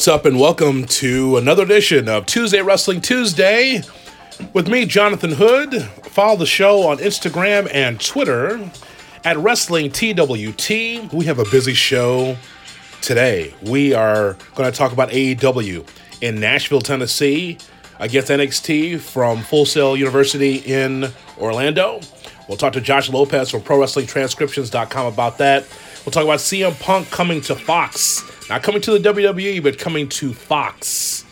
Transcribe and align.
What's 0.00 0.08
up, 0.08 0.24
and 0.24 0.40
welcome 0.40 0.86
to 0.86 1.36
another 1.36 1.62
edition 1.62 2.08
of 2.08 2.24
Tuesday 2.24 2.62
Wrestling 2.62 3.02
Tuesday 3.02 3.82
with 4.54 4.66
me, 4.66 4.86
Jonathan 4.86 5.32
Hood. 5.32 5.82
Follow 5.82 6.38
the 6.38 6.46
show 6.46 6.88
on 6.88 6.96
Instagram 6.96 7.68
and 7.70 8.00
Twitter 8.00 8.70
at 9.26 9.36
Wrestling 9.36 9.90
TWT. 9.90 11.12
We 11.12 11.26
have 11.26 11.38
a 11.38 11.44
busy 11.50 11.74
show 11.74 12.38
today. 13.02 13.52
We 13.60 13.92
are 13.92 14.38
going 14.54 14.72
to 14.72 14.74
talk 14.74 14.92
about 14.92 15.10
AEW 15.10 15.86
in 16.22 16.40
Nashville, 16.40 16.80
Tennessee 16.80 17.58
against 17.98 18.30
NXT 18.30 19.00
from 19.00 19.42
Full 19.42 19.66
Sail 19.66 19.98
University 19.98 20.56
in 20.60 21.12
Orlando. 21.36 22.00
We'll 22.48 22.56
talk 22.56 22.72
to 22.72 22.80
Josh 22.80 23.10
Lopez 23.10 23.50
from 23.50 23.60
ProWrestlingTranscriptions.com 23.60 25.12
about 25.12 25.36
that. 25.36 25.66
We'll 26.06 26.12
talk 26.12 26.24
about 26.24 26.38
CM 26.38 26.80
Punk 26.80 27.10
coming 27.10 27.42
to 27.42 27.54
Fox. 27.54 28.29
Not 28.50 28.64
coming 28.64 28.80
to 28.80 28.98
the 28.98 29.12
WWE, 29.12 29.62
but 29.62 29.78
coming 29.78 30.08
to 30.08 30.32
Fox. 30.32 31.24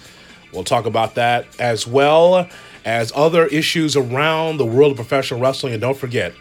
We'll 0.52 0.62
talk 0.62 0.86
about 0.86 1.16
that 1.16 1.48
as 1.58 1.84
well 1.84 2.48
as 2.84 3.12
other 3.12 3.46
issues 3.46 3.96
around 3.96 4.58
the 4.58 4.64
world 4.64 4.92
of 4.92 4.96
professional 4.98 5.40
wrestling. 5.40 5.72
And 5.72 5.82
don't 5.82 5.96
forget, 5.96 6.32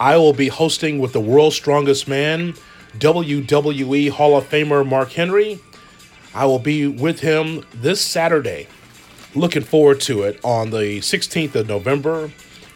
I 0.00 0.16
will 0.16 0.32
be 0.32 0.48
hosting 0.48 0.98
with 0.98 1.12
the 1.12 1.20
world's 1.20 1.54
strongest 1.54 2.08
man, 2.08 2.54
WWE 2.98 4.10
Hall 4.10 4.36
of 4.36 4.50
Famer 4.50 4.84
Mark 4.84 5.12
Henry. 5.12 5.60
I 6.34 6.46
will 6.46 6.58
be 6.58 6.88
with 6.88 7.20
him 7.20 7.64
this 7.72 8.00
Saturday. 8.00 8.66
Looking 9.36 9.62
forward 9.62 10.00
to 10.00 10.24
it 10.24 10.40
on 10.42 10.70
the 10.70 10.98
16th 10.98 11.54
of 11.54 11.68
November 11.68 12.32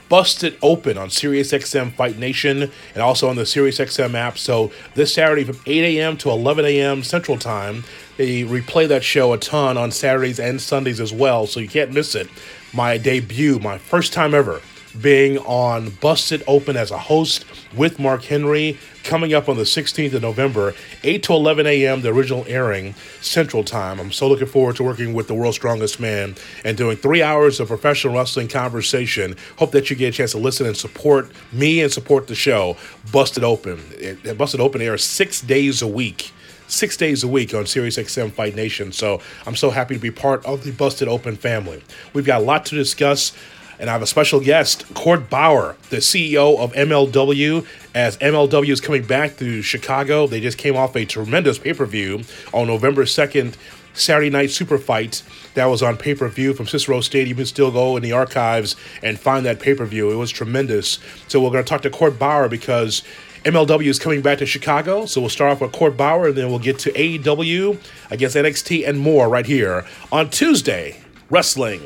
busted 0.08 0.56
open 0.62 0.96
on 0.98 1.08
SiriusXM 1.08 1.92
Fight 1.92 2.18
Nation 2.18 2.70
and 2.94 3.02
also 3.02 3.28
on 3.28 3.36
the 3.36 3.42
SiriusXM 3.42 4.14
app. 4.14 4.38
So 4.38 4.72
this 4.94 5.14
Saturday 5.14 5.44
from 5.44 5.58
8 5.66 5.98
a.m. 5.98 6.16
to 6.18 6.30
11 6.30 6.64
a.m. 6.64 7.02
Central 7.02 7.38
Time, 7.38 7.84
they 8.16 8.42
replay 8.42 8.88
that 8.88 9.04
show 9.04 9.32
a 9.32 9.38
ton 9.38 9.76
on 9.76 9.90
Saturdays 9.90 10.40
and 10.40 10.60
Sundays 10.60 11.00
as 11.00 11.12
well. 11.12 11.46
So 11.46 11.60
you 11.60 11.68
can't 11.68 11.92
miss 11.92 12.14
it. 12.14 12.28
My 12.72 12.98
debut, 12.98 13.58
my 13.58 13.78
first 13.78 14.12
time 14.12 14.34
ever 14.34 14.60
being 15.00 15.38
on 15.38 15.90
Busted 16.00 16.42
Open 16.46 16.76
as 16.76 16.90
a 16.90 16.98
host 16.98 17.44
with 17.76 17.98
Mark 17.98 18.24
Henry 18.24 18.78
coming 19.04 19.32
up 19.32 19.48
on 19.48 19.56
the 19.56 19.62
16th 19.62 20.12
of 20.12 20.22
November, 20.22 20.74
8 21.02 21.22
to 21.22 21.32
11 21.32 21.66
a.m., 21.66 22.02
the 22.02 22.12
original 22.12 22.44
airing 22.46 22.94
Central 23.20 23.64
Time. 23.64 24.00
I'm 24.00 24.12
so 24.12 24.28
looking 24.28 24.46
forward 24.46 24.76
to 24.76 24.82
working 24.82 25.14
with 25.14 25.28
the 25.28 25.34
world's 25.34 25.56
strongest 25.56 25.98
man 25.98 26.34
and 26.64 26.76
doing 26.76 26.96
three 26.96 27.22
hours 27.22 27.60
of 27.60 27.68
professional 27.68 28.14
wrestling 28.14 28.48
conversation. 28.48 29.36
Hope 29.56 29.70
that 29.72 29.88
you 29.88 29.96
get 29.96 30.08
a 30.08 30.16
chance 30.16 30.32
to 30.32 30.38
listen 30.38 30.66
and 30.66 30.76
support 30.76 31.30
me 31.52 31.80
and 31.80 31.92
support 31.92 32.26
the 32.26 32.34
show, 32.34 32.76
Busted 33.12 33.44
Open. 33.44 33.80
It, 33.92 34.36
Busted 34.36 34.60
Open 34.60 34.82
airs 34.82 35.04
six 35.04 35.40
days 35.40 35.82
a 35.82 35.88
week 35.88 36.32
six 36.68 36.98
days 36.98 37.24
a 37.24 37.28
week 37.28 37.54
on 37.54 37.64
SiriusXM 37.64 38.30
Fight 38.32 38.54
Nation. 38.54 38.92
So 38.92 39.20
I'm 39.46 39.56
so 39.56 39.70
happy 39.70 39.94
to 39.94 40.00
be 40.00 40.10
part 40.10 40.44
of 40.44 40.64
the 40.64 40.70
Busted 40.70 41.08
Open 41.08 41.34
family. 41.34 41.82
We've 42.12 42.26
got 42.26 42.42
a 42.42 42.44
lot 42.44 42.66
to 42.66 42.74
discuss. 42.74 43.32
And 43.78 43.88
I 43.88 43.92
have 43.92 44.02
a 44.02 44.06
special 44.06 44.40
guest, 44.40 44.92
Court 44.94 45.30
Bauer, 45.30 45.76
the 45.90 45.98
CEO 45.98 46.58
of 46.58 46.72
MLW. 46.72 47.64
As 47.94 48.16
MLW 48.18 48.70
is 48.70 48.80
coming 48.80 49.04
back 49.04 49.36
to 49.36 49.62
Chicago, 49.62 50.26
they 50.26 50.40
just 50.40 50.58
came 50.58 50.76
off 50.76 50.96
a 50.96 51.04
tremendous 51.04 51.58
pay 51.58 51.72
per 51.72 51.86
view 51.86 52.22
on 52.52 52.66
November 52.66 53.04
2nd, 53.04 53.54
Saturday 53.94 54.30
Night 54.30 54.50
Super 54.50 54.78
Fight. 54.78 55.22
That 55.54 55.66
was 55.66 55.82
on 55.82 55.96
pay 55.96 56.14
per 56.14 56.28
view 56.28 56.54
from 56.54 56.66
Cicero 56.66 57.00
Stadium. 57.00 57.28
You 57.28 57.34
can 57.36 57.46
still 57.46 57.70
go 57.70 57.96
in 57.96 58.02
the 58.02 58.12
archives 58.12 58.74
and 59.02 59.18
find 59.18 59.46
that 59.46 59.60
pay 59.60 59.74
per 59.74 59.84
view. 59.84 60.10
It 60.10 60.16
was 60.16 60.30
tremendous. 60.30 60.98
So 61.28 61.40
we're 61.40 61.50
going 61.50 61.64
to 61.64 61.68
talk 61.68 61.82
to 61.82 61.90
Court 61.90 62.18
Bauer 62.18 62.48
because 62.48 63.02
MLW 63.44 63.86
is 63.86 64.00
coming 64.00 64.22
back 64.22 64.38
to 64.38 64.46
Chicago. 64.46 65.06
So 65.06 65.20
we'll 65.20 65.30
start 65.30 65.52
off 65.52 65.60
with 65.60 65.72
Court 65.72 65.96
Bauer 65.96 66.28
and 66.28 66.36
then 66.36 66.48
we'll 66.48 66.58
get 66.58 66.78
to 66.80 66.92
AEW 66.92 67.80
against 68.10 68.36
NXT 68.36 68.88
and 68.88 68.98
more 68.98 69.28
right 69.28 69.46
here 69.46 69.86
on 70.10 70.30
Tuesday 70.30 71.00
Wrestling 71.30 71.82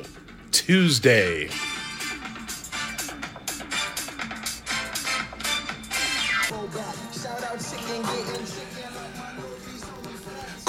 Tuesday. 0.53 1.49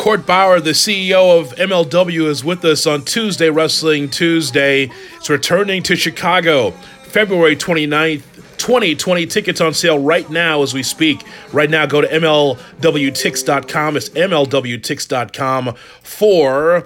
Court 0.03 0.25
Bauer, 0.25 0.59
the 0.59 0.71
CEO 0.71 1.39
of 1.39 1.55
MLW, 1.55 2.27
is 2.27 2.43
with 2.43 2.65
us 2.65 2.85
on 2.85 3.05
Tuesday 3.05 3.49
Wrestling 3.49 4.09
Tuesday. 4.09 4.91
It's 5.15 5.29
returning 5.29 5.81
to 5.83 5.95
Chicago 5.95 6.71
February 7.05 7.55
29th. 7.55 8.23
2020 8.57 9.25
tickets 9.27 9.61
on 9.61 9.73
sale 9.73 9.97
right 9.99 10.29
now 10.29 10.61
as 10.61 10.73
we 10.73 10.83
speak. 10.83 11.25
Right 11.53 11.69
now, 11.69 11.85
go 11.85 12.01
to 12.01 12.07
MLWTix.com. 12.07 13.95
It's 13.95 14.09
MLWTix.com 14.09 15.73
for 16.01 16.83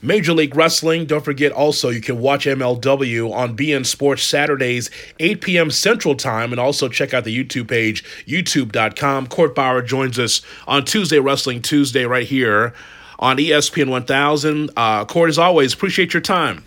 Major 0.00 0.32
League 0.32 0.54
Wrestling. 0.54 1.06
Don't 1.06 1.24
forget 1.24 1.50
also 1.52 1.88
you 1.88 2.00
can 2.00 2.20
watch 2.20 2.46
MLW 2.46 3.32
on 3.32 3.56
beIN 3.56 3.84
Sports 3.84 4.22
Saturdays, 4.22 4.90
8 5.18 5.40
p.m. 5.40 5.70
Central 5.70 6.14
Time, 6.14 6.52
and 6.52 6.60
also 6.60 6.88
check 6.88 7.12
out 7.12 7.24
the 7.24 7.44
YouTube 7.44 7.68
page, 7.68 8.04
youtube.com. 8.26 9.26
Court 9.26 9.54
Bauer 9.54 9.82
joins 9.82 10.18
us 10.18 10.42
on 10.66 10.84
Tuesday 10.84 11.18
Wrestling 11.18 11.62
Tuesday 11.62 12.04
right 12.04 12.26
here 12.26 12.74
on 13.18 13.36
ESPN 13.38 13.90
1000. 13.90 14.70
Uh, 14.76 15.04
Court, 15.04 15.28
as 15.28 15.38
always, 15.38 15.74
appreciate 15.74 16.14
your 16.14 16.20
time. 16.20 16.64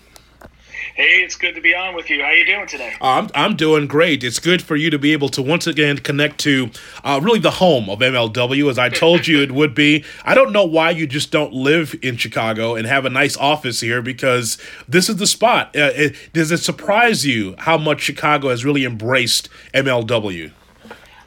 Hey, 0.94 1.24
it's 1.24 1.36
good 1.36 1.56
to 1.56 1.62
be 1.62 1.74
on 1.74 1.96
with 1.96 2.10
you. 2.10 2.22
How 2.22 2.32
you 2.32 2.46
doing 2.46 2.68
today? 2.68 2.94
I'm, 3.00 3.30
I'm 3.34 3.56
doing 3.56 3.88
great. 3.88 4.26
It's 4.26 4.40
good 4.40 4.62
for 4.62 4.76
you 4.76 4.90
to 4.90 5.00
be 5.00 5.14
able 5.14 5.30
to 5.30 5.42
once 5.42 5.66
again 5.66 5.98
connect 5.98 6.38
to 6.40 6.70
uh, 7.06 7.22
really 7.24 7.40
the 7.40 7.52
home 7.52 7.90
of 7.90 8.00
MLW, 8.00 8.70
as 8.70 8.78
I 8.78 8.90
told 8.90 9.26
you 9.26 9.42
it 9.42 9.54
would 9.54 9.74
be. 9.74 10.04
I 10.26 10.36
don't 10.36 10.52
know 10.52 10.66
why 10.66 10.90
you 10.90 11.08
just 11.08 11.32
don't 11.32 11.54
live 11.54 11.96
in 12.02 12.18
Chicago 12.18 12.76
and 12.76 12.86
have 12.88 13.06
a 13.06 13.10
nice 13.10 13.38
office 13.38 13.80
here 13.80 14.02
because 14.02 14.58
this 14.86 15.08
is 15.08 15.16
the 15.16 15.28
spot. 15.28 15.68
Uh, 15.68 15.92
it, 15.96 16.16
does 16.34 16.52
it 16.52 16.58
surprise 16.58 17.26
you 17.26 17.56
how 17.60 17.78
much 17.78 18.02
Chicago 18.02 18.50
has 18.50 18.66
really 18.66 18.84
embraced 18.84 19.48
MLW? 19.74 20.52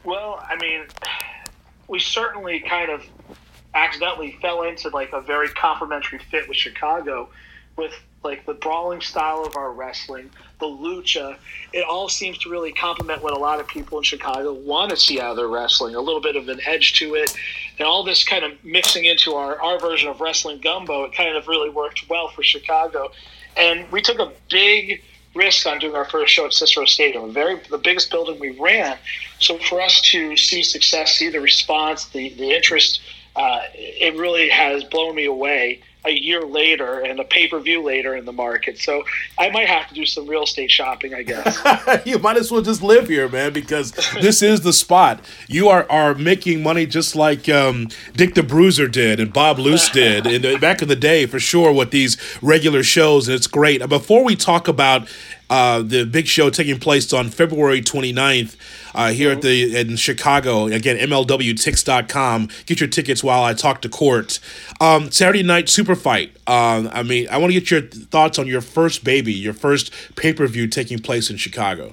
Well, 0.04 0.44
I 0.46 0.56
mean, 0.56 0.82
we 1.88 2.00
certainly 2.00 2.60
kind 2.60 2.90
of 2.90 3.02
accidentally 3.74 4.36
fell 4.42 4.62
into 4.62 4.90
like 4.90 5.14
a 5.14 5.22
very 5.22 5.48
complimentary 5.48 6.18
fit 6.18 6.48
with 6.48 6.58
Chicago 6.58 7.30
with 7.76 7.92
like 8.24 8.46
the 8.46 8.54
brawling 8.54 9.02
style 9.02 9.44
of 9.44 9.54
our 9.54 9.72
wrestling, 9.72 10.30
the 10.58 10.66
lucha, 10.66 11.36
it 11.72 11.84
all 11.84 12.08
seems 12.08 12.38
to 12.38 12.50
really 12.50 12.72
complement 12.72 13.22
what 13.22 13.34
a 13.34 13.38
lot 13.38 13.60
of 13.60 13.68
people 13.68 13.98
in 13.98 14.04
Chicago 14.04 14.54
want 14.54 14.90
to 14.90 14.96
see 14.96 15.20
out 15.20 15.32
of 15.32 15.36
their 15.36 15.48
wrestling. 15.48 15.94
A 15.94 16.00
little 16.00 16.22
bit 16.22 16.34
of 16.34 16.48
an 16.48 16.58
edge 16.64 16.94
to 16.94 17.14
it, 17.14 17.36
and 17.78 17.86
all 17.86 18.02
this 18.02 18.24
kind 18.24 18.44
of 18.44 18.52
mixing 18.64 19.04
into 19.04 19.34
our, 19.34 19.60
our 19.60 19.78
version 19.78 20.08
of 20.08 20.20
wrestling 20.20 20.58
gumbo. 20.58 21.04
It 21.04 21.14
kind 21.14 21.36
of 21.36 21.46
really 21.46 21.68
worked 21.68 22.08
well 22.08 22.28
for 22.28 22.42
Chicago, 22.42 23.12
and 23.56 23.90
we 23.92 24.00
took 24.00 24.18
a 24.18 24.32
big 24.50 25.02
risk 25.34 25.66
on 25.66 25.78
doing 25.78 25.94
our 25.94 26.04
first 26.06 26.32
show 26.32 26.46
at 26.46 26.54
Cicero 26.54 26.86
Stadium, 26.86 27.32
very 27.32 27.60
the 27.68 27.78
biggest 27.78 28.10
building 28.10 28.40
we 28.40 28.58
ran. 28.58 28.96
So 29.40 29.58
for 29.58 29.82
us 29.82 30.00
to 30.12 30.36
see 30.36 30.62
success, 30.62 31.12
see 31.12 31.28
the 31.28 31.40
response, 31.40 32.06
the 32.06 32.32
the 32.34 32.52
interest, 32.52 33.02
uh, 33.36 33.60
it 33.74 34.16
really 34.16 34.48
has 34.48 34.82
blown 34.84 35.14
me 35.14 35.26
away 35.26 35.82
a 36.06 36.10
year 36.10 36.42
later 36.42 37.00
and 37.00 37.18
a 37.18 37.24
pay 37.24 37.48
per 37.48 37.58
view 37.60 37.82
later 37.82 38.14
in 38.16 38.24
the 38.24 38.32
market. 38.32 38.78
So 38.78 39.04
I 39.38 39.50
might 39.50 39.68
have 39.68 39.88
to 39.88 39.94
do 39.94 40.04
some 40.04 40.26
real 40.26 40.44
estate 40.44 40.70
shopping, 40.70 41.14
I 41.14 41.22
guess. 41.22 41.58
you 42.06 42.18
might 42.18 42.36
as 42.36 42.50
well 42.50 42.62
just 42.62 42.82
live 42.82 43.08
here, 43.08 43.28
man, 43.28 43.52
because 43.52 43.92
this 44.20 44.42
is 44.42 44.60
the 44.60 44.72
spot. 44.72 45.24
You 45.48 45.68
are, 45.68 45.90
are 45.90 46.14
making 46.14 46.62
money 46.62 46.86
just 46.86 47.16
like 47.16 47.48
um, 47.48 47.88
Dick 48.14 48.34
the 48.34 48.42
Bruiser 48.42 48.88
did 48.88 49.20
and 49.20 49.32
Bob 49.32 49.58
Luce 49.58 49.88
did 49.92 50.26
in, 50.26 50.60
back 50.60 50.82
in 50.82 50.88
the 50.88 50.96
day, 50.96 51.26
for 51.26 51.40
sure, 51.40 51.72
with 51.72 51.90
these 51.90 52.16
regular 52.42 52.82
shows. 52.82 53.28
And 53.28 53.34
it's 53.34 53.46
great. 53.46 53.86
Before 53.88 54.24
we 54.24 54.36
talk 54.36 54.68
about 54.68 55.08
uh, 55.50 55.82
the 55.82 56.04
big 56.04 56.26
show 56.26 56.50
taking 56.50 56.78
place 56.78 57.12
on 57.12 57.28
February 57.30 57.80
29th 57.80 58.56
uh, 58.94 59.10
here 59.10 59.32
at 59.32 59.42
the 59.42 59.76
in 59.76 59.96
Chicago. 59.96 60.66
Again, 60.66 60.96
MLWTix.com. 60.96 62.48
Get 62.66 62.80
your 62.80 62.88
tickets 62.88 63.22
while 63.22 63.44
I 63.44 63.54
talk 63.54 63.82
to 63.82 63.88
court. 63.88 64.38
Um, 64.80 65.10
Saturday 65.10 65.42
night 65.42 65.68
super 65.68 65.94
fight. 65.94 66.30
Um, 66.46 66.90
I 66.92 67.02
mean, 67.02 67.28
I 67.28 67.38
want 67.38 67.52
to 67.52 67.60
get 67.60 67.70
your 67.70 67.82
thoughts 67.82 68.38
on 68.38 68.46
your 68.46 68.60
first 68.60 69.04
baby, 69.04 69.32
your 69.32 69.54
first 69.54 69.92
pay 70.16 70.32
per 70.32 70.46
view 70.46 70.66
taking 70.66 70.98
place 70.98 71.30
in 71.30 71.36
Chicago. 71.36 71.92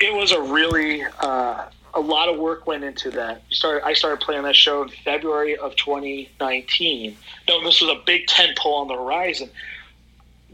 It 0.00 0.14
was 0.14 0.32
a 0.32 0.40
really 0.40 1.02
uh, 1.20 1.66
a 1.96 2.00
lot 2.00 2.28
of 2.28 2.38
work 2.38 2.66
went 2.66 2.84
into 2.84 3.10
that. 3.12 3.42
Started, 3.50 3.84
I 3.84 3.94
started 3.94 4.20
playing 4.20 4.42
that 4.42 4.54
show 4.54 4.82
in 4.82 4.90
February 4.90 5.56
of 5.56 5.74
2019. 5.76 7.16
No, 7.48 7.64
this 7.64 7.80
was 7.80 7.90
a 7.90 8.02
big 8.04 8.26
tent 8.26 8.56
pole 8.58 8.82
on 8.82 8.88
the 8.88 8.94
horizon. 8.94 9.48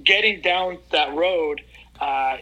Getting 0.05 0.41
down 0.41 0.79
that 0.91 1.15
road 1.15 1.63
uh, 2.01 2.39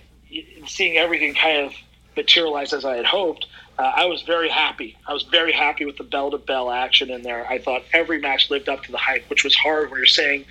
seeing 0.67 0.97
everything 0.97 1.35
kind 1.35 1.67
of 1.67 1.73
materialize 2.17 2.73
as 2.73 2.85
I 2.85 2.97
had 2.97 3.07
hoped, 3.07 3.47
uh, 3.79 3.93
I 3.95 4.07
was 4.07 4.23
very 4.23 4.49
happy. 4.49 4.97
I 5.07 5.13
was 5.13 5.23
very 5.25 5.53
happy 5.53 5.85
with 5.85 5.97
the 5.97 6.05
bell 6.05 6.31
to 6.31 6.39
bell 6.39 6.71
action 6.71 7.11
in 7.11 7.23
there. 7.23 7.47
I 7.47 7.59
thought 7.59 7.83
every 7.93 8.21
match 8.21 8.51
lived 8.51 8.69
up 8.69 8.85
to 8.85 8.93
the 8.93 8.99
hype, 8.99 9.29
which 9.31 9.45
was 9.45 9.55
hard 9.55 9.91
when 9.91 9.99
you're 9.99 10.07
saying, 10.07 10.45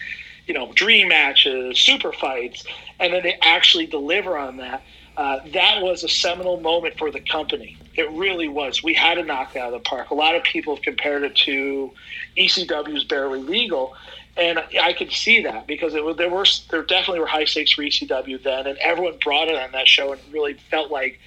you 0.47 0.53
know, 0.53 0.71
dream 0.73 1.09
matches, 1.09 1.79
super 1.79 2.11
fights, 2.11 2.65
and 2.99 3.13
then 3.13 3.23
they 3.23 3.37
actually 3.41 3.85
deliver 3.85 4.37
on 4.37 4.57
that. 4.57 4.83
Uh, 5.15 5.39
that 5.53 5.81
was 5.81 6.03
a 6.03 6.09
seminal 6.09 6.59
moment 6.59 6.97
for 6.97 7.11
the 7.11 7.19
company. 7.19 7.77
It 7.95 8.09
really 8.11 8.47
was. 8.47 8.81
We 8.83 8.93
had 8.93 9.15
to 9.15 9.23
knock 9.23 9.55
it 9.55 9.59
out 9.59 9.73
of 9.73 9.83
the 9.83 9.87
park. 9.87 10.09
A 10.11 10.15
lot 10.15 10.35
of 10.35 10.43
people 10.43 10.75
have 10.75 10.83
compared 10.83 11.23
it 11.23 11.35
to 11.37 11.91
ECW's 12.37 13.03
Barely 13.03 13.41
Legal, 13.41 13.95
and 14.39 14.63
I 14.81 14.93
could 14.93 15.11
see 15.11 15.43
that 15.43 15.67
because 15.67 15.93
it 15.93 16.17
there 16.17 16.29
were 16.29 16.45
there 16.69 16.83
definitely 16.83 17.19
were 17.19 17.27
high 17.27 17.45
stakes 17.45 17.71
for 17.71 17.83
ECW 17.83 18.41
then, 18.41 18.67
and 18.67 18.77
everyone 18.79 19.17
brought 19.23 19.49
it 19.49 19.55
on 19.55 19.71
that 19.71 19.87
show 19.87 20.13
and 20.13 20.21
really 20.31 20.53
felt 20.71 20.89
like 20.91 21.19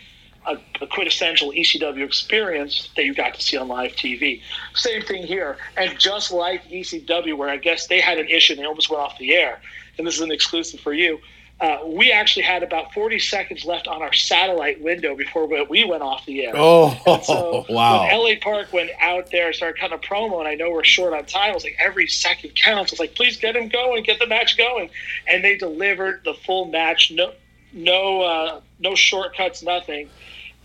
a, 0.47 0.59
a, 0.81 0.87
quintessential 0.87 1.53
ECW 1.53 2.05
experience 2.05 2.91
that 2.97 3.05
you 3.05 3.15
got 3.15 3.35
to 3.35 3.43
see 3.43 3.57
on 3.57 3.69
live 3.69 3.93
TV. 3.93 4.41
Same 4.75 5.03
thing 5.03 5.25
here, 5.25 5.59
and 5.77 5.99
just 5.99 6.33
like 6.33 6.65
ECW, 6.69 7.37
where 7.37 7.49
I 7.49 7.59
guess 7.59 7.87
they 7.87 8.01
had 8.01 8.19
an 8.19 8.29
issue 8.29 8.55
and 8.55 8.63
they 8.63 8.67
almost 8.67 8.91
went 8.91 9.03
off 9.03 9.19
the 9.19 9.35
air, 9.35 9.61
and 9.99 10.07
this 10.07 10.17
is 10.17 10.23
an 10.23 10.33
exclusive 10.33 10.81
for 10.81 10.93
you. 10.93 11.21
Uh, 11.63 11.79
we 11.87 12.11
actually 12.11 12.43
had 12.43 12.65
about 12.65 12.93
40 12.93 13.21
seconds 13.21 13.65
left 13.65 13.87
on 13.87 14.03
our 14.03 14.13
satellite 14.13 14.83
window 14.83 15.15
before 15.15 15.47
we 15.47 15.85
went 15.85 16.03
off 16.03 16.27
the 16.27 16.45
air. 16.45 16.55
Oh, 16.57 16.91
so 17.23 17.65
wow. 17.73 18.03
When 18.03 18.19
LA 18.19 18.41
Park 18.41 18.73
went 18.73 18.91
out 19.01 19.31
there 19.31 19.47
and 19.47 19.55
started 19.55 19.81
cutting 19.81 19.97
a 19.97 20.01
promo, 20.01 20.41
and 20.41 20.49
I 20.49 20.57
know 20.57 20.73
we're 20.73 20.83
short 20.83 21.15
on 21.15 21.25
time, 21.25 21.53
I 21.53 21.55
was 21.55 21.63
like, 21.63 21.77
every 21.79 22.09
second 22.09 22.57
counts. 22.57 22.91
It's 22.91 22.99
like, 22.99 23.15
please 23.15 23.37
get 23.37 23.55
him 23.55 23.69
going, 23.69 24.03
get 24.03 24.19
the 24.19 24.27
match 24.27 24.59
going. 24.59 24.91
And 25.29 25.45
they 25.45 25.57
delivered 25.57 26.23
the 26.25 26.35
full 26.35 26.65
match, 26.65 27.13
no, 27.13 27.33
no, 27.73 28.23
uh, 28.23 28.61
no 28.81 28.97
shortcuts, 28.97 29.63
nothing. 29.63 30.11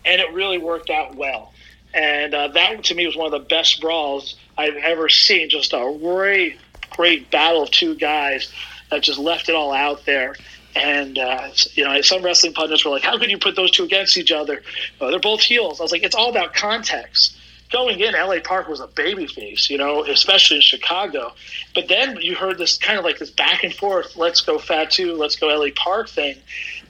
And 0.03 0.19
it 0.19 0.33
really 0.33 0.57
worked 0.57 0.89
out 0.89 1.13
well. 1.13 1.53
And 1.93 2.33
uh, 2.33 2.47
that, 2.47 2.85
to 2.85 2.95
me, 2.95 3.05
was 3.05 3.15
one 3.15 3.31
of 3.31 3.39
the 3.39 3.47
best 3.47 3.81
brawls 3.81 4.35
I've 4.57 4.77
ever 4.77 5.09
seen. 5.09 5.51
Just 5.51 5.73
a 5.73 5.95
great, 6.01 6.57
great 6.89 7.29
battle 7.29 7.61
of 7.61 7.69
two 7.69 7.93
guys 7.93 8.51
that 8.89 9.03
just 9.03 9.19
left 9.19 9.47
it 9.47 9.53
all 9.53 9.71
out 9.71 10.03
there 10.07 10.33
and 10.77 11.17
uh, 11.17 11.49
you 11.73 11.83
know, 11.83 11.99
some 12.01 12.21
wrestling 12.21 12.53
pundits 12.53 12.85
were 12.85 12.91
like, 12.91 13.03
"How 13.03 13.17
could 13.17 13.31
you 13.31 13.37
put 13.37 13.55
those 13.55 13.71
two 13.71 13.83
against 13.83 14.17
each 14.17 14.31
other? 14.31 14.61
Well, 14.99 15.09
they're 15.09 15.19
both 15.19 15.41
heels." 15.41 15.79
I 15.79 15.83
was 15.83 15.91
like, 15.91 16.03
"It's 16.03 16.15
all 16.15 16.29
about 16.29 16.53
context." 16.53 17.35
Going 17.69 17.99
in, 17.99 18.13
LA 18.13 18.39
Park 18.39 18.69
was 18.69 18.79
a 18.79 18.87
babyface, 18.87 19.69
you 19.69 19.77
know, 19.77 20.05
especially 20.05 20.57
in 20.57 20.61
Chicago. 20.61 21.33
But 21.75 21.89
then 21.89 22.17
you 22.21 22.33
heard 22.33 22.57
this 22.57 22.77
kind 22.77 22.97
of 22.97 23.03
like 23.03 23.17
this 23.17 23.29
back 23.29 23.63
and 23.63 23.73
forth, 23.73 24.15
"Let's 24.15 24.41
go 24.41 24.57
Fatu, 24.57 25.15
let's 25.15 25.35
go 25.35 25.47
LA 25.47 25.71
Park" 25.75 26.09
thing, 26.09 26.37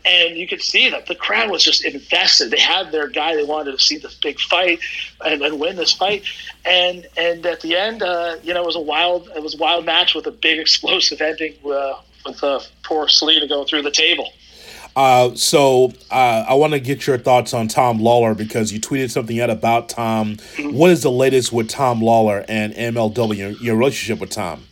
and 0.05 0.37
you 0.37 0.47
could 0.47 0.61
see 0.61 0.89
that 0.89 1.07
the 1.07 1.15
crowd 1.15 1.49
was 1.49 1.63
just 1.63 1.85
invested. 1.85 2.51
They 2.51 2.59
had 2.59 2.91
their 2.91 3.07
guy; 3.07 3.35
they 3.35 3.43
wanted 3.43 3.71
to 3.71 3.79
see 3.79 3.97
this 3.97 4.15
big 4.15 4.39
fight 4.39 4.79
and, 5.23 5.41
and 5.41 5.59
win 5.59 5.77
this 5.77 5.93
fight. 5.93 6.25
And 6.65 7.07
and 7.17 7.45
at 7.45 7.61
the 7.61 7.75
end, 7.75 8.03
uh, 8.03 8.35
you 8.43 8.53
know, 8.53 8.61
it 8.61 8.65
was 8.65 8.75
a 8.75 8.81
wild, 8.81 9.29
it 9.35 9.41
was 9.41 9.55
a 9.55 9.57
wild 9.57 9.85
match 9.85 10.13
with 10.13 10.27
a 10.27 10.31
big 10.31 10.59
explosive 10.65 11.21
ending. 11.21 11.53
With 12.27 12.43
uh, 12.43 12.59
poor 12.83 13.07
Salina 13.07 13.47
going 13.47 13.67
through 13.67 13.83
the 13.83 13.91
table. 13.91 14.31
Uh, 14.97 15.35
so 15.35 15.93
uh, 16.09 16.45
I 16.47 16.55
want 16.55 16.73
to 16.73 16.79
get 16.79 17.05
your 17.05 17.19
thoughts 17.19 17.53
on 17.53 17.67
Tom 17.67 17.99
Lawlor 17.99 18.35
because 18.35 18.73
you 18.73 18.79
tweeted 18.79 19.11
something 19.11 19.39
out 19.39 19.51
about 19.51 19.89
Tom. 19.89 20.37
Mm-hmm. 20.37 20.75
What 20.75 20.89
is 20.89 21.03
the 21.03 21.11
latest 21.11 21.53
with 21.53 21.69
Tom 21.69 22.01
Lawlor 22.01 22.43
and 22.47 22.73
MLW? 22.73 23.61
Your 23.61 23.75
relationship 23.75 24.19
with 24.19 24.31
Tom? 24.31 24.63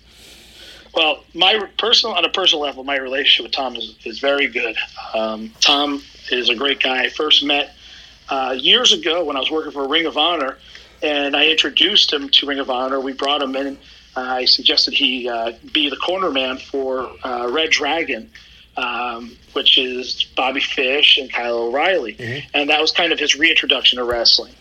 Well, 0.95 1.23
my 1.35 1.67
personal 1.77 2.15
on 2.15 2.25
a 2.25 2.29
personal 2.29 2.63
level, 2.63 2.83
my 2.83 2.97
relationship 2.97 3.43
with 3.43 3.51
Tom 3.51 3.75
is, 3.75 3.95
is 4.03 4.17
very 4.19 4.47
good. 4.47 4.75
Um, 5.13 5.51
Tom 5.59 6.01
is 6.31 6.49
a 6.49 6.55
great 6.55 6.79
guy. 6.79 7.03
I 7.03 7.09
first 7.09 7.43
met 7.43 7.75
uh, 8.29 8.55
years 8.57 8.93
ago 8.93 9.23
when 9.25 9.35
I 9.35 9.39
was 9.39 9.51
working 9.51 9.71
for 9.71 9.87
Ring 9.87 10.07
of 10.07 10.17
Honor, 10.17 10.57
and 11.03 11.35
I 11.35 11.47
introduced 11.49 12.11
him 12.11 12.29
to 12.29 12.47
Ring 12.47 12.57
of 12.57 12.71
Honor. 12.71 12.99
We 12.99 13.13
brought 13.13 13.43
him 13.43 13.55
in 13.55 13.77
I 14.15 14.45
suggested 14.45 14.93
he 14.93 15.29
uh, 15.29 15.53
be 15.73 15.89
the 15.89 15.97
corner 15.97 16.31
man 16.31 16.57
for 16.57 17.11
uh, 17.23 17.49
Red 17.51 17.71
Dragon, 17.71 18.29
um, 18.77 19.35
which 19.53 19.77
is 19.77 20.23
Bobby 20.35 20.61
Fish 20.61 21.17
and 21.17 21.31
Kyle 21.31 21.57
O'Reilly. 21.57 22.15
Mm-hmm. 22.15 22.47
And 22.53 22.69
that 22.69 22.81
was 22.81 22.91
kind 22.91 23.11
of 23.11 23.19
his 23.19 23.35
reintroduction 23.35 23.97
to 23.97 24.03
wrestling. 24.03 24.53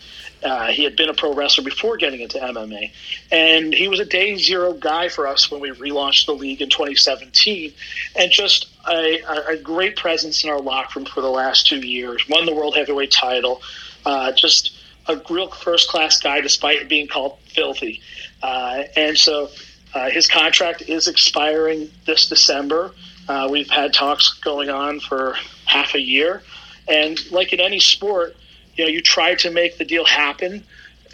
Uh, 0.43 0.67
he 0.67 0.83
had 0.83 0.95
been 0.95 1.09
a 1.09 1.13
pro 1.13 1.33
wrestler 1.33 1.63
before 1.63 1.97
getting 1.97 2.21
into 2.21 2.37
MMA. 2.37 2.91
And 3.31 3.73
he 3.73 3.87
was 3.87 3.99
a 3.99 4.05
day 4.05 4.37
zero 4.37 4.73
guy 4.73 5.09
for 5.09 5.27
us 5.27 5.49
when 5.49 5.59
we 5.59 5.71
relaunched 5.71 6.27
the 6.27 6.33
league 6.33 6.61
in 6.61 6.69
2017. 6.69 7.73
And 8.15 8.31
just 8.31 8.67
a, 8.87 9.21
a 9.49 9.57
great 9.57 9.95
presence 9.95 10.43
in 10.43 10.49
our 10.49 10.59
locker 10.59 10.99
room 10.99 11.07
for 11.07 11.21
the 11.21 11.29
last 11.29 11.67
two 11.67 11.79
years. 11.79 12.27
Won 12.29 12.45
the 12.45 12.53
World 12.53 12.75
Heavyweight 12.75 13.11
title. 13.11 13.61
Uh, 14.05 14.31
just 14.33 14.77
a 15.07 15.19
real 15.29 15.49
first 15.49 15.89
class 15.89 16.19
guy, 16.19 16.41
despite 16.41 16.87
being 16.87 17.07
called 17.07 17.39
filthy. 17.47 18.01
Uh, 18.41 18.83
and 18.95 19.17
so 19.17 19.49
uh, 19.93 20.09
his 20.09 20.27
contract 20.27 20.83
is 20.83 21.07
expiring 21.07 21.89
this 22.05 22.27
December. 22.27 22.91
Uh, 23.27 23.47
we've 23.49 23.69
had 23.69 23.93
talks 23.93 24.33
going 24.39 24.69
on 24.69 24.99
for 24.99 25.35
half 25.65 25.95
a 25.95 25.99
year. 25.99 26.43
And 26.87 27.19
like 27.31 27.53
in 27.53 27.59
any 27.59 27.79
sport, 27.79 28.35
you 28.75 28.83
know, 28.83 28.89
you 28.89 29.01
try 29.01 29.35
to 29.35 29.51
make 29.51 29.77
the 29.77 29.85
deal 29.85 30.05
happen. 30.05 30.63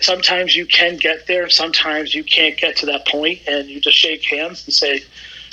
Sometimes 0.02 0.56
you 0.56 0.66
can 0.66 0.98
get 0.98 1.28
there, 1.28 1.48
sometimes 1.50 2.14
you 2.14 2.24
can't 2.24 2.58
get 2.58 2.76
to 2.78 2.88
that 2.88 3.08
point, 3.08 3.40
and 3.48 3.70
you 3.70 3.80
just 3.80 3.98
shake 3.98 4.24
hands 4.24 4.66
and 4.66 4.74
say, 4.74 5.04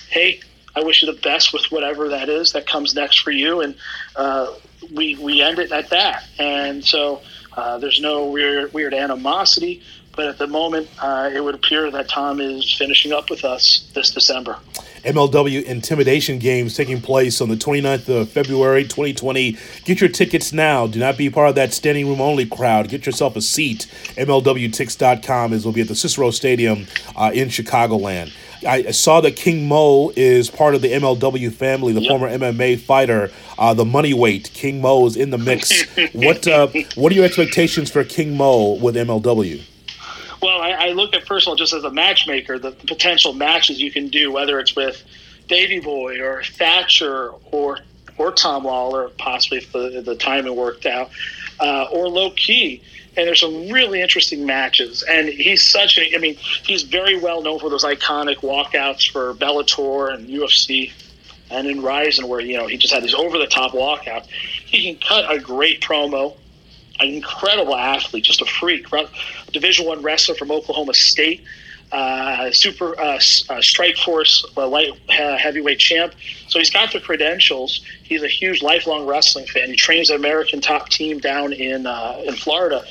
"Hey, 0.09 0.41
I 0.75 0.83
wish 0.83 1.03
you 1.03 1.13
the 1.13 1.21
best 1.21 1.53
with 1.53 1.71
whatever 1.71 2.09
that 2.09 2.31
is 2.31 2.53
that 2.53 2.67
comes 2.67 2.95
next 2.95 3.21
for 3.21 3.31
you." 3.31 3.61
And 3.61 3.75
uh, 4.17 4.55
we 4.93 5.17
we 5.17 5.43
end 5.43 5.59
it 5.59 5.71
at 5.71 5.91
that. 5.91 6.27
And 6.39 6.83
so 6.83 7.21
uh, 7.57 7.79
there's 7.79 8.01
no 8.01 8.25
weird 8.27 8.73
weird 8.73 8.95
animosity. 8.95 9.83
But 10.19 10.27
at 10.27 10.39
the 10.39 10.49
moment, 10.49 10.89
uh, 11.01 11.31
it 11.33 11.45
would 11.45 11.55
appear 11.55 11.93
that 11.93 12.09
Tom 12.09 12.41
is 12.41 12.75
finishing 12.75 13.13
up 13.13 13.31
with 13.31 13.45
us 13.45 13.89
this 13.95 14.11
December. 14.11 14.57
MLW 15.05 15.63
Intimidation 15.63 16.41
Games 16.41 16.75
taking 16.75 17.01
place 17.01 17.41
on 17.41 17.49
the 17.49 17.55
29th 17.55 18.09
of 18.23 18.29
February 18.29 18.83
2020. 18.83 19.57
Get 19.85 20.01
your 20.01 20.11
tickets 20.11 20.53
now. 20.53 20.89
Do 20.89 20.99
not 20.99 21.17
be 21.17 21.31
part 21.31 21.51
of 21.51 21.55
that 21.55 21.73
standing 21.73 22.09
room 22.09 22.21
only 22.21 22.47
crowd. 22.47 22.89
Get 22.89 23.07
yourself 23.07 23.37
a 23.37 23.41
seat. 23.41 23.87
MLWTix.com 24.17 25.53
is 25.53 25.65
will 25.65 25.71
be 25.71 25.83
at 25.83 25.89
the 25.89 25.95
Cicero 25.95 26.33
Stadium 26.33 26.89
uh, 27.15 27.31
in 27.33 27.47
Chicagoland. 27.47 28.33
I 28.67 28.91
saw 28.91 29.21
that 29.21 29.37
King 29.37 29.69
Mo 29.69 30.11
is 30.17 30.51
part 30.51 30.75
of 30.75 30.83
the 30.83 30.91
MLW 30.95 31.53
family, 31.53 31.93
the 31.93 32.01
yep. 32.01 32.09
former 32.11 32.29
MMA 32.29 32.81
fighter, 32.81 33.31
uh, 33.57 33.73
the 33.73 33.85
money 33.85 34.15
weight. 34.15 34.51
King 34.53 34.81
Mo 34.81 35.07
is 35.07 35.17
in 35.17 35.31
the 35.31 35.39
mix. 35.39 35.85
what 36.13 36.45
uh, 36.49 36.67
What 36.97 37.13
are 37.13 37.15
your 37.15 37.25
expectations 37.25 37.89
for 37.89 38.03
King 38.03 38.37
Mo 38.37 38.73
with 38.73 38.97
MLW? 38.97 39.63
Well, 40.41 40.61
I, 40.61 40.71
I 40.71 40.89
look 40.91 41.15
at 41.15 41.29
all 41.31 41.57
just 41.57 41.73
as 41.73 41.85
a 41.85 41.91
matchmaker, 41.91 42.59
the, 42.59 42.71
the 42.71 42.87
potential 42.87 43.33
matches 43.33 43.81
you 43.81 43.91
can 43.91 44.09
do, 44.09 44.31
whether 44.31 44.61
it's 44.61 44.77
with 44.77 45.03
Davey 45.49 45.81
Boy 45.81 46.21
or 46.21 46.43
Thatcher 46.43 47.31
or 47.51 47.79
or 48.19 48.33
Tom 48.33 48.65
Lawlor, 48.65 49.11
possibly 49.17 49.59
if 49.59 49.73
the, 49.73 50.03
the 50.05 50.17
timing 50.17 50.57
worked 50.57 50.87
out, 50.87 51.11
uh, 51.61 51.85
or 51.93 52.09
Low 52.09 52.31
Ki. 52.31 52.83
And 53.17 53.27
there's 53.27 53.41
some 53.41 53.69
really 53.69 54.03
interesting 54.03 54.45
matches. 54.45 55.05
And 55.09 55.29
he's 55.29 55.69
such 55.69 55.99
a, 55.99 56.15
I 56.15 56.19
mean, 56.19 56.35
he's 56.35 56.83
very 56.83 57.19
well 57.19 57.43
known 57.43 57.59
for 57.61 57.71
those 57.71 57.85
iconic 57.85 58.39
walkouts 58.39 59.11
for 59.11 59.35
Bellator 59.35 60.13
and 60.13 60.29
UFC 60.29 60.93
and 61.51 61.67
in 61.67 61.81
Rizin, 61.81 62.29
where, 62.29 62.41
you 62.41 62.57
know, 62.57 62.67
he 62.67 62.77
just 62.77 62.93
had 62.93 63.03
these 63.03 63.15
over 63.15 63.39
the 63.39 63.47
top 63.47 63.73
walkouts. 63.73 64.27
He 64.27 64.93
can 64.93 65.01
cut 65.01 65.33
a 65.33 65.39
great 65.39 65.81
promo 65.81 66.37
an 67.01 67.09
incredible 67.09 67.77
athlete, 67.77 68.25
just 68.25 68.43
a 68.43 68.47
freak. 68.47 68.87
Division 69.53 69.87
one 69.87 70.03
wrestler 70.03 70.35
from 70.35 70.51
Oklahoma 70.51 70.95
State, 70.95 71.45
uh, 71.93 72.51
super 72.51 72.99
uh, 73.01 73.15
uh, 73.15 73.19
Strikeforce 73.61 74.45
uh, 74.57 74.69
light 74.69 74.93
heavyweight 75.09 75.79
champ. 75.79 76.15
So 76.49 76.59
he's 76.59 76.71
got 76.71 76.93
the 76.93 77.01
credentials. 77.01 77.85
He's 78.03 78.23
a 78.23 78.29
huge 78.29 78.63
lifelong 78.63 79.07
wrestling 79.07 79.47
fan. 79.47 79.71
He 79.71 79.77
trains 79.77 80.09
the 80.09 80.15
American 80.15 80.61
top 80.61 80.89
team 80.89 81.19
down 81.19 81.53
in 81.53 81.87
uh, 81.87 82.23
in 82.25 82.35
Florida. 82.35 82.85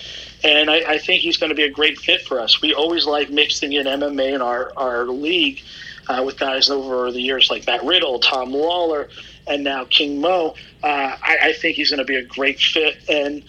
And 0.44 0.70
I, 0.70 0.78
I, 0.94 0.98
think 1.00 1.24
he's 1.24 1.36
going 1.36 1.50
to 1.50 1.56
be 1.56 1.64
a 1.64 1.70
great 1.70 1.98
fit 1.98 2.22
for 2.22 2.40
us. 2.40 2.62
We 2.62 2.72
always 2.72 3.08
like 3.08 3.32
mixing 3.32 3.74
in 3.74 3.88
MMA 3.88 4.36
in 4.36 4.42
our, 4.42 4.72
our 4.78 5.06
league 5.06 5.62
uh, 6.08 6.22
with 6.24 6.38
guys 6.38 6.70
over 6.70 7.12
the 7.12 7.20
years 7.20 7.50
like 7.50 7.66
Matt 7.66 7.84
Riddle, 7.84 8.20
Tom 8.20 8.52
Lawlor, 8.52 9.10
and 9.48 9.64
now 9.64 9.86
King 9.86 10.22
Mo. 10.22 10.54
I, 10.84 11.38
I 11.42 11.54
think 11.54 11.76
he's 11.76 11.90
going 11.90 11.98
to 12.00 12.06
be 12.06 12.18
a 12.18 12.24
great 12.24 12.60
fit. 12.60 12.98
And 13.10 13.44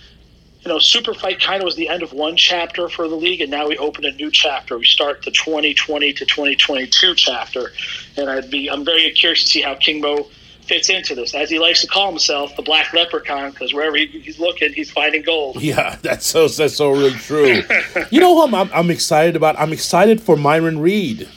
you 0.63 0.69
know, 0.69 0.79
Super 0.79 1.15
Fight 1.15 1.41
kind 1.41 1.63
of 1.63 1.67
was 1.67 1.77
the 1.77 1.89
end 1.89 2.03
of 2.03 2.13
one 2.13 2.37
chapter 2.37 2.89
for 2.89 3.09
the 3.09 3.15
league, 3.15 3.41
and 3.41 3.51
now 3.51 3.69
we 3.69 3.79
open 3.79 4.05
a 4.05 4.13
new 4.13 4.31
chapter. 4.31 4.77
We 4.77 4.87
start 4.87 5.25
the 5.25 5.31
2020 5.31 6.13
to 6.15 6.27
2022 6.27 7.15
chapter, 7.15 7.73
and 8.17 8.29
I'd 8.29 8.51
be 8.51 8.69
I'm 8.69 8.85
very 8.85 9.11
curious 9.13 9.43
to 9.45 9.49
see 9.49 9.63
how 9.63 9.75
King 9.75 10.01
Mo 10.01 10.27
fits 10.69 10.91
into 10.91 11.15
this, 11.15 11.35
as 11.35 11.49
he 11.49 11.59
likes 11.59 11.81
to 11.81 11.87
call 11.87 12.11
himself, 12.11 12.55
the 12.57 12.63
Black 12.63 12.93
Leprechaun, 12.93 13.51
because 13.51 13.73
wherever 13.73 13.97
he, 13.97 14.07
he's 14.07 14.39
looking, 14.39 14.73
he's 14.73 14.91
finding 14.91 15.23
gold. 15.23 15.63
Yeah, 15.69 15.97
that's 16.03 16.27
so 16.27 16.49
that's 16.49 16.77
so 16.77 16.91
really 16.91 17.13
true. 17.13 17.63
you 18.11 18.21
know 18.21 18.33
what 18.33 18.55
I'm, 18.55 18.71
I'm 18.73 18.91
excited 18.91 19.37
about? 19.37 19.59
I'm 19.59 19.73
excited 19.73 20.21
for 20.21 20.37
Myron 20.37 20.79
Reed. 20.79 21.29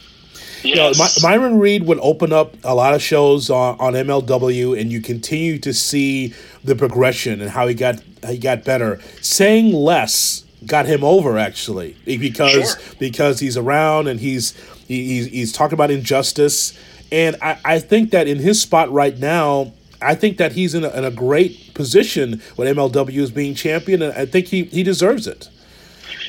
Yes. 0.64 0.64
You 0.64 0.76
know, 0.76 0.92
My, 0.98 1.10
Myron 1.22 1.60
Reed 1.60 1.86
would 1.86 2.00
open 2.02 2.32
up 2.32 2.56
a 2.64 2.76
lot 2.76 2.94
of 2.94 3.02
shows 3.02 3.50
on, 3.50 3.78
on 3.80 3.94
MLW, 3.94 4.80
and 4.80 4.92
you 4.92 5.02
continue 5.02 5.58
to 5.60 5.74
see 5.74 6.34
the 6.64 6.76
progression 6.76 7.42
and 7.42 7.50
how 7.50 7.68
he 7.68 7.74
got 7.74 8.02
he 8.28 8.38
got 8.38 8.64
better. 8.64 9.00
Saying 9.22 9.74
less 9.74 10.46
got 10.66 10.86
him 10.86 11.04
over 11.04 11.40
actually 11.40 11.96
because 12.06 12.52
sure. 12.52 12.96
because 13.00 13.40
he's 13.40 13.58
around 13.58 14.08
and 14.08 14.20
he's 14.20 14.54
he's 14.88 15.28
he's 15.28 15.52
talking 15.52 15.74
about 15.74 15.92
injustice, 15.92 16.78
and 17.12 17.36
I, 17.42 17.60
I 17.64 17.80
think 17.80 18.12
that 18.12 18.28
in 18.28 18.40
his 18.40 18.62
spot 18.62 18.92
right 18.92 19.18
now. 19.18 19.74
I 20.04 20.16
think 20.16 20.38
that 20.38 20.54
he's 20.54 20.74
in 20.74 20.84
a, 20.84 20.90
in 20.98 21.06
a 21.06 21.12
great 21.12 21.76
position 21.76 22.42
when 22.56 22.68
MLW 22.76 23.18
is 23.18 23.30
being 23.30 23.54
champion, 23.54 24.02
and 24.02 24.12
I 24.14 24.26
think 24.26 24.48
he, 24.48 24.64
he 24.64 24.82
deserves 24.82 25.28
it. 25.28 25.48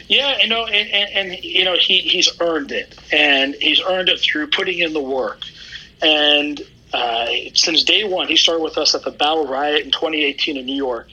Yeah, 0.08 0.36
you 0.42 0.48
know, 0.48 0.66
and, 0.66 0.90
and, 0.90 1.32
and, 1.32 1.42
you 1.42 1.64
know 1.64 1.74
he 1.80 2.00
he's 2.00 2.28
earned 2.38 2.70
it, 2.70 2.94
and 3.10 3.54
he's 3.54 3.80
earned 3.80 4.10
it 4.10 4.20
through 4.20 4.48
putting 4.48 4.80
in 4.80 4.92
the 4.92 5.00
work. 5.00 5.40
And 6.02 6.60
uh, 6.92 7.26
since 7.54 7.82
day 7.84 8.04
one, 8.04 8.28
he 8.28 8.36
started 8.36 8.62
with 8.62 8.76
us 8.76 8.94
at 8.94 9.04
the 9.04 9.10
Battle 9.10 9.46
Riot 9.46 9.86
in 9.86 9.90
2018 9.90 10.58
in 10.58 10.66
New 10.66 10.74
York, 10.74 11.08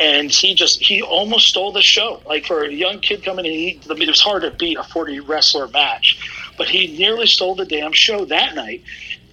and 0.00 0.30
he 0.30 0.54
just 0.54 0.80
he 0.80 1.02
almost 1.02 1.48
stole 1.48 1.72
the 1.72 1.82
show. 1.82 2.22
Like 2.26 2.46
for 2.46 2.64
a 2.64 2.72
young 2.72 3.00
kid 3.00 3.22
coming 3.24 3.44
in, 3.44 3.52
he, 3.52 3.80
I 3.88 3.94
mean, 3.94 4.02
it 4.02 4.08
was 4.08 4.20
hard 4.20 4.42
to 4.42 4.50
beat 4.50 4.78
a 4.78 4.84
40 4.84 5.20
wrestler 5.20 5.68
match, 5.68 6.18
but 6.56 6.68
he 6.68 6.96
nearly 6.96 7.26
stole 7.26 7.54
the 7.54 7.66
damn 7.66 7.92
show 7.92 8.24
that 8.24 8.54
night 8.54 8.82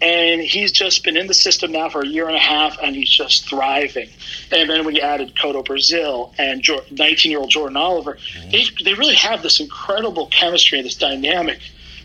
and 0.01 0.41
he's 0.41 0.71
just 0.71 1.03
been 1.03 1.17
in 1.17 1.27
the 1.27 1.33
system 1.33 1.71
now 1.71 1.89
for 1.89 2.01
a 2.01 2.07
year 2.07 2.27
and 2.27 2.35
a 2.35 2.39
half, 2.39 2.77
and 2.81 2.95
he's 2.95 3.09
just 3.09 3.49
thriving. 3.49 4.09
And 4.51 4.69
then 4.69 4.85
when 4.85 4.95
you 4.95 5.01
added 5.01 5.35
Kotto 5.35 5.65
Brazil 5.65 6.33
and 6.37 6.61
19-year-old 6.61 7.49
Jordan 7.49 7.77
Oliver, 7.77 8.17
they, 8.51 8.65
they 8.83 8.93
really 8.93 9.15
have 9.15 9.41
this 9.41 9.59
incredible 9.59 10.27
chemistry, 10.27 10.77
and 10.77 10.85
this 10.85 10.95
dynamic 10.95 11.59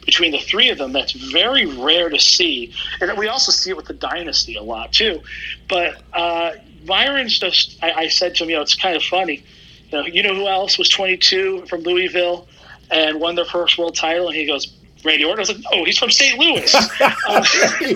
between 0.07 0.33
the 0.33 0.39
three 0.39 0.71
of 0.71 0.79
them 0.79 0.93
that's 0.93 1.13
very 1.13 1.67
rare 1.67 2.09
to 2.09 2.19
see. 2.19 2.73
And 3.01 3.17
we 3.19 3.29
also 3.29 3.53
see 3.53 3.71
it 3.71 3.77
with 3.77 3.87
the 3.87 3.95
Dynasty 3.95 4.57
a 4.57 4.63
lot 4.63 4.93
too. 4.93 5.23
But 5.69 6.03
uh, 6.13 6.53
Myron's 6.87 7.39
just, 7.39 7.83
I, 7.83 7.93
I 7.93 8.09
said 8.09 8.35
to 8.37 8.45
him, 8.45 8.51
you 8.51 8.57
know, 8.57 8.63
it's 8.63 8.75
kind 8.75 8.97
of 8.97 9.03
funny. 9.03 9.45
You 9.91 9.99
know, 9.99 10.07
you 10.07 10.23
know 10.23 10.35
who 10.35 10.49
else 10.49 10.79
was 10.79 10.89
22 10.89 11.67
from 11.67 11.83
Louisville 11.83 12.49
and 12.91 13.21
won 13.21 13.35
their 13.35 13.45
first 13.45 13.79
world 13.79 13.95
title? 13.95 14.29
And 14.29 14.37
he 14.37 14.47
goes, 14.47 14.73
Randy 15.05 15.25
Orton. 15.25 15.39
I 15.39 15.41
was 15.41 15.49
like, 15.51 15.65
oh, 15.73 15.85
he's 15.85 15.99
from 15.99 16.11
St. 16.11 16.39
Louis. 16.39 16.75
um, 17.01 17.43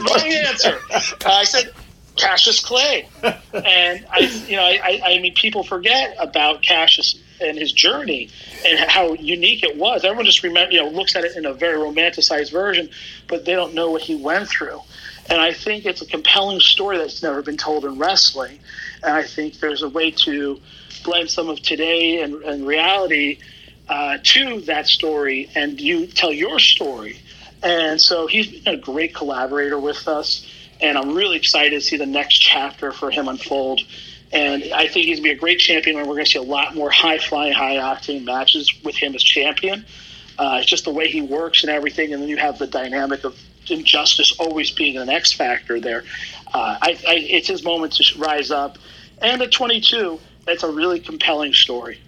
wrong 0.06 0.32
answer. 0.32 0.78
Uh, 0.90 1.00
I 1.24 1.44
said 1.44 1.72
Cassius 2.16 2.60
Clay, 2.64 3.08
and 3.22 4.06
I, 4.10 4.44
you 4.48 4.56
know, 4.56 4.62
I, 4.62 5.00
I 5.04 5.18
mean, 5.20 5.34
people 5.34 5.62
forget 5.62 6.16
about 6.18 6.62
Cassius 6.62 7.20
and 7.40 7.58
his 7.58 7.72
journey 7.72 8.30
and 8.64 8.78
how 8.90 9.12
unique 9.14 9.62
it 9.62 9.76
was. 9.76 10.04
Everyone 10.04 10.24
just 10.24 10.42
remember, 10.42 10.72
you 10.72 10.80
know, 10.80 10.88
looks 10.88 11.14
at 11.14 11.24
it 11.24 11.36
in 11.36 11.44
a 11.44 11.52
very 11.52 11.76
romanticized 11.76 12.50
version, 12.50 12.88
but 13.28 13.44
they 13.44 13.52
don't 13.52 13.74
know 13.74 13.90
what 13.90 14.02
he 14.02 14.14
went 14.14 14.48
through. 14.48 14.80
And 15.28 15.40
I 15.40 15.52
think 15.52 15.84
it's 15.84 16.00
a 16.00 16.06
compelling 16.06 16.60
story 16.60 16.98
that's 16.98 17.22
never 17.22 17.42
been 17.42 17.56
told 17.56 17.84
in 17.84 17.98
wrestling. 17.98 18.58
And 19.06 19.14
I 19.14 19.22
think 19.22 19.60
there's 19.60 19.82
a 19.82 19.88
way 19.88 20.10
to 20.10 20.60
blend 21.04 21.30
some 21.30 21.48
of 21.48 21.62
today 21.62 22.20
and, 22.22 22.42
and 22.42 22.66
reality 22.66 23.38
uh, 23.88 24.18
to 24.20 24.60
that 24.62 24.88
story 24.88 25.48
and 25.54 25.80
you 25.80 26.08
tell 26.08 26.32
your 26.32 26.58
story. 26.58 27.20
And 27.62 28.00
so 28.00 28.26
he's 28.26 28.48
been 28.60 28.74
a 28.74 28.76
great 28.76 29.14
collaborator 29.14 29.78
with 29.78 30.08
us. 30.08 30.44
And 30.80 30.98
I'm 30.98 31.14
really 31.14 31.36
excited 31.36 31.70
to 31.70 31.80
see 31.80 31.96
the 31.96 32.04
next 32.04 32.38
chapter 32.38 32.90
for 32.90 33.10
him 33.10 33.28
unfold. 33.28 33.80
And 34.32 34.64
I 34.72 34.88
think 34.88 35.06
he's 35.06 35.20
going 35.20 35.22
to 35.22 35.22
be 35.22 35.30
a 35.30 35.38
great 35.38 35.60
champion, 35.60 35.96
and 35.98 36.06
we're 36.06 36.14
going 36.14 36.26
to 36.26 36.30
see 36.32 36.38
a 36.38 36.42
lot 36.42 36.74
more 36.74 36.90
high 36.90 37.18
flying, 37.18 37.52
high 37.52 37.76
octane 37.76 38.24
matches 38.24 38.72
with 38.84 38.96
him 38.96 39.14
as 39.14 39.22
champion. 39.22 39.86
Uh, 40.36 40.58
it's 40.60 40.68
just 40.68 40.84
the 40.84 40.92
way 40.92 41.08
he 41.08 41.22
works 41.22 41.62
and 41.62 41.70
everything. 41.70 42.12
And 42.12 42.20
then 42.20 42.28
you 42.28 42.36
have 42.36 42.58
the 42.58 42.66
dynamic 42.66 43.24
of 43.24 43.38
injustice 43.70 44.36
always 44.38 44.72
being 44.72 44.98
an 44.98 45.08
X 45.08 45.32
factor 45.32 45.80
there. 45.80 46.04
Uh, 46.52 46.76
I, 46.82 46.90
I, 47.06 47.14
it's 47.14 47.48
his 47.48 47.64
moment 47.64 47.94
to 47.94 48.18
rise 48.18 48.50
up. 48.50 48.78
And 49.22 49.42
at 49.42 49.52
22, 49.52 50.20
it's 50.46 50.62
a 50.62 50.70
really 50.70 51.00
compelling 51.00 51.52
story. 51.52 51.98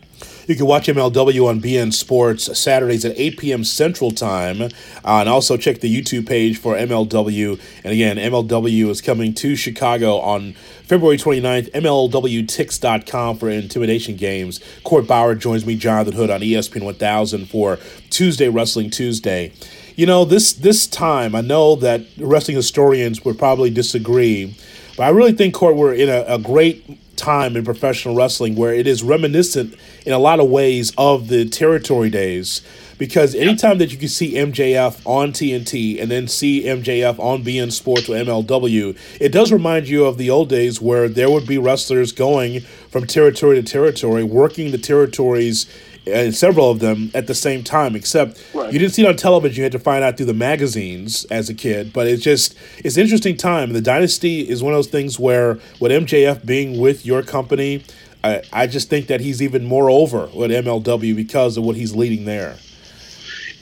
You 0.48 0.56
can 0.56 0.64
watch 0.64 0.86
MLW 0.86 1.46
on 1.46 1.60
beIN 1.60 1.92
Sports 1.92 2.58
Saturdays 2.58 3.04
at 3.04 3.12
8 3.18 3.38
p.m. 3.38 3.64
Central 3.64 4.10
Time. 4.10 4.62
Uh, 4.62 4.70
and 5.04 5.28
also 5.28 5.58
check 5.58 5.80
the 5.80 5.94
YouTube 5.94 6.26
page 6.26 6.56
for 6.56 6.74
MLW. 6.74 7.60
And 7.84 7.92
again, 7.92 8.16
MLW 8.16 8.88
is 8.88 9.02
coming 9.02 9.34
to 9.34 9.54
Chicago 9.56 10.18
on 10.20 10.54
February 10.84 11.18
29th. 11.18 11.70
MLWTix.com 11.72 13.36
for 13.36 13.50
Intimidation 13.50 14.16
Games. 14.16 14.60
Court 14.84 15.06
Bauer 15.06 15.34
joins 15.34 15.66
me, 15.66 15.76
Jonathan 15.76 16.14
Hood, 16.14 16.30
on 16.30 16.40
ESPN 16.40 16.82
1000 16.82 17.44
for 17.46 17.78
Tuesday 18.08 18.48
Wrestling 18.48 18.88
Tuesday. 18.88 19.52
You 19.96 20.06
know, 20.06 20.24
this 20.24 20.54
this 20.54 20.86
time, 20.86 21.34
I 21.34 21.42
know 21.42 21.74
that 21.76 22.02
wrestling 22.16 22.56
historians 22.56 23.22
would 23.24 23.36
probably 23.36 23.68
disagree, 23.68 24.56
but 24.98 25.04
I 25.04 25.10
really 25.10 25.30
think, 25.30 25.54
Court, 25.54 25.76
we're 25.76 25.94
in 25.94 26.08
a, 26.08 26.24
a 26.26 26.38
great 26.40 27.16
time 27.16 27.56
in 27.56 27.64
professional 27.64 28.16
wrestling 28.16 28.56
where 28.56 28.74
it 28.74 28.88
is 28.88 29.00
reminiscent 29.00 29.76
in 30.04 30.12
a 30.12 30.18
lot 30.18 30.40
of 30.40 30.48
ways 30.48 30.92
of 30.98 31.28
the 31.28 31.48
territory 31.48 32.10
days. 32.10 32.62
Because 32.98 33.36
anytime 33.36 33.78
that 33.78 33.92
you 33.92 33.96
can 33.96 34.08
see 34.08 34.34
MJF 34.34 35.00
on 35.06 35.30
TNT 35.30 36.02
and 36.02 36.10
then 36.10 36.26
see 36.26 36.64
MJF 36.64 37.16
on 37.20 37.44
beIN 37.44 37.70
Sports 37.70 38.08
or 38.08 38.14
MLW, 38.14 38.98
it 39.20 39.28
does 39.28 39.52
remind 39.52 39.86
you 39.86 40.04
of 40.04 40.18
the 40.18 40.30
old 40.30 40.48
days 40.48 40.80
where 40.80 41.08
there 41.08 41.30
would 41.30 41.46
be 41.46 41.58
wrestlers 41.58 42.10
going 42.10 42.58
from 42.90 43.06
territory 43.06 43.54
to 43.54 43.62
territory, 43.62 44.24
working 44.24 44.72
the 44.72 44.78
territories 44.78 45.72
and 46.12 46.34
several 46.34 46.70
of 46.70 46.80
them 46.80 47.10
at 47.14 47.26
the 47.26 47.34
same 47.34 47.64
time. 47.64 47.96
Except 47.96 48.42
right. 48.54 48.72
you 48.72 48.78
didn't 48.78 48.94
see 48.94 49.02
it 49.02 49.08
on 49.08 49.16
television; 49.16 49.56
you 49.56 49.62
had 49.62 49.72
to 49.72 49.78
find 49.78 50.04
out 50.04 50.16
through 50.16 50.26
the 50.26 50.34
magazines 50.34 51.24
as 51.26 51.48
a 51.48 51.54
kid. 51.54 51.92
But 51.92 52.06
it's 52.06 52.22
just 52.22 52.54
it's 52.78 52.96
interesting 52.96 53.36
time. 53.36 53.72
The 53.72 53.80
dynasty 53.80 54.48
is 54.48 54.62
one 54.62 54.72
of 54.72 54.78
those 54.78 54.88
things 54.88 55.18
where 55.18 55.58
with 55.80 55.92
MJF 55.92 56.44
being 56.44 56.78
with 56.78 57.06
your 57.06 57.22
company, 57.22 57.84
I, 58.24 58.42
I 58.52 58.66
just 58.66 58.88
think 58.90 59.06
that 59.06 59.20
he's 59.20 59.40
even 59.40 59.64
more 59.64 59.90
over 59.90 60.26
with 60.34 60.50
MLW 60.50 61.14
because 61.14 61.56
of 61.56 61.64
what 61.64 61.76
he's 61.76 61.94
leading 61.94 62.24
there. 62.24 62.56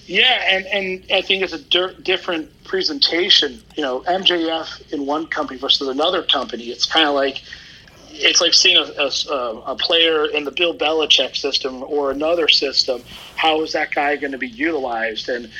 Yeah, 0.07 0.41
and, 0.49 0.67
and 0.67 1.05
I 1.12 1.21
think 1.21 1.43
it's 1.43 1.53
a 1.53 1.62
di- 1.62 1.95
different 2.03 2.50
presentation. 2.65 3.61
You 3.75 3.83
know, 3.83 4.00
MJF 4.03 4.93
in 4.93 5.05
one 5.05 5.26
company 5.26 5.59
versus 5.59 5.88
another 5.88 6.23
company. 6.23 6.65
It's 6.65 6.87
kind 6.87 7.09
of 7.09 7.15
like 7.15 7.43
it's 8.18 8.40
like 8.40 8.54
seeing 8.54 8.76
a, 8.76 8.82
a, 8.82 9.62
a, 9.73 9.76
player 9.76 10.26
in 10.26 10.44
the 10.44 10.50
Bill 10.50 10.75
Belichick 10.75 11.37
system 11.37 11.82
or 11.82 12.11
another 12.11 12.49
system. 12.49 13.02
How 13.37 13.62
is 13.62 13.73
that 13.73 13.94
guy 13.94 14.16
going 14.16 14.32
to 14.32 14.38
be 14.38 14.49
utilized? 14.49 15.28
And 15.28 15.50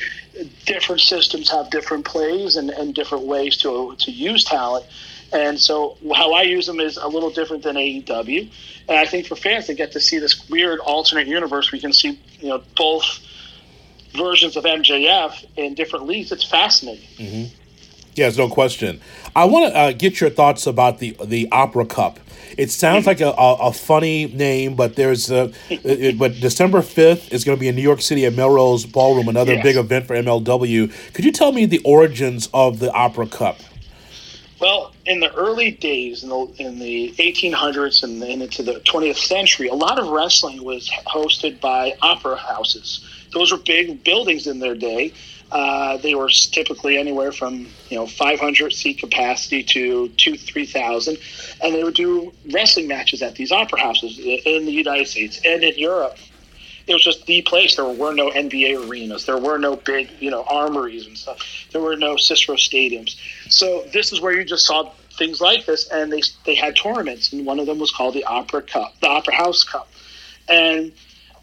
different 0.65 1.01
systems 1.01 1.49
have 1.49 1.69
different 1.69 2.05
plays 2.05 2.55
and, 2.55 2.69
and 2.69 2.93
different 2.93 3.25
ways 3.25 3.57
to 3.57 3.95
to 3.99 4.11
use 4.11 4.43
talent. 4.43 4.85
And 5.33 5.59
so 5.59 5.97
how 6.15 6.33
I 6.33 6.43
use 6.43 6.65
them 6.65 6.79
is 6.79 6.97
a 6.97 7.07
little 7.07 7.29
different 7.29 7.63
than 7.63 7.75
AEW. 7.75 8.49
And 8.87 8.97
I 8.97 9.05
think 9.05 9.27
for 9.27 9.35
fans, 9.35 9.67
they 9.67 9.75
get 9.75 9.91
to 9.91 9.99
see 9.99 10.19
this 10.19 10.49
weird 10.49 10.79
alternate 10.79 11.27
universe. 11.27 11.71
We 11.71 11.79
can 11.79 11.93
see 11.93 12.19
you 12.39 12.49
know 12.49 12.63
both 12.75 13.19
versions 14.15 14.55
of 14.55 14.63
MJF 14.63 15.45
in 15.57 15.73
different 15.73 16.05
leagues. 16.05 16.31
It's 16.31 16.43
fascinating. 16.43 17.07
Mm-hmm. 17.17 17.55
Yes, 18.15 18.35
no 18.37 18.49
question. 18.49 18.99
I 19.35 19.45
want 19.45 19.71
to 19.71 19.77
uh, 19.77 19.91
get 19.91 20.19
your 20.19 20.29
thoughts 20.29 20.65
about 20.65 20.99
the 20.99 21.15
the 21.23 21.47
Opera 21.51 21.85
Cup. 21.85 22.19
It 22.57 22.71
sounds 22.71 23.05
like 23.05 23.21
a, 23.21 23.29
a, 23.29 23.55
a 23.67 23.73
funny 23.73 24.27
name, 24.27 24.75
but 24.75 24.95
there's 24.95 25.29
a, 25.29 25.51
it, 25.69 26.17
but 26.17 26.39
December 26.39 26.81
fifth 26.81 27.31
is 27.33 27.43
going 27.43 27.57
to 27.57 27.59
be 27.59 27.67
in 27.67 27.75
New 27.75 27.81
York 27.81 28.01
City 28.01 28.25
at 28.25 28.33
Melrose 28.33 28.85
Ballroom, 28.85 29.27
another 29.27 29.53
yes. 29.53 29.63
big 29.63 29.75
event 29.75 30.07
for 30.07 30.15
MLW. 30.15 31.13
Could 31.13 31.25
you 31.25 31.31
tell 31.31 31.51
me 31.51 31.65
the 31.65 31.79
origins 31.79 32.49
of 32.53 32.79
the 32.79 32.91
Opera 32.91 33.27
Cup? 33.27 33.59
Well, 34.59 34.91
in 35.05 35.19
the 35.19 35.31
early 35.35 35.71
days, 35.71 36.23
in 36.23 36.29
the, 36.29 36.53
in 36.57 36.79
the 36.79 37.13
1800s 37.19 38.03
and, 38.03 38.21
and 38.23 38.41
into 38.41 38.63
the 38.63 38.79
20th 38.81 39.17
century, 39.17 39.67
a 39.67 39.75
lot 39.75 39.99
of 39.99 40.07
wrestling 40.07 40.63
was 40.63 40.89
hosted 41.05 41.61
by 41.61 41.95
opera 42.01 42.37
houses. 42.37 43.05
Those 43.33 43.51
were 43.51 43.59
big 43.59 44.03
buildings 44.03 44.47
in 44.47 44.59
their 44.59 44.73
day 44.73 45.13
uh, 45.51 45.97
they 45.97 46.15
were 46.15 46.29
typically 46.51 46.97
anywhere 46.97 47.31
from 47.31 47.67
you 47.89 47.97
know 47.97 48.07
500 48.07 48.73
seat 48.73 48.99
capacity 48.99 49.63
to 49.63 50.09
two 50.09 50.35
three 50.37 50.65
thousand, 50.65 51.17
and 51.63 51.73
they 51.73 51.83
would 51.83 51.95
do 51.95 52.33
wrestling 52.51 52.87
matches 52.87 53.21
at 53.21 53.35
these 53.35 53.51
opera 53.51 53.79
houses 53.79 54.19
in 54.19 54.65
the 54.65 54.71
United 54.71 55.07
States 55.07 55.39
and 55.45 55.63
in 55.63 55.77
Europe. 55.77 56.17
It 56.87 56.93
was 56.93 57.03
just 57.03 57.25
the 57.25 57.41
place. 57.41 57.75
There 57.75 57.85
were 57.85 58.13
no 58.13 58.29
NBA 58.29 58.87
arenas. 58.87 59.25
There 59.25 59.37
were 59.37 59.57
no 59.57 59.75
big 59.75 60.11
you 60.19 60.31
know 60.31 60.43
armories 60.49 61.05
and 61.05 61.17
stuff. 61.17 61.39
There 61.71 61.81
were 61.81 61.95
no 61.95 62.17
Cicero 62.17 62.55
stadiums. 62.55 63.15
So 63.49 63.85
this 63.93 64.11
is 64.11 64.21
where 64.21 64.33
you 64.33 64.43
just 64.43 64.65
saw 64.65 64.91
things 65.17 65.41
like 65.41 65.65
this, 65.65 65.87
and 65.91 66.11
they 66.11 66.21
they 66.45 66.55
had 66.55 66.75
tournaments, 66.75 67.31
and 67.31 67.45
one 67.45 67.59
of 67.59 67.65
them 67.65 67.79
was 67.79 67.91
called 67.91 68.13
the 68.13 68.23
Opera 68.25 68.63
Cup, 68.63 68.93
the 69.01 69.07
Opera 69.07 69.35
House 69.35 69.63
Cup, 69.63 69.91
and 70.47 70.91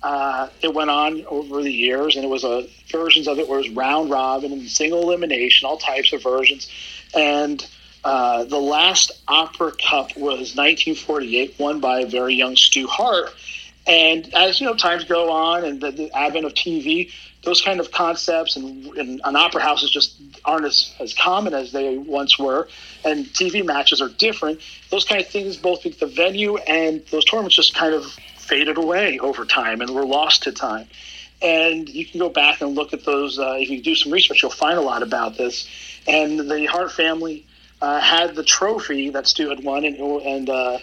uh, 0.05 0.51
it 0.61 0.75
went 0.75 0.91
on 0.91 1.25
over 1.29 1.63
the 1.63 1.73
years, 1.73 2.15
and 2.15 2.27
it 2.27 2.29
was 2.29 2.45
a 2.45 2.69
versions 2.93 3.27
of 3.27 3.39
it 3.39 3.49
was 3.49 3.71
round 3.71 4.11
robin 4.11 4.53
and 4.53 4.69
single 4.69 5.01
elimination, 5.01 5.67
all 5.67 5.79
types 5.79 6.13
of 6.13 6.23
versions. 6.23 6.71
And 7.15 7.67
uh, 8.05 8.45
the 8.45 8.61
last 8.61 9.13
Opera 9.27 9.73
Cup 9.73 10.15
was 10.15 10.55
1948, 10.55 11.59
won 11.59 11.81
by 11.81 12.01
a 12.01 12.07
very 12.07 12.35
young 12.35 12.55
Stu 12.55 12.87
Hart. 12.87 13.35
And 13.87 14.33
as 14.35 14.61
you 14.61 14.67
know, 14.67 14.75
times 14.75 15.05
go 15.05 15.31
on, 15.33 15.65
and 15.65 15.81
the, 15.81 15.91
the 15.91 16.13
advent 16.15 16.45
of 16.45 16.53
TV, 16.53 17.11
those 17.43 17.63
kind 17.63 17.81
of 17.81 17.91
concepts 17.91 18.57
and, 18.57 18.87
and 18.99 19.23
an 19.25 19.37
opera 19.37 19.63
houses 19.63 19.91
just 19.91 20.21
aren't 20.45 20.67
as, 20.67 20.95
as 21.01 21.15
common 21.15 21.55
as 21.55 21.73
they 21.73 21.97
once 21.97 22.39
were, 22.39 22.69
and 23.07 23.25
TV 23.27 23.65
matches 23.65 24.03
are 24.03 24.11
different. 24.11 24.61
Those 24.91 25.07
kind 25.07 25.23
of 25.23 25.29
things, 25.29 25.57
both 25.57 25.83
the 25.83 26.07
venue 26.07 26.59
and 26.59 27.07
those 27.07 27.25
tournaments, 27.25 27.57
just 27.57 27.75
kind 27.75 27.95
of 27.95 28.05
faded 28.45 28.77
away 28.77 29.19
over 29.19 29.45
time 29.45 29.81
and 29.81 29.91
were 29.91 30.07
lost 30.07 30.45
to 30.45 30.53
time. 30.53 30.87
And 31.43 31.89
you 31.89 32.07
can 32.07 32.21
go 32.21 32.29
back 32.29 32.61
and 32.61 32.75
look 32.75 32.93
at 32.93 33.05
those. 33.05 33.39
Uh, 33.39 33.57
if 33.59 33.69
you 33.69 33.83
do 33.83 33.95
some 33.95 34.13
research, 34.13 34.43
you'll 34.43 34.51
find 34.51 34.79
a 34.79 34.83
lot 34.83 35.03
about 35.03 35.37
this. 35.37 35.69
And 36.07 36.39
the 36.39 36.67
Hart 36.67 36.93
family 36.93 37.45
uh, 37.83 38.01
had 38.01 38.35
the 38.35 38.45
trophy 38.45 39.11
that 39.11 39.27
Stu 39.27 39.51
had 39.51 39.63
won, 39.63 39.85
and, 39.85 39.97
and 39.97 40.49
uh, 40.49 40.79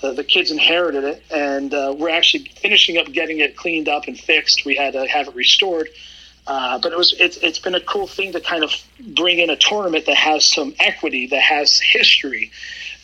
the, 0.00 0.12
the 0.12 0.24
kids 0.24 0.50
inherited 0.50 1.04
it, 1.04 1.22
and 1.30 1.74
uh, 1.74 1.94
we're 1.96 2.10
actually 2.10 2.44
finishing 2.44 2.98
up 2.98 3.10
getting 3.10 3.38
it 3.38 3.56
cleaned 3.56 3.88
up 3.88 4.06
and 4.06 4.18
fixed. 4.18 4.64
We 4.64 4.76
had 4.76 4.92
to 4.92 5.06
have 5.06 5.28
it 5.28 5.34
restored. 5.34 5.88
Uh, 6.48 6.78
but 6.78 6.92
it 6.92 6.96
was 6.96 7.14
it's 7.20 7.36
it's 7.36 7.58
been 7.58 7.74
a 7.74 7.80
cool 7.80 8.06
thing 8.06 8.32
to 8.32 8.40
kind 8.40 8.64
of 8.64 8.72
bring 9.14 9.38
in 9.38 9.50
a 9.50 9.56
tournament 9.56 10.06
that 10.06 10.16
has 10.16 10.46
some 10.46 10.74
equity, 10.80 11.26
that 11.26 11.42
has 11.42 11.78
history, 11.78 12.50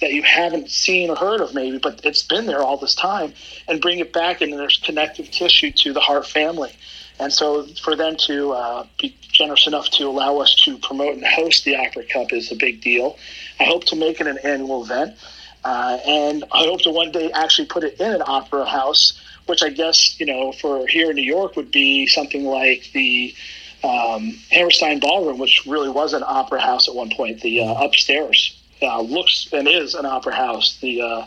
that 0.00 0.12
you 0.12 0.22
haven't 0.22 0.70
seen 0.70 1.10
or 1.10 1.16
heard 1.16 1.42
of 1.42 1.54
maybe, 1.54 1.76
but 1.76 2.00
it's 2.04 2.22
been 2.22 2.46
there 2.46 2.62
all 2.62 2.78
this 2.78 2.94
time, 2.94 3.34
and 3.68 3.82
bring 3.82 3.98
it 3.98 4.14
back 4.14 4.40
and 4.40 4.50
there's 4.54 4.78
connective 4.78 5.30
tissue 5.30 5.70
to 5.70 5.92
the 5.92 6.00
Hart 6.00 6.26
family. 6.26 6.72
And 7.20 7.30
so 7.30 7.64
for 7.82 7.94
them 7.94 8.16
to 8.26 8.52
uh, 8.52 8.86
be 8.98 9.14
generous 9.20 9.66
enough 9.66 9.90
to 9.90 10.08
allow 10.08 10.38
us 10.38 10.54
to 10.64 10.78
promote 10.78 11.14
and 11.14 11.24
host 11.24 11.64
the 11.64 11.76
Opera 11.76 12.04
Cup 12.04 12.32
is 12.32 12.50
a 12.50 12.56
big 12.56 12.80
deal. 12.80 13.18
I 13.60 13.64
hope 13.64 13.84
to 13.84 13.96
make 13.96 14.20
it 14.22 14.26
an 14.26 14.38
annual 14.38 14.82
event. 14.82 15.16
Uh, 15.64 15.98
and 16.06 16.44
I 16.52 16.64
hope 16.64 16.80
to 16.82 16.90
one 16.90 17.12
day 17.12 17.30
actually 17.32 17.68
put 17.68 17.84
it 17.84 18.00
in 18.00 18.12
an 18.12 18.22
opera 18.26 18.64
house, 18.64 19.18
which 19.46 19.62
I 19.62 19.70
guess, 19.70 20.18
you 20.18 20.26
know, 20.26 20.52
for 20.52 20.86
here 20.86 21.10
in 21.10 21.16
New 21.16 21.22
York 21.22 21.56
would 21.56 21.70
be 21.70 22.06
something 22.06 22.44
like 22.44 22.90
the 22.92 23.34
um, 23.82 24.38
Hammerstein 24.50 25.00
Ballroom, 25.00 25.38
which 25.38 25.64
really 25.66 25.90
was 25.90 26.14
an 26.14 26.22
opera 26.26 26.60
house 26.60 26.88
at 26.88 26.94
one 26.94 27.10
point. 27.10 27.40
The 27.42 27.62
uh, 27.62 27.84
upstairs 27.84 28.58
uh, 28.80 29.00
looks 29.00 29.48
and 29.52 29.68
is 29.68 29.94
an 29.94 30.06
opera 30.06 30.34
house. 30.34 30.78
The 30.80 31.02
uh, 31.02 31.26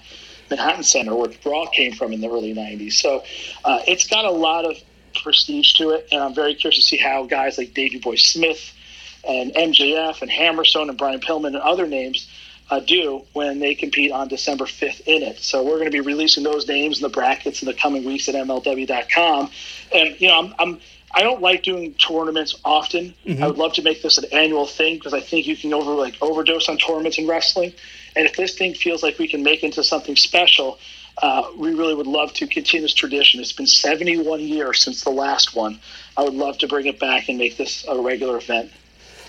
Manhattan 0.50 0.84
Center, 0.84 1.16
where 1.16 1.30
Raw 1.46 1.68
came 1.68 1.94
from 1.94 2.14
in 2.14 2.22
the 2.22 2.30
early 2.30 2.54
90s. 2.54 2.94
So 2.94 3.24
uh, 3.66 3.80
it's 3.88 4.08
got 4.08 4.26
a 4.26 4.32
lot 4.32 4.66
of 4.66 4.78
prestige 5.22 5.74
to 5.74 5.92
it, 5.92 6.08
and 6.12 6.22
I'm 6.22 6.34
very 6.34 6.56
curious 6.56 6.78
to 6.78 6.82
see 6.82 6.98
how 6.98 7.26
guys 7.26 7.58
like 7.58 7.74
Davey 7.74 8.00
Boy 8.00 8.16
Smith 8.16 8.74
and 9.28 9.54
MJF 9.54 10.22
and 10.22 10.32
Hammerstone 10.32 10.90
and 10.90 10.98
Brian 10.98 11.20
Pillman 11.20 11.48
and 11.48 11.58
other 11.58 11.86
names 11.86 12.30
uh, 12.70 12.80
do 12.80 13.24
when 13.34 13.60
they 13.60 13.76
compete 13.76 14.12
on 14.12 14.28
December 14.28 14.66
5th 14.66 15.02
in 15.06 15.24
it. 15.24 15.40
So 15.40 15.64
we're 15.64 15.78
going 15.78 15.86
to 15.86 15.92
be 15.92 16.02
releasing 16.02 16.44
those 16.44 16.68
names 16.68 16.98
and 16.98 17.06
the 17.06 17.14
brackets 17.14 17.62
in 17.62 17.68
the 17.68 17.74
coming 17.74 18.04
weeks 18.04 18.28
at 18.30 18.36
MLW.com. 18.36 19.50
And, 19.94 20.20
you 20.20 20.28
know, 20.28 20.40
I'm, 20.40 20.56
I'm 20.60 20.82
I 21.14 21.24
don't 21.24 21.42
like 21.42 21.64
doing 21.64 21.94
tournaments 21.94 22.60
often. 22.66 23.14
Mm-hmm. 23.26 23.42
I 23.42 23.48
would 23.48 23.58
love 23.58 23.74
to 23.74 23.82
make 23.82 24.02
this 24.02 24.18
an 24.18 24.26
annual 24.32 24.68
thing 24.68 24.96
because 24.96 25.14
I 25.14 25.22
think 25.22 25.48
you 25.48 25.56
can 25.56 25.74
over 25.74 25.92
like 25.94 26.16
overdose 26.22 26.68
on 26.68 26.78
tournaments 26.78 27.18
in 27.18 27.28
wrestling. 27.28 27.74
And 28.16 28.26
if 28.26 28.36
this 28.36 28.56
thing 28.56 28.74
feels 28.74 29.04
like 29.04 29.18
we 29.18 29.28
can 29.28 29.42
make 29.42 29.64
into 29.64 29.84
something 29.84 30.16
special, 30.16 30.80
uh, 31.22 31.50
we 31.58 31.74
really 31.74 31.96
would 31.96 32.08
love 32.08 32.34
to 32.34 32.48
continue 32.48 32.84
this 32.84 32.94
tradition. 32.94 33.40
It's 33.40 33.54
been 33.54 33.68
71 33.68 34.42
years 34.42 34.84
since 34.84 35.04
the 35.04 35.10
last 35.10 35.56
one. 35.56 35.80
I 36.16 36.24
would 36.24 36.34
love 36.34 36.58
to 36.60 36.68
bring 36.68 36.86
it 36.86 37.00
back 37.00 37.30
and 37.30 37.38
make 37.38 37.58
this 37.58 37.86
a 37.88 38.00
regular 38.00 38.38
event. 38.38 38.72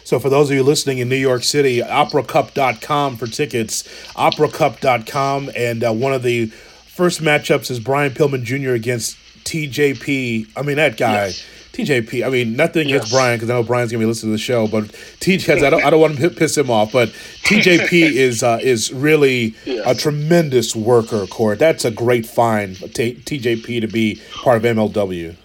So 0.08 0.18
for 0.18 0.30
those 0.30 0.48
of 0.48 0.56
you 0.56 0.62
listening 0.62 1.00
in 1.00 1.10
New 1.10 1.16
York 1.16 1.44
City, 1.44 1.80
operacup.com 1.80 3.18
for 3.18 3.26
tickets, 3.26 3.82
operacup.com. 4.14 5.50
And 5.54 5.84
uh, 5.84 5.92
one 5.92 6.14
of 6.14 6.22
the 6.22 6.46
first 6.46 7.20
matchups 7.20 7.70
is 7.70 7.78
Brian 7.78 8.12
Pillman 8.12 8.42
Jr. 8.42 8.70
against 8.70 9.18
TJP. 9.44 10.48
I 10.56 10.62
mean, 10.62 10.76
that 10.76 10.96
guy. 10.96 11.26
Yes. 11.26 11.44
TJP. 11.74 12.26
I 12.26 12.30
mean, 12.30 12.56
nothing 12.56 12.86
against 12.86 13.08
yes. 13.08 13.12
Brian 13.12 13.36
because 13.36 13.50
I 13.50 13.52
know 13.52 13.62
Brian's 13.62 13.92
gonna 13.92 14.00
be 14.00 14.06
listening 14.06 14.32
to 14.32 14.38
the 14.38 14.42
show, 14.42 14.66
but 14.66 14.84
TJ, 15.20 15.62
I 15.62 15.68
don't, 15.68 15.84
I 15.84 15.90
don't 15.90 16.00
want 16.00 16.16
to 16.16 16.30
piss 16.30 16.56
him 16.56 16.70
off, 16.70 16.90
but 16.90 17.10
TJP 17.44 17.92
is 17.92 18.42
uh, 18.42 18.58
is 18.62 18.90
really 18.90 19.54
yes. 19.66 19.86
a 19.86 19.94
tremendous 19.94 20.74
worker. 20.74 21.26
Court. 21.26 21.58
That's 21.58 21.84
a 21.84 21.90
great 21.90 22.24
find. 22.24 22.76
TJP 22.76 23.82
to 23.82 23.86
be 23.86 24.20
part 24.42 24.56
of 24.56 24.62
MLW. 24.62 25.36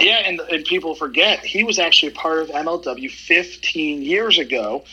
Yeah, 0.00 0.22
and, 0.24 0.40
and 0.40 0.64
people 0.64 0.94
forget 0.94 1.40
he 1.40 1.62
was 1.62 1.78
actually 1.78 2.12
a 2.12 2.14
part 2.14 2.38
of 2.38 2.48
MLW 2.48 3.10
15 3.10 4.02
years 4.02 4.38
ago. 4.38 4.84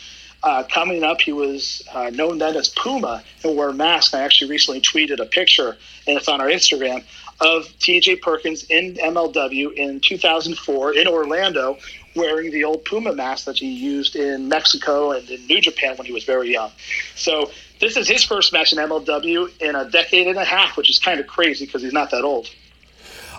Uh, 0.42 0.62
coming 0.72 1.02
up, 1.02 1.20
he 1.20 1.32
was 1.32 1.82
uh, 1.92 2.10
known 2.10 2.38
then 2.38 2.54
as 2.54 2.68
Puma 2.68 3.24
and 3.42 3.56
wore 3.56 3.70
a 3.70 3.74
mask. 3.74 4.14
I 4.14 4.20
actually 4.20 4.50
recently 4.50 4.80
tweeted 4.80 5.18
a 5.18 5.26
picture, 5.26 5.76
and 6.06 6.16
it's 6.16 6.28
on 6.28 6.40
our 6.40 6.46
Instagram, 6.46 7.02
of 7.40 7.66
TJ 7.78 8.20
Perkins 8.20 8.64
in 8.64 8.94
MLW 8.94 9.72
in 9.74 10.00
2004 10.00 10.94
in 10.94 11.06
Orlando 11.08 11.78
wearing 12.14 12.50
the 12.50 12.64
old 12.64 12.84
Puma 12.84 13.14
mask 13.14 13.46
that 13.46 13.58
he 13.58 13.70
used 13.70 14.16
in 14.16 14.48
Mexico 14.48 15.12
and 15.12 15.28
in 15.30 15.46
New 15.46 15.60
Japan 15.60 15.96
when 15.96 16.06
he 16.06 16.12
was 16.12 16.24
very 16.24 16.52
young. 16.52 16.70
So 17.14 17.50
this 17.80 17.96
is 17.96 18.08
his 18.08 18.24
first 18.24 18.52
match 18.52 18.72
in 18.72 18.78
MLW 18.78 19.60
in 19.60 19.76
a 19.76 19.88
decade 19.88 20.26
and 20.26 20.36
a 20.36 20.44
half, 20.44 20.76
which 20.76 20.90
is 20.90 20.98
kind 20.98 21.20
of 21.20 21.26
crazy 21.26 21.66
because 21.66 21.82
he's 21.82 21.92
not 21.92 22.10
that 22.10 22.24
old. 22.24 22.48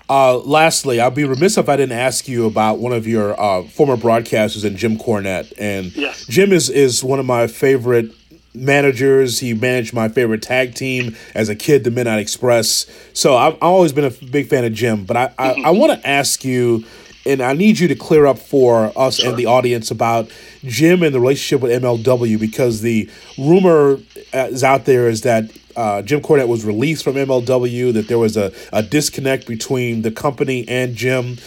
Uh, 0.10 0.40
lastly, 0.40 1.00
I'll 1.00 1.12
be 1.12 1.24
remiss 1.24 1.58
if 1.58 1.70
I 1.70 1.76
didn't 1.76 1.98
ask 1.98 2.28
you 2.28 2.48
about 2.48 2.80
one 2.80 2.94
of 2.94 3.06
your 3.06 3.40
uh, 3.40 3.64
former 3.64 3.96
broadcasters, 3.96 4.66
and 4.66 4.76
Jim 4.76 4.98
Cornette. 4.98 5.54
And 5.60 5.96
yes. 5.96 6.26
Jim 6.26 6.52
is 6.52 6.70
is 6.70 7.04
one 7.04 7.20
of 7.20 7.28
my 7.28 7.46
favorite 7.46 8.12
managers. 8.56 9.40
He 9.40 9.54
managed 9.54 9.94
my 9.94 10.10
favorite 10.10 10.42
tag 10.42 10.74
team 10.74 11.16
as 11.36 11.50
a 11.50 11.56
kid, 11.56 11.84
the 11.84 11.92
Midnight 11.92 12.20
Express. 12.20 12.88
So 13.14 13.36
I've, 13.36 13.54
I've 13.56 13.64
always 13.64 13.94
been 13.94 14.06
a 14.06 14.10
big 14.10 14.48
fan 14.48 14.66
of 14.66 14.74
Jim. 14.74 15.06
But 15.06 15.18
I, 15.18 15.34
I, 15.38 15.62
I 15.66 15.70
want 15.72 15.94
to 15.94 16.08
ask 16.08 16.44
you, 16.44 16.86
and 17.26 17.42
I 17.42 17.54
need 17.54 17.78
you 17.78 17.88
to 17.88 17.96
clear 17.96 18.26
up 18.26 18.40
for 18.40 18.92
us 18.98 19.18
sure. 19.18 19.30
and 19.30 19.38
the 19.38 19.46
audience 19.46 19.92
about 19.92 20.32
Jim 20.64 21.04
and 21.04 21.14
the 21.14 21.20
relationship 21.20 21.62
with 21.62 21.84
MLW 21.84 22.40
because 22.40 22.82
the 22.82 23.10
rumor 23.38 24.00
is 24.34 24.64
out 24.64 24.86
there 24.86 25.08
is 25.08 25.22
that 25.22 25.52
uh, 25.80 26.02
Jim 26.02 26.20
Cornette 26.20 26.50
was 26.50 26.66
released 26.66 27.06
from 27.06 27.16
MLW, 27.16 27.94
that 27.94 28.10
there 28.10 28.20
was 28.20 28.36
a, 28.36 28.52
a 28.74 28.84
disconnect 28.84 29.48
between 29.48 30.02
the 30.02 30.12
company 30.12 30.68
and 30.68 30.94
Jim. 30.94 31.38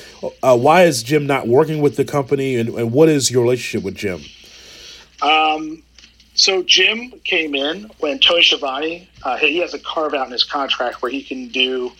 Uh, 0.42 0.56
why 0.56 0.84
is 0.84 1.02
Jim 1.02 1.26
not 1.26 1.46
working 1.46 1.82
with 1.82 1.96
the 1.96 2.04
company, 2.04 2.56
and, 2.56 2.70
and 2.70 2.92
what 2.92 3.10
is 3.10 3.30
your 3.30 3.42
relationship 3.42 3.84
with 3.84 3.94
Jim? 3.94 4.22
Um, 5.20 5.82
so 6.32 6.62
Jim 6.62 7.12
came 7.24 7.54
in 7.54 7.90
when 7.98 8.20
Tony 8.20 8.42
Schiavone, 8.42 9.06
uh, 9.22 9.36
he 9.36 9.58
has 9.58 9.74
a 9.74 9.78
carve 9.78 10.14
out 10.14 10.26
in 10.26 10.32
his 10.32 10.44
contract 10.44 11.02
where 11.02 11.12
he 11.12 11.22
can 11.22 11.48
do 11.48 11.92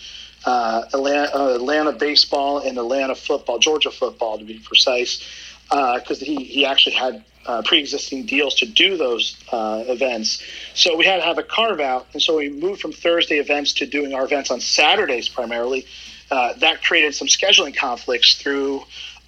uh, 0.47 0.85
Atlanta, 0.95 1.37
uh, 1.37 1.55
Atlanta, 1.57 1.92
baseball 1.92 2.61
and 2.61 2.79
Atlanta 2.79 3.14
football, 3.14 3.59
Georgia 3.59 3.90
football 3.90 4.38
to 4.38 4.45
be 4.45 4.59
precise, 4.59 5.23
because 5.68 6.23
uh, 6.23 6.25
he, 6.25 6.45
he 6.45 6.64
actually 6.64 6.95
had 6.95 7.23
uh, 7.46 7.62
pre-existing 7.62 8.24
deals 8.26 8.55
to 8.57 8.66
do 8.66 8.96
those 8.96 9.37
uh, 9.50 9.85
events. 9.87 10.42
So 10.74 10.96
we 10.96 11.05
had 11.05 11.16
to 11.16 11.22
have 11.22 11.38
a 11.38 11.42
carve 11.42 11.81
out, 11.81 12.07
and 12.12 12.22
so 12.22 12.37
we 12.37 12.48
moved 12.48 12.81
from 12.81 12.92
Thursday 12.92 13.38
events 13.38 13.72
to 13.74 13.87
doing 13.87 14.14
our 14.14 14.24
events 14.24 14.50
on 14.50 14.61
Saturdays 14.61 15.28
primarily. 15.28 15.87
Uh, 16.31 16.55
that 16.55 16.83
created 16.83 17.14
some 17.14 17.28
scheduling 17.28 17.76
conflicts 17.76 18.37
through 18.37 18.83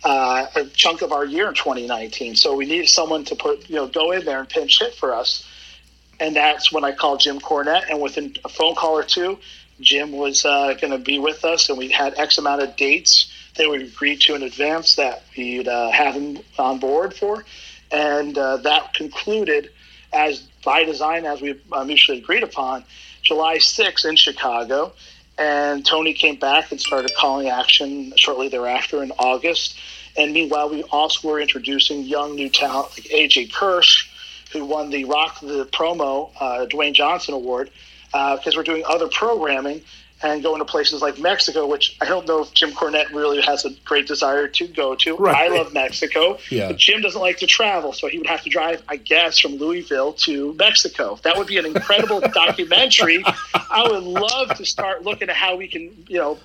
uh, 0.05 0.47
a 0.55 0.65
chunk 0.67 1.03
of 1.03 1.13
our 1.13 1.25
year 1.25 1.49
in 1.49 1.55
2019. 1.55 2.37
So 2.37 2.55
we 2.55 2.67
needed 2.67 2.89
someone 2.89 3.25
to 3.25 3.35
put 3.35 3.69
you 3.69 3.77
know 3.77 3.87
go 3.87 4.13
in 4.13 4.25
there 4.25 4.41
and 4.41 4.49
pinch 4.49 4.79
hit 4.79 4.95
for 4.95 5.15
us, 5.15 5.47
and 6.21 6.37
that's 6.37 6.73
when 6.73 6.85
I 6.85 6.93
called 6.93 7.21
Jim 7.21 7.41
Cornette, 7.41 7.91
and 7.91 8.01
within 8.01 8.37
a 8.45 8.49
phone 8.49 8.75
call 8.75 8.97
or 8.97 9.03
two, 9.03 9.39
Jim 9.81 10.13
was 10.13 10.45
uh, 10.45 10.75
going 10.81 10.93
to 10.93 10.99
be 10.99 11.19
with 11.19 11.45
us, 11.45 11.69
and 11.69 11.77
we 11.77 11.89
had 11.89 12.15
X 12.19 12.39
amount 12.39 12.63
of 12.63 12.77
dates 12.77 13.31
that 13.57 13.69
we 13.71 13.85
agreed 13.85 14.21
to 14.23 14.35
in 14.35 14.43
advance 14.43 14.97
that 14.97 15.25
we'd 15.37 15.69
uh, 15.69 15.91
have 15.91 16.15
him 16.15 16.39
on 16.59 16.79
board 16.79 17.15
for 17.15 17.45
and 17.95 18.37
uh, 18.37 18.57
that 18.59 18.93
concluded 18.93 19.71
as 20.13 20.41
by 20.65 20.85
design 20.85 21.25
as 21.25 21.41
we 21.41 21.59
mutually 21.87 22.19
agreed 22.19 22.43
upon 22.43 22.85
july 23.23 23.57
6th 23.57 24.05
in 24.05 24.17
chicago. 24.17 24.93
And 25.39 25.85
tony 25.87 26.13
came 26.13 26.37
back 26.37 26.71
and 26.71 26.81
started 26.81 27.13
calling 27.17 27.49
action 27.49 28.13
shortly 28.17 28.49
thereafter 28.49 29.03
in 29.03 29.13
august. 29.13 29.79
And 30.17 30.33
meanwhile 30.33 30.69
we 30.69 30.83
also 30.85 31.29
were 31.29 31.41
introducing 31.41 32.03
young 32.03 32.35
new 32.35 32.49
talent 32.49 32.91
like 32.93 33.07
aj 33.11 33.53
kirsch 33.53 34.11
who 34.53 34.65
won 34.65 34.91
the 34.91 35.05
rock 35.05 35.41
the 35.41 35.67
promo 35.67 36.31
uh, 36.41 36.67
dwayne 36.67 36.95
johnson 36.95 37.35
award 37.35 37.71
because 38.13 38.55
uh, 38.55 38.57
we're 38.57 38.63
doing 38.63 38.85
other 38.87 39.09
programming 39.09 39.83
and 40.23 40.43
going 40.43 40.59
to 40.59 40.65
places 40.65 41.03
like 41.03 41.19
Mexico, 41.19 41.67
which 41.67 41.97
I 42.01 42.07
don't 42.07 42.27
know 42.27 42.43
if 42.43 42.53
Jim 42.55 42.71
Cornette 42.73 43.11
really 43.11 43.43
has 43.43 43.65
a 43.65 43.71
great 43.85 44.07
desire 44.07 44.49
to 44.49 44.67
go 44.69 44.95
to. 44.95 45.17
Right. 45.17 45.51
I 45.51 45.55
love 45.55 45.73
Mexico, 45.75 46.39
yeah. 46.51 46.69
but 46.69 46.79
Jim 46.79 47.03
doesn't 47.03 47.21
like 47.21 47.39
to 47.39 47.47
travel, 47.47 47.93
so 47.93 48.09
he 48.09 48.19
would 48.19 48.27
have 48.27 48.43
to 48.43 48.51
drive, 48.51 48.83
I 48.89 48.97
guess, 48.97 49.39
from 49.39 49.57
Louisville 49.57 50.13
to 50.15 50.55
Mexico. 50.55 51.19
That 51.23 51.37
would 51.37 51.47
be 51.47 51.59
an 51.59 51.67
incredible 51.67 52.21
documentary. 52.33 53.23
I 53.55 53.87
would 53.91 54.03
love 54.03 54.57
to 54.57 54.65
start 54.65 55.03
looking 55.03 55.29
at 55.29 55.37
how 55.37 55.57
we 55.57 55.69
can, 55.69 55.91
you 56.09 56.19
know, 56.19 56.39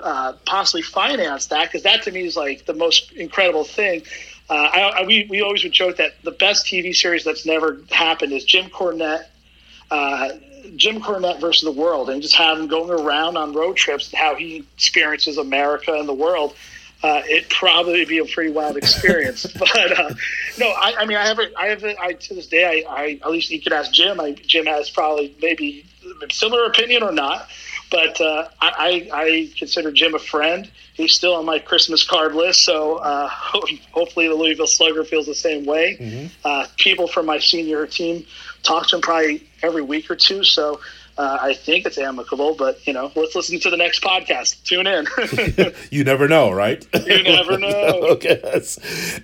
uh, 0.00 0.34
possibly 0.46 0.82
finance 0.82 1.46
that 1.46 1.68
because 1.68 1.82
that 1.82 2.02
to 2.04 2.10
me 2.10 2.24
is 2.24 2.36
like 2.36 2.64
the 2.64 2.74
most 2.74 3.12
incredible 3.12 3.64
thing. 3.64 4.02
Uh, 4.48 4.54
I, 4.54 4.80
I, 4.80 5.06
we, 5.06 5.26
we 5.28 5.42
always 5.42 5.62
would 5.62 5.72
joke 5.72 5.96
that 5.98 6.14
the 6.22 6.32
best 6.32 6.66
TV 6.66 6.94
series 6.94 7.24
that's 7.24 7.46
never 7.46 7.80
happened 7.90 8.32
is 8.32 8.44
Jim 8.44 8.70
Cornette. 8.70 9.26
Uh, 9.90 10.30
Jim 10.76 11.00
Cornette 11.00 11.40
versus 11.40 11.64
the 11.64 11.72
world, 11.72 12.10
and 12.10 12.22
just 12.22 12.34
have 12.34 12.58
him 12.58 12.66
going 12.66 12.90
around 12.90 13.36
on 13.36 13.52
road 13.52 13.76
trips 13.76 14.10
and 14.10 14.18
how 14.18 14.34
he 14.34 14.64
experiences 14.74 15.38
America 15.38 15.92
and 15.92 16.08
the 16.08 16.14
world. 16.14 16.54
Uh, 17.02 17.22
it 17.24 17.48
probably 17.48 18.04
be 18.04 18.18
a 18.18 18.26
pretty 18.26 18.50
wild 18.50 18.76
experience. 18.76 19.46
but 19.58 19.98
uh, 19.98 20.14
no, 20.58 20.68
I, 20.68 20.96
I, 20.98 21.06
mean, 21.06 21.16
I 21.16 21.26
haven't. 21.26 21.54
I 21.56 21.68
have, 21.68 21.82
a, 21.82 21.98
I 22.00 22.12
to 22.12 22.34
this 22.34 22.46
day, 22.46 22.84
I, 22.86 22.92
I, 22.92 23.20
at 23.22 23.30
least 23.30 23.50
you 23.50 23.60
could 23.60 23.72
ask 23.72 23.90
Jim. 23.90 24.20
I, 24.20 24.32
Jim 24.32 24.66
has 24.66 24.90
probably 24.90 25.34
maybe 25.40 25.86
a 26.22 26.32
similar 26.32 26.64
opinion 26.64 27.02
or 27.02 27.12
not, 27.12 27.48
but 27.90 28.20
uh, 28.20 28.48
I, 28.60 29.08
I, 29.12 29.50
consider 29.56 29.90
Jim 29.92 30.14
a 30.14 30.18
friend. 30.18 30.70
He's 30.92 31.14
still 31.14 31.34
on 31.34 31.46
my 31.46 31.58
Christmas 31.58 32.04
card 32.04 32.34
list, 32.34 32.64
so 32.64 32.96
uh, 32.96 33.28
hopefully 33.92 34.28
the 34.28 34.34
Louisville 34.34 34.66
Slugger 34.66 35.04
feels 35.04 35.24
the 35.24 35.34
same 35.34 35.64
way. 35.64 35.96
Mm-hmm. 35.98 36.26
Uh, 36.44 36.66
people 36.76 37.08
from 37.08 37.24
my 37.24 37.38
senior 37.38 37.86
team 37.86 38.26
talk 38.62 38.88
to 38.88 38.96
him 38.96 39.02
probably 39.02 39.49
every 39.62 39.82
week 39.82 40.10
or 40.10 40.16
two. 40.16 40.44
So 40.44 40.80
Uh, 41.20 41.36
I 41.38 41.52
think 41.52 41.84
it's 41.84 41.98
amicable, 41.98 42.54
but 42.54 42.86
you 42.86 42.94
know, 42.94 43.12
let's 43.14 43.36
listen 43.36 43.60
to 43.60 43.68
the 43.68 43.76
next 43.76 44.02
podcast. 44.02 44.64
Tune 44.64 44.86
in. 44.86 45.06
you 45.90 46.02
never 46.02 46.26
know, 46.26 46.50
right? 46.50 46.82
you 47.06 47.22
never 47.24 47.58
know. 47.58 47.68
okay. 48.12 48.40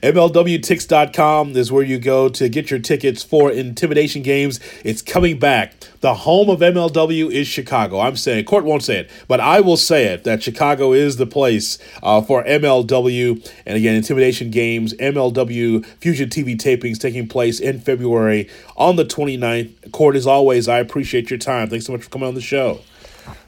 MLWTix.com 0.02 1.56
is 1.56 1.72
where 1.72 1.82
you 1.82 1.98
go 1.98 2.28
to 2.28 2.50
get 2.50 2.70
your 2.70 2.80
tickets 2.80 3.22
for 3.22 3.50
Intimidation 3.50 4.22
Games. 4.22 4.60
It's 4.84 5.00
coming 5.00 5.38
back. 5.38 5.72
The 6.00 6.12
home 6.12 6.50
of 6.50 6.60
MLW 6.60 7.32
is 7.32 7.48
Chicago. 7.48 8.00
I'm 8.00 8.16
saying, 8.16 8.44
Court 8.44 8.66
won't 8.66 8.82
say 8.82 8.98
it, 8.98 9.10
but 9.26 9.40
I 9.40 9.62
will 9.62 9.78
say 9.78 10.04
it 10.04 10.24
that 10.24 10.42
Chicago 10.42 10.92
is 10.92 11.16
the 11.16 11.26
place 11.26 11.78
uh, 12.02 12.20
for 12.20 12.44
MLW. 12.44 13.50
And 13.64 13.78
again, 13.78 13.94
Intimidation 13.94 14.50
Games, 14.50 14.92
MLW 14.94 15.86
Fusion 16.00 16.28
TV 16.28 16.58
tapings 16.58 17.00
taking 17.00 17.26
place 17.26 17.58
in 17.58 17.80
February 17.80 18.50
on 18.76 18.96
the 18.96 19.06
29th. 19.06 19.92
Court, 19.92 20.14
as 20.14 20.26
always, 20.26 20.68
I 20.68 20.78
appreciate 20.78 21.30
your 21.30 21.38
time. 21.38 21.70
Thanks 21.70 21.85
so 21.86 21.92
much 21.92 22.02
for 22.02 22.10
coming 22.10 22.28
on 22.28 22.34
the 22.34 22.40
show. 22.40 22.80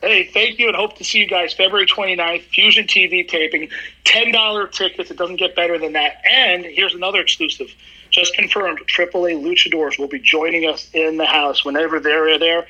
Hey, 0.00 0.24
thank 0.24 0.58
you, 0.58 0.68
and 0.68 0.76
hope 0.76 0.96
to 0.98 1.04
see 1.04 1.18
you 1.18 1.26
guys 1.26 1.52
February 1.52 1.86
29th, 1.86 2.42
Fusion 2.42 2.86
TV 2.86 3.26
taping. 3.26 3.68
$10 4.04 4.72
tickets. 4.72 5.10
It 5.10 5.16
doesn't 5.16 5.36
get 5.36 5.54
better 5.54 5.78
than 5.78 5.92
that. 5.92 6.22
And 6.28 6.64
here's 6.64 6.94
another 6.94 7.20
exclusive. 7.20 7.72
Just 8.10 8.34
confirmed, 8.34 8.80
AAA 8.86 9.42
Luchadors 9.42 9.98
will 9.98 10.08
be 10.08 10.18
joining 10.18 10.68
us 10.68 10.88
in 10.94 11.18
the 11.18 11.26
house 11.26 11.64
whenever 11.64 12.00
they're 12.00 12.38
there. 12.38 12.66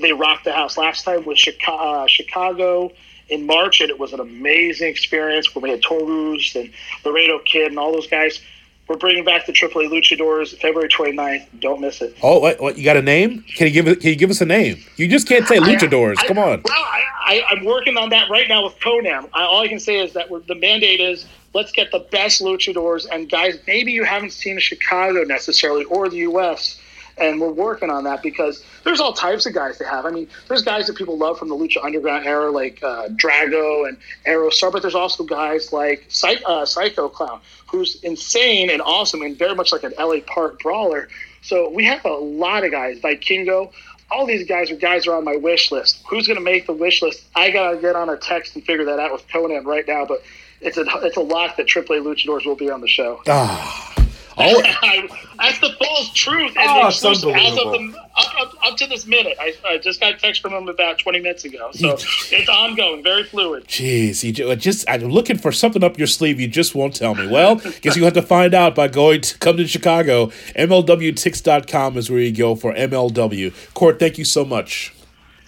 They 0.00 0.12
rocked 0.12 0.44
the 0.44 0.52
house. 0.52 0.76
Last 0.76 1.04
time 1.04 1.24
was 1.24 1.42
uh, 1.68 2.06
Chicago 2.06 2.92
in 3.28 3.46
March, 3.46 3.80
and 3.80 3.90
it 3.90 3.98
was 3.98 4.12
an 4.12 4.20
amazing 4.20 4.88
experience 4.88 5.54
when 5.54 5.62
we 5.62 5.70
had 5.70 5.82
Taurus 5.82 6.54
and 6.56 6.70
Laredo 7.04 7.38
Kid 7.38 7.68
and 7.68 7.78
all 7.78 7.92
those 7.92 8.08
guys. 8.08 8.40
We're 8.88 8.96
bringing 8.96 9.24
back 9.24 9.46
the 9.46 9.52
AAA 9.52 9.88
Luchadors 9.88 10.58
February 10.58 10.88
29th. 10.88 11.46
Don't 11.60 11.80
miss 11.80 12.02
it. 12.02 12.16
Oh, 12.22 12.40
what, 12.40 12.60
what, 12.60 12.76
you 12.76 12.84
got 12.84 12.96
a 12.96 13.02
name? 13.02 13.42
Can 13.54 13.68
you 13.68 13.72
give 13.72 13.88
it? 13.88 14.00
Can 14.00 14.10
you 14.10 14.16
give 14.16 14.30
us 14.30 14.40
a 14.40 14.46
name? 14.46 14.82
You 14.96 15.08
just 15.08 15.28
can't 15.28 15.46
say 15.46 15.58
Luchadors. 15.58 16.16
I, 16.18 16.24
I, 16.24 16.28
Come 16.28 16.38
on. 16.38 16.62
Well, 16.64 16.74
I, 16.74 17.42
am 17.52 17.64
working 17.64 17.96
on 17.96 18.10
that 18.10 18.28
right 18.28 18.48
now 18.48 18.64
with 18.64 18.78
Konnan. 18.80 19.28
all 19.32 19.62
I 19.62 19.68
can 19.68 19.78
say 19.78 19.98
is 19.98 20.12
that 20.14 20.28
the 20.48 20.54
mandate 20.54 21.00
is 21.00 21.26
let's 21.54 21.72
get 21.72 21.92
the 21.92 22.00
best 22.10 22.42
Luchadors 22.42 23.06
and 23.10 23.30
guys. 23.30 23.58
Maybe 23.66 23.92
you 23.92 24.04
haven't 24.04 24.32
seen 24.32 24.58
Chicago 24.58 25.22
necessarily 25.22 25.84
or 25.84 26.08
the 26.08 26.18
U.S 26.18 26.81
and 27.22 27.40
we're 27.40 27.52
working 27.52 27.90
on 27.90 28.04
that 28.04 28.22
because 28.22 28.64
there's 28.84 29.00
all 29.00 29.12
types 29.12 29.46
of 29.46 29.54
guys 29.54 29.78
to 29.78 29.84
have. 29.84 30.04
I 30.04 30.10
mean, 30.10 30.28
there's 30.48 30.62
guys 30.62 30.86
that 30.88 30.96
people 30.96 31.16
love 31.16 31.38
from 31.38 31.48
the 31.48 31.54
Lucha 31.54 31.82
Underground 31.82 32.26
era, 32.26 32.50
like 32.50 32.82
uh, 32.82 33.08
Drago 33.08 33.88
and 33.88 33.96
Aerostar, 34.26 34.72
but 34.72 34.82
there's 34.82 34.94
also 34.94 35.24
guys 35.24 35.72
like 35.72 36.04
Psy- 36.08 36.42
uh, 36.44 36.66
Psycho 36.66 37.08
Clown, 37.08 37.40
who's 37.70 38.02
insane 38.02 38.70
and 38.70 38.82
awesome 38.82 39.22
and 39.22 39.38
very 39.38 39.54
much 39.54 39.72
like 39.72 39.84
an 39.84 39.92
LA 39.98 40.20
Park 40.26 40.60
brawler. 40.60 41.08
So 41.42 41.70
we 41.70 41.84
have 41.84 42.04
a 42.04 42.12
lot 42.12 42.64
of 42.64 42.70
guys. 42.70 43.00
Vikingo, 43.00 43.72
all 44.10 44.26
these 44.26 44.46
guys 44.46 44.70
are 44.70 44.76
guys 44.76 45.06
are 45.06 45.16
on 45.16 45.24
my 45.24 45.36
wish 45.36 45.72
list. 45.72 46.02
Who's 46.08 46.26
going 46.26 46.38
to 46.38 46.44
make 46.44 46.66
the 46.66 46.72
wish 46.72 47.02
list? 47.02 47.24
I 47.34 47.50
gotta 47.50 47.78
get 47.78 47.96
on 47.96 48.08
a 48.08 48.16
text 48.16 48.54
and 48.54 48.64
figure 48.64 48.84
that 48.84 48.98
out 48.98 49.12
with 49.12 49.26
Konnan 49.28 49.64
right 49.64 49.86
now. 49.86 50.04
But 50.04 50.22
it's 50.60 50.76
a 50.76 50.84
it's 51.02 51.16
a 51.16 51.22
lot 51.22 51.56
that 51.56 51.66
AAA 51.66 52.02
Luchadors 52.02 52.44
will 52.46 52.56
be 52.56 52.70
on 52.70 52.80
the 52.80 52.88
show. 52.88 53.22
Ah. 53.26 54.01
All, 54.36 54.62
that's 55.38 55.58
the 55.60 55.74
false 55.78 56.12
truth. 56.12 56.52
And 56.56 56.70
oh, 56.70 56.86
as 56.88 57.04
of 57.04 57.20
the, 57.20 57.94
up, 58.16 58.40
up, 58.40 58.54
up, 58.64 58.76
to 58.76 58.86
this 58.86 59.06
minute, 59.06 59.36
I, 59.40 59.54
I, 59.64 59.78
just 59.78 60.00
got 60.00 60.14
a 60.14 60.16
text 60.16 60.40
from 60.40 60.52
him 60.52 60.68
about 60.68 60.98
20 60.98 61.20
minutes 61.20 61.44
ago. 61.44 61.70
So 61.72 61.96
it's 62.30 62.48
ongoing, 62.48 63.02
very 63.02 63.24
fluid. 63.24 63.66
Jeez, 63.66 64.22
you 64.22 64.56
just 64.56 64.88
I'm 64.88 65.02
looking 65.02 65.38
for 65.38 65.52
something 65.52 65.84
up 65.84 65.98
your 65.98 66.06
sleeve. 66.06 66.40
You 66.40 66.48
just 66.48 66.74
won't 66.74 66.94
tell 66.94 67.14
me. 67.14 67.26
Well, 67.26 67.56
guess 67.56 67.96
you 67.96 68.04
have 68.04 68.14
to 68.14 68.22
find 68.22 68.54
out 68.54 68.74
by 68.74 68.88
going 68.88 69.20
to 69.22 69.38
come 69.38 69.56
to 69.56 69.66
Chicago. 69.66 70.26
MLWTix.com 70.56 71.96
is 71.96 72.10
where 72.10 72.20
you 72.20 72.32
go 72.32 72.54
for 72.54 72.74
MLW. 72.74 73.74
Court, 73.74 73.98
thank 73.98 74.18
you 74.18 74.24
so 74.24 74.44
much. 74.44 74.94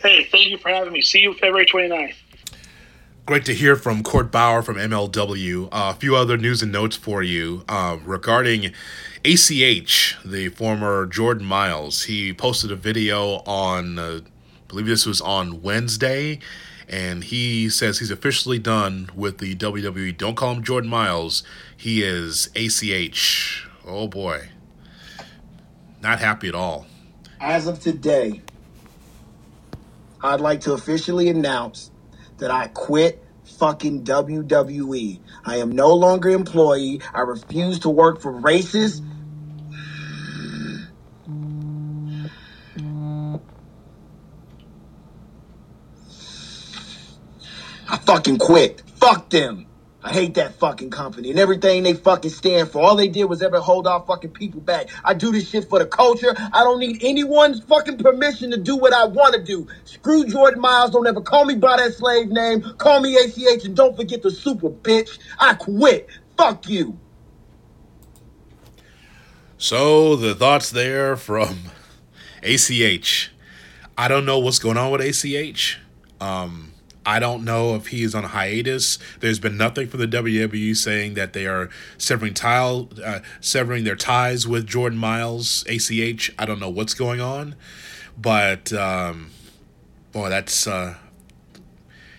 Hey, 0.02 0.24
thank 0.24 0.50
you 0.50 0.58
for 0.58 0.68
having 0.68 0.92
me. 0.92 1.00
See 1.00 1.20
you 1.20 1.32
February 1.34 1.64
29th. 1.64 2.14
Great 3.26 3.46
to 3.46 3.54
hear 3.54 3.74
from 3.74 4.02
Court 4.02 4.30
Bauer 4.30 4.60
from 4.60 4.76
MLW. 4.76 5.68
Uh, 5.68 5.68
a 5.72 5.94
few 5.94 6.14
other 6.14 6.36
news 6.36 6.60
and 6.60 6.70
notes 6.70 6.94
for 6.94 7.22
you 7.22 7.64
uh, 7.70 7.96
regarding 8.04 8.70
ACH, 9.24 10.18
the 10.22 10.50
former 10.50 11.06
Jordan 11.06 11.46
Miles. 11.46 12.02
He 12.02 12.34
posted 12.34 12.70
a 12.70 12.76
video 12.76 13.36
on, 13.46 13.98
uh, 13.98 14.20
I 14.22 14.68
believe 14.68 14.84
this 14.84 15.06
was 15.06 15.22
on 15.22 15.62
Wednesday, 15.62 16.38
and 16.86 17.24
he 17.24 17.70
says 17.70 17.98
he's 17.98 18.10
officially 18.10 18.58
done 18.58 19.08
with 19.14 19.38
the 19.38 19.54
WWE. 19.54 20.14
Don't 20.18 20.34
call 20.34 20.52
him 20.52 20.62
Jordan 20.62 20.90
Miles. 20.90 21.42
He 21.74 22.02
is 22.02 22.50
ACH. 22.54 23.66
Oh 23.86 24.06
boy. 24.06 24.50
Not 26.02 26.18
happy 26.18 26.48
at 26.48 26.54
all. 26.54 26.86
As 27.40 27.68
of 27.68 27.80
today, 27.80 28.42
I'd 30.22 30.42
like 30.42 30.60
to 30.60 30.74
officially 30.74 31.30
announce 31.30 31.90
that 32.44 32.50
I 32.50 32.68
quit 32.68 33.24
fucking 33.58 34.04
WWE. 34.04 35.22
I 35.46 35.56
am 35.56 35.72
no 35.72 35.94
longer 35.94 36.28
employee. 36.28 37.00
I 37.14 37.22
refuse 37.22 37.78
to 37.80 37.88
work 37.88 38.20
for 38.20 38.38
racists. 38.38 39.00
I 47.88 47.96
fucking 47.96 48.36
quit. 48.36 48.82
Fuck 48.96 49.30
them. 49.30 49.66
I 50.04 50.12
hate 50.12 50.34
that 50.34 50.56
fucking 50.56 50.90
company 50.90 51.30
and 51.30 51.38
everything 51.38 51.82
they 51.82 51.94
fucking 51.94 52.30
stand 52.30 52.70
for. 52.70 52.82
All 52.82 52.94
they 52.94 53.08
did 53.08 53.24
was 53.24 53.40
ever 53.40 53.58
hold 53.58 53.86
our 53.86 54.04
fucking 54.04 54.32
people 54.32 54.60
back. 54.60 54.90
I 55.02 55.14
do 55.14 55.32
this 55.32 55.48
shit 55.48 55.70
for 55.70 55.78
the 55.78 55.86
culture. 55.86 56.34
I 56.36 56.62
don't 56.62 56.78
need 56.78 57.02
anyone's 57.02 57.60
fucking 57.60 57.96
permission 57.96 58.50
to 58.50 58.58
do 58.58 58.76
what 58.76 58.92
I 58.92 59.06
want 59.06 59.34
to 59.34 59.42
do. 59.42 59.66
Screw 59.86 60.26
Jordan 60.26 60.60
Miles. 60.60 60.90
Don't 60.90 61.06
ever 61.06 61.22
call 61.22 61.46
me 61.46 61.54
by 61.54 61.78
that 61.78 61.94
slave 61.94 62.28
name. 62.28 62.60
Call 62.76 63.00
me 63.00 63.16
ACH 63.16 63.64
and 63.64 63.74
don't 63.74 63.96
forget 63.96 64.22
the 64.22 64.30
super 64.30 64.68
bitch. 64.68 65.18
I 65.38 65.54
quit. 65.54 66.06
Fuck 66.36 66.68
you. 66.68 66.98
So 69.56 70.16
the 70.16 70.34
thoughts 70.34 70.68
there 70.68 71.16
from 71.16 71.60
ACH. 72.42 73.30
I 73.96 74.08
don't 74.08 74.26
know 74.26 74.38
what's 74.38 74.58
going 74.58 74.76
on 74.76 74.90
with 74.90 75.00
ACH. 75.00 75.78
Um, 76.20 76.73
I 77.06 77.18
don't 77.18 77.44
know 77.44 77.74
if 77.74 77.88
he 77.88 78.02
is 78.02 78.14
on 78.14 78.24
hiatus. 78.24 78.98
There's 79.20 79.38
been 79.38 79.56
nothing 79.56 79.88
from 79.88 80.00
the 80.00 80.08
WWE 80.08 80.74
saying 80.76 81.14
that 81.14 81.32
they 81.32 81.46
are 81.46 81.68
severing 81.98 82.34
tile, 82.34 82.88
uh, 83.04 83.20
severing 83.40 83.84
their 83.84 83.96
ties 83.96 84.46
with 84.46 84.66
Jordan 84.66 84.98
Miles, 84.98 85.64
ACH. 85.68 86.32
I 86.38 86.46
don't 86.46 86.60
know 86.60 86.70
what's 86.70 86.94
going 86.94 87.20
on, 87.20 87.56
but 88.16 88.72
um, 88.72 89.30
boy, 90.12 90.30
that's 90.30 90.66
uh, 90.66 90.96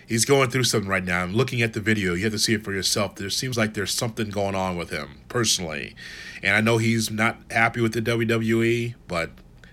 he's 0.06 0.24
going 0.24 0.50
through 0.50 0.64
something 0.64 0.88
right 0.88 1.04
now. 1.04 1.22
I'm 1.22 1.34
looking 1.34 1.62
at 1.62 1.72
the 1.72 1.80
video. 1.80 2.14
You 2.14 2.24
have 2.24 2.32
to 2.32 2.38
see 2.38 2.54
it 2.54 2.64
for 2.64 2.72
yourself. 2.72 3.16
There 3.16 3.30
seems 3.30 3.58
like 3.58 3.74
there's 3.74 3.92
something 3.92 4.30
going 4.30 4.54
on 4.54 4.76
with 4.76 4.90
him 4.90 5.20
personally, 5.28 5.96
and 6.42 6.54
I 6.54 6.60
know 6.60 6.78
he's 6.78 7.10
not 7.10 7.38
happy 7.50 7.80
with 7.80 7.92
the 7.92 8.02
WWE, 8.02 8.94
but 9.08 9.30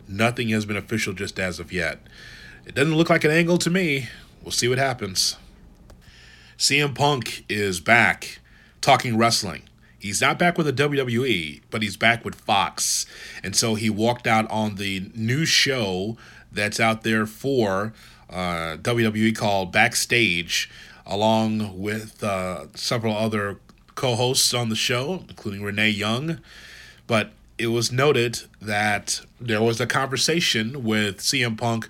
nothing 0.07 0.49
has 0.49 0.65
been 0.65 0.77
official 0.77 1.13
just 1.13 1.39
as 1.39 1.59
of 1.59 1.71
yet. 1.71 1.99
It 2.65 2.75
doesn't 2.75 2.95
look 2.95 3.09
like 3.09 3.23
an 3.23 3.31
angle 3.31 3.57
to 3.59 3.69
me. 3.69 4.07
We'll 4.43 4.51
see 4.51 4.67
what 4.67 4.77
happens. 4.77 5.37
CM 6.57 6.93
Punk 6.93 7.45
is 7.49 7.79
back 7.79 8.39
talking 8.81 9.17
wrestling. 9.17 9.63
He's 9.97 10.19
not 10.19 10.37
back 10.37 10.57
with 10.57 10.65
the 10.67 10.73
WWE, 10.73 11.61
but 11.71 11.81
he's 11.81 11.95
back 11.95 12.25
with 12.25 12.35
Fox. 12.35 13.05
And 13.41 13.55
so 13.55 13.75
he 13.75 13.89
walked 13.89 14.27
out 14.27 14.49
on 14.51 14.75
the 14.75 15.09
new 15.15 15.45
show 15.45 16.17
that's 16.51 16.79
out 16.79 17.03
there 17.03 17.25
for 17.25 17.93
uh, 18.29 18.77
WWE 18.81 19.33
called 19.33 19.71
Backstage, 19.71 20.69
along 21.05 21.79
with 21.79 22.21
uh, 22.21 22.65
several 22.75 23.15
other 23.15 23.59
co 23.95 24.15
hosts 24.15 24.53
on 24.53 24.67
the 24.67 24.75
show, 24.75 25.23
including 25.29 25.63
Renee 25.63 25.91
Young. 25.91 26.39
But 27.07 27.31
it 27.57 27.67
was 27.67 27.91
noted 27.91 28.41
that 28.61 29.21
there 29.39 29.61
was 29.61 29.79
a 29.79 29.87
conversation 29.87 30.83
with 30.83 31.19
CM 31.19 31.57
Punk 31.57 31.89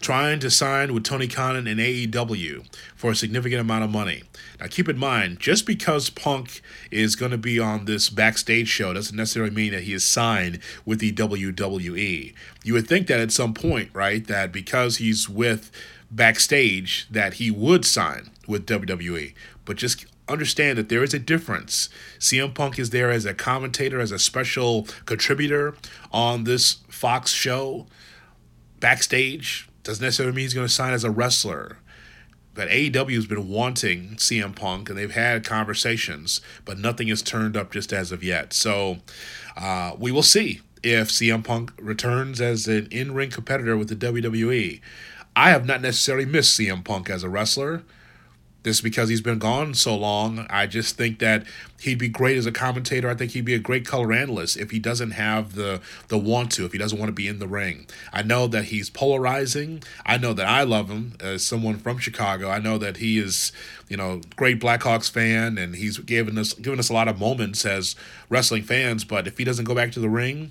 trying 0.00 0.38
to 0.40 0.50
sign 0.50 0.94
with 0.94 1.04
Tony 1.04 1.26
Khan 1.26 1.56
and 1.56 1.66
AEW 1.66 2.66
for 2.94 3.10
a 3.10 3.16
significant 3.16 3.60
amount 3.60 3.84
of 3.84 3.90
money. 3.90 4.22
Now, 4.60 4.66
keep 4.68 4.88
in 4.88 4.98
mind, 4.98 5.40
just 5.40 5.66
because 5.66 6.10
Punk 6.10 6.60
is 6.90 7.16
going 7.16 7.32
to 7.32 7.38
be 7.38 7.58
on 7.58 7.84
this 7.84 8.10
backstage 8.10 8.68
show 8.68 8.92
doesn't 8.92 9.16
necessarily 9.16 9.54
mean 9.54 9.72
that 9.72 9.84
he 9.84 9.92
is 9.92 10.04
signed 10.04 10.60
with 10.84 11.00
the 11.00 11.12
WWE. 11.12 12.34
You 12.64 12.74
would 12.74 12.88
think 12.88 13.06
that 13.08 13.20
at 13.20 13.32
some 13.32 13.54
point, 13.54 13.90
right, 13.92 14.26
that 14.26 14.52
because 14.52 14.98
he's 14.98 15.28
with 15.28 15.70
backstage, 16.10 17.06
that 17.10 17.34
he 17.34 17.50
would 17.50 17.84
sign 17.84 18.30
with 18.46 18.66
WWE. 18.66 19.34
But 19.64 19.76
just 19.76 20.06
understand 20.28 20.78
that 20.78 20.88
there 20.88 21.02
is 21.02 21.14
a 21.14 21.18
difference. 21.18 21.88
CM 22.18 22.54
Punk 22.54 22.78
is 22.78 22.90
there 22.90 23.10
as 23.10 23.24
a 23.24 23.34
commentator, 23.34 24.00
as 24.00 24.12
a 24.12 24.18
special 24.18 24.86
contributor 25.06 25.74
on 26.12 26.44
this 26.44 26.78
Fox 26.88 27.32
show. 27.32 27.86
Backstage, 28.80 29.67
doesn't 29.88 30.04
necessarily 30.04 30.36
mean 30.36 30.42
he's 30.42 30.52
going 30.52 30.66
to 30.66 30.72
sign 30.72 30.92
as 30.92 31.02
a 31.02 31.10
wrestler. 31.10 31.78
But 32.52 32.68
AEW 32.68 33.14
has 33.14 33.26
been 33.26 33.48
wanting 33.48 34.16
CM 34.16 34.54
Punk, 34.54 34.90
and 34.90 34.98
they've 34.98 35.10
had 35.10 35.46
conversations, 35.46 36.42
but 36.66 36.78
nothing 36.78 37.08
has 37.08 37.22
turned 37.22 37.56
up 37.56 37.72
just 37.72 37.90
as 37.90 38.12
of 38.12 38.22
yet. 38.22 38.52
So 38.52 38.98
uh, 39.56 39.94
we 39.98 40.12
will 40.12 40.22
see 40.22 40.60
if 40.82 41.08
CM 41.08 41.42
Punk 41.42 41.72
returns 41.80 42.38
as 42.38 42.68
an 42.68 42.88
in 42.90 43.14
ring 43.14 43.30
competitor 43.30 43.78
with 43.78 43.88
the 43.88 43.96
WWE. 43.96 44.82
I 45.34 45.50
have 45.50 45.64
not 45.64 45.80
necessarily 45.80 46.26
missed 46.26 46.58
CM 46.60 46.84
Punk 46.84 47.08
as 47.08 47.22
a 47.22 47.30
wrestler. 47.30 47.82
Just 48.68 48.82
because 48.82 49.08
he's 49.08 49.22
been 49.22 49.38
gone 49.38 49.72
so 49.72 49.96
long, 49.96 50.46
I 50.50 50.66
just 50.66 50.98
think 50.98 51.20
that 51.20 51.46
he'd 51.80 51.96
be 51.96 52.10
great 52.10 52.36
as 52.36 52.44
a 52.44 52.52
commentator. 52.52 53.08
I 53.08 53.14
think 53.14 53.30
he'd 53.30 53.46
be 53.46 53.54
a 53.54 53.58
great 53.58 53.86
color 53.86 54.12
analyst 54.12 54.58
if 54.58 54.72
he 54.72 54.78
doesn't 54.78 55.12
have 55.12 55.54
the 55.54 55.80
the 56.08 56.18
want 56.18 56.52
to, 56.52 56.66
if 56.66 56.72
he 56.72 56.78
doesn't 56.78 56.98
want 56.98 57.08
to 57.08 57.14
be 57.14 57.26
in 57.28 57.38
the 57.38 57.48
ring. 57.48 57.86
I 58.12 58.20
know 58.20 58.46
that 58.48 58.64
he's 58.66 58.90
polarizing. 58.90 59.82
I 60.04 60.18
know 60.18 60.34
that 60.34 60.46
I 60.46 60.64
love 60.64 60.90
him 60.90 61.14
as 61.18 61.42
someone 61.46 61.78
from 61.78 61.96
Chicago. 61.96 62.50
I 62.50 62.58
know 62.58 62.76
that 62.76 62.98
he 62.98 63.18
is, 63.18 63.52
you 63.88 63.96
know, 63.96 64.20
great 64.36 64.60
Blackhawks 64.60 65.10
fan, 65.10 65.56
and 65.56 65.74
he's 65.74 65.96
given 65.96 66.36
us 66.36 66.52
given 66.52 66.78
us 66.78 66.90
a 66.90 66.92
lot 66.92 67.08
of 67.08 67.18
moments 67.18 67.64
as 67.64 67.96
wrestling 68.28 68.64
fans. 68.64 69.02
But 69.02 69.26
if 69.26 69.38
he 69.38 69.44
doesn't 69.44 69.64
go 69.64 69.74
back 69.74 69.92
to 69.92 70.00
the 70.00 70.10
ring, 70.10 70.50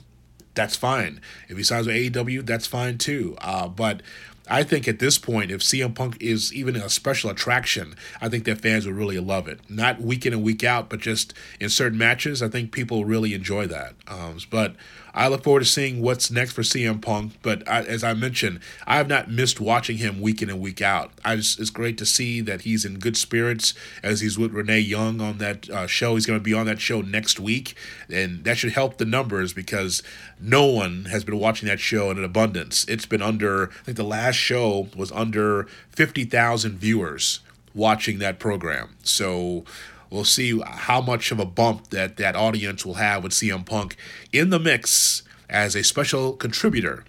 that's 0.55 0.75
fine. 0.75 1.21
If 1.49 1.57
he 1.57 1.63
signs 1.63 1.85
with 1.85 1.95
AEW, 1.95 2.47
that's 2.47 2.65
fine 2.65 2.97
too. 2.97 3.37
Uh, 3.41 3.67
but 3.67 4.01
I 4.49 4.63
think 4.63 4.87
at 4.87 4.99
this 4.99 5.17
point, 5.17 5.51
if 5.51 5.61
CM 5.61 5.93
Punk 5.93 6.17
is 6.21 6.53
even 6.53 6.75
a 6.75 6.89
special 6.89 7.29
attraction, 7.29 7.95
I 8.21 8.29
think 8.29 8.45
that 8.45 8.61
fans 8.61 8.85
would 8.85 8.95
really 8.95 9.19
love 9.19 9.47
it. 9.47 9.59
Not 9.69 10.01
week 10.01 10.25
in 10.25 10.33
and 10.33 10.43
week 10.43 10.63
out, 10.63 10.89
but 10.89 10.99
just 10.99 11.33
in 11.59 11.69
certain 11.69 11.97
matches, 11.97 12.41
I 12.41 12.47
think 12.47 12.71
people 12.71 13.05
really 13.05 13.33
enjoy 13.33 13.67
that. 13.67 13.95
Um, 14.07 14.37
but 14.49 14.75
I 15.17 15.27
look 15.29 15.43
forward 15.43 15.61
to 15.61 15.65
seeing 15.65 16.03
what's 16.03 16.29
next 16.29 16.51
for 16.53 16.61
CM 16.61 17.01
Punk. 17.01 17.33
But 17.41 17.67
I, 17.67 17.81
as 17.81 18.03
I 18.03 18.13
mentioned, 18.13 18.59
I 18.85 18.97
have 18.97 19.07
not 19.07 19.31
missed 19.31 19.59
watching 19.59 19.97
him 19.97 20.21
week 20.21 20.43
in 20.43 20.49
and 20.49 20.61
week 20.61 20.79
out. 20.79 21.11
Just, 21.25 21.59
it's 21.59 21.71
great 21.71 21.97
to 21.97 22.05
see 22.05 22.39
that 22.41 22.61
he's 22.61 22.85
in 22.85 22.99
good 22.99 23.17
spirits 23.17 23.73
as 24.03 24.21
he's 24.21 24.37
with 24.37 24.53
Renee 24.53 24.79
Young 24.79 25.19
on 25.19 25.39
that 25.39 25.69
uh, 25.71 25.87
show. 25.87 26.13
He's 26.13 26.27
going 26.27 26.39
to 26.39 26.43
be 26.43 26.53
on 26.53 26.67
that 26.67 26.79
show 26.79 27.01
next 27.01 27.39
week, 27.39 27.75
and 28.09 28.43
that 28.43 28.57
should 28.59 28.73
help 28.73 28.99
the 28.99 29.05
numbers 29.05 29.53
because 29.53 30.03
no 30.39 30.65
one 30.67 31.05
has 31.05 31.23
been 31.23 31.39
watching 31.39 31.67
that 31.67 31.79
show 31.79 32.11
in 32.11 32.19
an 32.19 32.23
abundance. 32.23 32.85
It's 32.87 33.07
been 33.07 33.23
under, 33.23 33.69
I 33.69 33.83
think 33.85 33.97
the 33.97 34.03
last 34.03 34.35
show 34.35 34.87
was 34.95 35.11
under 35.11 35.63
50,000 35.89 36.77
viewers 36.77 37.39
watching 37.73 38.19
that 38.19 38.37
program. 38.37 38.95
So 39.03 39.65
we'll 40.09 40.23
see 40.23 40.59
how 40.65 41.01
much 41.01 41.31
of 41.31 41.39
a 41.39 41.45
bump 41.45 41.89
that 41.89 42.17
that 42.17 42.35
audience 42.35 42.85
will 42.85 42.95
have 42.95 43.23
with 43.23 43.31
CM 43.31 43.65
Punk 43.65 43.95
in 44.31 44.49
the 44.49 44.59
mix 44.59 45.23
as 45.49 45.75
a 45.75 45.83
special 45.83 46.33
contributor 46.33 47.05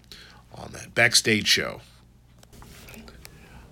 on 0.55 0.73
that 0.73 0.95
backstage 0.95 1.47
show. 1.47 1.81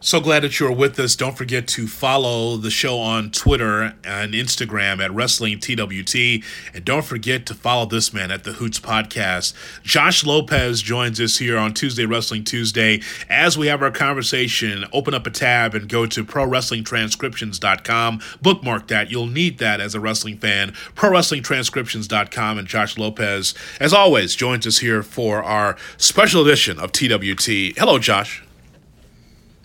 So 0.07 0.21
glad 0.21 0.45
that 0.45 0.61
you're 0.61 0.71
with 0.71 1.01
us. 1.01 1.17
Don't 1.17 1.37
forget 1.37 1.67
to 1.67 1.89
follow 1.89 2.57
the 2.57 2.71
show 2.71 3.01
on 3.01 3.33
Twitter 3.33 3.93
and 4.05 4.35
Instagram 4.35 5.05
at 5.05 5.13
Wrestling 5.13 5.59
TWT. 5.59 6.45
And 6.73 6.85
don't 6.85 7.05
forget 7.05 7.45
to 7.47 7.55
follow 7.55 7.87
this 7.87 8.15
man 8.15 8.31
at 8.31 8.45
the 8.45 8.53
Hoots 8.53 8.79
Podcast. 8.79 9.53
Josh 9.83 10.25
Lopez 10.25 10.81
joins 10.81 11.21
us 11.21 11.39
here 11.39 11.59
on 11.59 11.75
Tuesday, 11.75 12.05
Wrestling 12.05 12.45
Tuesday. 12.45 13.03
As 13.29 13.59
we 13.59 13.67
have 13.67 13.83
our 13.83 13.91
conversation, 13.91 14.85
open 14.93 15.13
up 15.13 15.27
a 15.27 15.31
tab 15.31 15.75
and 15.75 15.89
go 15.89 16.07
to 16.07 16.25
ProWrestlingTranscriptions.com. 16.25 18.21
Bookmark 18.41 18.87
that. 18.87 19.11
You'll 19.11 19.27
need 19.27 19.59
that 19.59 19.81
as 19.81 19.97
a 19.97 20.01
wrestling 20.01 20.39
fan. 20.39 20.71
ProWrestlingTranscriptions.com. 20.95 22.59
And 22.59 22.69
Josh 22.69 22.97
Lopez, 22.97 23.55
as 23.81 23.93
always, 23.93 24.37
joins 24.37 24.69
us 24.69 24.79
here 24.79 25.03
for 25.03 25.43
our 25.43 25.77
special 25.97 26.43
edition 26.43 26.79
of 26.79 26.93
TWT. 26.93 27.77
Hello, 27.77 27.99
Josh. 27.99 28.46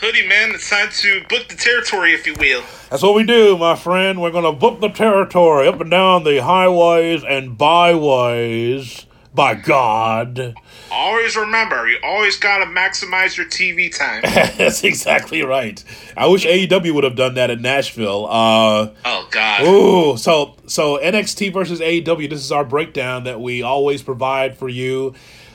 Hoodie, 0.01 0.27
man, 0.27 0.49
it's 0.49 0.67
time 0.67 0.89
to 0.89 1.23
book 1.29 1.47
the 1.47 1.55
territory, 1.55 2.15
if 2.15 2.25
you 2.25 2.33
will. 2.33 2.63
That's 2.89 3.03
what 3.03 3.13
we 3.13 3.23
do, 3.23 3.55
my 3.55 3.75
friend. 3.75 4.19
We're 4.19 4.31
going 4.31 4.45
to 4.45 4.51
book 4.51 4.81
the 4.81 4.89
territory 4.89 5.67
up 5.67 5.79
and 5.79 5.91
down 5.91 6.23
the 6.23 6.41
highways 6.41 7.23
and 7.23 7.55
byways. 7.55 9.05
By 9.35 9.53
God. 9.53 10.55
Always 10.91 11.35
remember, 11.37 11.87
you 11.87 11.99
always 12.03 12.35
got 12.35 12.57
to 12.57 12.65
maximize 12.65 13.37
your 13.37 13.45
TV 13.45 13.95
time. 13.95 14.23
That's 14.57 14.83
exactly 14.83 15.43
right. 15.43 15.81
I 16.17 16.25
wish 16.25 16.45
AEW 16.45 16.95
would 16.95 17.03
have 17.03 17.15
done 17.15 17.35
that 17.35 17.51
in 17.51 17.61
Nashville. 17.61 18.25
Uh, 18.25 18.89
oh, 19.05 19.27
God. 19.29 19.61
Ooh, 19.61 20.17
so, 20.17 20.55
so 20.65 20.97
NXT 20.97 21.53
versus 21.53 21.79
AEW, 21.79 22.27
this 22.27 22.43
is 22.43 22.51
our 22.51 22.65
breakdown 22.65 23.25
that 23.25 23.39
we 23.39 23.61
always 23.61 24.01
provide 24.01 24.57
for 24.57 24.67
you. 24.67 25.13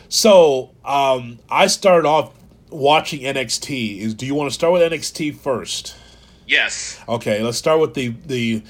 So, 0.09 0.71
um, 0.85 1.41
I 1.51 1.67
started 1.67 2.07
off 2.07 2.33
watching 2.71 3.21
NXT 3.21 3.99
is 3.99 4.15
do 4.15 4.27
you 4.27 4.35
want 4.35 4.51
to 4.51 4.55
start 4.55 4.73
with 4.73 4.93
NXT 4.93 5.37
first? 5.37 5.97
Yes. 6.47 7.01
Okay, 7.09 7.43
let's 7.43 7.59
start 7.59 7.81
with 7.81 7.95
the 7.95 8.15
the, 8.27 8.63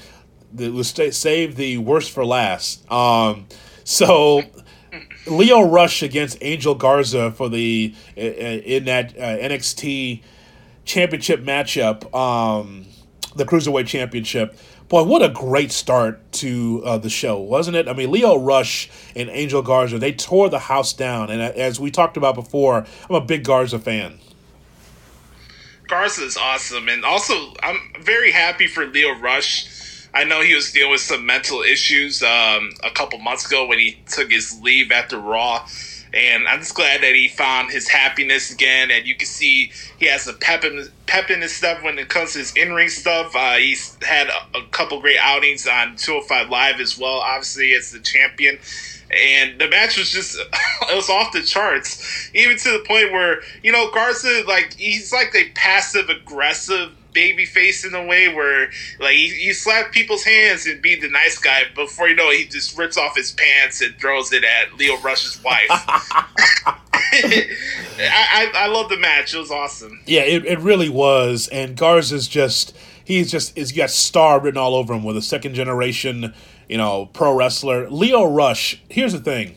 the 0.53 0.69
let's 0.69 1.17
save 1.17 1.55
the 1.55 1.77
worst 1.77 2.11
for 2.11 2.25
last. 2.25 2.89
Um, 2.91 3.47
so 3.83 4.41
Lio 5.27 5.61
Rush 5.61 6.01
against 6.03 6.37
Angel 6.41 6.75
Garza 6.75 7.31
for 7.31 7.49
the 7.49 7.93
in 8.15 8.85
that 8.85 9.17
uh, 9.17 9.37
NXT 9.37 10.21
championship 10.85 11.43
matchup, 11.43 12.13
um, 12.15 12.85
the 13.35 13.45
cruiserweight 13.45 13.87
championship. 13.87 14.57
Boy, 14.89 15.03
what 15.03 15.21
a 15.21 15.27
great 15.27 15.73
start 15.73 16.31
to 16.33 16.81
uh, 16.85 16.97
the 16.97 17.09
show, 17.09 17.37
wasn't 17.37 17.75
it? 17.75 17.89
I 17.89 17.93
mean, 17.93 18.09
Lio 18.09 18.37
Rush 18.37 18.89
and 19.15 19.29
Angel 19.29 19.61
Garza, 19.61 19.99
they 19.99 20.13
tore 20.13 20.49
the 20.49 20.59
house 20.59 20.93
down. 20.93 21.29
And 21.29 21.41
as 21.41 21.77
we 21.77 21.91
talked 21.91 22.15
about 22.15 22.35
before, 22.35 22.85
I'm 23.09 23.15
a 23.15 23.21
big 23.21 23.43
Garza 23.43 23.79
fan. 23.79 24.19
Garza 25.87 26.23
is 26.23 26.37
awesome. 26.37 26.87
And 26.87 27.03
also, 27.03 27.53
I'm 27.61 27.79
very 28.01 28.31
happy 28.31 28.67
for 28.67 28.85
Lio 28.85 29.19
Rush. 29.19 30.07
I 30.13 30.23
know 30.23 30.41
he 30.41 30.55
was 30.55 30.71
dealing 30.71 30.91
with 30.91 31.01
some 31.01 31.25
mental 31.25 31.61
issues 31.61 32.23
um, 32.23 32.71
a 32.81 32.91
couple 32.93 33.19
months 33.19 33.45
ago 33.45 33.67
when 33.67 33.79
he 33.79 33.99
took 34.07 34.31
his 34.31 34.57
leave 34.61 34.91
after 34.91 35.19
Raw 35.19 35.67
and 36.17 36.47
I'm 36.47 36.59
just 36.59 36.73
glad 36.73 37.01
that 37.01 37.13
he 37.13 37.27
found 37.27 37.71
his 37.71 37.87
happiness 37.87 38.51
again. 38.51 38.89
And 38.89 39.05
you 39.05 39.15
can 39.15 39.27
see 39.27 39.71
he 39.99 40.07
has 40.07 40.27
a 40.27 40.33
pep 40.33 40.63
in, 40.63 40.87
pep 41.05 41.29
in 41.29 41.41
his 41.41 41.55
stuff 41.55 41.83
when 41.83 41.99
it 41.99 42.09
comes 42.09 42.33
to 42.33 42.39
his 42.39 42.53
in 42.55 42.73
ring 42.73 42.89
stuff. 42.89 43.35
Uh, 43.35 43.55
he's 43.55 43.97
had 44.03 44.27
a, 44.27 44.57
a, 44.57 44.65
couple 44.71 44.99
great 44.99 45.19
outings 45.19 45.67
on 45.67 45.95
205 45.95 46.49
Live 46.49 46.79
as 46.79 46.97
well, 46.97 47.19
obviously, 47.19 47.73
as 47.73 47.91
the 47.91 47.99
champion. 47.99 48.57
And 49.11 49.59
the 49.59 49.69
match 49.69 49.97
was 49.97 50.11
just, 50.11 50.37
it 50.89 50.95
was 50.95 51.09
off 51.09 51.33
the 51.33 51.43
charts. 51.43 52.31
Even 52.33 52.57
to 52.57 52.71
the 52.71 52.83
point 52.87 53.11
where, 53.11 53.41
you 53.61 53.71
know, 53.71 53.91
Garza, 53.91 54.43
like, 54.47 54.73
he's 54.73 55.13
like 55.13 55.35
a 55.35 55.49
passive 55.51 56.09
aggressive 56.09 56.91
baby 57.13 57.45
face 57.45 57.85
in 57.85 57.93
a 57.95 58.05
way 58.05 58.33
where 58.33 58.69
like 58.99 59.15
he, 59.15 59.29
he 59.29 59.53
slap 59.53 59.91
people's 59.91 60.23
hands 60.23 60.65
and 60.67 60.81
be 60.81 60.99
the 60.99 61.09
nice 61.09 61.37
guy 61.37 61.63
before 61.75 62.07
you 62.07 62.15
know 62.15 62.29
it, 62.29 62.37
he 62.37 62.45
just 62.45 62.77
rips 62.77 62.97
off 62.97 63.15
his 63.15 63.31
pants 63.31 63.81
and 63.81 63.95
throws 63.99 64.31
it 64.33 64.43
at 64.43 64.77
Lio 64.77 64.97
Rush's 65.01 65.41
wife. 65.43 65.69
I, 67.13 67.47
I, 67.99 68.51
I 68.53 68.67
love 68.67 68.89
the 68.89 68.97
match. 68.97 69.33
It 69.33 69.39
was 69.39 69.51
awesome. 69.51 70.01
Yeah, 70.05 70.21
it, 70.21 70.45
it 70.45 70.59
really 70.59 70.89
was. 70.89 71.47
And 71.47 71.75
Garza's 71.75 72.27
just 72.27 72.75
he's 73.03 73.31
just 73.31 73.55
he's 73.55 73.71
got 73.71 73.89
star 73.89 74.39
written 74.39 74.57
all 74.57 74.75
over 74.75 74.93
him 74.93 75.03
with 75.03 75.17
a 75.17 75.21
second 75.21 75.53
generation, 75.53 76.33
you 76.67 76.77
know, 76.77 77.07
pro 77.07 77.33
wrestler. 77.33 77.89
Lio 77.89 78.25
Rush, 78.25 78.81
here's 78.89 79.13
the 79.13 79.19
thing 79.19 79.55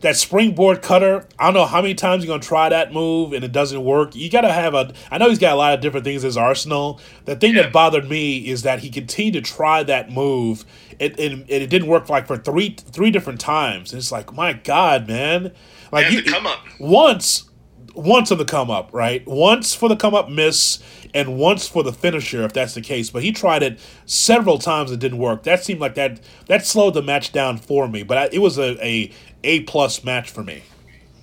that 0.00 0.16
springboard 0.16 0.82
cutter. 0.82 1.26
I 1.38 1.46
don't 1.46 1.54
know 1.54 1.66
how 1.66 1.82
many 1.82 1.94
times 1.94 2.24
you're 2.24 2.32
gonna 2.32 2.42
try 2.42 2.68
that 2.68 2.92
move 2.92 3.32
and 3.32 3.44
it 3.44 3.52
doesn't 3.52 3.82
work. 3.84 4.14
You 4.14 4.30
gotta 4.30 4.52
have 4.52 4.74
a. 4.74 4.92
I 5.10 5.18
know 5.18 5.28
he's 5.28 5.38
got 5.38 5.52
a 5.52 5.56
lot 5.56 5.74
of 5.74 5.80
different 5.80 6.04
things 6.04 6.22
in 6.24 6.28
his 6.28 6.36
arsenal. 6.36 7.00
The 7.24 7.36
thing 7.36 7.54
yeah. 7.54 7.62
that 7.62 7.72
bothered 7.72 8.08
me 8.08 8.38
is 8.38 8.62
that 8.62 8.80
he 8.80 8.90
continued 8.90 9.44
to 9.44 9.52
try 9.52 9.82
that 9.84 10.10
move. 10.10 10.64
It, 10.98 11.18
it, 11.18 11.44
it 11.48 11.66
didn't 11.68 11.88
work 11.88 12.08
like 12.08 12.26
for 12.26 12.36
three 12.36 12.70
three 12.70 13.10
different 13.10 13.40
times. 13.40 13.92
And 13.92 13.98
it's 13.98 14.12
like 14.12 14.32
my 14.32 14.52
God, 14.52 15.06
man. 15.06 15.52
Like 15.92 16.10
you 16.10 16.22
come 16.22 16.46
up 16.46 16.60
once 16.78 17.48
once 17.96 18.30
on 18.30 18.38
the 18.38 18.44
come 18.44 18.70
up, 18.70 18.90
right? 18.92 19.26
Once 19.26 19.74
for 19.74 19.88
the 19.88 19.96
come 19.96 20.14
up 20.14 20.28
miss, 20.28 20.78
and 21.14 21.38
once 21.38 21.66
for 21.66 21.82
the 21.82 21.92
finisher, 21.92 22.44
if 22.44 22.52
that's 22.52 22.74
the 22.74 22.80
case. 22.80 23.10
But 23.10 23.22
he 23.22 23.32
tried 23.32 23.62
it 23.62 23.80
several 24.04 24.58
times; 24.58 24.92
it 24.92 25.00
didn't 25.00 25.18
work. 25.18 25.42
That 25.44 25.64
seemed 25.64 25.80
like 25.80 25.94
that 25.94 26.20
that 26.46 26.66
slowed 26.66 26.94
the 26.94 27.02
match 27.02 27.32
down 27.32 27.58
for 27.58 27.88
me. 27.88 28.02
But 28.02 28.18
I, 28.18 28.28
it 28.32 28.38
was 28.38 28.58
a, 28.58 28.76
a 28.84 29.10
a 29.46 29.60
plus 29.60 30.04
match 30.04 30.30
for 30.30 30.42
me. 30.42 30.62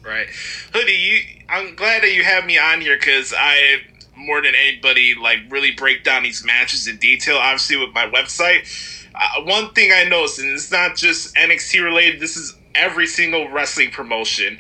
Right, 0.03 0.27
hoodie. 0.73 0.93
You, 0.93 1.19
I'm 1.49 1.75
glad 1.75 2.03
that 2.03 2.13
you 2.13 2.23
have 2.23 2.45
me 2.45 2.57
on 2.57 2.81
here 2.81 2.97
because 2.97 3.33
I 3.37 3.81
more 4.15 4.41
than 4.41 4.53
anybody 4.55 5.15
like 5.15 5.39
really 5.49 5.71
break 5.71 6.03
down 6.03 6.23
these 6.23 6.43
matches 6.43 6.87
in 6.87 6.97
detail. 6.97 7.37
Obviously, 7.37 7.77
with 7.77 7.93
my 7.93 8.07
website. 8.07 8.89
Uh, 9.15 9.43
one 9.43 9.71
thing 9.73 9.91
I 9.93 10.05
noticed, 10.05 10.39
and 10.39 10.49
it's 10.49 10.71
not 10.71 10.95
just 10.95 11.35
NXT 11.35 11.83
related. 11.83 12.19
This 12.19 12.35
is 12.35 12.55
every 12.73 13.05
single 13.05 13.49
wrestling 13.49 13.91
promotion. 13.91 14.57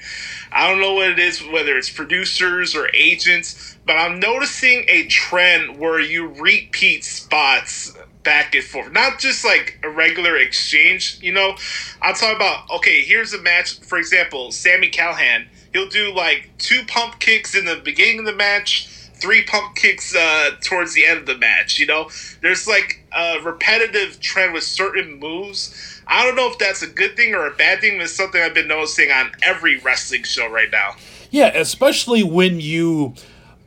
I 0.51 0.69
don't 0.69 0.79
know 0.79 0.93
what 0.93 1.09
it 1.09 1.19
is, 1.19 1.43
whether 1.43 1.75
it's 1.77 1.89
producers 1.89 2.75
or 2.75 2.87
agents, 2.93 3.75
but 3.85 3.93
I'm 3.93 4.19
noticing 4.19 4.85
a 4.87 5.07
trend 5.07 5.79
where 5.79 5.99
you 5.99 6.27
repeat 6.27 7.03
spots 7.03 7.97
back 8.23 8.55
and 8.55 8.63
forth. 8.63 8.91
Not 8.91 9.19
just 9.19 9.45
like 9.45 9.79
a 9.83 9.89
regular 9.89 10.37
exchange, 10.37 11.19
you 11.21 11.31
know. 11.31 11.55
I'll 12.01 12.13
talk 12.13 12.35
about 12.35 12.69
okay, 12.71 13.03
here's 13.03 13.33
a 13.33 13.41
match, 13.41 13.79
for 13.79 13.97
example, 13.97 14.51
Sami 14.51 14.89
Callihan. 14.89 15.47
He'll 15.73 15.89
do 15.89 16.13
like 16.13 16.51
two 16.57 16.83
pump 16.87 17.19
kicks 17.19 17.55
in 17.55 17.65
the 17.65 17.75
beginning 17.75 18.19
of 18.19 18.25
the 18.25 18.35
match, 18.35 18.87
three 19.15 19.43
pump 19.43 19.75
kicks 19.75 20.15
uh, 20.15 20.51
towards 20.61 20.93
the 20.93 21.05
end 21.05 21.19
of 21.19 21.25
the 21.25 21.37
match. 21.37 21.79
You 21.79 21.87
know, 21.87 22.09
there's 22.41 22.67
like 22.67 23.03
a 23.11 23.39
repetitive 23.43 24.19
trend 24.19 24.53
with 24.53 24.63
certain 24.63 25.19
moves 25.19 25.93
I 26.07 26.25
don't 26.25 26.35
know 26.35 26.49
if 26.49 26.57
that's 26.57 26.81
a 26.81 26.87
good 26.87 27.15
thing 27.15 27.33
or 27.33 27.47
a 27.47 27.51
bad 27.51 27.81
thing, 27.81 27.97
but 27.97 28.03
it's 28.03 28.13
something 28.13 28.41
I've 28.41 28.53
been 28.53 28.67
noticing 28.67 29.11
on 29.11 29.31
every 29.43 29.77
wrestling 29.79 30.23
show 30.23 30.49
right 30.49 30.69
now. 30.71 30.95
Yeah, 31.31 31.47
especially 31.47 32.23
when 32.23 32.59
you 32.59 33.13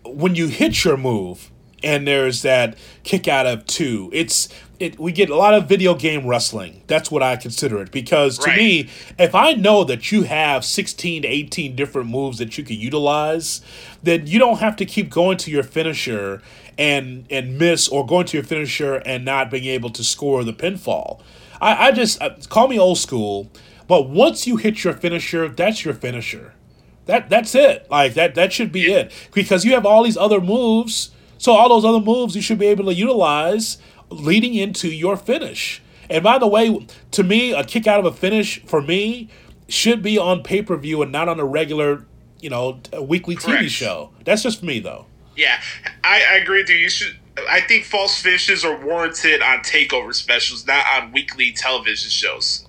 when 0.05 0.35
you 0.35 0.49
hit 0.49 0.85
your 0.85 0.97
move 0.97 1.51
and 1.87 2.07
there's 2.07 2.43
that 2.43 2.77
kick 3.05 3.29
out 3.29 3.47
of 3.47 3.65
two, 3.67 4.11
it's 4.13 4.49
it, 4.79 4.99
we 4.99 5.11
get 5.13 5.31
a 5.31 5.37
lot 5.37 5.55
of 5.55 5.67
video 5.67 5.95
game 5.95 6.27
wrestling. 6.27 6.83
That's 6.87 7.11
what 7.11 7.23
I 7.23 7.37
consider 7.37 7.81
it 7.81 7.91
because 7.91 8.37
to 8.41 8.51
Right. 8.51 8.59
me, 8.59 8.89
if 9.19 9.35
I 9.35 9.53
know 9.55 9.85
that 9.85 10.13
you 10.13 10.25
have 10.25 10.67
16 10.67 11.23
to 11.23 11.29
18 11.29 11.75
different 11.75 12.11
moves 12.11 12.37
that 12.39 12.59
you 12.59 12.65
can 12.65 12.77
utilize, 12.77 13.63
then 14.03 14.27
you 14.27 14.39
don't 14.39 14.59
have 14.59 14.77
to 14.77 14.85
keep 14.85 15.09
going 15.09 15.39
to 15.39 15.51
your 15.51 15.63
finisher 15.63 16.43
and 16.77 17.25
and 17.31 17.57
miss 17.57 17.89
or 17.89 18.05
going 18.05 18.27
to 18.27 18.37
your 18.37 18.45
finisher 18.45 18.97
and 19.07 19.25
not 19.25 19.51
being 19.51 19.65
able 19.65 19.89
to 19.91 20.05
score 20.05 20.45
the 20.45 20.53
pinfall. 20.53 21.21
I, 21.61 21.87
I 21.87 21.93
just 21.93 22.21
uh, 22.21 22.31
call 22.51 22.69
me 22.69 22.79
old 22.79 22.99
school, 22.99 23.51
but 23.89 24.11
once 24.11 24.47
you 24.47 24.57
hit 24.57 24.85
your 24.85 24.93
finisher, 24.93 25.49
that's 25.49 25.85
your 25.87 25.95
finisher. 25.95 26.53
That 27.07 27.31
that's 27.31 27.55
it. 27.55 27.87
Like 27.91 28.13
that 28.15 28.35
that 28.35 28.53
should 28.53 28.73
be 28.73 28.93
it 28.93 29.11
because 29.33 29.65
you 29.65 29.73
have 29.73 29.87
all 29.87 30.03
these 30.03 30.17
other 30.19 30.41
moves. 30.41 31.13
So 31.39 31.53
all 31.53 31.69
those 31.69 31.85
other 31.85 32.01
moves 32.01 32.35
you 32.35 32.43
should 32.43 32.59
be 32.59 32.67
able 32.67 32.85
to 32.87 32.95
utilize 32.95 33.79
leading 34.11 34.55
into 34.55 34.89
your 34.89 35.17
finish. 35.17 35.83
And 36.09 36.23
by 36.23 36.39
the 36.39 36.47
way, 36.47 36.87
to 37.13 37.23
me, 37.23 37.53
a 37.53 37.65
kick 37.65 37.87
out 37.87 37.99
of 37.99 38.07
a 38.07 38.13
finish 38.13 38.63
for 38.65 38.81
me 38.81 39.29
should 39.69 40.03
be 40.03 40.19
on 40.19 40.43
pay 40.43 40.63
per 40.63 40.77
view 40.77 41.03
and 41.03 41.11
not 41.11 41.29
on 41.29 41.41
a 41.41 41.45
regular, 41.45 42.05
you 42.41 42.51
know, 42.51 42.81
weekly 43.01 43.37
TV 43.37 43.69
show. 43.69 44.11
That's 44.25 44.43
just 44.43 44.63
me 44.63 44.81
though. 44.81 45.07
Yeah, 45.37 45.61
I, 46.03 46.23
I 46.31 46.37
agree 46.37 46.61
with 46.61 46.71
you. 46.71 46.77
You 46.77 46.89
should. 46.89 47.19
I 47.51 47.61
think 47.61 47.85
false 47.85 48.19
finishes 48.19 48.65
are 48.65 48.83
warranted 48.83 49.43
on 49.43 49.59
takeover 49.59 50.15
specials, 50.15 50.67
not 50.67 50.87
on 50.95 51.13
weekly 51.13 51.53
television 51.53 52.09
shows. 52.09 52.67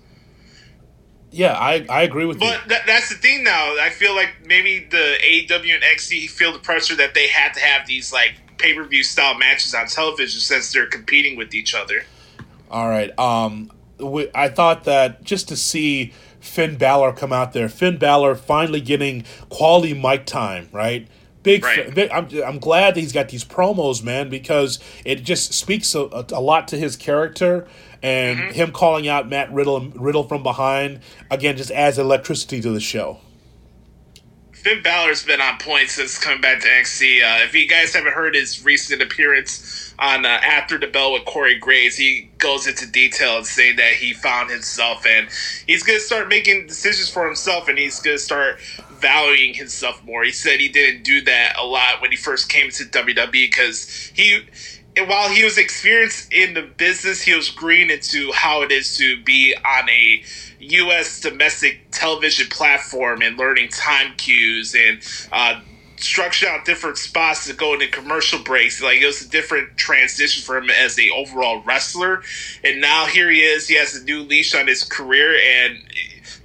Yeah, 1.31 1.53
I, 1.53 1.85
I 1.89 2.01
agree 2.03 2.25
with 2.25 2.41
you. 2.41 2.49
But 2.49 2.67
that, 2.67 2.81
that's 2.85 3.09
the 3.09 3.15
thing 3.15 3.43
now. 3.43 3.75
I 3.79 3.89
feel 3.89 4.15
like 4.15 4.45
maybe 4.45 4.87
the 4.89 5.15
AEW 5.23 5.75
and 5.75 5.83
NXT 5.83 6.29
feel 6.29 6.51
the 6.51 6.59
pressure 6.59 6.95
that 6.95 7.13
they 7.13 7.27
had 7.27 7.53
to 7.53 7.61
have 7.61 7.87
these 7.87 8.11
like 8.11 8.35
pay 8.57 8.73
per 8.73 8.83
view 8.83 9.03
style 9.03 9.37
matches 9.37 9.73
on 9.73 9.87
television 9.87 10.39
since 10.39 10.71
they're 10.73 10.87
competing 10.87 11.37
with 11.37 11.53
each 11.53 11.73
other. 11.75 12.03
All 12.69 12.89
right. 12.89 13.17
Um, 13.19 13.71
I 14.35 14.49
thought 14.49 14.83
that 14.83 15.23
just 15.23 15.47
to 15.49 15.55
see 15.55 16.13
Finn 16.39 16.77
Balor 16.77 17.13
come 17.13 17.33
out 17.33 17.53
there, 17.53 17.69
Finn 17.69 17.97
Balor 17.97 18.35
finally 18.35 18.81
getting 18.81 19.23
quality 19.49 19.93
mic 19.93 20.25
time, 20.25 20.67
right? 20.71 21.07
Big, 21.43 21.63
Right. 21.63 21.93
big 21.93 22.11
I'm, 22.11 22.27
I'm 22.45 22.59
glad 22.59 22.95
that 22.95 22.99
he's 22.99 23.13
got 23.13 23.29
these 23.29 23.45
promos, 23.45 24.03
man, 24.03 24.29
because 24.29 24.79
it 25.05 25.23
just 25.23 25.53
speaks 25.53 25.95
a, 25.95 26.01
a, 26.01 26.25
a 26.33 26.41
lot 26.41 26.67
to 26.69 26.77
his 26.77 26.95
character. 26.95 27.67
And 28.03 28.37
Mm-hmm. 28.37 28.51
him 28.51 28.71
calling 28.71 29.07
out 29.07 29.27
Matt 29.27 29.51
Riddle, 29.51 29.89
Riddle 29.89 30.23
from 30.27 30.43
behind, 30.43 30.99
again, 31.31 31.57
just 31.57 31.71
adds 31.71 31.97
electricity 31.97 32.61
to 32.61 32.69
the 32.71 32.79
show. 32.79 33.19
Finn 34.67 34.83
Balor's 34.83 35.23
been 35.23 35.39
on 35.39 35.57
point 35.59 35.89
since 35.89 36.17
coming 36.17 36.41
back 36.41 36.59
to 36.59 36.67
NXT. 36.67 37.23
Uh, 37.23 37.45
if 37.45 37.55
you 37.55 37.69
guys 37.69 37.95
haven't 37.95 38.11
heard 38.11 38.35
his 38.35 38.65
recent 38.65 39.01
appearance 39.01 39.93
on 39.97 40.25
uh, 40.25 40.27
After 40.27 40.77
the 40.77 40.87
Bell 40.87 41.13
with 41.13 41.23
Corey 41.23 41.57
Graves, 41.57 41.95
he 41.95 42.29
goes 42.37 42.67
into 42.67 42.85
detail 42.85 43.37
and 43.37 43.45
saying 43.45 43.77
that 43.77 43.93
he 43.93 44.11
found 44.11 44.51
himself 44.51 45.05
and 45.05 45.29
he's 45.67 45.83
going 45.83 45.97
to 45.97 46.03
start 46.03 46.27
making 46.27 46.67
decisions 46.67 47.09
for 47.09 47.25
himself 47.25 47.69
and 47.69 47.77
he's 47.77 48.01
going 48.01 48.17
to 48.17 48.21
start 48.21 48.59
valuing 48.89 49.53
himself 49.53 50.03
more. 50.03 50.25
He 50.25 50.33
said 50.33 50.59
he 50.59 50.67
didn't 50.67 51.03
do 51.03 51.21
that 51.21 51.53
a 51.57 51.65
lot 51.65 52.01
when 52.01 52.11
he 52.11 52.17
first 52.17 52.49
came 52.49 52.69
to 52.69 52.83
WWE 52.83 53.31
because 53.31 54.11
he. 54.13 54.41
While 55.05 55.29
he 55.29 55.43
was 55.43 55.57
experienced 55.57 56.31
in 56.33 56.53
the 56.53 56.63
business, 56.63 57.21
he 57.23 57.35
was 57.35 57.49
green 57.49 57.91
into 57.91 58.31
how 58.33 58.61
it 58.63 58.71
is 58.71 58.97
to 58.97 59.21
be 59.23 59.55
on 59.65 59.89
a 59.89 60.23
U.S. 60.59 61.21
domestic 61.21 61.79
television 61.91 62.47
platform 62.49 63.21
and 63.21 63.37
learning 63.37 63.69
time 63.69 64.15
cues 64.17 64.75
and 64.75 65.01
uh, 65.31 65.61
structure 65.97 66.47
out 66.47 66.65
different 66.65 66.97
spots 66.97 67.47
to 67.47 67.53
go 67.53 67.73
into 67.73 67.87
commercial 67.87 68.39
breaks. 68.39 68.81
Like 68.81 68.99
it 69.01 69.05
was 69.05 69.21
a 69.21 69.29
different 69.29 69.77
transition 69.77 70.43
for 70.43 70.57
him 70.57 70.69
as 70.69 70.99
a 70.99 71.09
overall 71.15 71.63
wrestler, 71.63 72.21
and 72.63 72.81
now 72.81 73.05
here 73.07 73.29
he 73.29 73.41
is. 73.41 73.67
He 73.67 73.77
has 73.77 73.95
a 73.95 74.03
new 74.03 74.21
leash 74.23 74.55
on 74.55 74.67
his 74.67 74.83
career, 74.83 75.35
and 75.35 75.77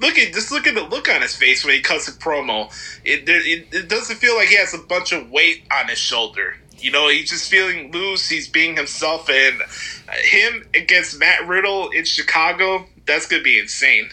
look 0.01 0.19
at 0.19 0.33
just 0.35 0.53
look 0.53 0.67
at 0.67 0.75
the 0.75 0.83
look 0.85 1.09
on 1.09 1.23
his 1.23 1.35
face 1.37 1.65
when 1.65 1.75
he 1.75 1.81
cuts 1.81 2.09
a 2.09 2.13
promo. 2.13 2.69
It, 3.05 3.29
it 3.29 3.69
it 3.73 3.89
doesn't 3.89 4.17
feel 4.17 4.37
like 4.37 4.49
he 4.49 4.57
has 4.59 4.75
a 4.75 4.79
bunch 4.79 5.13
of 5.13 5.31
weight 5.31 5.65
on 5.73 5.89
his 5.89 5.99
shoulder. 5.99 6.55
You 6.83 6.91
know, 6.91 7.09
he's 7.09 7.31
just 7.31 7.49
feeling 7.51 7.93
loose. 7.93 8.29
He's 8.29 8.49
being 8.49 8.77
himself, 8.77 9.29
and 9.31 9.63
him 10.25 10.65
against 10.75 11.19
Matt 11.19 11.47
Riddle 11.47 11.91
in 11.91 12.05
Chicago. 12.05 12.87
That's 13.07 13.27
gonna 13.27 13.43
be 13.43 13.59
insane. 13.59 14.11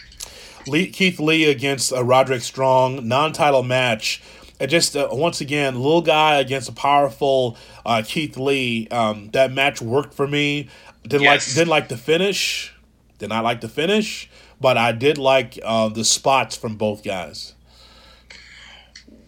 Lee, 0.68 0.88
Keith 0.90 1.20
Lee 1.20 1.50
against 1.50 1.92
uh, 1.92 2.04
Roderick 2.04 2.42
Strong, 2.42 3.08
non-title 3.08 3.64
match. 3.64 4.22
It 4.60 4.68
just 4.68 4.96
uh, 4.96 5.08
once 5.12 5.42
again, 5.42 5.76
little 5.76 6.02
guy 6.02 6.36
against 6.40 6.70
a 6.70 6.74
powerful 6.74 7.58
uh, 7.86 8.04
Keith 8.06 8.38
Lee. 8.38 8.88
Um, 8.90 9.30
that 9.32 9.52
match 9.52 9.82
worked 9.82 10.14
for 10.14 10.28
me. 10.28 10.70
Didn't 11.04 11.24
Yes. 11.24 11.48
like 11.48 11.56
didn't 11.56 11.70
like 11.70 11.88
the 11.88 11.98
finish. 11.98 12.74
Did 13.18 13.30
not 13.30 13.44
like 13.44 13.62
the 13.62 13.70
finish, 13.70 14.30
but 14.62 14.78
I 14.78 14.92
did 14.92 15.18
like 15.18 15.58
uh, 15.64 15.90
the 15.90 16.04
spots 16.06 16.56
from 16.56 16.76
both 16.76 17.04
guys. 17.04 17.54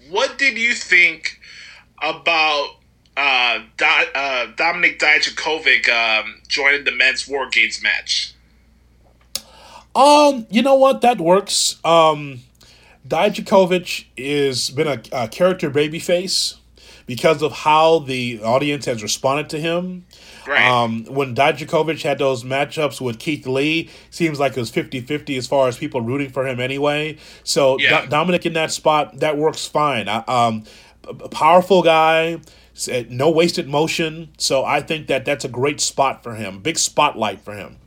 What 0.09 0.37
did 0.37 0.57
you 0.57 0.73
think 0.73 1.39
about 2.01 2.75
uh, 3.17 3.59
Do- 3.77 3.85
uh, 3.85 4.47
Dominik 4.55 4.97
Dijakovic 4.99 5.89
um, 5.89 6.41
joining 6.47 6.83
the 6.85 6.91
men's 6.91 7.27
War 7.27 7.49
Games 7.49 7.81
match? 7.83 8.33
Um, 9.95 10.47
you 10.49 10.61
know 10.61 10.75
what? 10.75 11.01
That 11.01 11.19
works. 11.19 11.77
Um, 11.83 12.39
Dijakovic 13.07 14.05
is 14.15 14.69
been 14.69 14.87
a, 14.87 15.01
a 15.11 15.27
character 15.27 15.69
babyface 15.69 16.57
because 17.07 17.41
of 17.41 17.51
how 17.51 17.99
the 17.99 18.41
audience 18.41 18.85
has 18.85 19.03
responded 19.03 19.49
to 19.49 19.59
him. 19.59 20.05
Right. 20.47 20.65
Um, 20.65 21.03
when 21.05 21.35
Dijakovic 21.35 22.01
had 22.03 22.19
those 22.19 22.43
matchups 22.43 23.01
with 23.01 23.19
Keith 23.19 23.45
Lee, 23.45 23.89
seems 24.11 24.39
like 24.39 24.53
it 24.53 24.59
was 24.59 24.71
50-50 24.71 25.37
as 25.37 25.45
far 25.45 25.67
as 25.67 25.77
people 25.77 26.01
rooting 26.01 26.29
for 26.29 26.47
him 26.47 26.59
anyway. 26.59 27.17
So 27.43 27.77
Yeah. 27.79 28.05
Do- 28.05 28.07
Dominik 28.07 28.45
in 28.45 28.53
that 28.53 28.71
spot, 28.71 29.19
that 29.19 29.37
works 29.37 29.67
fine. 29.67 30.07
I, 30.07 30.23
um, 30.27 30.63
a 31.07 31.27
powerful 31.29 31.81
guy, 31.81 32.39
no 32.87 33.29
wasted 33.29 33.67
motion. 33.67 34.29
So 34.37 34.63
I 34.63 34.81
think 34.81 35.07
that 35.07 35.25
that's 35.25 35.45
a 35.45 35.49
great 35.49 35.81
spot 35.81 36.23
for 36.23 36.35
him. 36.35 36.59
Big 36.59 36.77
spotlight 36.77 37.41
for 37.41 37.53
him. 37.53 37.77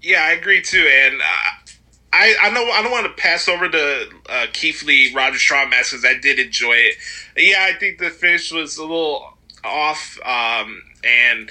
Yeah, 0.00 0.22
I 0.22 0.32
agree 0.32 0.62
too, 0.62 0.88
and 0.90 1.20
uh, 1.20 1.68
I 2.12 2.36
I 2.40 2.50
know 2.50 2.64
I 2.70 2.82
don't 2.82 2.92
want 2.92 3.06
to 3.06 3.20
pass 3.22 3.48
over 3.48 3.68
the 3.68 4.08
uh, 4.28 4.46
Keith 4.52 4.82
Lee 4.84 5.12
Roger 5.14 5.38
Strong 5.38 5.70
match 5.70 5.90
because 5.90 6.04
I 6.04 6.14
did 6.18 6.38
enjoy 6.38 6.74
it. 6.74 6.96
Yeah, 7.36 7.66
I 7.68 7.78
think 7.78 7.98
the 7.98 8.10
finish 8.10 8.52
was 8.52 8.78
a 8.78 8.82
little 8.82 9.36
off, 9.64 10.18
um, 10.24 10.82
and 11.04 11.50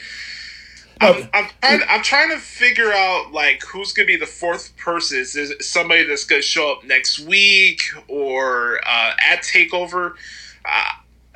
I'm, 1.01 1.29
I'm 1.33 1.49
trying 1.61 1.81
I'm 1.89 2.03
trying 2.03 2.29
to 2.31 2.37
figure 2.37 2.91
out 2.91 3.31
like 3.31 3.63
who's 3.63 3.93
gonna 3.93 4.07
be 4.07 4.15
the 4.15 4.25
fourth 4.25 4.75
person. 4.77 5.19
Is 5.19 5.35
it 5.35 5.63
somebody 5.63 6.03
that's 6.03 6.23
gonna 6.23 6.41
show 6.41 6.71
up 6.71 6.83
next 6.83 7.19
week 7.19 7.81
or 8.07 8.79
uh, 8.85 9.13
at 9.29 9.43
Takeover? 9.43 10.13
Uh, 10.65 10.91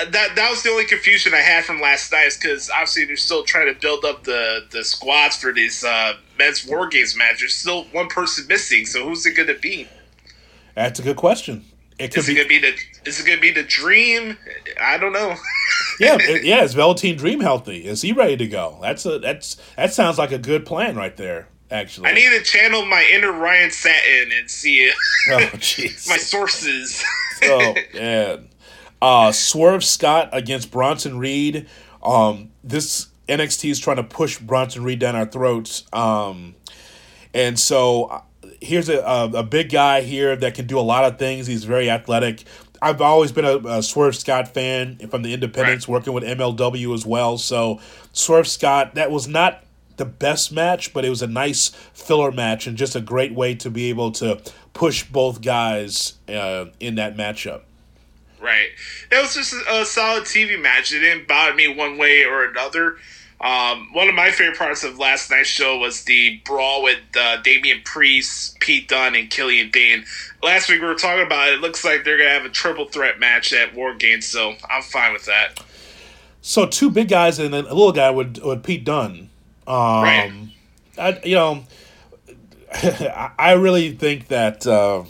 that 0.09 0.35
that 0.35 0.49
was 0.49 0.63
the 0.63 0.69
only 0.69 0.85
confusion 0.85 1.33
I 1.33 1.41
had 1.41 1.65
from 1.65 1.81
last 1.81 2.11
night 2.11 2.27
is 2.27 2.37
because 2.37 2.69
obviously 2.69 3.05
they're 3.05 3.15
still 3.15 3.43
trying 3.43 3.73
to 3.73 3.79
build 3.79 4.05
up 4.05 4.23
the 4.23 4.65
the 4.71 4.83
squads 4.83 5.35
for 5.37 5.51
these 5.51 5.83
uh, 5.83 6.13
men's 6.37 6.65
war 6.65 6.87
games 6.87 7.15
match. 7.15 7.39
There's 7.39 7.55
still 7.55 7.85
one 7.85 8.07
person 8.07 8.47
missing, 8.47 8.85
so 8.85 9.07
who's 9.07 9.25
it 9.25 9.35
gonna 9.35 9.57
be? 9.57 9.87
That's 10.75 10.99
a 10.99 11.03
good 11.03 11.17
question. 11.17 11.65
It 11.99 12.13
could 12.13 12.19
Is 12.19 12.29
it 12.29 12.33
be 12.33 12.37
gonna 12.37 12.49
be 12.49 12.59
the 12.59 13.09
is 13.09 13.19
it 13.19 13.27
gonna 13.27 13.41
be 13.41 13.51
the 13.51 13.63
Dream? 13.63 14.37
I 14.81 14.97
don't 14.97 15.13
know. 15.13 15.35
yeah, 15.99 16.17
yeah. 16.41 16.63
Is 16.63 16.73
Velveteen 16.75 17.17
Dream 17.17 17.41
healthy? 17.41 17.85
Is 17.85 18.01
he 18.01 18.11
ready 18.11 18.37
to 18.37 18.47
go? 18.47 18.79
That's 18.81 19.05
a 19.05 19.19
that's 19.19 19.57
that 19.75 19.93
sounds 19.93 20.17
like 20.17 20.31
a 20.31 20.39
good 20.39 20.65
plan 20.65 20.95
right 20.95 21.15
there. 21.15 21.47
Actually, 21.69 22.09
I 22.09 22.13
need 22.13 22.29
to 22.29 22.43
channel 22.43 22.85
my 22.85 23.07
inner 23.13 23.31
Ryan 23.31 23.71
Satin 23.71 24.31
and 24.37 24.49
see 24.49 24.79
it. 24.79 24.95
Oh 25.29 25.37
jeez. 25.57 26.09
my 26.09 26.17
sources. 26.17 27.03
oh 27.43 27.75
man. 27.93 28.47
Uh, 29.01 29.31
Swerve 29.31 29.83
Scott 29.83 30.29
against 30.31 30.71
Bronson 30.71 31.17
Reed. 31.17 31.67
Um, 32.03 32.51
this 32.63 33.07
NXT 33.27 33.71
is 33.71 33.79
trying 33.79 33.97
to 33.97 34.03
push 34.03 34.37
Bronson 34.39 34.83
Reed 34.83 34.99
down 34.99 35.15
our 35.15 35.25
throats. 35.25 35.83
Um, 35.93 36.55
and 37.33 37.59
so 37.59 38.05
uh, 38.05 38.21
here's 38.59 38.89
a, 38.89 38.99
a 38.99 39.31
a 39.39 39.43
big 39.43 39.71
guy 39.71 40.01
here 40.01 40.35
that 40.35 40.53
can 40.53 40.67
do 40.67 40.77
a 40.77 40.81
lot 40.81 41.05
of 41.05 41.17
things. 41.17 41.47
He's 41.47 41.63
very 41.63 41.89
athletic. 41.89 42.43
I've 42.81 43.01
always 43.01 43.31
been 43.31 43.45
a, 43.45 43.57
a 43.57 43.83
Swerve 43.83 44.15
Scott 44.15 44.47
fan 44.47 44.97
from 45.09 45.21
the 45.21 45.33
Independents, 45.33 45.87
working 45.87 46.13
with 46.13 46.23
MLW 46.23 46.93
as 46.95 47.05
well. 47.05 47.37
So 47.37 47.79
Swerve 48.11 48.47
Scott, 48.47 48.95
that 48.95 49.11
was 49.11 49.27
not 49.27 49.63
the 49.97 50.05
best 50.05 50.51
match, 50.51 50.91
but 50.93 51.05
it 51.05 51.09
was 51.09 51.21
a 51.21 51.27
nice 51.27 51.69
filler 51.93 52.31
match 52.31 52.65
and 52.65 52.75
just 52.75 52.95
a 52.95 53.01
great 53.01 53.33
way 53.33 53.53
to 53.55 53.69
be 53.69 53.89
able 53.89 54.11
to 54.13 54.41
push 54.73 55.03
both 55.03 55.41
guys 55.41 56.15
uh, 56.27 56.65
in 56.79 56.95
that 56.95 57.15
matchup. 57.15 57.61
Right. 58.41 58.69
It 59.11 59.21
was 59.21 59.35
just 59.35 59.53
a, 59.53 59.81
a 59.81 59.85
solid 59.85 60.23
TV 60.23 60.59
match. 60.59 60.91
It 60.91 60.99
didn't 60.99 61.27
bother 61.27 61.53
me 61.53 61.67
one 61.67 61.97
way 61.97 62.23
or 62.23 62.43
another. 62.45 62.97
Um, 63.39 63.89
one 63.93 64.07
of 64.07 64.13
my 64.13 64.29
favorite 64.29 64.57
parts 64.57 64.83
of 64.83 64.99
last 64.99 65.31
night's 65.31 65.49
show 65.49 65.77
was 65.79 66.03
the 66.03 66.39
brawl 66.45 66.83
with 66.83 66.99
uh, 67.17 67.37
Damian 67.41 67.81
Priest, 67.83 68.59
Pete 68.59 68.87
Dunne, 68.87 69.15
and 69.15 69.29
Killian 69.31 69.71
Dain. 69.71 70.05
Last 70.43 70.69
week 70.69 70.79
we 70.79 70.85
were 70.87 70.93
talking 70.95 71.25
about 71.25 71.49
it. 71.49 71.55
it 71.55 71.61
looks 71.61 71.83
like 71.83 72.03
they're 72.03 72.17
gonna 72.19 72.29
have 72.29 72.45
a 72.45 72.49
triple 72.49 72.85
threat 72.85 73.19
match 73.19 73.51
at 73.51 73.73
War 73.73 73.95
Games, 73.95 74.27
so 74.27 74.53
I'm 74.69 74.83
fine 74.83 75.13
with 75.13 75.25
that. 75.25 75.59
So 76.41 76.67
two 76.67 76.91
big 76.91 77.09
guys 77.09 77.39
and 77.39 77.51
then 77.53 77.65
a 77.65 77.73
little 77.73 77.91
guy 77.91 78.11
with 78.11 78.37
with 78.43 78.63
Pete 78.63 78.83
Dunne. 78.83 79.29
Um, 79.67 80.03
Right. 80.03 80.31
I, 80.97 81.19
you 81.23 81.35
know, 81.35 81.63
I 83.39 83.53
really 83.53 83.91
think 83.91 84.27
that 84.27 84.67
uh, 84.67 85.03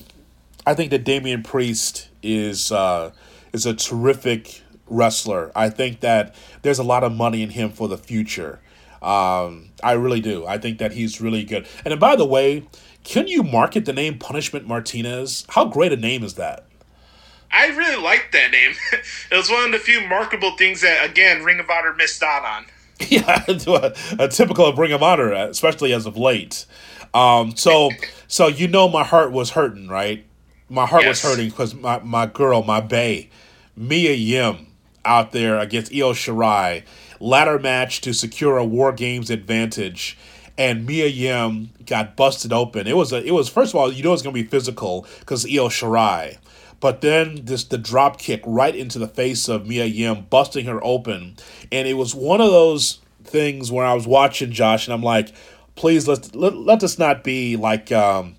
I 0.66 0.74
think 0.74 0.92
that 0.92 1.04
Damian 1.04 1.44
Priest 1.44 2.08
is 2.24 2.72
uh, 2.72 3.12
is 3.54 3.66
a 3.66 3.74
terrific 3.74 4.62
wrestler. 4.88 5.52
I 5.56 5.70
think 5.70 6.02
that 6.02 6.36
there's 6.62 6.80
a 6.80 6.84
lot 6.84 7.04
of 7.04 7.14
money 7.14 7.42
in 7.42 7.52
him 7.52 7.72
for 7.72 7.88
the 7.88 7.98
future. 7.98 8.60
Um, 9.02 9.70
I 9.84 9.94
really 9.94 10.22
do. 10.22 10.46
I 10.46 10.58
think 10.58 10.78
that 10.78 10.92
he's 10.92 11.20
really 11.20 11.44
good. 11.44 11.68
And 11.86 12.00
by 12.00 12.16
the 12.16 12.26
way, 12.26 12.68
can 13.04 13.28
you 13.28 13.42
market 13.42 13.86
the 13.86 13.94
name 13.94 14.20
Punishment 14.20 14.68
Martinez? 14.68 15.46
How 15.50 15.66
great 15.66 15.92
a 15.92 15.98
name 15.98 16.24
is 16.24 16.36
that? 16.36 16.66
I 17.52 17.68
really 17.68 18.02
liked 18.02 18.32
that 18.32 18.52
name. 18.52 18.74
it 19.32 19.36
was 19.36 19.50
one 19.50 19.66
of 19.66 19.72
the 19.72 19.80
few 19.80 20.08
marketable 20.08 20.56
things 20.56 20.82
that, 20.82 21.10
again, 21.10 21.44
Ring 21.44 21.60
of 21.60 21.70
Honor 21.70 21.94
missed 21.94 22.22
out 22.24 22.46
on. 22.46 22.66
Yeah, 23.10 23.44
a, 23.48 23.96
a 24.20 24.28
typical 24.28 24.68
of 24.68 24.78
Ring 24.78 24.92
of 24.92 25.02
Honor, 25.02 25.34
especially 25.34 25.92
as 25.92 26.06
of 26.06 26.18
late. 26.18 26.68
Um, 27.16 27.56
so, 27.56 27.90
so 28.28 28.46
you 28.48 28.68
know, 28.68 28.88
my 28.88 29.04
heart 29.04 29.32
was 29.32 29.50
hurting, 29.50 29.88
right? 29.88 30.24
My 30.72 30.86
heart 30.86 31.06
was 31.06 31.22
hurting 31.22 31.50
because 31.50 31.76
my, 31.76 32.00
my 32.00 32.28
girl, 32.28 32.64
my 32.64 32.80
bae, 32.80 33.28
Mia 33.76 34.14
Yim, 34.14 34.68
out 35.04 35.34
there 35.34 35.60
against 35.60 35.92
Io 35.92 36.14
Shirai, 36.14 36.84
ladder 37.20 37.60
match 37.60 38.00
to 38.02 38.14
secure 38.14 38.58
a 38.58 38.64
War 38.64 38.94
Games 38.94 39.30
advantage, 39.30 40.18
and 40.58 40.86
Mia 40.86 41.08
Yim 41.08 41.72
got 41.86 42.16
busted 42.16 42.54
open. 42.54 42.88
It 42.88 42.96
was 42.96 43.12
a, 43.12 43.22
it 43.22 43.32
was 43.32 43.50
first 43.50 43.74
of 43.74 43.82
all, 43.82 43.92
you 43.92 44.02
know, 44.02 44.14
it's 44.14 44.22
gonna 44.22 44.34
be 44.34 44.44
physical 44.44 45.06
because 45.20 45.44
Io 45.44 45.68
Shirai. 45.68 46.38
But 46.80 47.02
then 47.02 47.44
this 47.44 47.66
the 47.66 47.78
drop 47.78 48.18
kick 48.18 48.42
right 48.46 48.74
into 48.74 48.98
the 48.98 49.10
face 49.10 49.50
of 49.50 49.68
Mia 49.68 49.84
Yim, 49.84 50.28
busting 50.30 50.68
her 50.68 50.80
open, 50.86 51.36
and 51.70 51.86
it 51.86 51.96
was 51.96 52.16
one 52.16 52.40
of 52.40 52.50
those 52.50 53.02
things 53.26 53.74
where 53.74 53.86
I 53.86 53.94
was 53.94 54.08
watching 54.08 54.54
Josh, 54.54 54.88
and 54.88 54.94
I'm 54.94 55.04
like, 55.04 55.34
please 55.76 56.08
let 56.08 56.34
let, 56.34 56.56
let 56.56 56.80
this 56.80 56.98
not 56.98 57.26
be 57.26 57.58
like 57.58 57.92
um, 57.92 58.38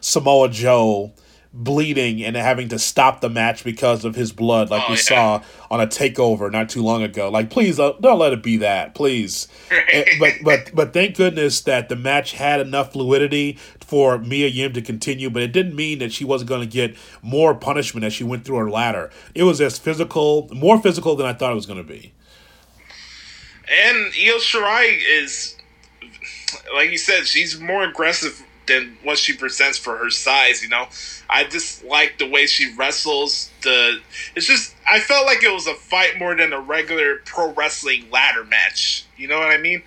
Samoa 0.00 0.48
Joe 0.48 1.12
bleeding 1.54 2.22
and 2.24 2.34
having 2.34 2.68
to 2.70 2.78
stop 2.78 3.20
the 3.20 3.28
match 3.28 3.62
because 3.62 4.04
of 4.04 4.14
his 4.14 4.32
blood, 4.32 4.70
like 4.70 4.84
Oh, 4.86 4.92
we 4.92 4.94
yeah. 4.96 5.00
saw 5.02 5.42
on 5.70 5.80
a 5.80 5.86
takeover 5.86 6.50
not 6.50 6.68
too 6.70 6.82
long 6.82 7.02
ago. 7.02 7.28
Like, 7.28 7.50
please 7.50 7.78
uh, 7.78 7.92
don't 8.00 8.18
let 8.18 8.32
it 8.32 8.42
be 8.42 8.56
that, 8.58 8.94
please. 8.94 9.48
Eh, 9.70 10.04
but 10.18 10.32
but 10.42 10.70
but 10.74 10.92
thank 10.92 11.16
goodness 11.16 11.60
that 11.62 11.88
the 11.88 11.96
match 11.96 12.32
had 12.32 12.60
enough 12.60 12.92
fluidity 12.92 13.58
for 13.80 14.16
Mia 14.18 14.48
Yim 14.48 14.72
to 14.72 14.80
continue. 14.80 15.28
But 15.28 15.42
it 15.42 15.52
didn't 15.52 15.76
mean 15.76 15.98
that 15.98 16.12
she 16.12 16.24
wasn't 16.24 16.48
going 16.48 16.62
to 16.62 16.66
get 16.66 16.96
more 17.20 17.54
punishment 17.54 18.04
as 18.04 18.14
she 18.14 18.24
went 18.24 18.44
through 18.46 18.56
her 18.56 18.70
ladder. 18.70 19.10
It 19.34 19.42
was 19.42 19.60
as 19.60 19.78
physical, 19.78 20.48
more 20.52 20.80
physical 20.80 21.16
than 21.16 21.26
I 21.26 21.34
thought 21.34 21.52
it 21.52 21.56
was 21.56 21.66
going 21.66 21.84
to 21.84 21.84
be. 21.92 22.12
And 23.86 23.96
Io 24.06 24.38
Shirai 24.38 24.98
is, 25.18 25.56
like 26.74 26.90
you 26.90 26.98
said, 26.98 27.26
she's 27.26 27.60
more 27.60 27.84
aggressive 27.84 28.42
than 28.66 28.96
what 29.02 29.18
she 29.18 29.36
presents 29.36 29.78
for 29.78 29.96
her 29.96 30.10
size. 30.10 30.62
You 30.62 30.68
know, 30.68 30.86
I 31.28 31.44
just 31.44 31.84
like 31.84 32.18
the 32.18 32.28
way 32.28 32.46
she 32.46 32.74
wrestles. 32.76 33.50
The 33.62 34.00
it's 34.36 34.46
just 34.46 34.74
I 34.88 35.00
felt 35.00 35.26
like 35.26 35.42
it 35.42 35.52
was 35.52 35.66
a 35.66 35.74
fight 35.74 36.18
more 36.18 36.34
than 36.34 36.52
a 36.52 36.60
regular 36.60 37.16
pro 37.24 37.52
wrestling 37.52 38.10
ladder 38.10 38.44
match. 38.44 39.04
You 39.16 39.28
know 39.28 39.38
what 39.38 39.48
I 39.48 39.58
mean? 39.58 39.82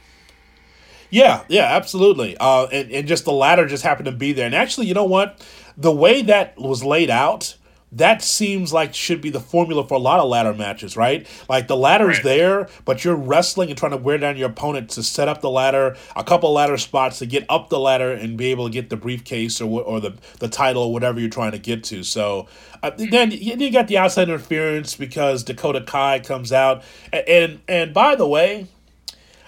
Yeah, 1.09 1.43
yeah, 1.47 1.65
absolutely. 1.65 2.35
Uh, 2.37 2.65
and, 2.71 2.91
and 2.91 3.07
just 3.07 3.25
the 3.25 3.31
ladder 3.31 3.67
just 3.67 3.83
happened 3.83 4.07
to 4.07 4.11
be 4.11 4.33
there. 4.33 4.45
And 4.45 4.55
actually, 4.55 4.87
you 4.87 4.93
know 4.93 5.05
what? 5.05 5.45
The 5.77 5.91
way 5.91 6.21
that 6.23 6.57
was 6.57 6.83
laid 6.83 7.09
out, 7.09 7.55
that 7.91 8.21
seems 8.21 8.73
like 8.73 8.93
should 8.93 9.21
be 9.21 9.29
the 9.29 9.39
formula 9.39 9.87
for 9.87 9.93
a 9.93 9.99
lot 9.99 10.19
of 10.19 10.27
ladder 10.27 10.53
matches, 10.53 10.97
right? 10.97 11.25
Like 11.47 11.67
the 11.67 11.77
ladder's 11.77 12.17
Right. 12.17 12.23
there, 12.23 12.69
but 12.83 13.05
you're 13.05 13.15
wrestling 13.15 13.69
and 13.69 13.77
trying 13.77 13.91
to 13.91 13.97
wear 13.97 14.17
down 14.17 14.35
your 14.37 14.49
opponent 14.49 14.89
to 14.91 15.03
set 15.03 15.27
up 15.29 15.39
the 15.41 15.49
ladder, 15.49 15.95
a 16.15 16.23
couple 16.23 16.51
ladder 16.51 16.77
spots 16.77 17.19
to 17.19 17.25
get 17.25 17.45
up 17.47 17.69
the 17.69 17.79
ladder 17.79 18.11
and 18.11 18.37
be 18.37 18.47
able 18.47 18.65
to 18.67 18.71
get 18.73 18.89
the 18.89 18.97
briefcase 18.97 19.61
or 19.61 19.81
or 19.81 19.99
the 20.01 20.13
the 20.39 20.47
title 20.49 20.83
or 20.83 20.93
whatever 20.93 21.19
you're 21.19 21.29
trying 21.29 21.51
to 21.51 21.59
get 21.59 21.83
to. 21.85 22.03
So 22.03 22.47
uh, 22.83 22.91
then 22.97 23.31
you, 23.31 23.55
you 23.55 23.71
got 23.71 23.87
the 23.87 23.97
outside 23.97 24.27
interference 24.29 24.95
because 24.95 25.43
Dakota 25.43 25.81
Kai 25.81 26.19
comes 26.19 26.51
out, 26.51 26.83
A- 27.13 27.29
and 27.29 27.61
and 27.67 27.93
by 27.93 28.15
the 28.15 28.27
way. 28.27 28.67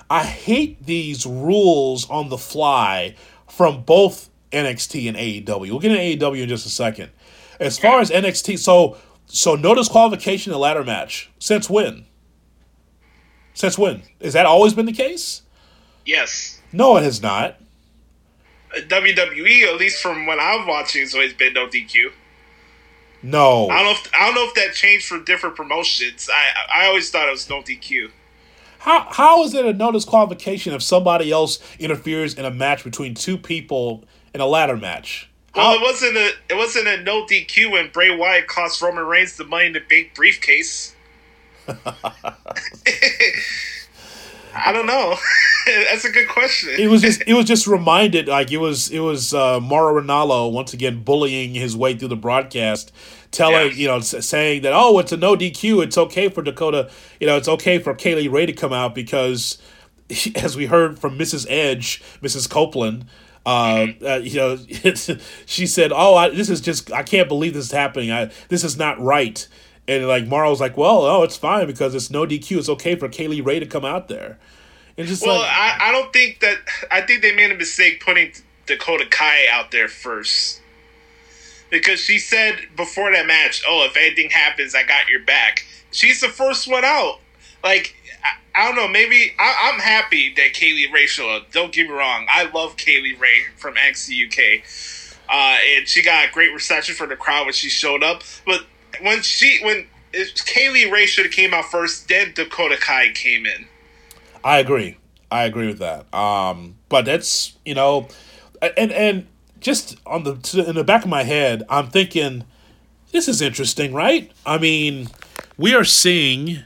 I 0.09 0.23
hate 0.23 0.85
these 0.85 1.25
rules 1.25 2.09
on 2.09 2.29
the 2.29 2.37
fly 2.37 3.15
from 3.49 3.83
both 3.83 4.29
NXT 4.53 5.09
and 5.09 5.17
AEW. 5.17 5.69
We'll 5.69 5.79
get 5.79 5.91
into 5.91 6.25
AEW 6.25 6.43
in 6.43 6.47
just 6.47 6.65
a 6.65 6.69
second. 6.69 7.09
As 7.59 7.77
far 7.79 7.99
as 7.99 8.09
NXT, 8.09 8.59
so 8.59 8.97
so 9.25 9.55
no 9.55 9.75
disqualification 9.75 10.53
in 10.53 10.59
ladder 10.59 10.83
match. 10.83 11.29
Since 11.39 11.69
when? 11.69 12.05
Since 13.53 13.77
when? 13.77 14.03
Has 14.21 14.33
that 14.33 14.45
always 14.45 14.73
been 14.73 14.85
the 14.85 14.93
case? 14.93 15.41
Yes. 16.05 16.61
No, 16.71 16.97
it 16.97 17.03
has 17.03 17.21
not. 17.21 17.59
WWE, 18.73 19.63
at 19.63 19.77
least 19.77 20.01
from 20.01 20.25
when 20.25 20.39
I'm 20.39 20.67
watching, 20.67 21.01
has 21.01 21.13
always 21.13 21.33
been 21.33 21.53
no 21.53 21.67
DQ. 21.67 22.11
No. 23.23 23.67
I 23.69 23.83
don't 23.83 23.85
know. 23.85 23.91
If, 23.91 24.11
I 24.13 24.25
don't 24.27 24.35
know 24.35 24.47
if 24.47 24.53
that 24.55 24.73
changed 24.73 25.07
for 25.07 25.19
different 25.19 25.55
promotions. 25.55 26.29
I 26.31 26.81
I 26.83 26.85
always 26.87 27.09
thought 27.09 27.27
it 27.27 27.31
was 27.31 27.49
no 27.49 27.61
DQ. 27.61 28.11
How 28.79 29.07
how 29.09 29.43
is 29.43 29.53
it 29.53 29.65
a 29.65 29.73
no 29.73 29.91
disqualification 29.91 30.73
if 30.73 30.83
somebody 30.83 31.31
else 31.31 31.59
interferes 31.79 32.35
in 32.35 32.45
a 32.45 32.51
match 32.51 32.83
between 32.83 33.15
two 33.15 33.37
people 33.37 34.05
in 34.33 34.41
a 34.41 34.45
ladder 34.45 34.77
match? 34.77 35.29
Well, 35.57 35.73
it 35.75 35.81
wasn't 35.81 36.15
a 36.17 36.31
it 36.49 36.55
wasn't 36.55 36.87
a 36.87 37.01
no 37.03 37.25
DQ 37.25 37.71
when 37.71 37.89
Bray 37.91 38.15
Wyatt 38.15 38.47
cost 38.47 38.81
Roman 38.81 39.05
Reigns 39.05 39.35
the 39.37 39.43
Money 39.43 39.67
in 39.67 39.73
the 39.73 39.79
Bank 39.81 40.11
briefcase. 40.15 40.93
I 44.55 44.71
don't 44.71 44.85
know. 44.87 45.15
That's 45.91 46.05
a 46.05 46.11
good 46.11 46.29
question. 46.29 46.69
it 46.79 46.87
was 46.87 47.01
just 47.01 47.21
it 47.27 47.33
was 47.33 47.45
just 47.45 47.67
reminded 47.67 48.27
like 48.27 48.51
it 48.51 48.57
was 48.57 48.89
it 48.89 48.99
was 48.99 49.33
uh 49.33 49.59
Mauro 49.59 50.01
Ranallo 50.01 50.51
once 50.51 50.73
again 50.73 51.03
bullying 51.03 51.53
his 51.53 51.75
way 51.75 51.93
through 51.95 52.07
the 52.07 52.15
broadcast 52.15 52.91
telling 53.31 53.53
Yeah. 53.71 53.73
you 53.73 53.87
know 53.87 53.99
saying 53.99 54.61
that 54.61 54.71
oh 54.73 54.97
it's 54.99 55.11
a 55.11 55.17
no 55.17 55.35
DQ 55.35 55.83
it's 55.83 55.97
okay 55.97 56.29
for 56.29 56.41
Dakota 56.41 56.89
you 57.19 57.27
know 57.27 57.35
it's 57.35 57.49
okay 57.49 57.79
for 57.79 57.93
Kay 57.93 58.15
Lee 58.15 58.27
Ray 58.29 58.45
to 58.45 58.53
come 58.53 58.71
out 58.71 58.95
because 58.95 59.57
as 60.35 60.55
we 60.55 60.67
heard 60.67 60.97
from 60.97 61.19
Mrs. 61.19 61.45
Edge 61.49 62.01
Mrs. 62.21 62.49
Copeland 62.49 63.05
uh, 63.47 63.87
uh, 64.05 64.15
you 64.15 64.35
know, 64.35 64.57
she 65.45 65.65
said, 65.65 65.93
"Oh, 65.93 66.15
I, 66.15 66.29
this 66.29 66.49
is 66.49 66.59
just 66.59 66.91
I 66.91 67.01
can't 67.01 67.29
believe 67.29 67.53
this 67.53 67.67
is 67.67 67.71
happening. 67.71 68.11
I 68.11 68.29
this 68.49 68.65
is 68.65 68.77
not 68.77 68.99
right." 68.99 69.47
And 69.87 70.05
like 70.05 70.27
Mauro's 70.27 70.59
like, 70.59 70.75
"Well, 70.75 71.05
oh, 71.05 71.23
it's 71.23 71.37
fine 71.37 71.65
because 71.65 71.95
it's 71.95 72.11
no 72.11 72.25
DQ. 72.25 72.57
It's 72.57 72.67
okay 72.67 72.95
for 72.95 73.07
Kay 73.07 73.29
Lee 73.29 73.39
Ray 73.39 73.61
to 73.61 73.65
come 73.65 73.85
out 73.85 74.09
there." 74.09 74.37
And 74.97 75.07
just 75.07 75.25
well, 75.25 75.39
like, 75.39 75.49
I, 75.49 75.77
I 75.79 75.91
don't 75.93 76.11
think 76.11 76.41
that. 76.41 76.57
I 76.91 76.99
think 76.99 77.21
they 77.21 77.33
made 77.33 77.49
a 77.49 77.55
mistake 77.55 78.03
putting 78.03 78.33
Dakota 78.65 79.05
Kai 79.09 79.45
out 79.49 79.71
there 79.71 79.87
first. 79.87 80.61
Because 81.69 82.01
she 82.01 82.17
said 82.17 82.55
before 82.75 83.11
that 83.13 83.27
match, 83.27 83.63
oh, 83.65 83.85
if 83.89 83.95
anything 83.95 84.29
happens, 84.29 84.75
I 84.75 84.83
got 84.83 85.07
your 85.07 85.23
back. 85.23 85.65
She's 85.91 86.19
the 86.19 86.29
first 86.29 86.69
one 86.69 86.83
out. 86.83 87.19
Like, 87.63 87.95
I, 88.55 88.67
don't 88.67 88.75
know, 88.75 88.87
maybe 88.87 89.33
I, 89.39 89.71
I'm 89.71 89.79
happy 89.79 90.33
that 90.35 90.53
Kay 90.53 90.73
Lee 90.73 91.07
up. 91.35 91.51
Don't 91.51 91.71
get 91.71 91.87
me 91.87 91.93
wrong. 91.93 92.25
I 92.29 92.49
love 92.51 92.77
Kay 92.77 93.01
Lee 93.01 93.15
Ray 93.15 93.45
from 93.57 93.75
NXT 93.75 94.27
UK. 94.27 94.63
Uh, 95.29 95.57
and 95.75 95.87
she 95.87 96.01
got 96.01 96.29
a 96.29 96.31
great 96.31 96.53
reception 96.53 96.95
from 96.95 97.09
the 97.09 97.15
crowd 97.15 97.45
when 97.45 97.53
she 97.53 97.69
showed 97.69 98.03
up. 98.03 98.23
But 98.45 98.65
when 99.01 99.21
she, 99.21 99.59
when 99.63 99.87
Kay 100.45 100.69
Lee 100.69 100.89
Ray 100.89 101.05
should 101.05 101.25
have 101.25 101.33
came 101.33 101.53
out 101.53 101.65
first, 101.65 102.07
then 102.07 102.33
Dakota 102.33 102.77
Kai 102.77 103.11
came 103.13 103.45
in. 103.45 103.67
I 104.43 104.59
agree. 104.59 104.97
I 105.29 105.43
agree 105.43 105.67
with 105.67 105.79
that. 105.79 106.11
Um, 106.13 106.75
but 106.89 107.05
that's 107.05 107.57
you 107.65 107.75
know, 107.75 108.07
and 108.61 108.91
and 108.91 109.27
just 109.59 109.97
on 110.05 110.23
the 110.23 110.65
in 110.67 110.75
the 110.75 110.83
back 110.83 111.03
of 111.03 111.09
my 111.09 111.23
head, 111.23 111.63
I'm 111.69 111.89
thinking, 111.89 112.45
this 113.11 113.27
is 113.27 113.41
interesting, 113.41 113.93
right? 113.93 114.31
I 114.45 114.57
mean, 114.57 115.09
we 115.57 115.73
are 115.75 115.83
seeing 115.83 116.63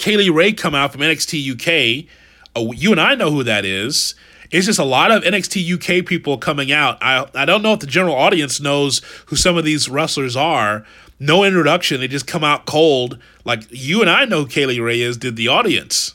Kay 0.00 0.16
Lee 0.16 0.30
Ray 0.30 0.54
come 0.54 0.74
out 0.74 0.92
from 0.92 1.02
NXT 1.02 1.52
UK. 1.52 2.06
Uh, 2.56 2.72
you 2.72 2.90
and 2.90 2.98
I 2.98 3.14
know 3.14 3.30
who 3.30 3.44
that 3.44 3.66
is. 3.66 4.14
It's 4.50 4.64
just 4.64 4.78
a 4.78 4.84
lot 4.84 5.10
of 5.10 5.22
NXT 5.22 5.74
UK 5.74 6.06
people 6.06 6.38
coming 6.38 6.72
out. 6.72 6.96
I 7.02 7.26
I 7.34 7.44
don't 7.44 7.60
know 7.60 7.74
if 7.74 7.80
the 7.80 7.86
general 7.86 8.14
audience 8.14 8.60
knows 8.60 9.02
who 9.26 9.36
some 9.36 9.58
of 9.58 9.64
these 9.64 9.90
wrestlers 9.90 10.36
are. 10.36 10.86
No 11.18 11.44
introduction. 11.44 12.00
They 12.00 12.08
just 12.08 12.26
come 12.26 12.42
out 12.42 12.64
cold. 12.64 13.18
Like 13.44 13.64
you 13.68 14.00
and 14.00 14.08
I 14.08 14.24
know 14.24 14.46
Kay 14.46 14.64
Lee 14.64 14.80
Ray 14.80 15.02
is. 15.02 15.18
Did 15.18 15.36
the 15.36 15.48
audience? 15.48 16.14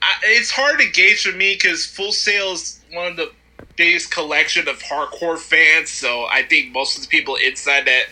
I, 0.00 0.14
it's 0.24 0.50
hard 0.50 0.80
to 0.80 0.90
gauge 0.90 1.26
for 1.26 1.36
me 1.36 1.58
because 1.60 1.84
Full 1.84 2.12
Sail 2.12 2.54
is 2.54 2.80
one 2.90 3.08
of 3.08 3.16
the 3.18 3.30
biggest 3.76 4.10
collection 4.10 4.66
of 4.66 4.78
hardcore 4.78 5.38
fans. 5.38 5.90
So 5.90 6.24
I 6.24 6.42
think 6.48 6.72
most 6.72 6.96
of 6.96 7.02
the 7.02 7.08
people 7.08 7.36
inside 7.36 7.84
that 7.84 8.04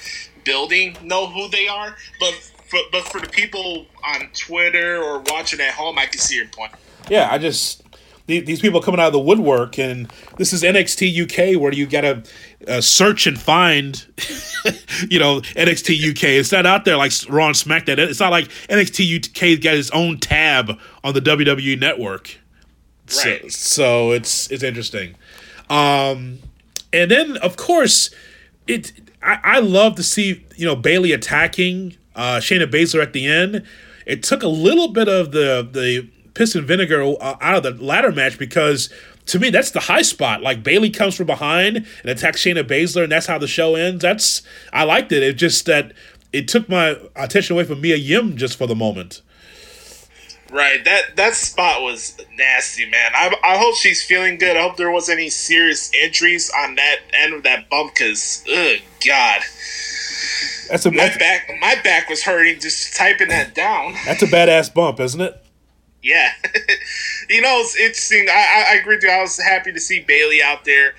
building 0.45 0.97
know 1.03 1.27
who 1.27 1.49
they 1.49 1.67
are. 1.67 1.97
But 2.21 2.52
for, 2.73 2.81
but 2.91 3.05
for 3.05 3.21
the 3.21 3.29
people 3.29 3.87
on 4.03 4.29
Twitter 4.33 5.03
or 5.03 5.21
watching 5.27 5.61
at 5.61 5.75
home, 5.75 5.99
I 5.99 6.07
can 6.07 6.19
see 6.19 6.37
your 6.37 6.47
point. 6.47 6.73
Yeah, 7.11 7.29
I 7.31 7.37
just 7.37 7.83
these 8.27 8.61
people 8.61 8.81
coming 8.81 8.99
out 8.99 9.09
of 9.09 9.13
the 9.13 9.19
woodwork, 9.19 9.79
and 9.79 10.11
this 10.37 10.53
is 10.55 10.63
NXT 10.63 11.23
UK 11.25 11.61
where 11.61 11.73
you 11.73 11.87
gotta 11.87 12.23
uh, 12.67 12.81
search 12.81 13.27
and 13.27 13.39
find, 13.39 14.07
you 15.11 15.19
know, 15.19 15.41
NXT 15.41 16.13
UK. 16.13 16.25
It's 16.25 16.53
not 16.53 16.65
out 16.65 16.85
there 16.85 16.97
like 16.97 17.13
Raw 17.29 17.49
and 17.49 17.57
SmackDown. 17.57 17.99
It's 17.99 18.21
not 18.21 18.31
like 18.31 18.49
NXT 18.69 19.29
UK's 19.29 19.59
got 19.59 19.75
its 19.75 19.91
own 19.91 20.19
tab 20.19 20.79
on 21.05 21.13
the 21.15 21.21
WWE 21.21 21.79
network. 21.79 22.39
Right. 23.25 23.43
So, 23.43 23.49
so 23.49 24.11
it's 24.13 24.51
it's 24.51 24.63
interesting. 24.63 25.17
Um, 25.69 26.39
and 26.93 27.11
then 27.11 27.37
of 27.39 27.57
course, 27.57 28.15
it 28.67 28.93
I, 29.23 29.41
I 29.43 29.61
love 29.61 29.97
to 29.97 30.03
see 30.03 30.47
you 30.57 30.65
know 30.65 30.77
Bayley 30.77 31.13
attacking 31.13 31.99
uh, 32.15 32.37
Shayna 32.37 32.71
Baszler 32.71 33.03
at 33.03 33.13
the 33.13 33.27
end. 33.27 33.63
It 34.07 34.23
took 34.23 34.43
a 34.43 34.49
little 34.49 34.89
bit 34.89 35.09
of 35.09 35.33
the 35.33 35.69
the 35.71 36.09
piss 36.35 36.55
and 36.55 36.67
vinegar 36.67 37.03
uh, 37.03 37.37
out 37.41 37.57
of 37.57 37.63
the 37.63 37.85
ladder 37.85 38.11
match 38.11 38.39
because 38.39 38.93
to 39.27 39.39
me 39.39 39.51
that's 39.51 39.71
the 39.71 39.81
high 39.81 40.03
spot. 40.03 40.43
Like 40.43 40.63
Bayley 40.63 40.91
comes 40.91 41.15
from 41.15 41.27
behind 41.27 41.77
and 41.77 42.11
attacks 42.11 42.43
Shayna 42.43 42.65
Baszler, 42.65 43.05
and 43.05 43.13
that's 43.13 43.27
how 43.27 43.39
the 43.39 43.47
show 43.47 43.75
ends. 43.75 44.03
That's 44.03 44.43
I 44.73 44.85
liked 44.85 45.13
it. 45.13 45.23
It 45.23 45.35
just 45.35 45.67
that 45.67 45.93
it 46.33 46.49
took 46.49 46.69
my 46.69 46.97
attention 47.15 47.55
away 47.55 47.65
from 47.65 47.81
Mia 47.81 47.97
Yim 47.97 48.37
just 48.37 48.57
for 48.57 48.67
the 48.67 48.75
moment. 48.75 49.23
Right, 50.51 50.85
that 50.85 51.17
that 51.17 51.35
spot 51.35 51.81
was 51.81 52.21
nasty, 52.37 52.85
man. 52.85 53.13
I, 53.15 53.35
I 53.43 53.57
hope 53.57 53.75
she's 53.77 54.05
feeling 54.05 54.37
good. 54.37 54.55
I 54.55 54.61
hope 54.61 54.77
there 54.77 54.91
was 54.91 55.09
any 55.09 55.31
serious 55.31 55.91
injuries 55.95 56.53
on 56.55 56.75
that 56.75 56.97
end 57.15 57.33
of 57.33 57.43
that 57.45 57.71
bump, 57.71 57.95
because, 57.95 58.45
ugh, 58.55 58.77
God. 59.07 59.41
That's 60.73 60.87
a 60.87 60.91
My 60.91 61.05
that's, 61.05 61.19
back, 61.19 61.51
my 61.61 61.77
back 61.85 62.09
was 62.09 62.23
hurting 62.25 62.59
just 62.61 62.97
typing 62.97 63.29
that 63.29 63.55
down. 63.55 63.95
that's 64.07 64.23
a 64.23 64.27
badass 64.27 64.73
bump, 64.75 64.99
isn't 65.01 65.21
it? 65.21 65.39
Yeah, 66.03 66.33
you 67.31 67.41
know 67.41 67.61
it's 67.61 67.77
interesting. 67.77 68.27
I, 68.29 68.33
I, 68.33 68.73
I 68.73 68.81
agree 68.81 68.97
with 68.97 69.05
you. 69.05 69.11
I 69.11 69.21
was 69.21 69.39
happy 69.41 69.71
to 69.73 69.79
see 69.79 70.01
Bayley 70.01 70.43
out 70.43 70.65
there. 70.65 70.95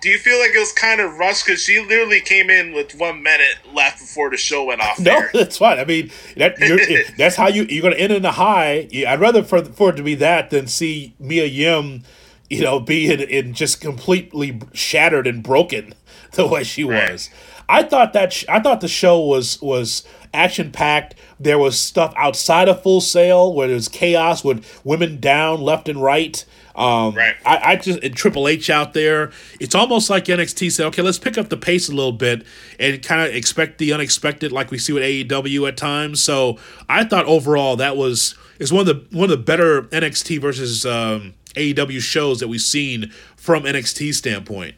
Do 0.00 0.08
you 0.10 0.18
feel 0.18 0.38
like 0.38 0.50
it 0.54 0.58
was 0.58 0.72
kind 0.72 1.00
of 1.00 1.16
rushed 1.18 1.46
because 1.46 1.62
she 1.62 1.80
literally 1.80 2.20
came 2.20 2.50
in 2.50 2.72
with 2.74 2.94
one 2.96 3.22
minute 3.22 3.56
left 3.72 3.98
before 3.98 4.30
the 4.30 4.36
show 4.36 4.64
went 4.64 4.80
off? 4.80 4.98
No, 5.00 5.22
that's 5.32 5.58
fine. 5.58 5.78
I 5.78 5.84
mean, 5.84 6.10
that 6.36 6.58
you're, 6.58 6.78
that's 7.18 7.36
how 7.36 7.48
you 7.48 7.64
you're 7.68 7.82
going 7.82 7.94
to 7.94 8.00
end 8.00 8.12
in 8.12 8.24
a 8.24 8.32
high. 8.32 8.88
I'd 9.06 9.20
rather 9.20 9.42
for 9.42 9.64
for 9.64 9.90
it 9.90 9.96
to 9.96 10.02
be 10.02 10.14
that 10.16 10.50
than 10.50 10.66
see 10.66 11.14
Mia 11.20 11.44
Yim, 11.46 12.02
you 12.50 12.62
know, 12.62 12.80
be 12.80 13.12
in, 13.12 13.20
in 13.20 13.52
just 13.54 13.80
completely 13.80 14.60
shattered 14.72 15.26
and 15.26 15.42
broken 15.42 15.94
the 16.32 16.46
way 16.46 16.64
she 16.64 16.82
Right. 16.84 17.12
was. 17.12 17.30
I 17.68 17.82
thought 17.82 18.12
that 18.12 18.32
sh- 18.32 18.44
I 18.48 18.60
thought 18.60 18.80
the 18.80 18.88
show 18.88 19.20
was 19.20 19.60
was 19.60 20.04
action 20.32 20.70
packed. 20.70 21.14
There 21.40 21.58
was 21.58 21.78
stuff 21.78 22.12
outside 22.16 22.68
of 22.68 22.82
Full 22.82 23.00
Sail 23.00 23.52
where 23.52 23.66
there 23.68 23.74
was 23.74 23.88
chaos 23.88 24.44
with 24.44 24.64
women 24.84 25.18
down 25.20 25.60
left 25.60 25.88
and 25.88 26.02
right. 26.02 26.44
Um, 26.74 27.14
Right. 27.14 27.34
I, 27.44 27.72
I 27.72 27.76
just 27.76 28.00
and 28.02 28.14
Triple 28.14 28.46
H 28.46 28.68
out 28.68 28.92
there. 28.92 29.30
It's 29.58 29.74
almost 29.74 30.10
like 30.10 30.26
NXT 30.26 30.70
said, 30.72 30.86
okay, 30.86 31.02
let's 31.02 31.18
pick 31.18 31.38
up 31.38 31.48
the 31.48 31.56
pace 31.56 31.88
a 31.88 31.92
little 31.92 32.12
bit 32.12 32.46
and 32.78 33.02
kind 33.02 33.22
of 33.28 33.34
expect 33.34 33.78
the 33.78 33.92
unexpected, 33.94 34.52
like 34.52 34.70
we 34.70 34.78
see 34.78 34.92
with 34.92 35.02
AEW 35.02 35.66
at 35.68 35.76
times. 35.76 36.22
So 36.22 36.58
I 36.88 37.04
thought 37.04 37.24
overall 37.24 37.76
that 37.76 37.96
was 37.96 38.34
is 38.58 38.72
one 38.72 38.86
of 38.86 39.10
the 39.10 39.16
one 39.16 39.24
of 39.24 39.30
the 39.30 39.42
better 39.42 39.82
NXT 39.84 40.40
versus 40.40 40.84
um, 40.86 41.34
AEW 41.54 42.00
shows 42.00 42.40
that 42.40 42.48
we've 42.48 42.60
seen 42.60 43.10
from 43.36 43.64
NXT 43.64 44.14
standpoint. 44.14 44.74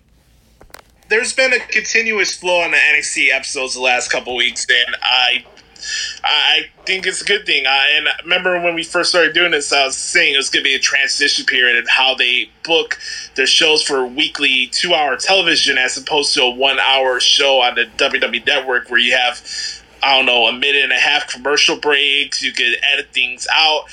There's 1.08 1.32
been 1.32 1.52
a 1.52 1.58
continuous 1.58 2.36
flow 2.36 2.60
on 2.60 2.70
the 2.72 2.76
NXT 2.76 3.32
episodes 3.32 3.74
the 3.74 3.80
last 3.80 4.10
couple 4.10 4.36
weeks, 4.36 4.66
and 4.68 4.96
I 5.02 5.44
I 6.24 6.66
think 6.84 7.06
it's 7.06 7.22
a 7.22 7.24
good 7.24 7.46
thing. 7.46 7.66
I, 7.66 7.90
and 7.96 8.08
I 8.08 8.12
remember 8.22 8.60
when 8.60 8.74
we 8.74 8.82
first 8.82 9.10
started 9.10 9.32
doing 9.32 9.52
this, 9.52 9.72
I 9.72 9.84
was 9.84 9.96
saying 9.96 10.34
it 10.34 10.36
was 10.36 10.50
going 10.50 10.64
to 10.64 10.68
be 10.68 10.74
a 10.74 10.80
transition 10.80 11.44
period 11.44 11.76
and 11.76 11.88
how 11.88 12.14
they 12.14 12.50
book 12.64 12.98
their 13.36 13.46
shows 13.46 13.82
for 13.82 14.06
weekly 14.06 14.68
two 14.72 14.94
hour 14.94 15.16
television 15.16 15.78
as 15.78 15.96
opposed 15.96 16.34
to 16.34 16.42
a 16.42 16.50
one 16.50 16.78
hour 16.80 17.20
show 17.20 17.60
on 17.60 17.76
the 17.76 17.84
WWE 17.96 18.44
Network 18.46 18.90
where 18.90 18.98
you 18.98 19.16
have, 19.16 19.40
I 20.02 20.16
don't 20.16 20.26
know, 20.26 20.46
a 20.46 20.52
minute 20.52 20.82
and 20.82 20.92
a 20.92 20.98
half 20.98 21.28
commercial 21.28 21.76
breaks. 21.76 22.42
You 22.42 22.52
could 22.52 22.76
edit 22.92 23.08
things 23.12 23.46
out. 23.52 23.84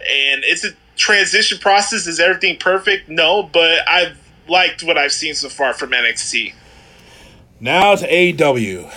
And 0.00 0.44
it's 0.44 0.64
a 0.64 0.70
transition 0.96 1.58
process. 1.58 2.06
Is 2.06 2.20
everything 2.20 2.58
perfect? 2.58 3.08
No, 3.08 3.42
but 3.42 3.88
I've 3.88 4.21
liked 4.52 4.84
what 4.84 4.98
I've 4.98 5.12
seen 5.12 5.34
so 5.34 5.48
far 5.48 5.72
from 5.72 5.90
NXT. 5.90 6.54
Now 7.58 7.96
to 7.96 8.06
AEW. 8.06 8.92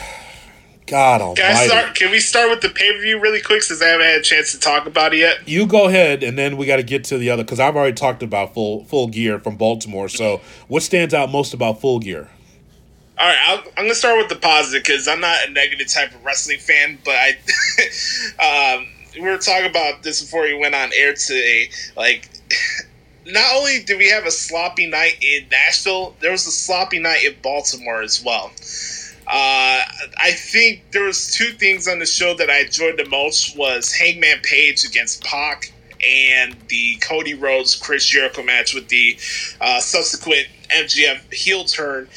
God 0.85 1.21
almighty. 1.21 1.41
Can 1.41 1.55
I 1.55 1.67
start? 1.67 1.95
Can 1.95 2.11
we 2.11 2.19
start 2.19 2.49
with 2.51 2.61
the 2.61 2.69
pay 2.69 2.91
per 2.93 3.01
view 3.01 3.19
really 3.19 3.41
quick 3.41 3.63
since 3.63 3.81
I 3.81 3.87
haven't 3.87 4.05
had 4.05 4.19
a 4.19 4.23
chance 4.23 4.51
to 4.51 4.59
talk 4.59 4.85
about 4.85 5.15
it 5.15 5.17
yet? 5.17 5.47
You 5.47 5.65
go 5.65 5.87
ahead, 5.87 6.21
and 6.21 6.37
then 6.37 6.57
we 6.57 6.67
got 6.67 6.75
to 6.75 6.83
get 6.83 7.03
to 7.05 7.17
the 7.17 7.31
other 7.31 7.43
because 7.43 7.59
I've 7.59 7.75
already 7.75 7.95
talked 7.95 8.21
about 8.21 8.53
full 8.53 8.83
full 8.85 9.07
gear 9.07 9.39
from 9.39 9.55
Baltimore. 9.55 10.09
So, 10.09 10.41
what 10.67 10.83
stands 10.83 11.13
out 11.13 11.31
most 11.31 11.55
about 11.55 11.81
full 11.81 11.97
gear? 11.97 12.29
All 13.17 13.27
right, 13.27 13.37
I'll, 13.47 13.59
I'm 13.77 13.85
gonna 13.85 13.95
start 13.95 14.17
with 14.17 14.29
the 14.29 14.35
positive 14.35 14.83
because 14.83 15.07
I'm 15.07 15.21
not 15.21 15.37
a 15.47 15.51
negative 15.51 15.87
type 15.87 16.13
of 16.13 16.23
wrestling 16.23 16.59
fan, 16.59 16.99
but 17.03 17.15
I 17.15 18.75
um, 18.75 18.87
we 19.15 19.21
were 19.21 19.37
talking 19.37 19.69
about 19.69 20.03
this 20.03 20.21
before 20.21 20.43
we 20.43 20.53
went 20.53 20.75
on 20.75 20.91
air 20.93 21.13
today. 21.13 21.71
Like, 21.95 22.29
not 23.25 23.55
only 23.55 23.83
did 23.83 23.97
we 23.97 24.09
have 24.09 24.25
a 24.25 24.31
sloppy 24.31 24.87
night 24.87 25.17
in 25.21 25.47
Nashville, 25.49 26.15
there 26.19 26.31
was 26.31 26.45
a 26.47 26.51
sloppy 26.51 26.99
night 26.99 27.23
in 27.23 27.35
Baltimore 27.41 28.01
as 28.01 28.23
well. 28.23 28.51
Uh, 29.27 29.81
I 30.17 30.31
think 30.31 30.83
there 30.91 31.03
was 31.03 31.31
two 31.31 31.51
things 31.53 31.87
on 31.87 31.97
the 31.97 32.05
show 32.05 32.35
that 32.35 32.49
I 32.49 32.59
enjoyed 32.61 32.97
the 32.97 33.09
most 33.09 33.57
was 33.57 33.91
Hangman 33.91 34.39
Page 34.43 34.85
against 34.85 35.23
Pac 35.23 35.71
and 36.05 36.55
the 36.67 36.97
Cody 36.97 37.33
Rhodes 37.33 37.75
Chris 37.75 38.05
Jericho 38.05 38.43
match 38.43 38.75
with 38.75 38.87
the 38.89 39.17
uh, 39.59 39.79
subsequent 39.79 40.47
MJF 40.69 41.33
heel 41.33 41.63
turn. 41.63 42.07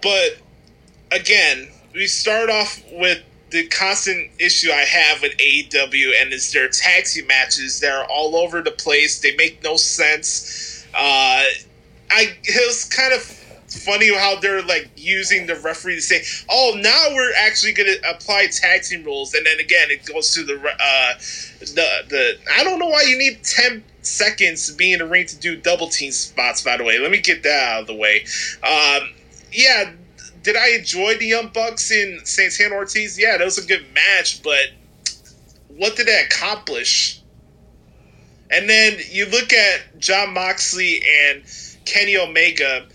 But 0.00 0.38
again, 1.10 1.68
we 1.92 2.06
start 2.06 2.50
off 2.50 2.80
with 2.92 3.22
the 3.50 3.66
constant 3.68 4.30
issue 4.38 4.70
I 4.70 4.84
have 4.84 5.22
with 5.22 5.36
AEW, 5.38 6.20
and 6.20 6.32
is 6.32 6.52
their 6.52 6.68
team 6.68 7.26
matches. 7.26 7.80
They're 7.80 8.04
all 8.04 8.36
over 8.36 8.60
the 8.62 8.70
place. 8.70 9.20
They 9.20 9.34
make 9.36 9.62
no 9.62 9.76
sense. 9.76 10.86
Uh, 10.94 11.44
I 12.10 12.36
it 12.44 12.66
was 12.66 12.84
kind 12.84 13.12
of 13.12 13.22
funny 13.68 14.14
how 14.14 14.38
they're 14.40 14.62
like 14.62 14.90
using 14.96 15.46
the 15.46 15.54
referee 15.56 15.96
to 15.96 16.02
say, 16.02 16.22
"Oh, 16.50 16.78
now 16.78 17.14
we're 17.14 17.34
actually 17.34 17.72
going 17.72 17.92
to 17.92 18.10
apply 18.10 18.48
team 18.48 19.04
rules," 19.04 19.34
and 19.34 19.46
then 19.46 19.58
again 19.60 19.90
it 19.90 20.04
goes 20.06 20.32
to 20.34 20.44
the 20.44 20.54
uh, 20.54 21.14
the 21.60 22.04
the. 22.08 22.38
I 22.52 22.64
don't 22.64 22.78
know 22.78 22.88
why 22.88 23.02
you 23.02 23.16
need 23.18 23.42
ten 23.44 23.84
seconds 24.02 24.66
to 24.68 24.74
be 24.74 24.92
in 24.92 25.00
the 25.00 25.06
ring 25.06 25.26
to 25.26 25.36
do 25.38 25.56
double 25.56 25.88
team 25.88 26.12
spots. 26.12 26.62
By 26.62 26.76
the 26.76 26.84
way, 26.84 26.98
let 26.98 27.10
me 27.10 27.18
get 27.18 27.42
that 27.42 27.72
out 27.72 27.80
of 27.82 27.86
the 27.86 27.94
way. 27.94 28.24
Um, 28.62 29.10
yeah, 29.52 29.92
did 30.48 30.56
I 30.56 30.68
enjoy 30.68 31.18
the 31.18 31.26
Young 31.26 31.48
Bucks 31.48 31.90
in 31.90 32.20
Santana 32.24 32.74
Ortiz? 32.74 33.18
Yeah, 33.18 33.36
that 33.36 33.44
was 33.44 33.58
a 33.58 33.66
good 33.66 33.84
match, 33.94 34.42
but 34.42 34.70
what 35.68 35.94
did 35.94 36.08
it 36.08 36.24
accomplish? 36.24 37.20
And 38.50 38.66
then 38.66 38.96
you 39.10 39.26
look 39.26 39.52
at 39.52 39.98
Jon 39.98 40.32
Moxley 40.32 41.02
and 41.06 41.42
Kenny 41.84 42.16
Omega. 42.16 42.86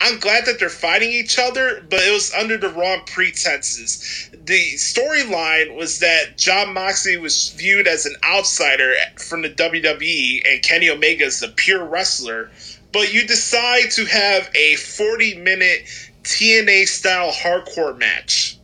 I'm 0.00 0.18
glad 0.20 0.46
that 0.46 0.58
they're 0.58 0.70
fighting 0.70 1.10
each 1.10 1.38
other, 1.38 1.84
but 1.90 2.00
it 2.00 2.14
was 2.14 2.32
under 2.32 2.56
the 2.56 2.70
wrong 2.70 3.02
pretenses. 3.04 4.30
The 4.32 4.72
storyline 4.76 5.76
was 5.76 5.98
that 5.98 6.38
Jon 6.38 6.72
Moxley 6.72 7.18
was 7.18 7.50
viewed 7.58 7.86
as 7.86 8.06
an 8.06 8.16
outsider 8.24 8.94
from 9.18 9.42
the 9.42 9.50
WWE, 9.50 10.50
and 10.50 10.62
Kenny 10.62 10.88
Omega 10.88 11.24
is 11.24 11.42
a 11.42 11.48
pure 11.48 11.84
wrestler. 11.84 12.50
But 12.90 13.12
you 13.12 13.26
decide 13.26 13.90
to 13.90 14.06
have 14.06 14.50
a 14.54 14.76
40 14.76 15.34
minute 15.40 16.07
TNA 16.22 16.86
style 16.86 17.32
hardcore 17.32 17.98
match. 17.98 18.58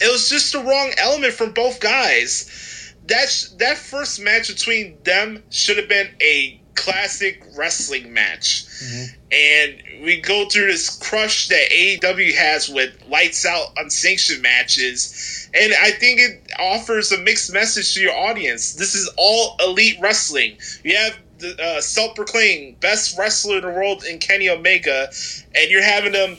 It 0.00 0.10
was 0.10 0.28
just 0.28 0.52
the 0.52 0.60
wrong 0.60 0.92
element 0.96 1.34
from 1.34 1.52
both 1.52 1.80
guys. 1.80 2.94
That 3.06 3.28
sh- 3.28 3.48
that 3.58 3.76
first 3.76 4.20
match 4.20 4.48
between 4.48 4.96
them 5.04 5.42
should 5.50 5.76
have 5.76 5.88
been 5.88 6.08
a 6.22 6.60
classic 6.74 7.42
wrestling 7.56 8.12
match. 8.12 8.64
Mm-hmm. 8.64 9.14
And 9.32 10.04
we 10.04 10.20
go 10.20 10.48
through 10.48 10.68
this 10.68 10.96
crush 10.98 11.48
that 11.48 11.70
AEW 11.70 12.34
has 12.34 12.68
with 12.68 12.96
lights 13.08 13.44
out 13.44 13.72
unsanctioned 13.76 14.42
matches. 14.42 15.50
And 15.52 15.74
I 15.82 15.90
think 15.90 16.20
it 16.20 16.50
offers 16.58 17.12
a 17.12 17.18
mixed 17.18 17.52
message 17.52 17.94
to 17.94 18.00
your 18.00 18.16
audience. 18.16 18.74
This 18.74 18.94
is 18.94 19.10
all 19.16 19.56
elite 19.60 19.98
wrestling. 20.00 20.56
You 20.82 20.96
have 20.96 21.18
uh, 21.44 21.80
self-proclaimed 21.80 22.80
best 22.80 23.18
wrestler 23.18 23.56
in 23.56 23.62
the 23.62 23.70
world 23.70 24.04
in 24.04 24.18
Kenny 24.18 24.48
Omega, 24.48 25.08
and 25.54 25.70
you're 25.70 25.82
having 25.82 26.12
them 26.12 26.36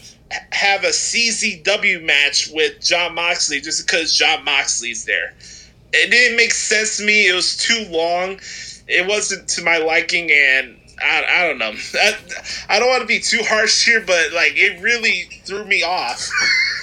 have 0.51 0.83
a 0.83 0.89
CZW 0.89 2.03
match 2.03 2.49
with 2.53 2.81
Jon 2.81 3.15
Moxley 3.15 3.59
just 3.59 3.85
because 3.85 4.15
Jon 4.15 4.43
Moxley's 4.43 5.05
there. 5.05 5.33
It 5.93 6.09
didn't 6.09 6.37
make 6.37 6.53
sense 6.53 6.97
to 6.97 7.05
me. 7.05 7.27
It 7.27 7.33
was 7.33 7.57
too 7.57 7.85
long. 7.89 8.39
It 8.87 9.07
wasn't 9.07 9.47
to 9.49 9.63
my 9.63 9.77
liking, 9.77 10.31
and 10.31 10.77
I, 11.03 11.25
I 11.27 11.47
don't 11.47 11.57
know. 11.57 11.73
I, 11.95 12.17
I 12.69 12.79
don't 12.79 12.89
want 12.89 13.01
to 13.01 13.07
be 13.07 13.19
too 13.19 13.41
harsh 13.43 13.85
here, 13.85 14.01
but 14.05 14.31
like 14.33 14.53
it 14.55 14.81
really 14.81 15.29
threw 15.45 15.65
me 15.65 15.83
off. 15.83 16.29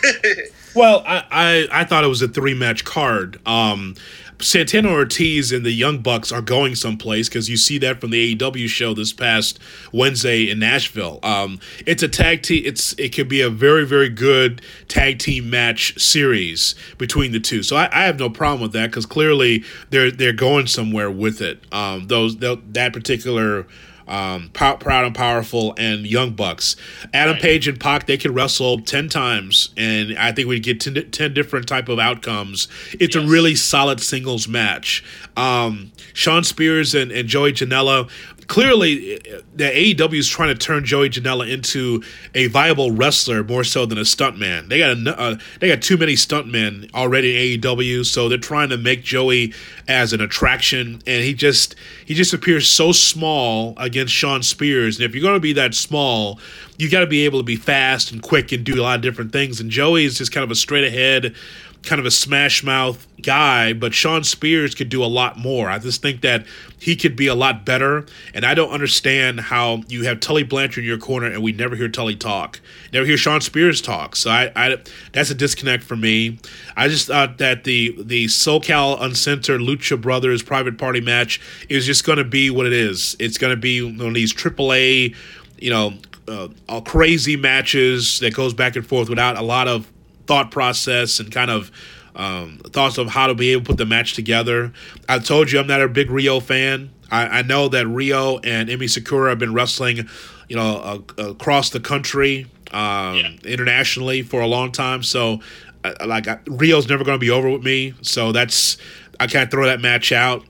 Well, 0.74 1.02
I, 1.06 1.24
I, 1.30 1.80
I 1.80 1.84
thought 1.84 2.04
it 2.04 2.08
was 2.08 2.22
a 2.22 2.28
three 2.28 2.54
match 2.54 2.84
card. 2.84 3.40
Um, 3.46 3.96
Santana 4.40 4.90
Ortiz 4.90 5.50
and 5.52 5.64
the 5.66 5.72
Young 5.72 5.98
Bucks 5.98 6.30
are 6.30 6.40
going 6.40 6.74
someplace 6.74 7.28
because 7.28 7.48
you 7.50 7.56
see 7.56 7.78
that 7.78 8.00
from 8.00 8.10
the 8.10 8.36
AEW 8.36 8.68
show 8.68 8.94
this 8.94 9.12
past 9.12 9.58
Wednesday 9.92 10.48
in 10.48 10.58
Nashville. 10.60 11.18
Um, 11.22 11.58
it's 11.86 12.02
a 12.02 12.08
tag 12.08 12.42
team. 12.42 12.62
It's 12.64 12.92
it 12.94 13.14
could 13.14 13.28
be 13.28 13.40
a 13.40 13.50
very 13.50 13.84
very 13.84 14.08
good 14.08 14.62
tag 14.86 15.18
team 15.18 15.50
match 15.50 15.98
series 16.00 16.74
between 16.98 17.32
the 17.32 17.40
two. 17.40 17.62
So 17.62 17.76
I, 17.76 17.88
I 17.92 18.04
have 18.04 18.18
no 18.18 18.30
problem 18.30 18.62
with 18.62 18.72
that 18.72 18.90
because 18.90 19.06
clearly 19.06 19.64
they're 19.90 20.10
they're 20.10 20.32
going 20.32 20.68
somewhere 20.68 21.10
with 21.10 21.40
it. 21.40 21.62
Um, 21.72 22.06
those 22.06 22.36
that 22.38 22.92
particular 22.92 23.66
um, 24.08 24.50
Proud 24.52 25.04
and 25.04 25.14
Powerful, 25.14 25.74
and 25.78 26.06
Young 26.06 26.32
Bucks. 26.32 26.76
Adam 27.12 27.34
right. 27.34 27.42
Page 27.42 27.68
and 27.68 27.78
Pac, 27.78 28.06
they 28.06 28.16
could 28.16 28.34
wrestle 28.34 28.80
10 28.80 29.08
times, 29.08 29.70
and 29.76 30.16
I 30.18 30.32
think 30.32 30.48
we'd 30.48 30.62
get 30.62 30.80
10, 30.80 31.10
10 31.10 31.34
different 31.34 31.68
type 31.68 31.88
of 31.88 31.98
outcomes. 31.98 32.68
It's 32.98 33.14
yes. 33.14 33.24
a 33.24 33.28
really 33.28 33.54
solid 33.54 34.00
singles 34.00 34.48
match. 34.48 35.04
Um, 35.36 35.92
Shawn 36.12 36.44
Spears 36.44 36.94
and, 36.94 37.12
and 37.12 37.28
Joey 37.28 37.52
Janela, 37.52 38.10
clearly 38.48 39.18
the 39.54 39.64
AEW 39.94 40.18
is 40.18 40.28
trying 40.28 40.48
to 40.48 40.54
turn 40.54 40.84
Joey 40.84 41.10
Janela 41.10 41.48
into 41.48 42.02
a 42.34 42.48
viable 42.48 42.90
wrestler 42.90 43.44
more 43.44 43.62
so 43.62 43.86
than 43.86 43.98
a 43.98 44.02
stuntman. 44.02 44.68
They 44.68 44.78
got 44.78 44.96
a, 44.96 45.20
uh, 45.20 45.38
they 45.60 45.68
got 45.68 45.82
too 45.82 45.96
many 45.96 46.14
stuntmen 46.14 46.92
already 46.94 47.54
in 47.54 47.60
AEW, 47.60 48.04
so 48.04 48.28
they're 48.28 48.38
trying 48.38 48.70
to 48.70 48.78
make 48.78 49.04
Joey 49.04 49.52
as 49.86 50.12
an 50.12 50.20
attraction, 50.20 51.02
and 51.06 51.22
he 51.24 51.34
just 51.34 51.76
he 52.04 52.14
just 52.14 52.32
appears 52.32 52.66
so 52.66 52.90
small 52.90 53.74
against 53.76 54.12
Shawn 54.12 54.42
Spears. 54.42 54.96
And 54.96 55.04
if 55.04 55.14
you're 55.14 55.22
going 55.22 55.34
to 55.34 55.40
be 55.40 55.52
that 55.52 55.74
small, 55.74 56.40
you 56.78 56.90
got 56.90 57.00
to 57.00 57.06
be 57.06 57.24
able 57.26 57.38
to 57.40 57.44
be 57.44 57.56
fast 57.56 58.12
and 58.12 58.22
quick 58.22 58.50
and 58.52 58.64
do 58.64 58.80
a 58.80 58.82
lot 58.82 58.96
of 58.96 59.02
different 59.02 59.32
things. 59.32 59.60
And 59.60 59.70
Joey 59.70 60.04
is 60.04 60.16
just 60.18 60.32
kind 60.32 60.44
of 60.44 60.50
a 60.50 60.54
straight 60.54 60.84
ahead 60.84 61.34
kind 61.82 62.00
of 62.00 62.06
a 62.06 62.10
smash 62.10 62.62
mouth 62.62 63.06
guy, 63.22 63.72
but 63.72 63.94
Shawn 63.94 64.24
Spears 64.24 64.74
could 64.74 64.88
do 64.88 65.02
a 65.02 65.06
lot 65.06 65.38
more. 65.38 65.70
I 65.70 65.78
just 65.78 66.02
think 66.02 66.20
that 66.20 66.46
he 66.78 66.96
could 66.96 67.16
be 67.16 67.26
a 67.26 67.34
lot 67.34 67.64
better. 67.64 68.04
And 68.34 68.44
I 68.44 68.54
don't 68.54 68.70
understand 68.70 69.40
how 69.40 69.82
you 69.88 70.04
have 70.04 70.20
Tully 70.20 70.42
Blanchard 70.42 70.84
in 70.84 70.88
your 70.88 70.98
corner 70.98 71.26
and 71.26 71.42
we 71.42 71.52
never 71.52 71.76
hear 71.76 71.88
Tully 71.88 72.16
talk, 72.16 72.60
never 72.92 73.06
hear 73.06 73.16
Shawn 73.16 73.40
Spears 73.40 73.80
talk. 73.80 74.16
So 74.16 74.30
I, 74.30 74.52
I 74.54 74.76
that's 75.12 75.30
a 75.30 75.34
disconnect 75.34 75.82
for 75.84 75.96
me. 75.96 76.38
I 76.76 76.88
just 76.88 77.06
thought 77.06 77.38
that 77.38 77.64
the 77.64 77.96
the 78.02 78.26
SoCal 78.26 79.00
Uncensored 79.00 79.60
Lucha 79.60 80.00
Brothers 80.00 80.42
private 80.42 80.78
party 80.78 81.00
match 81.00 81.40
is 81.68 81.86
just 81.86 82.04
going 82.04 82.18
to 82.18 82.24
be 82.24 82.50
what 82.50 82.66
it 82.66 82.72
is. 82.72 83.16
It's 83.18 83.38
going 83.38 83.54
to 83.54 83.60
be 83.60 83.82
one 83.82 84.08
of 84.08 84.14
these 84.14 84.32
AAA, 84.32 85.14
you 85.58 85.70
know, 85.70 85.94
uh, 86.28 86.80
crazy 86.82 87.36
matches 87.36 88.20
that 88.20 88.34
goes 88.34 88.52
back 88.52 88.76
and 88.76 88.86
forth 88.86 89.08
without 89.08 89.36
a 89.36 89.42
lot 89.42 89.68
of 89.68 89.90
thought 90.28 90.50
process 90.52 91.18
and 91.18 91.32
kind 91.32 91.50
of 91.50 91.72
um, 92.14 92.58
thoughts 92.66 92.98
of 92.98 93.08
how 93.08 93.26
to 93.26 93.34
be 93.34 93.50
able 93.50 93.62
to 93.62 93.66
put 93.68 93.78
the 93.78 93.86
match 93.86 94.14
together. 94.14 94.72
I 95.08 95.18
told 95.18 95.50
you 95.50 95.58
I'm 95.58 95.66
not 95.66 95.80
a 95.80 95.88
big 95.88 96.08
Riho 96.08 96.42
fan. 96.42 96.90
I, 97.10 97.38
I 97.38 97.42
know 97.42 97.68
that 97.68 97.86
Riho 97.86 98.40
and 98.44 98.68
Emi 98.68 98.88
Sakura 98.90 99.30
have 99.30 99.38
been 99.38 99.54
wrestling, 99.54 100.08
you 100.48 100.56
know, 100.56 101.02
uh, 101.18 101.30
across 101.30 101.70
the 101.70 101.80
country, 101.80 102.46
um, 102.72 103.16
yeah. 103.16 103.30
internationally 103.44 104.22
for 104.22 104.40
a 104.40 104.46
long 104.46 104.72
time. 104.72 105.02
So, 105.02 105.40
uh, 105.84 105.94
like, 106.06 106.28
I, 106.28 106.36
Riho's 106.44 106.88
never 106.88 107.04
going 107.04 107.16
to 107.16 107.20
be 107.20 107.30
over 107.30 107.48
with 107.48 107.62
me. 107.62 107.94
So 108.02 108.32
that's 108.32 108.76
I 109.20 109.26
can't 109.26 109.50
throw 109.50 109.66
that 109.66 109.80
match 109.80 110.12
out. 110.12 110.44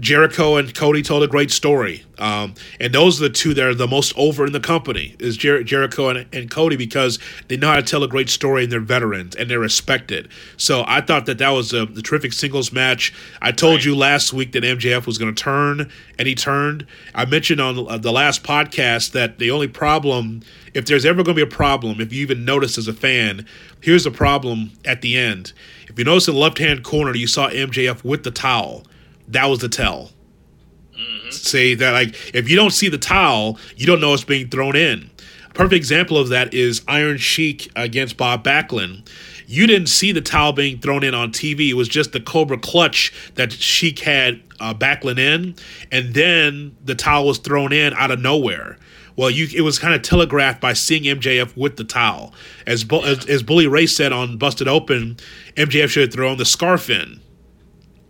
Jericho 0.00 0.56
and 0.56 0.74
Cody 0.74 1.02
told 1.02 1.22
a 1.22 1.28
great 1.28 1.52
story. 1.52 2.04
Um, 2.18 2.54
and 2.80 2.92
those 2.92 3.20
are 3.20 3.28
the 3.28 3.34
two 3.34 3.54
that 3.54 3.64
are 3.64 3.74
the 3.74 3.86
most 3.86 4.12
over 4.16 4.46
in 4.46 4.52
the 4.52 4.60
company 4.60 5.16
is 5.18 5.36
Jer- 5.36 5.62
Jericho 5.62 6.08
and, 6.08 6.26
and, 6.32 6.50
Cody 6.50 6.76
because 6.76 7.18
they 7.48 7.56
know 7.56 7.68
how 7.68 7.76
to 7.76 7.82
tell 7.82 8.02
a 8.02 8.08
great 8.08 8.28
story 8.28 8.64
and 8.64 8.72
they're 8.72 8.80
veterans 8.80 9.34
and 9.34 9.50
they're 9.50 9.58
respected. 9.58 10.28
So 10.56 10.84
I 10.86 11.00
thought 11.00 11.26
that 11.26 11.38
that 11.38 11.50
was 11.50 11.72
a, 11.72 11.82
a 11.82 12.02
terrific 12.02 12.32
singles 12.32 12.72
match. 12.72 13.12
I 13.40 13.50
told 13.52 13.76
right. 13.76 13.84
you 13.84 13.96
last 13.96 14.32
week 14.32 14.52
that 14.52 14.62
MJF 14.62 15.06
was 15.06 15.18
going 15.18 15.34
to 15.34 15.42
turn 15.42 15.90
and 16.18 16.28
he 16.28 16.34
turned. 16.34 16.86
I 17.14 17.24
mentioned 17.24 17.60
on 17.60 18.00
the 18.00 18.12
last 18.12 18.42
podcast 18.42 19.12
that 19.12 19.38
the 19.38 19.50
only 19.50 19.68
problem, 19.68 20.42
if 20.72 20.86
there's 20.86 21.04
ever 21.04 21.22
going 21.22 21.36
to 21.36 21.46
be 21.46 21.52
a 21.52 21.56
problem, 21.56 22.00
if 22.00 22.12
you 22.12 22.22
even 22.22 22.44
notice 22.44 22.78
as 22.78 22.88
a 22.88 22.92
fan, 22.92 23.46
here's 23.80 24.04
the 24.04 24.10
problem 24.10 24.72
at 24.84 25.02
the 25.02 25.16
end. 25.16 25.52
If 25.88 25.98
you 25.98 26.04
notice 26.04 26.28
in 26.28 26.34
the 26.34 26.40
left 26.40 26.58
hand 26.58 26.82
corner, 26.82 27.14
you 27.14 27.26
saw 27.26 27.48
MJF 27.48 28.04
with 28.04 28.24
the 28.24 28.30
towel 28.30 28.84
that 29.28 29.46
was 29.46 29.60
the 29.60 29.68
tell. 29.68 30.10
Mm-hmm. 30.98 31.30
Say 31.30 31.74
that 31.74 31.92
like 31.92 32.34
if 32.34 32.48
you 32.48 32.56
don't 32.56 32.72
see 32.72 32.88
the 32.88 32.98
towel, 32.98 33.58
you 33.76 33.86
don't 33.86 34.00
know 34.00 34.14
it's 34.14 34.24
being 34.24 34.48
thrown 34.48 34.76
in. 34.76 35.10
A 35.50 35.54
perfect 35.54 35.74
example 35.74 36.16
of 36.16 36.28
that 36.30 36.54
is 36.54 36.82
Iron 36.88 37.18
Sheik 37.18 37.70
against 37.76 38.16
Bob 38.16 38.44
Backlund. 38.44 39.08
You 39.46 39.66
didn't 39.66 39.88
see 39.88 40.12
the 40.12 40.20
towel 40.20 40.52
being 40.52 40.78
thrown 40.78 41.04
in 41.04 41.14
on 41.14 41.30
TV. 41.30 41.68
It 41.68 41.74
was 41.74 41.88
just 41.88 42.12
the 42.12 42.20
Cobra 42.20 42.58
clutch 42.58 43.12
that 43.34 43.52
Sheik 43.52 43.98
had 43.98 44.42
uh, 44.58 44.72
Backlund 44.72 45.18
in, 45.18 45.54
and 45.92 46.14
then 46.14 46.76
the 46.82 46.94
towel 46.94 47.26
was 47.26 47.38
thrown 47.38 47.72
in 47.72 47.92
out 47.94 48.10
of 48.10 48.20
nowhere. 48.20 48.78
Well, 49.16 49.30
you 49.30 49.46
it 49.54 49.60
was 49.60 49.78
kind 49.78 49.94
of 49.94 50.02
telegraphed 50.02 50.60
by 50.60 50.72
seeing 50.72 51.04
MJF 51.04 51.56
with 51.56 51.76
the 51.76 51.84
towel. 51.84 52.34
As, 52.66 52.84
as, 53.04 53.26
as 53.26 53.42
Bully 53.42 53.66
Ray 53.66 53.86
said 53.86 54.12
on 54.12 54.38
Busted 54.38 54.66
Open, 54.66 55.16
MJF 55.56 55.88
should 55.88 56.02
have 56.02 56.12
thrown 56.12 56.38
the 56.38 56.44
scarf 56.44 56.90
in 56.90 57.20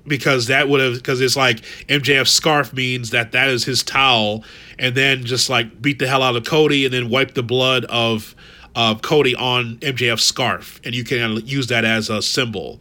because 0.07 0.47
that 0.47 0.69
would 0.69 0.81
have 0.81 0.95
because 0.95 1.21
it's 1.21 1.37
like 1.37 1.61
MJF 1.89 2.29
scarf 2.29 2.73
means 2.73 3.11
that 3.11 3.33
that 3.33 3.49
is 3.49 3.65
his 3.65 3.83
towel, 3.83 4.45
and 4.79 4.95
then 4.95 5.25
just 5.25 5.49
like 5.49 5.81
beat 5.81 5.99
the 5.99 6.07
hell 6.07 6.23
out 6.23 6.37
of 6.37 6.45
Cody 6.45 6.85
and 6.85 6.93
then 6.93 7.09
wipe 7.09 7.35
the 7.35 7.43
blood 7.43 7.85
of 7.87 8.35
of 8.75 9.03
Cody 9.03 9.35
on 9.35 9.77
MJF's 9.79 10.25
scarf, 10.25 10.81
and 10.85 10.95
you 10.95 11.05
can 11.05 11.47
use 11.47 11.69
that 11.69 11.85
as 11.85 12.11
a 12.11 12.21
symbol. 12.23 12.81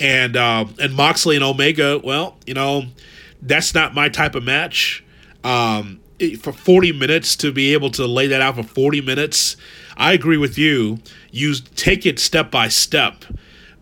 And 0.00 0.36
uh, 0.36 0.66
and 0.80 0.94
Moxley 0.94 1.36
and 1.36 1.44
Omega, 1.44 2.00
well, 2.02 2.36
you 2.46 2.54
know, 2.54 2.84
that's 3.40 3.74
not 3.74 3.94
my 3.94 4.08
type 4.08 4.34
of 4.34 4.44
match. 4.44 5.04
Um, 5.44 6.00
for 6.40 6.52
40 6.52 6.92
minutes 6.92 7.34
to 7.36 7.50
be 7.50 7.72
able 7.72 7.90
to 7.90 8.06
lay 8.06 8.28
that 8.28 8.40
out 8.40 8.54
for 8.54 8.62
40 8.62 9.00
minutes, 9.00 9.56
I 9.96 10.12
agree 10.12 10.36
with 10.36 10.56
you. 10.56 11.00
You 11.32 11.54
take 11.74 12.06
it 12.06 12.20
step 12.20 12.50
by 12.50 12.68
step 12.68 13.24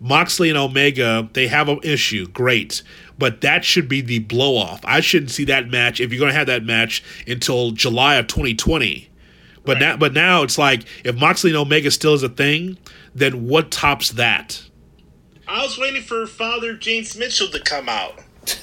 Moxley 0.00 0.48
and 0.48 0.58
Omega, 0.58 1.28
they 1.34 1.46
have 1.46 1.68
an 1.68 1.78
issue. 1.82 2.26
Great. 2.28 2.82
But 3.18 3.42
that 3.42 3.64
should 3.64 3.86
be 3.88 4.00
the 4.00 4.20
blow 4.20 4.56
off. 4.56 4.80
I 4.84 5.00
shouldn't 5.00 5.30
see 5.30 5.44
that 5.44 5.68
match, 5.68 6.00
if 6.00 6.10
you're 6.10 6.18
going 6.18 6.32
to 6.32 6.38
have 6.38 6.46
that 6.46 6.64
match, 6.64 7.04
until 7.26 7.70
July 7.72 8.14
of 8.16 8.26
2020. 8.26 9.10
But 9.64 9.74
right. 9.74 9.80
now, 9.80 9.96
but 9.98 10.14
now 10.14 10.42
it's 10.42 10.56
like 10.56 10.84
if 11.04 11.16
Moxley 11.16 11.50
and 11.50 11.58
Omega 11.58 11.90
still 11.90 12.14
is 12.14 12.22
a 12.22 12.30
thing, 12.30 12.78
then 13.14 13.46
what 13.46 13.70
tops 13.70 14.10
that? 14.12 14.64
I 15.46 15.62
was 15.62 15.78
waiting 15.78 16.02
for 16.02 16.26
Father 16.26 16.74
James 16.74 17.16
Mitchell 17.16 17.48
to 17.48 17.60
come 17.60 17.88
out. 17.88 18.20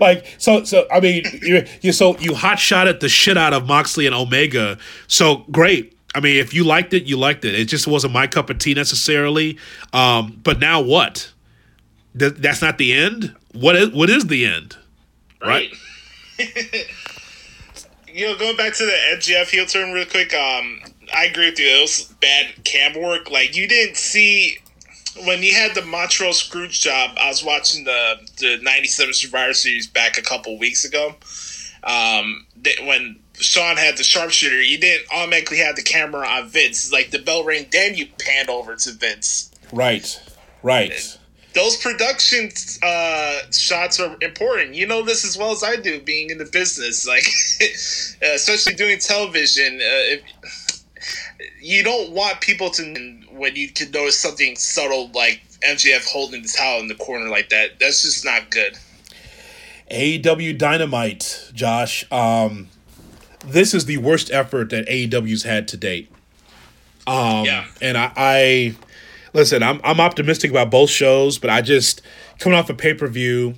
like 0.00 0.24
so 0.38 0.62
so 0.64 0.86
i 0.90 1.00
mean 1.00 1.24
you, 1.42 1.66
you 1.80 1.92
so 1.92 2.16
you 2.18 2.32
hot 2.34 2.58
shot 2.58 2.86
at 2.86 3.00
the 3.00 3.08
shit 3.08 3.36
out 3.36 3.52
of 3.52 3.66
moxley 3.66 4.06
and 4.06 4.14
omega 4.14 4.78
so 5.08 5.44
great 5.50 5.96
I 6.14 6.20
mean, 6.20 6.36
if 6.36 6.52
you 6.52 6.64
liked 6.64 6.92
it, 6.92 7.04
you 7.04 7.16
liked 7.16 7.44
it. 7.44 7.54
It 7.54 7.66
just 7.66 7.86
wasn't 7.86 8.12
my 8.12 8.26
cup 8.26 8.50
of 8.50 8.58
tea 8.58 8.74
necessarily. 8.74 9.58
Um, 9.92 10.40
but 10.42 10.58
now 10.58 10.80
what? 10.80 11.32
Th- 12.18 12.34
that's 12.34 12.60
not 12.60 12.78
the 12.78 12.92
end. 12.92 13.34
What 13.54 13.76
is 13.76 13.90
what 13.90 14.10
is 14.10 14.26
the 14.26 14.44
end? 14.46 14.76
Right. 15.40 15.72
right? 16.38 16.50
you 18.12 18.26
know, 18.26 18.36
going 18.36 18.56
back 18.56 18.74
to 18.74 18.84
the 18.84 19.16
MJF 19.16 19.50
heel 19.50 19.66
turn 19.66 19.92
real 19.92 20.06
quick. 20.06 20.34
Um, 20.34 20.80
I 21.14 21.26
agree 21.26 21.50
with 21.50 21.58
you. 21.58 21.66
It 21.66 21.80
was 21.82 22.14
bad 22.20 22.64
cam 22.64 23.00
work. 23.00 23.30
Like 23.30 23.56
you 23.56 23.66
didn't 23.66 23.96
see 23.96 24.58
when 25.24 25.38
he 25.38 25.52
had 25.52 25.74
the 25.74 25.82
Montreal 25.82 26.32
Screwjob. 26.32 27.18
I 27.18 27.28
was 27.28 27.44
watching 27.44 27.84
the 27.84 28.16
the 28.38 28.58
'97 28.62 29.14
Survivor 29.14 29.54
Series 29.54 29.86
back 29.86 30.18
a 30.18 30.22
couple 30.22 30.58
weeks 30.58 30.84
ago. 30.84 31.14
Um, 31.84 32.46
when 32.84 33.18
Shawn 33.42 33.76
had 33.76 33.96
the 33.96 34.04
sharpshooter, 34.04 34.62
you 34.62 34.78
didn't 34.78 35.06
automatically 35.12 35.58
have 35.58 35.76
the 35.76 35.82
camera 35.82 36.26
on 36.26 36.48
Vince. 36.48 36.92
Like 36.92 37.10
the 37.10 37.18
bell 37.18 37.44
rang, 37.44 37.66
then 37.72 37.94
you 37.94 38.06
panned 38.18 38.48
over 38.48 38.76
to 38.76 38.92
Vince. 38.92 39.50
Right, 39.72 40.20
right. 40.62 41.18
Those 41.54 41.76
production 41.76 42.50
uh, 42.82 43.40
shots 43.52 44.00
are 44.00 44.16
important. 44.22 44.74
You 44.74 44.86
know 44.86 45.02
this 45.02 45.24
as 45.24 45.36
well 45.36 45.52
as 45.52 45.62
I 45.62 45.76
do, 45.76 46.00
being 46.00 46.30
in 46.30 46.38
the 46.38 46.46
business. 46.46 47.06
Like, 47.12 47.26
especially 48.22 48.74
doing 48.74 48.98
television, 48.98 49.74
uh, 49.74 50.16
if, 50.16 50.22
you 51.60 51.82
don't 51.82 52.12
want 52.12 52.40
people 52.40 52.70
to 52.70 53.18
when 53.32 53.56
you 53.56 53.68
can 53.68 53.90
notice 53.90 54.18
something 54.18 54.56
subtle 54.56 55.10
like 55.14 55.42
MJF 55.62 56.06
holding 56.06 56.42
the 56.42 56.48
towel 56.48 56.80
in 56.80 56.88
the 56.88 56.94
corner 56.94 57.28
like 57.28 57.48
that. 57.50 57.78
That's 57.78 58.02
just 58.02 58.24
not 58.24 58.50
good. 58.50 58.78
AW 59.90 60.56
Dynamite, 60.56 61.50
Josh. 61.52 62.10
Um, 62.10 62.68
this 63.44 63.74
is 63.74 63.86
the 63.86 63.98
worst 63.98 64.30
effort 64.30 64.70
that 64.70 64.86
AEW's 64.88 65.42
had 65.44 65.68
to 65.68 65.76
date. 65.76 66.10
Um, 67.06 67.44
yeah. 67.44 67.66
And 67.80 67.96
I, 67.98 68.12
I 68.16 68.74
listen. 69.32 69.62
I'm 69.62 69.80
I'm 69.82 70.00
optimistic 70.00 70.50
about 70.50 70.70
both 70.70 70.90
shows, 70.90 71.38
but 71.38 71.50
I 71.50 71.60
just 71.62 72.00
coming 72.38 72.58
off 72.58 72.70
a 72.70 72.74
pay 72.74 72.94
per 72.94 73.08
view, 73.08 73.54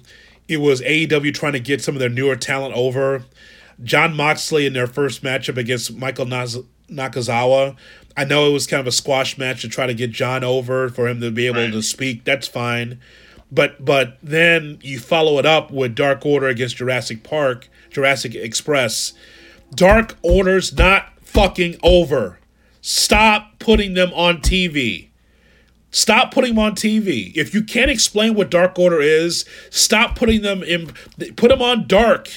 it 0.49 0.59
was 0.59 0.81
AEW 0.81 1.35
trying 1.35 1.53
to 1.53 1.61
get 1.61 1.83
some 1.83 1.95
of 1.95 1.99
their 2.01 2.09
newer 2.09 2.37
talent 2.37 2.75
over. 2.75 3.25
Jon 3.83 4.15
Moxley 4.17 4.67
in 4.67 4.73
their 4.73 4.87
first 4.87 5.23
matchup 5.23 5.57
against 5.57 5.95
Michael 5.97 6.27
Naz- 6.27 6.61
Nakazawa. 6.89 7.77
I 8.17 8.25
know 8.25 8.49
it 8.49 8.53
was 8.53 8.69
kind 8.69 8.81
of 8.81 8.87
a 8.87 8.93
squash 8.93 9.37
match 9.37 9.63
to 9.63 9.69
try 9.69 9.87
to 9.89 9.95
get 9.95 10.13
Jon 10.13 10.45
over 10.45 10.89
for 10.89 11.09
him 11.09 11.21
to 11.21 11.31
be 11.33 11.47
able 11.49 11.61
Right. 11.61 11.73
to 11.73 11.83
speak. 11.83 12.23
That's 12.25 12.47
fine. 12.47 13.01
But 13.51 13.85
but 13.85 14.17
then 14.23 14.79
you 14.83 14.99
follow 15.01 15.39
it 15.39 15.45
up 15.47 15.71
with 15.71 15.95
Dark 15.95 16.25
Order 16.25 16.47
against 16.49 16.77
Jurassic 16.77 17.23
Park, 17.25 17.69
Jurassic 17.91 18.35
Express. 18.35 19.13
Dark 19.75 20.17
Order's 20.23 20.77
not 20.77 21.13
fucking 21.23 21.77
over. 21.83 22.39
Stop 22.81 23.59
putting 23.59 23.95
them 23.95 24.13
on 24.15 24.39
TV. 24.39 25.09
Stop 25.91 26.35
putting 26.35 26.55
them 26.55 26.59
on 26.59 26.75
TV. 26.75 27.33
If 27.37 27.55
you 27.55 27.63
can't 27.63 27.91
explain 27.91 28.35
what 28.35 28.51
Dark 28.51 28.79
Order 28.79 29.01
is, 29.01 29.45
stop 29.71 30.17
putting 30.17 30.43
them 30.43 30.63
in. 30.63 30.93
Put 31.37 31.49
them 31.49 31.63
on 31.63 31.87
Dark. 31.87 32.29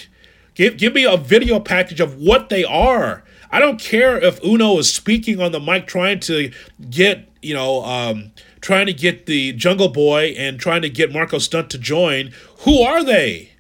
Give 0.54 0.78
give 0.78 0.94
me 0.94 1.06
a 1.06 1.18
video 1.18 1.60
package 1.60 2.00
of 2.00 2.16
what 2.18 2.50
they 2.50 2.64
are. 2.64 3.24
I 3.52 3.60
don't 3.60 3.80
care 3.80 4.18
if 4.18 4.44
Uno 4.44 4.78
is 4.78 4.94
speaking 4.94 5.42
on 5.42 5.52
the 5.52 5.60
mic 5.60 5.88
trying 5.88 6.20
to 6.22 6.52
get 6.90 7.28
you 7.42 7.54
know 7.54 7.84
um, 7.84 8.32
trying 8.62 8.86
to 8.86 8.94
get 8.94 9.26
the 9.26 9.54
Jungle 9.54 9.90
Boy 9.90 10.36
and 10.38 10.60
trying 10.60 10.82
to 10.84 10.90
get 10.90 11.12
Marco 11.12 11.40
Stunt 11.40 11.70
to 11.72 11.78
join. 11.78 12.32
Who 12.60 12.82
are 12.82 13.04
they? 13.04 13.52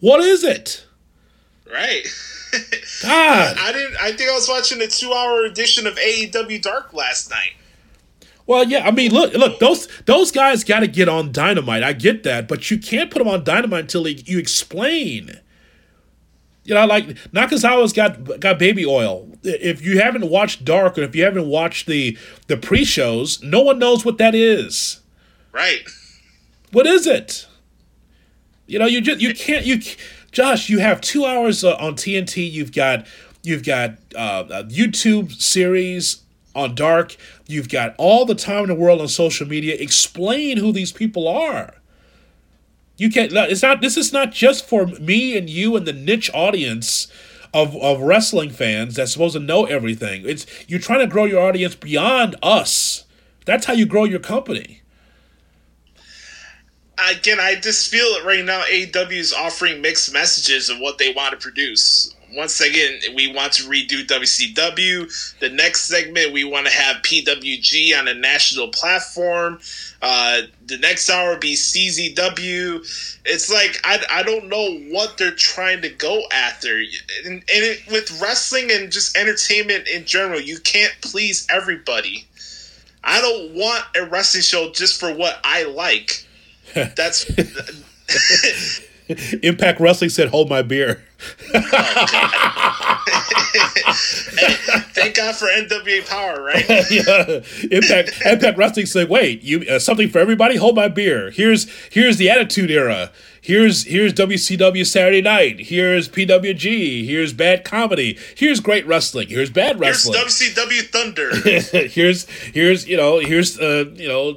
What 0.00 0.20
is 0.20 0.42
it? 0.42 0.86
Right. 1.70 2.06
God. 3.02 3.56
I 3.58 3.72
didn't. 3.72 3.96
I 4.00 4.12
think 4.12 4.30
I 4.30 4.34
was 4.34 4.48
watching 4.48 4.80
a 4.80 4.86
two-hour 4.86 5.44
edition 5.44 5.86
of 5.86 5.96
AEW 5.96 6.60
Dark 6.62 6.92
last 6.92 7.30
night. 7.30 7.52
Well, 8.46 8.64
yeah, 8.64 8.86
I 8.86 8.90
mean, 8.92 9.12
look, 9.12 9.34
look, 9.34 9.58
those 9.58 9.88
those 10.06 10.32
guys 10.32 10.64
got 10.64 10.80
to 10.80 10.86
get 10.86 11.08
on 11.08 11.32
Dynamite. 11.32 11.82
I 11.82 11.92
get 11.92 12.22
that, 12.22 12.48
but 12.48 12.70
you 12.70 12.78
can't 12.78 13.10
put 13.10 13.18
them 13.18 13.28
on 13.28 13.44
Dynamite 13.44 13.82
until 13.82 14.04
they, 14.04 14.22
you 14.24 14.38
explain. 14.38 15.40
You 16.64 16.74
know, 16.74 16.86
like 16.86 17.08
Nakazawa's 17.30 17.92
got 17.92 18.40
got 18.40 18.58
baby 18.58 18.86
oil. 18.86 19.28
If 19.42 19.82
you 19.82 20.00
haven't 20.00 20.28
watched 20.28 20.64
Dark, 20.64 20.98
or 20.98 21.02
if 21.02 21.14
you 21.14 21.24
haven't 21.24 21.48
watched 21.48 21.86
the 21.86 22.16
the 22.46 22.56
pre 22.56 22.84
shows, 22.84 23.42
no 23.42 23.60
one 23.60 23.78
knows 23.78 24.04
what 24.04 24.18
that 24.18 24.34
is. 24.34 25.00
Right. 25.52 25.86
What 26.72 26.86
is 26.86 27.06
it? 27.06 27.46
You 28.66 28.78
know, 28.78 28.86
you 28.86 29.00
just 29.00 29.20
you 29.20 29.34
can't 29.34 29.64
you, 29.64 29.80
Josh. 30.32 30.68
You 30.68 30.78
have 30.78 31.00
two 31.00 31.24
hours 31.24 31.64
uh, 31.64 31.76
on 31.76 31.94
TNT. 31.94 32.50
You've 32.50 32.72
got 32.72 33.06
you've 33.42 33.64
got 33.64 33.92
uh, 34.14 34.44
a 34.50 34.64
YouTube 34.64 35.32
series 35.32 36.22
on 36.54 36.74
Dark. 36.74 37.16
You've 37.46 37.68
got 37.68 37.94
all 37.98 38.24
the 38.24 38.34
time 38.34 38.64
in 38.64 38.68
the 38.68 38.74
world 38.74 39.00
on 39.00 39.08
social 39.08 39.46
media. 39.46 39.76
Explain 39.78 40.58
who 40.58 40.72
these 40.72 40.92
people 40.92 41.28
are. 41.28 41.74
You 42.96 43.10
can't. 43.10 43.32
It's 43.32 43.62
not. 43.62 43.80
This 43.80 43.96
is 43.96 44.12
not 44.12 44.32
just 44.32 44.66
for 44.66 44.86
me 44.86 45.38
and 45.38 45.48
you 45.48 45.76
and 45.76 45.86
the 45.86 45.92
niche 45.92 46.30
audience 46.34 47.08
of 47.54 47.76
of 47.76 48.00
wrestling 48.00 48.50
fans 48.50 48.96
that's 48.96 49.12
supposed 49.12 49.34
to 49.34 49.40
know 49.40 49.64
everything. 49.64 50.22
It's 50.26 50.46
you're 50.68 50.80
trying 50.80 51.00
to 51.00 51.06
grow 51.06 51.24
your 51.24 51.40
audience 51.40 51.74
beyond 51.76 52.36
us. 52.42 53.04
That's 53.44 53.66
how 53.66 53.72
you 53.72 53.86
grow 53.86 54.04
your 54.04 54.20
company. 54.20 54.82
Again, 57.10 57.38
I 57.40 57.54
just 57.54 57.90
feel 57.90 58.06
it 58.16 58.24
right 58.24 58.44
now. 58.44 58.62
AEW 58.62 59.12
is 59.12 59.32
offering 59.32 59.80
mixed 59.80 60.12
messages 60.12 60.68
of 60.68 60.78
what 60.78 60.98
they 60.98 61.12
want 61.12 61.32
to 61.32 61.36
produce. 61.36 62.14
Once 62.34 62.60
again, 62.60 63.00
we 63.14 63.26
want 63.32 63.52
to 63.54 63.62
redo 63.62 64.06
WCW. 64.06 65.38
The 65.38 65.48
next 65.48 65.82
segment, 65.84 66.32
we 66.32 66.44
want 66.44 66.66
to 66.66 66.72
have 66.72 66.96
PWG 67.02 67.98
on 67.98 68.06
a 68.06 68.14
national 68.14 68.68
platform. 68.68 69.60
Uh, 70.02 70.42
the 70.66 70.76
next 70.78 71.08
hour 71.08 71.38
be 71.38 71.54
CZW. 71.54 73.20
It's 73.24 73.50
like 73.50 73.80
I, 73.82 74.04
I 74.10 74.22
don't 74.22 74.48
know 74.48 74.78
what 74.92 75.16
they're 75.16 75.30
trying 75.30 75.80
to 75.82 75.88
go 75.88 76.22
after. 76.32 76.78
And, 77.24 77.32
and 77.32 77.44
it, 77.48 77.80
with 77.90 78.20
wrestling 78.20 78.70
and 78.70 78.92
just 78.92 79.16
entertainment 79.16 79.88
in 79.88 80.04
general, 80.04 80.40
you 80.40 80.58
can't 80.58 80.94
please 81.00 81.46
everybody. 81.50 82.28
I 83.02 83.20
don't 83.22 83.54
want 83.54 83.84
a 83.96 84.04
wrestling 84.04 84.42
show 84.42 84.70
just 84.70 85.00
for 85.00 85.14
what 85.14 85.40
I 85.44 85.62
like. 85.62 86.26
That's 86.74 87.30
Impact 89.42 89.80
Wrestling 89.80 90.10
said, 90.10 90.28
"Hold 90.28 90.50
my 90.50 90.62
beer." 90.62 91.02
thank 94.92 95.16
God 95.16 95.34
for 95.34 95.46
NWA 95.46 96.06
Power, 96.06 96.42
right? 96.42 96.64
yeah. 96.90 97.40
Impact 97.70 98.22
Impact 98.26 98.58
Wrestling 98.58 98.86
said, 98.86 99.08
"Wait, 99.08 99.42
you 99.42 99.62
uh, 99.62 99.78
something 99.78 100.10
for 100.10 100.18
everybody? 100.18 100.56
Hold 100.56 100.76
my 100.76 100.88
beer. 100.88 101.30
Here's 101.30 101.70
here's 101.88 102.18
the 102.18 102.28
Attitude 102.28 102.70
Era. 102.70 103.10
Here's 103.40 103.84
here's 103.84 104.12
WCW 104.12 104.84
Saturday 104.84 105.22
Night. 105.22 105.60
Here's 105.60 106.08
PWG. 106.08 107.06
Here's 107.06 107.32
bad 107.32 107.64
comedy. 107.64 108.18
Here's 108.36 108.60
great 108.60 108.86
wrestling. 108.86 109.28
Here's 109.28 109.48
bad 109.48 109.80
wrestling. 109.80 110.18
Here's. 110.18 110.38
WCW 110.54 110.82
Thunder. 110.90 111.34
here's 111.88 112.28
here's 112.28 112.86
you 112.86 112.96
know 112.96 113.20
here's 113.20 113.58
uh 113.58 113.86
you 113.94 114.08
know 114.08 114.36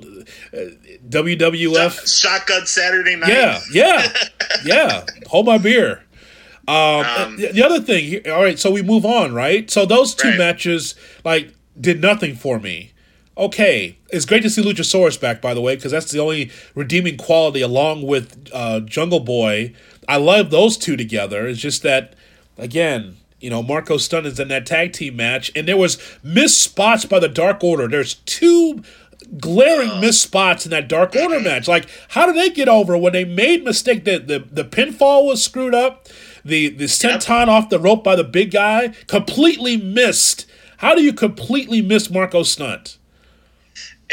WWF. 1.07 2.19
Shotgun 2.21 2.65
Saturday 2.65 3.15
Night. 3.15 3.29
Yeah, 3.29 3.59
yeah, 3.71 4.07
yeah. 4.65 5.05
Hold 5.27 5.45
my 5.45 5.57
beer. 5.57 6.03
Um, 6.67 7.37
the, 7.37 7.49
the 7.53 7.63
other 7.65 7.79
thing, 7.81 8.21
all 8.29 8.41
right. 8.43 8.57
So 8.59 8.71
we 8.71 8.81
move 8.81 9.05
on, 9.05 9.33
right? 9.33 9.69
So 9.69 9.85
those 9.85 10.13
two 10.15 10.29
Right. 10.29 10.37
matches 10.37 10.95
like 11.25 11.53
did 11.79 12.01
nothing 12.01 12.35
for 12.35 12.59
me. 12.59 12.91
Okay, 13.37 13.97
it's 14.09 14.25
great 14.25 14.43
to 14.43 14.49
see 14.49 14.61
Luchasaurus 14.61 15.19
back, 15.19 15.41
by 15.41 15.53
the 15.53 15.61
way, 15.61 15.75
because 15.75 15.91
that's 15.91 16.11
the 16.11 16.19
only 16.19 16.51
redeeming 16.75 17.17
quality, 17.17 17.61
along 17.61 18.03
with 18.03 18.49
uh, 18.53 18.81
Jungle 18.81 19.21
Boy. 19.21 19.73
I 20.07 20.17
love 20.17 20.51
those 20.51 20.77
two 20.77 20.95
together. 20.97 21.47
It's 21.47 21.59
just 21.59 21.81
that, 21.83 22.13
again, 22.57 23.17
you 23.39 23.49
know, 23.49 23.63
Marco 23.63 23.97
Stunt 23.97 24.27
is 24.27 24.39
in 24.39 24.49
that 24.49 24.65
tag 24.65 24.91
team 24.93 25.15
match, 25.15 25.49
and 25.55 25.67
there 25.67 25.77
was 25.77 25.97
missed 26.21 26.61
spots 26.61 27.05
by 27.05 27.19
the 27.19 27.29
Dark 27.29 27.63
Order. 27.63 27.87
There's 27.87 28.15
two 28.15 28.83
glaring 29.37 29.99
missed 29.99 30.21
spots 30.21 30.65
in 30.65 30.71
that 30.71 30.87
Dark 30.87 31.15
Order 31.15 31.39
match. 31.39 31.67
Like, 31.67 31.87
how 32.09 32.25
did 32.25 32.35
they 32.35 32.49
get 32.49 32.67
over 32.67 32.97
when 32.97 33.13
they 33.13 33.25
made 33.25 33.63
mistake 33.63 34.03
that 34.05 34.27
the, 34.27 34.39
the 34.39 34.63
pinfall 34.65 35.25
was 35.25 35.43
screwed 35.43 35.75
up, 35.75 36.07
the 36.43 36.69
the 36.69 36.85
senton 36.85 37.47
off 37.47 37.69
the 37.69 37.79
rope 37.79 38.03
by 38.03 38.15
the 38.15 38.23
big 38.23 38.51
guy 38.51 38.89
completely 39.07 39.77
missed. 39.77 40.45
How 40.77 40.95
do 40.95 41.03
you 41.03 41.13
completely 41.13 41.81
miss 41.81 42.09
Marco 42.09 42.41
Stunt? 42.43 42.97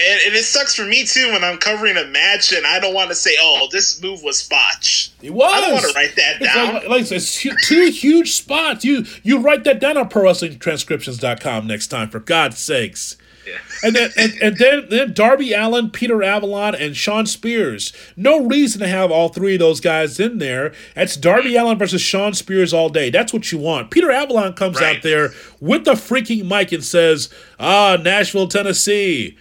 And, 0.00 0.20
and 0.26 0.34
it 0.36 0.44
sucks 0.44 0.76
for 0.76 0.84
me 0.84 1.04
too 1.04 1.32
when 1.32 1.42
I'm 1.42 1.58
covering 1.58 1.96
a 1.96 2.04
match 2.04 2.52
and 2.52 2.64
I 2.64 2.78
don't 2.78 2.94
want 2.94 3.08
to 3.08 3.16
say, 3.16 3.34
"Oh, 3.40 3.68
this 3.72 4.00
move 4.00 4.22
was 4.22 4.46
botch." 4.46 5.10
It 5.22 5.32
was. 5.32 5.52
I 5.52 5.60
don't 5.62 5.72
want 5.72 5.86
to 5.86 5.92
write 5.94 6.14
that 6.16 6.36
It's 6.40 6.54
down. 6.54 6.74
like, 6.74 6.88
like 6.88 7.10
it's 7.12 7.42
two 7.66 7.90
huge 7.90 8.32
spots. 8.32 8.84
You 8.84 9.04
you 9.24 9.38
write 9.38 9.64
that 9.64 9.80
down 9.80 9.96
on 9.96 10.08
ProWrestlingTranscriptions.com 10.08 11.66
next 11.66 11.88
time, 11.88 12.10
for 12.10 12.20
God's 12.20 12.58
sakes. 12.58 13.16
And 13.84 13.94
then 13.94 14.10
and, 14.16 14.32
and 14.42 14.56
then 14.56 14.86
then 14.90 15.12
Darby 15.12 15.52
Allin, 15.52 15.90
Peter 15.90 16.22
Avalon, 16.22 16.74
and 16.74 16.96
Shawn 16.96 17.26
Spears. 17.26 17.92
No 18.16 18.44
reason 18.44 18.80
to 18.80 18.88
have 18.88 19.10
all 19.12 19.28
three 19.28 19.54
of 19.54 19.60
those 19.60 19.80
guys 19.80 20.18
in 20.18 20.38
there. 20.38 20.72
That's 20.96 21.16
Darby 21.16 21.54
Allin 21.56 21.78
versus 21.78 22.00
Sean 22.02 22.34
Spears 22.34 22.72
all 22.74 22.88
day. 22.88 23.08
That's 23.10 23.32
what 23.32 23.52
you 23.52 23.58
want. 23.58 23.90
Peter 23.92 24.10
Avalon 24.10 24.54
comes 24.54 24.80
Right. 24.80 24.96
out 24.96 25.02
there 25.04 25.30
with 25.60 25.84
the 25.84 25.92
freaking 25.92 26.46
mic 26.48 26.72
and 26.72 26.82
says, 26.82 27.28
"Ah, 27.60 27.96
Nashville, 28.02 28.48
Tennessee." 28.48 29.36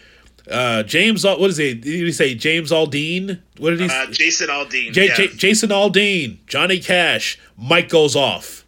Uh, 0.49 0.83
James, 0.83 1.23
what 1.25 1.41
is 1.41 1.57
he? 1.57 1.73
Did 1.73 2.05
he 2.05 2.11
say 2.11 2.33
James 2.35 2.71
Aldean? 2.71 3.39
What 3.57 3.71
did 3.71 3.81
he? 3.81 3.87
uh, 3.89 4.05
Jason 4.11 4.47
Aldean. 4.49 4.93
J- 4.93 5.07
yeah. 5.07 5.15
J- 5.15 5.27
Jason 5.35 5.69
Aldean, 5.71 6.37
Johnny 6.47 6.79
Cash, 6.79 7.37
Mike 7.57 7.89
goes 7.89 8.15
off. 8.15 8.63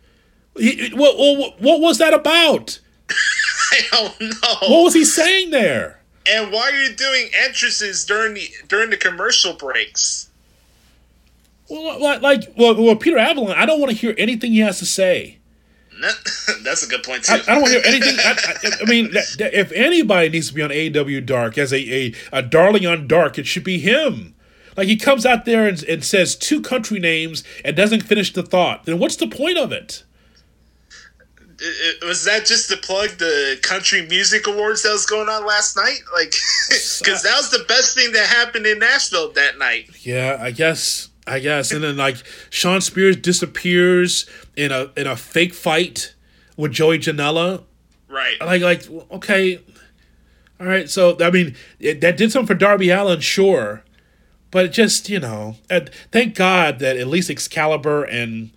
He- 0.58 0.90
what, 0.94 1.16
what, 1.18 1.62
what 1.62 1.80
was 1.80 2.00
that 2.00 2.14
about? 2.14 2.80
I 3.72 3.82
don't 3.92 4.20
know. 4.22 4.68
What 4.76 4.84
was 4.86 4.94
he 4.94 5.06
saying 5.06 5.52
there? 5.52 5.96
and 6.30 6.52
why 6.52 6.70
are 6.70 6.84
you 6.84 6.94
doing 6.96 7.30
entrances 7.34 8.06
during 8.06 8.34
the 8.36 8.50
during 8.68 8.90
the 8.92 8.98
commercial 8.98 9.54
breaks? 9.54 10.30
Well, 11.70 12.00
like, 12.02 12.22
like 12.22 12.54
well, 12.58 12.76
well, 12.82 12.96
Peter 12.96 13.18
Avalon, 13.18 13.56
I 13.56 13.66
don't 13.66 13.80
want 13.80 13.92
to 13.92 13.98
hear 13.98 14.16
anything 14.18 14.52
he 14.52 14.60
has 14.60 14.80
to 14.80 14.86
say. 14.86 15.38
That's 16.64 16.84
a 16.84 16.88
good 16.88 17.04
point 17.04 17.24
too. 17.26 17.34
I, 17.34 17.38
I 17.38 17.40
don't 17.56 17.62
want 17.62 17.74
to 17.74 17.80
hear 17.80 17.88
anything. 17.94 18.16
I, 18.20 18.32
I, 18.32 18.70
I 18.82 18.86
mean, 18.90 19.12
that, 19.12 19.26
that- 19.38 19.54
if 19.54 19.72
anybody 19.74 20.30
needs 20.30 20.50
to 20.50 20.54
be 20.54 20.62
on 20.64 20.72
AW 20.72 21.20
Dark 21.22 21.58
as 21.58 21.74
a, 21.74 21.78
a, 21.78 22.14
a 22.32 22.42
darling 22.42 22.86
on 22.86 23.08
Dark, 23.08 23.38
it 23.38 23.46
should 23.48 23.64
be 23.64 23.80
him. 23.80 24.34
Like 24.78 24.88
he 24.88 24.96
comes 24.96 25.26
out 25.26 25.46
there 25.46 25.68
and, 25.68 25.82
and 25.84 26.04
says 26.04 26.36
two 26.36 26.62
country 26.62 27.00
names 27.00 27.44
and 27.66 27.76
doesn't 27.76 28.02
finish 28.04 28.32
the 28.32 28.44
thought. 28.44 28.86
Then 28.86 28.98
what's 28.98 29.18
the 29.18 29.28
point 29.28 29.58
of 29.58 29.72
it? 29.72 30.04
I- 31.62 31.94
I- 32.04 32.08
was 32.08 32.24
that 32.26 32.46
just 32.46 32.70
to 32.70 32.78
plug 32.78 33.10
the 33.18 33.58
country 33.62 34.06
music 34.08 34.48
awards 34.48 34.84
that 34.84 34.92
was 34.92 35.06
going 35.06 35.30
on 35.30 35.46
last 35.46 35.76
night? 35.76 36.00
Like, 36.14 36.34
because 36.70 37.24
that 37.24 37.36
was 37.38 37.52
the 37.52 37.66
best 37.68 37.96
thing 37.96 38.12
that 38.14 38.28
happened 38.28 38.66
in 38.66 38.80
Nashville 38.80 39.32
that 39.34 39.58
night. 39.58 39.90
Yeah, 40.02 40.38
I 40.40 40.52
guess. 40.52 41.10
I 41.28 41.40
guess. 41.40 41.72
And 41.72 41.84
then 41.84 41.96
like 41.98 42.18
Shawn 42.50 42.82
Spears 42.82 43.16
disappears 43.16 44.28
in 44.56 44.72
a 44.72 44.90
in 44.98 45.06
a 45.06 45.16
fake 45.16 45.54
fight 45.54 46.16
with 46.58 46.72
Joey 46.72 46.98
Janela. 47.00 47.64
Right. 48.08 48.36
Like 48.42 48.62
like 48.64 48.90
okay, 49.12 49.60
all 50.60 50.66
right. 50.66 50.90
So 50.90 51.16
I 51.22 51.30
mean 51.30 51.56
it, 51.80 52.02
that 52.02 52.18
did 52.18 52.32
something 52.32 52.48
for 52.48 52.56
Darby 52.60 52.90
Allin, 52.90 53.20
sure, 53.20 53.84
but 54.50 54.72
just 54.72 55.08
you 55.10 55.20
know, 55.20 55.58
and 55.70 55.92
thank 56.12 56.34
God 56.34 56.80
that 56.80 56.98
at 56.98 57.06
least 57.06 57.30
Excalibur 57.30 58.04
and 58.06 58.50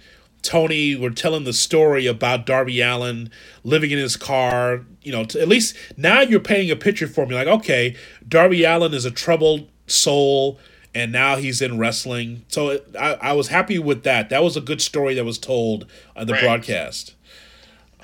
Tony 0.43 0.97
were 0.97 1.11
telling 1.11 1.45
the 1.45 1.53
story 1.53 2.07
about 2.07 2.47
Darby 2.47 2.80
Allin 2.80 3.30
living 3.64 3.90
in 3.90 3.99
his 3.99 4.16
car. 4.16 4.82
You 5.03 5.12
know, 5.12 5.24
to, 5.24 5.40
at 5.40 5.49
least 5.49 5.76
now 5.97 6.20
you're 6.20 6.40
painting 6.40 6.70
a 6.70 6.76
picture 6.76 7.07
for 7.07 7.26
me. 7.26 7.34
Like, 7.34 7.49
okay, 7.49 7.97
Darby 8.28 8.64
Allin 8.64 8.93
is 8.95 9.05
a 9.05 9.11
troubled 9.11 9.68
soul, 9.86 10.59
and 10.95 11.12
now 11.12 11.36
he's 11.36 11.62
in 11.62 11.78
wrestling. 11.78 12.45
So 12.49 12.70
it, 12.70 12.97
I, 12.99 13.14
I 13.14 13.32
was 13.32 13.49
happy 13.49 13.78
with 13.78 14.03
that. 14.05 14.28
That 14.30 14.43
was 14.43 14.57
a 14.57 14.61
good 14.61 14.80
story 14.82 15.14
that 15.14 15.24
was 15.24 15.38
told 15.38 15.86
on 16.16 16.26
the 16.26 16.32
Right. 16.34 16.43
broadcast. 16.43 17.14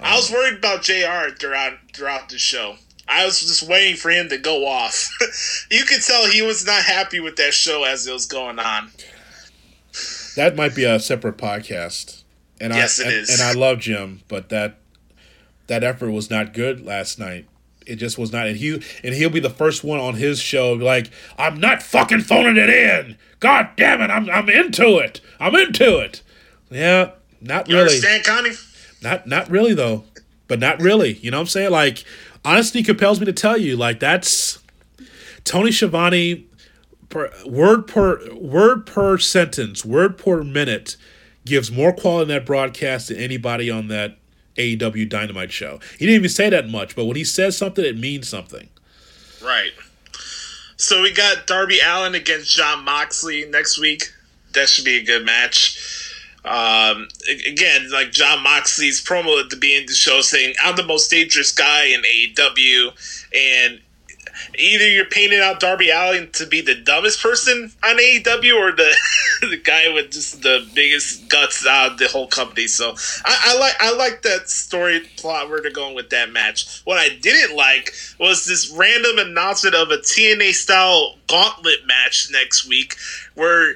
I 0.00 0.14
was 0.14 0.30
worried 0.30 0.58
about 0.58 0.82
Jr. 0.82 1.34
throughout 1.38 1.72
throughout 1.92 2.28
the 2.28 2.38
show. 2.38 2.76
I 3.08 3.24
was 3.24 3.40
just 3.40 3.62
waiting 3.68 3.96
for 3.96 4.10
him 4.10 4.28
to 4.28 4.38
go 4.38 4.66
off. 4.66 5.08
you 5.70 5.82
could 5.84 6.02
tell 6.02 6.26
he 6.26 6.42
was 6.42 6.64
not 6.66 6.82
happy 6.84 7.20
with 7.20 7.36
that 7.36 7.54
show 7.54 7.82
as 7.84 8.06
it 8.06 8.12
was 8.12 8.26
going 8.26 8.58
on. 8.58 8.90
That 10.36 10.54
might 10.54 10.74
be 10.76 10.84
a 10.84 11.00
separate 11.00 11.36
podcast. 11.38 12.17
And 12.60 12.72
Yes, 12.72 13.00
I, 13.00 13.04
it 13.04 13.06
and, 13.06 13.16
is. 13.16 13.30
And 13.30 13.42
I 13.42 13.52
love 13.52 13.78
Jim, 13.78 14.22
but 14.28 14.48
that 14.48 14.78
that 15.68 15.84
effort 15.84 16.10
was 16.10 16.30
not 16.30 16.52
good 16.54 16.84
last 16.84 17.18
night. 17.18 17.46
It 17.86 17.96
just 17.96 18.18
was 18.18 18.32
not. 18.32 18.46
And 18.46 18.56
he 18.56 18.82
and 19.02 19.14
he'll 19.14 19.30
be 19.30 19.40
the 19.40 19.50
first 19.50 19.84
one 19.84 19.98
on 20.00 20.14
his 20.14 20.40
show 20.40 20.72
like, 20.72 21.10
I'm 21.38 21.58
not 21.60 21.82
fucking 21.82 22.20
phoning 22.22 22.56
it 22.56 22.68
in. 22.70 23.16
God 23.40 23.68
damn 23.76 24.00
it, 24.00 24.10
I'm 24.10 24.28
I'm 24.30 24.48
into 24.48 24.98
it. 24.98 25.20
I'm 25.40 25.54
into 25.54 25.98
it. 25.98 26.22
Yeah, 26.70 27.12
not 27.40 27.68
You 27.68 27.76
really. 27.76 27.86
understand, 27.88 28.24
Connie? 28.24 28.50
Not 29.02 29.26
not 29.26 29.48
really 29.50 29.74
though. 29.74 30.04
But 30.48 30.58
not 30.60 30.80
really. 30.80 31.12
You 31.14 31.30
know 31.30 31.36
what 31.38 31.42
I'm 31.42 31.46
saying? 31.48 31.70
Like 31.70 32.04
honesty 32.44 32.82
compels 32.82 33.20
me 33.20 33.26
to 33.26 33.32
tell 33.32 33.56
you, 33.58 33.76
like 33.76 34.00
that's 34.00 34.58
Tony 35.44 35.70
Schiavone 35.70 36.46
per 37.10 37.30
word 37.46 37.86
per 37.86 38.34
word 38.34 38.86
per 38.86 39.18
sentence, 39.18 39.84
word 39.84 40.18
per 40.18 40.42
minute 40.42 40.96
gives 41.48 41.70
more 41.70 41.92
quality 41.92 42.30
in 42.32 42.38
that 42.38 42.46
broadcast 42.46 43.08
than 43.08 43.18
anybody 43.18 43.70
on 43.70 43.88
that 43.88 44.18
AEW 44.56 45.08
Dynamite 45.08 45.52
show. 45.52 45.80
He 45.98 46.06
didn't 46.06 46.16
even 46.16 46.28
say 46.28 46.50
that 46.50 46.68
much, 46.68 46.94
but 46.94 47.06
when 47.06 47.16
he 47.16 47.24
says 47.24 47.56
something, 47.56 47.84
it 47.84 47.98
means 47.98 48.28
something. 48.28 48.68
Right. 49.42 49.72
So 50.76 51.02
we 51.02 51.12
got 51.12 51.46
Darby 51.46 51.78
Allin 51.84 52.14
against 52.14 52.56
Jon 52.56 52.84
Moxley 52.84 53.46
next 53.46 53.80
week. 53.80 54.12
That 54.54 54.68
should 54.68 54.84
be 54.84 54.96
a 54.96 55.04
good 55.04 55.24
match. 55.24 56.14
Um, 56.44 57.08
again, 57.46 57.90
like 57.90 58.12
Jon 58.12 58.42
Moxley's 58.42 59.04
promo 59.04 59.42
at 59.42 59.50
the 59.50 59.56
beginning 59.56 59.84
of 59.84 59.88
the 59.88 59.94
show 59.94 60.20
saying, 60.20 60.54
"I'm 60.62 60.76
the 60.76 60.84
most 60.84 61.10
dangerous 61.10 61.52
guy 61.52 61.84
in 61.86 62.02
AEW," 62.04 62.92
and 63.34 63.80
either 64.58 64.88
you're 64.88 65.04
painting 65.06 65.40
out 65.40 65.60
Darby 65.60 65.90
Allin 65.90 66.30
to 66.32 66.46
be 66.46 66.60
the 66.60 66.74
dumbest 66.74 67.22
person 67.22 67.72
on 67.84 67.96
AEW 67.96 68.54
or 68.56 68.72
the 68.72 68.94
the 69.40 69.60
guy 69.62 69.92
with 69.92 70.10
just 70.10 70.42
the 70.42 70.68
biggest 70.74 71.28
guts 71.28 71.66
out 71.66 71.92
of 71.92 71.98
the 71.98 72.08
whole 72.08 72.26
company. 72.26 72.66
So 72.66 72.94
I, 73.24 73.38
I 73.46 73.58
like 73.58 73.74
I 73.80 73.94
like 73.94 74.22
that 74.22 74.48
story 74.48 75.00
plot 75.16 75.48
where 75.48 75.60
they're 75.60 75.70
going 75.70 75.94
with 75.94 76.10
that 76.10 76.30
match. 76.30 76.82
What 76.84 76.98
I 76.98 77.10
didn't 77.20 77.56
like 77.56 77.92
was 78.18 78.46
this 78.46 78.70
random 78.70 79.18
announcement 79.18 79.74
of 79.74 79.90
a 79.90 79.98
TNA 79.98 80.52
style 80.52 81.14
gauntlet 81.26 81.86
match 81.86 82.28
next 82.32 82.68
week 82.68 82.96
where 83.34 83.74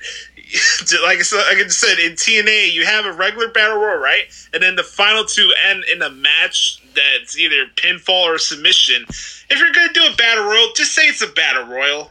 like 1.04 1.18
I 1.18 1.22
said, 1.22 1.44
like 1.48 1.64
I 1.64 1.68
said 1.68 1.98
in 1.98 2.12
TNA, 2.12 2.72
you 2.72 2.84
have 2.84 3.06
a 3.06 3.12
regular 3.12 3.48
battle 3.48 3.78
royal, 3.78 3.98
right? 3.98 4.24
And 4.52 4.62
then 4.62 4.76
the 4.76 4.82
final 4.82 5.24
two 5.24 5.50
end 5.68 5.84
in 5.92 6.02
a 6.02 6.10
match 6.10 6.81
that's 6.94 7.38
either 7.38 7.66
pinfall 7.76 8.24
or 8.24 8.38
submission. 8.38 9.04
If 9.08 9.58
you're 9.58 9.72
gonna 9.72 9.92
do 9.92 10.04
a 10.04 10.16
battle 10.16 10.44
royal, 10.44 10.68
just 10.74 10.92
say 10.92 11.02
it's 11.02 11.22
a 11.22 11.28
battle 11.28 11.66
royal. 11.66 12.10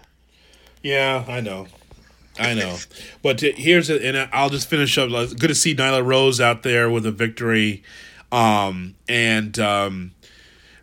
Yeah, 0.84 1.26
I 1.28 1.42
know. 1.42 1.68
I 2.40 2.54
know. 2.54 2.78
But 3.22 3.42
here's 3.42 3.90
a, 3.90 4.04
and 4.04 4.30
I'll 4.34 4.50
just 4.50 4.70
finish 4.70 4.98
up. 4.98 5.10
Good 5.10 5.48
to 5.48 5.56
see 5.56 5.76
Nyla 5.76 6.06
Rose 6.06 6.40
out 6.42 6.64
there 6.64 6.90
with 6.90 7.06
a 7.06 7.12
victory. 7.12 7.84
Um, 8.32 8.96
and 9.10 9.60
um, 9.60 10.12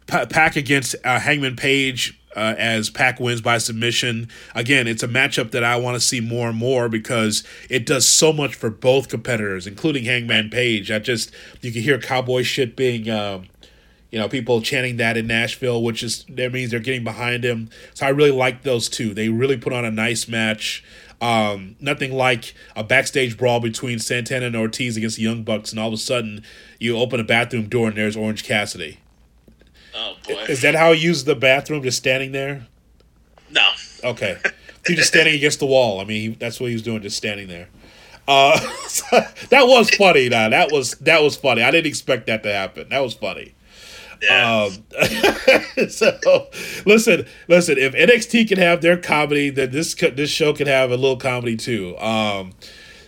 Pa- 0.06 0.26
Pac 0.26 0.56
against 0.56 0.94
uh, 1.04 1.18
Hangman 1.18 1.56
Page 1.56 2.20
uh, 2.36 2.54
as 2.58 2.90
Pac 2.90 3.18
wins 3.18 3.40
by 3.40 3.58
submission. 3.58 4.28
Again, 4.54 4.86
it's 4.86 5.02
a 5.02 5.08
matchup 5.08 5.50
that 5.52 5.64
I 5.64 5.76
want 5.76 5.96
to 5.96 6.00
see 6.00 6.20
more 6.20 6.48
and 6.48 6.58
more 6.58 6.88
because 6.88 7.42
it 7.70 7.86
does 7.86 8.06
so 8.06 8.32
much 8.32 8.54
for 8.54 8.70
both 8.70 9.08
competitors, 9.08 9.66
including 9.66 10.04
Hangman 10.04 10.50
Page. 10.50 10.90
I 10.90 10.98
just 10.98 11.32
you 11.62 11.72
can 11.72 11.82
hear 11.82 11.98
cowboy 11.98 12.42
shit 12.42 12.76
being. 12.76 13.08
Um, 13.08 13.48
you 14.10 14.18
know, 14.18 14.28
people 14.28 14.60
chanting 14.62 14.96
that 14.96 15.16
in 15.16 15.26
Nashville, 15.26 15.82
which 15.82 16.02
is 16.02 16.24
that 16.30 16.52
means 16.52 16.70
they're 16.70 16.80
getting 16.80 17.04
behind 17.04 17.44
him. 17.44 17.68
So 17.94 18.06
I 18.06 18.10
really 18.10 18.30
like 18.30 18.62
those 18.62 18.88
two. 18.88 19.12
They 19.14 19.28
really 19.28 19.56
put 19.56 19.72
on 19.72 19.84
a 19.84 19.90
nice 19.90 20.28
match. 20.28 20.82
Um, 21.20 21.74
nothing 21.80 22.12
like 22.12 22.54
a 22.76 22.84
backstage 22.84 23.36
brawl 23.36 23.58
between 23.60 23.98
Santana 23.98 24.46
and 24.46 24.56
Ortiz 24.56 24.96
against 24.96 25.16
the 25.16 25.24
Young 25.24 25.42
Bucks, 25.42 25.72
and 25.72 25.80
all 25.80 25.88
of 25.88 25.94
a 25.94 25.98
sudden 25.98 26.42
you 26.78 26.96
open 26.96 27.18
a 27.20 27.24
bathroom 27.24 27.68
door 27.68 27.88
and 27.88 27.96
there's 27.96 28.16
Orange 28.16 28.44
Cassidy. 28.44 29.00
Oh 29.96 30.14
boy, 30.26 30.44
Is 30.48 30.62
that 30.62 30.76
how 30.76 30.92
he 30.92 31.00
used 31.00 31.26
the 31.26 31.34
bathroom, 31.34 31.82
just 31.82 31.98
standing 31.98 32.32
there? 32.32 32.66
no. 33.50 33.66
Okay, 34.04 34.36
he 34.86 34.94
just 34.94 35.08
standing 35.08 35.34
against 35.40 35.58
the 35.58 35.66
wall. 35.66 36.00
I 36.00 36.04
mean, 36.04 36.20
he, 36.20 36.36
that's 36.36 36.60
what 36.60 36.68
he 36.68 36.74
was 36.74 36.82
doing, 36.82 37.02
just 37.02 37.16
standing 37.16 37.48
there. 37.48 37.68
Uh, 38.28 38.60
that 39.50 39.64
was 39.66 39.90
funny. 39.90 40.28
Now 40.28 40.50
that 40.50 40.70
was 40.70 40.92
that 40.98 41.20
was 41.20 41.34
funny. 41.36 41.62
I 41.62 41.72
didn't 41.72 41.88
expect 41.88 42.26
that 42.28 42.44
to 42.44 42.52
happen. 42.52 42.90
That 42.90 43.00
was 43.00 43.14
funny. 43.14 43.54
Yeah. 44.22 44.68
Um, 44.68 45.88
so 45.88 46.48
listen, 46.84 47.26
listen. 47.46 47.78
If 47.78 47.94
NXT 47.94 48.48
can 48.48 48.58
have 48.58 48.80
their 48.80 48.96
comedy, 48.96 49.50
then 49.50 49.70
this 49.70 49.94
this 49.94 50.30
show 50.30 50.52
can 50.52 50.66
have 50.66 50.90
a 50.90 50.96
little 50.96 51.16
comedy 51.16 51.56
too. 51.56 51.96
Um, 51.98 52.52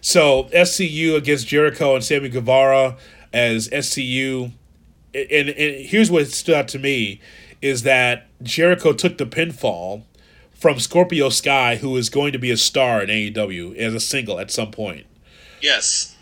so 0.00 0.44
SCU 0.52 1.16
against 1.16 1.46
Jericho 1.46 1.94
and 1.94 2.04
Sammy 2.04 2.28
Guevara 2.28 2.96
as 3.32 3.68
SCU, 3.68 4.52
and, 5.14 5.48
and 5.48 5.86
here's 5.86 6.10
what 6.10 6.26
stood 6.28 6.54
out 6.54 6.68
to 6.68 6.78
me 6.78 7.20
is 7.60 7.82
that 7.82 8.26
Jericho 8.42 8.92
took 8.92 9.18
the 9.18 9.26
pinfall 9.26 10.04
from 10.54 10.78
Scorpio 10.78 11.28
Sky, 11.28 11.76
who 11.76 11.96
is 11.96 12.08
going 12.08 12.32
to 12.32 12.38
be 12.38 12.50
a 12.50 12.56
star 12.56 13.02
in 13.02 13.08
AEW 13.08 13.76
as 13.76 13.94
a 13.94 14.00
single 14.00 14.38
at 14.38 14.50
some 14.50 14.70
point. 14.70 15.06
Yes. 15.60 16.16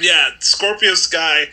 Yeah, 0.00 0.30
Scorpio 0.38 0.94
Sky. 0.94 1.48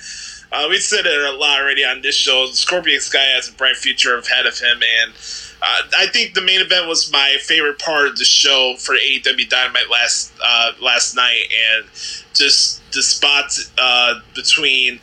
Uh, 0.52 0.68
we 0.70 0.78
said 0.78 1.06
it 1.06 1.34
a 1.34 1.38
lot 1.38 1.62
already 1.62 1.84
on 1.84 2.02
this 2.02 2.16
show. 2.16 2.46
Scorpio 2.48 3.00
Sky 3.00 3.24
has 3.36 3.50
a 3.50 3.54
bright 3.54 3.76
future 3.76 4.18
ahead 4.18 4.46
of 4.46 4.58
him, 4.58 4.82
and 5.02 5.14
uh, 5.62 5.82
I 5.98 6.08
think 6.08 6.34
the 6.34 6.42
main 6.42 6.62
event 6.62 6.88
was 6.88 7.12
my 7.12 7.38
favorite 7.42 7.80
part 7.80 8.08
of 8.08 8.18
the 8.18 8.24
show 8.24 8.76
for 8.80 8.96
AEW 8.96 9.50
Dynamite 9.50 9.90
last 9.92 10.32
uh, 10.44 10.72
last 10.82 11.16
night, 11.16 11.52
and 11.76 11.86
just 12.34 12.82
the 12.94 13.04
spots 13.04 13.72
uh, 13.78 14.20
between. 14.36 15.00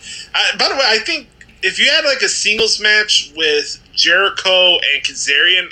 By 0.59 0.69
the 0.69 0.75
way, 0.75 0.85
I 0.87 0.99
think 0.99 1.29
if 1.63 1.79
you 1.79 1.91
had 1.91 2.05
like 2.05 2.23
a 2.23 2.29
singles 2.29 2.81
match 2.81 3.33
with 3.37 3.81
Jericho 3.95 4.75
and 4.75 5.03
Kazarian, 5.03 5.69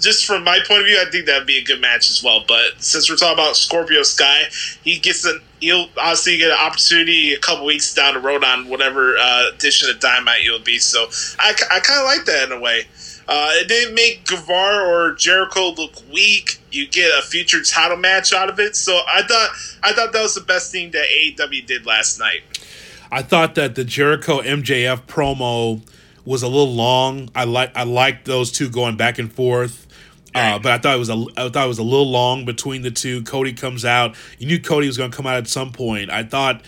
just 0.00 0.26
from 0.26 0.44
my 0.44 0.58
point 0.66 0.80
of 0.80 0.86
view, 0.86 0.98
I 1.00 1.10
think 1.10 1.26
that'd 1.26 1.46
be 1.46 1.58
a 1.58 1.64
good 1.64 1.80
match 1.80 2.10
as 2.10 2.22
well. 2.22 2.44
But 2.46 2.82
since 2.82 3.08
we're 3.08 3.16
talking 3.16 3.34
about 3.34 3.56
Scorpio 3.56 4.02
Sky, 4.02 4.44
he 4.82 4.98
gets 4.98 5.24
an 5.24 5.40
he'll 5.60 5.88
obviously 5.96 6.38
get 6.38 6.50
an 6.50 6.58
opportunity 6.58 7.34
a 7.34 7.38
couple 7.38 7.66
weeks 7.66 7.94
down 7.94 8.14
the 8.14 8.20
road 8.20 8.42
on 8.42 8.68
whatever 8.68 9.16
uh, 9.18 9.50
edition 9.54 9.90
of 9.90 10.00
Dynamite 10.00 10.44
it'll 10.44 10.58
be. 10.58 10.78
So 10.78 11.06
I, 11.38 11.54
I 11.70 11.80
kind 11.80 12.00
of 12.00 12.06
like 12.06 12.24
that 12.26 12.50
in 12.50 12.52
a 12.52 12.60
way. 12.60 12.86
Uh, 13.28 13.50
it 13.52 13.68
didn't 13.68 13.94
make 13.94 14.26
Guevara 14.26 14.88
or 14.88 15.14
Jericho 15.14 15.70
look 15.70 15.92
weak. 16.12 16.60
You 16.72 16.88
get 16.88 17.16
a 17.16 17.22
future 17.22 17.62
title 17.62 17.96
match 17.96 18.32
out 18.32 18.48
of 18.48 18.58
it. 18.58 18.74
So 18.74 18.92
I 18.92 19.22
thought 19.22 19.50
I 19.82 19.92
thought 19.92 20.12
that 20.12 20.22
was 20.22 20.34
the 20.34 20.40
best 20.40 20.72
thing 20.72 20.90
that 20.92 21.04
AEW 21.04 21.64
did 21.66 21.86
last 21.86 22.18
night. 22.18 22.40
I 23.12 23.22
thought 23.22 23.54
that 23.56 23.74
the 23.74 23.84
Jericho 23.84 24.40
MJF 24.40 25.02
promo 25.02 25.82
was 26.24 26.42
a 26.42 26.48
little 26.48 26.74
long. 26.74 27.30
I 27.34 27.44
like 27.44 27.76
I 27.76 27.84
liked 27.84 28.24
those 28.24 28.50
two 28.50 28.68
going 28.68 28.96
back 28.96 29.18
and 29.18 29.32
forth. 29.32 29.86
Uh, 30.34 30.58
but 30.58 30.72
I 30.72 30.78
thought 30.78 30.94
it 30.94 30.98
was 30.98 31.10
a 31.10 31.24
I 31.36 31.48
thought 31.48 31.64
it 31.64 31.68
was 31.68 31.78
a 31.78 31.84
little 31.84 32.10
long 32.10 32.44
between 32.44 32.82
the 32.82 32.90
two. 32.90 33.22
Cody 33.22 33.52
comes 33.52 33.84
out. 33.84 34.14
You 34.38 34.46
knew 34.46 34.60
Cody 34.60 34.86
was 34.86 34.96
going 34.96 35.10
to 35.10 35.16
come 35.16 35.26
out 35.26 35.36
at 35.36 35.48
some 35.48 35.72
point. 35.72 36.10
I 36.10 36.22
thought, 36.22 36.62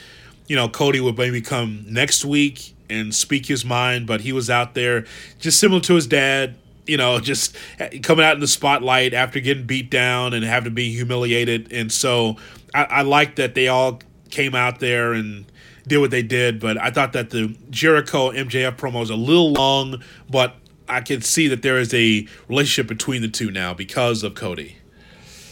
you 0.49 0.57
know, 0.57 0.69
Cody 0.69 1.01
would 1.01 1.17
maybe 1.17 1.41
come 1.41 1.85
next 1.89 2.25
week 2.25 2.75
and 2.91 3.15
speak 3.15 3.47
his 3.47 3.65
mind, 3.65 4.07
but 4.07 4.21
he 4.21 4.33
was 4.33 4.51
out 4.51 4.75
there 4.75 5.07
just 5.39 5.61
similar 5.61 5.81
to 5.83 5.95
his 5.95 6.07
dad. 6.07 6.57
You 6.87 6.97
know, 6.97 7.21
just 7.21 7.57
coming 8.03 8.25
out 8.25 8.35
in 8.35 8.41
the 8.41 8.49
spotlight 8.49 9.15
after 9.15 9.39
getting 9.39 9.65
beat 9.65 9.91
down 9.91 10.35
and 10.35 10.45
having 10.45 10.65
to 10.65 10.75
be 10.75 10.93
humiliated. 10.93 11.73
And 11.73 11.93
so 11.93 12.37
I, 12.75 12.85
I 12.85 13.03
like 13.03 13.37
that 13.37 13.55
they 13.55 13.69
all 13.69 14.01
came 14.31 14.55
out 14.55 14.81
there 14.81 15.13
and 15.13 15.45
did 15.87 15.99
what 15.99 16.11
they 16.11 16.23
did. 16.23 16.59
But 16.59 16.79
I 16.79 16.91
thought 16.91 17.13
that 17.13 17.31
the 17.31 17.57
Jericho 17.71 18.33
MJF 18.33 18.77
promo 18.77 19.01
was 19.01 19.11
a 19.11 19.17
little 19.17 19.53
long, 19.53 20.03
but 20.29 20.57
I 20.93 21.01
can 21.01 21.23
see 21.23 21.49
that 21.49 21.63
there 21.63 21.79
is 21.79 21.93
a 21.95 22.27
relationship 22.49 22.87
between 22.87 23.23
the 23.23 23.29
two 23.29 23.51
now 23.51 23.73
because 23.75 24.23
of 24.23 24.35
Cody. 24.35 24.77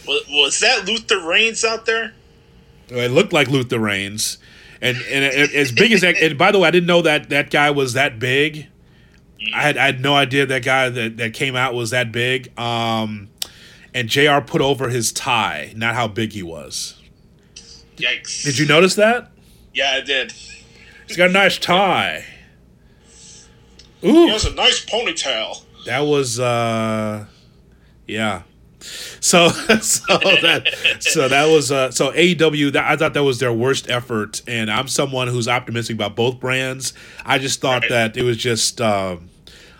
Was, 0.07 0.23
was 0.29 0.59
that 0.59 0.85
Luther 0.85 1.25
Reigns 1.25 1.63
out 1.65 1.85
there? 1.85 2.13
It 2.89 3.11
looked 3.11 3.33
like 3.33 3.47
Luther 3.47 3.79
Reigns, 3.79 4.37
and 4.81 4.97
and 5.09 5.23
as 5.23 5.71
big 5.71 5.93
as 5.93 6.01
that. 6.01 6.17
And 6.17 6.37
by 6.37 6.51
the 6.51 6.59
way, 6.59 6.67
I 6.67 6.71
didn't 6.71 6.87
know 6.87 7.01
that 7.01 7.29
that 7.29 7.49
guy 7.49 7.71
was 7.71 7.93
that 7.93 8.19
big. 8.19 8.67
I 9.53 9.61
had 9.61 9.77
I 9.77 9.85
had 9.85 10.01
no 10.01 10.13
idea 10.13 10.45
that 10.45 10.63
guy 10.63 10.89
that 10.89 11.17
that 11.17 11.33
came 11.33 11.55
out 11.55 11.73
was 11.73 11.91
that 11.91 12.11
big. 12.11 12.57
Um, 12.59 13.29
and 13.93 14.09
Jr. 14.09 14.39
put 14.45 14.61
over 14.61 14.89
his 14.89 15.11
tie, 15.11 15.73
not 15.75 15.95
how 15.95 16.07
big 16.07 16.33
he 16.33 16.43
was. 16.43 16.97
Yikes! 17.97 18.43
Did 18.43 18.57
you 18.57 18.65
notice 18.65 18.95
that? 18.95 19.31
Yeah, 19.73 19.91
I 19.93 20.01
did. 20.01 20.33
He's 21.07 21.17
got 21.17 21.29
a 21.29 21.33
nice 21.33 21.57
tie. 21.59 22.25
Ooh, 24.03 24.25
He 24.25 24.29
has 24.29 24.45
a 24.45 24.53
nice 24.53 24.83
ponytail. 24.85 25.61
that 25.85 25.99
was 26.01 26.39
uh, 26.39 27.25
yeah. 28.07 28.43
So 29.19 29.49
so 29.81 30.17
that 30.17 30.97
so 31.01 31.27
that 31.27 31.45
was 31.45 31.71
uh 31.71 31.91
so 31.91 32.11
AEW 32.11 32.71
that 32.73 32.85
I 32.89 32.95
thought 32.97 33.13
that 33.13 33.23
was 33.23 33.37
their 33.39 33.53
worst 33.53 33.89
effort 33.89 34.41
and 34.47 34.71
I'm 34.71 34.87
someone 34.87 35.27
who's 35.27 35.47
optimistic 35.47 35.95
about 35.95 36.15
both 36.15 36.39
brands. 36.39 36.93
I 37.23 37.37
just 37.37 37.61
thought 37.61 37.83
Right. 37.83 37.89
that 37.91 38.17
it 38.17 38.23
was 38.23 38.37
just 38.37 38.81
um 38.81 39.29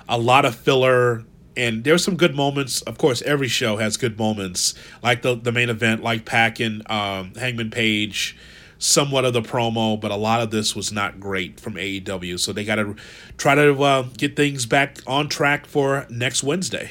a 0.07 0.19
lot 0.19 0.45
of 0.45 0.55
filler 0.55 1.24
and 1.57 1.84
there 1.84 1.93
were 1.95 1.97
some 1.97 2.15
good 2.15 2.36
moments. 2.36 2.82
Of 2.84 2.97
course, 2.99 3.22
every 3.24 3.47
show 3.47 3.78
has 3.78 3.97
good 3.97 4.19
moments, 4.19 4.76
like 5.01 5.24
the 5.24 5.36
the 5.36 5.51
main 5.51 5.69
event, 5.69 6.03
like 6.03 6.24
Pac 6.26 6.59
and 6.59 6.89
um, 6.89 7.34
Hangman 7.36 7.72
Page, 7.72 8.38
somewhat 8.82 9.26
of 9.26 9.34
the 9.34 9.42
promo, 9.42 10.00
but 10.00 10.12
a 10.12 10.16
lot 10.16 10.42
of 10.42 10.50
this 10.50 10.76
was 10.76 10.92
not 10.92 11.20
great 11.20 11.60
from 11.60 11.76
AEW. 11.76 12.40
So 12.40 12.52
they 12.52 12.66
got 12.66 12.76
to 12.76 12.96
try 13.38 13.56
to 13.56 13.82
uh, 13.84 14.02
get 14.18 14.36
things 14.36 14.66
back 14.66 14.98
on 15.06 15.30
track 15.30 15.68
for 15.68 16.08
next 16.10 16.44
Wednesday. 16.44 16.90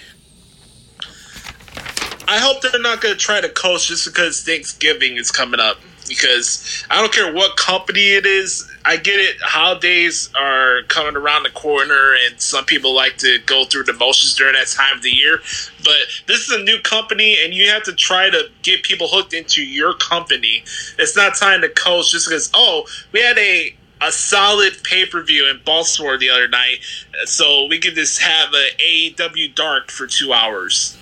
I 2.29 2.39
hope 2.39 2.63
they're 2.63 2.81
not 2.81 3.01
going 3.01 3.15
to 3.15 3.21
try 3.21 3.41
to 3.41 3.49
coast 3.49 3.89
just 3.89 4.07
because 4.07 4.43
Thanksgiving 4.45 5.17
is 5.17 5.33
coming 5.33 5.59
up. 5.59 5.79
Because 6.09 6.85
I 6.91 7.01
don't 7.01 7.13
care 7.13 7.33
what 7.33 7.57
company 7.57 8.11
it 8.11 8.27
is, 8.27 8.70
I 8.85 8.97
get 8.97 9.21
it. 9.21 9.37
Holidays 9.43 10.31
are 10.39 10.83
coming 10.89 11.17
around 11.17 11.43
the 11.43 11.51
corner, 11.51 12.15
and 12.27 12.41
some 12.41 12.65
people 12.65 12.95
like 12.95 13.19
to 13.19 13.39
go 13.45 13.65
through 13.65 13.85
the 13.85 13.93
motions 13.93 14.35
during 14.37 14.55
that 14.55 14.69
time 14.69 14.97
of 14.97 15.03
the 15.03 15.11
year. 15.11 15.41
But 15.85 15.97
this 16.27 16.49
is 16.49 16.51
a 16.51 16.63
new 16.63 16.81
company, 16.81 17.37
and 17.45 17.53
you 17.53 17.69
have 17.69 17.83
to 17.85 17.93
try 17.93 18.31
to 18.31 18.49
get 18.63 18.83
people 18.83 19.09
hooked 19.09 19.35
into 19.35 19.63
your 19.63 19.95
company. 19.95 20.65
It's 20.99 21.17
not 21.17 21.35
time 21.35 21.61
to 21.61 21.69
coast 21.69 22.13
just 22.13 22.29
because, 22.29 22.51
oh, 22.55 22.87
we 23.13 23.21
had 23.21 23.39
a 23.39 23.75
a 24.03 24.11
solid 24.11 24.73
pay 24.83 25.05
per 25.05 25.23
view 25.23 25.49
in 25.51 25.61
Baltimore 25.65 26.17
the 26.17 26.31
other 26.31 26.49
night, 26.49 26.79
so 27.25 27.67
we 27.67 27.79
could 27.79 27.95
just 27.95 28.21
have 28.23 28.49
a 28.55 28.71
AEW 28.83 29.55
Dark 29.55 29.91
for 29.91 30.07
two 30.07 30.33
hours. 30.33 30.97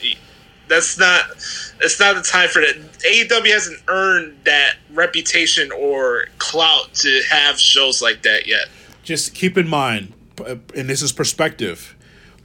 That's 0.69 0.99
not. 0.99 1.25
It's 1.81 1.99
not 1.99 2.17
the 2.17 2.23
time 2.23 2.49
for 2.49 2.61
that. 2.61 2.77
AEW 3.01 3.53
hasn't 3.53 3.81
earned 3.89 4.37
that 4.45 4.77
reputation 4.93 5.71
or 5.73 6.27
clout 6.39 6.93
to 6.95 7.23
have 7.31 7.59
shows 7.59 8.03
like 8.03 8.23
that 8.23 8.47
yet. 8.47 8.69
Just 9.03 9.35
keep 9.35 9.57
in 9.57 9.69
mind, 9.69 10.13
uh, 10.41 10.57
and 10.77 10.89
this 10.89 11.03
is 11.03 11.13
perspective, 11.13 11.97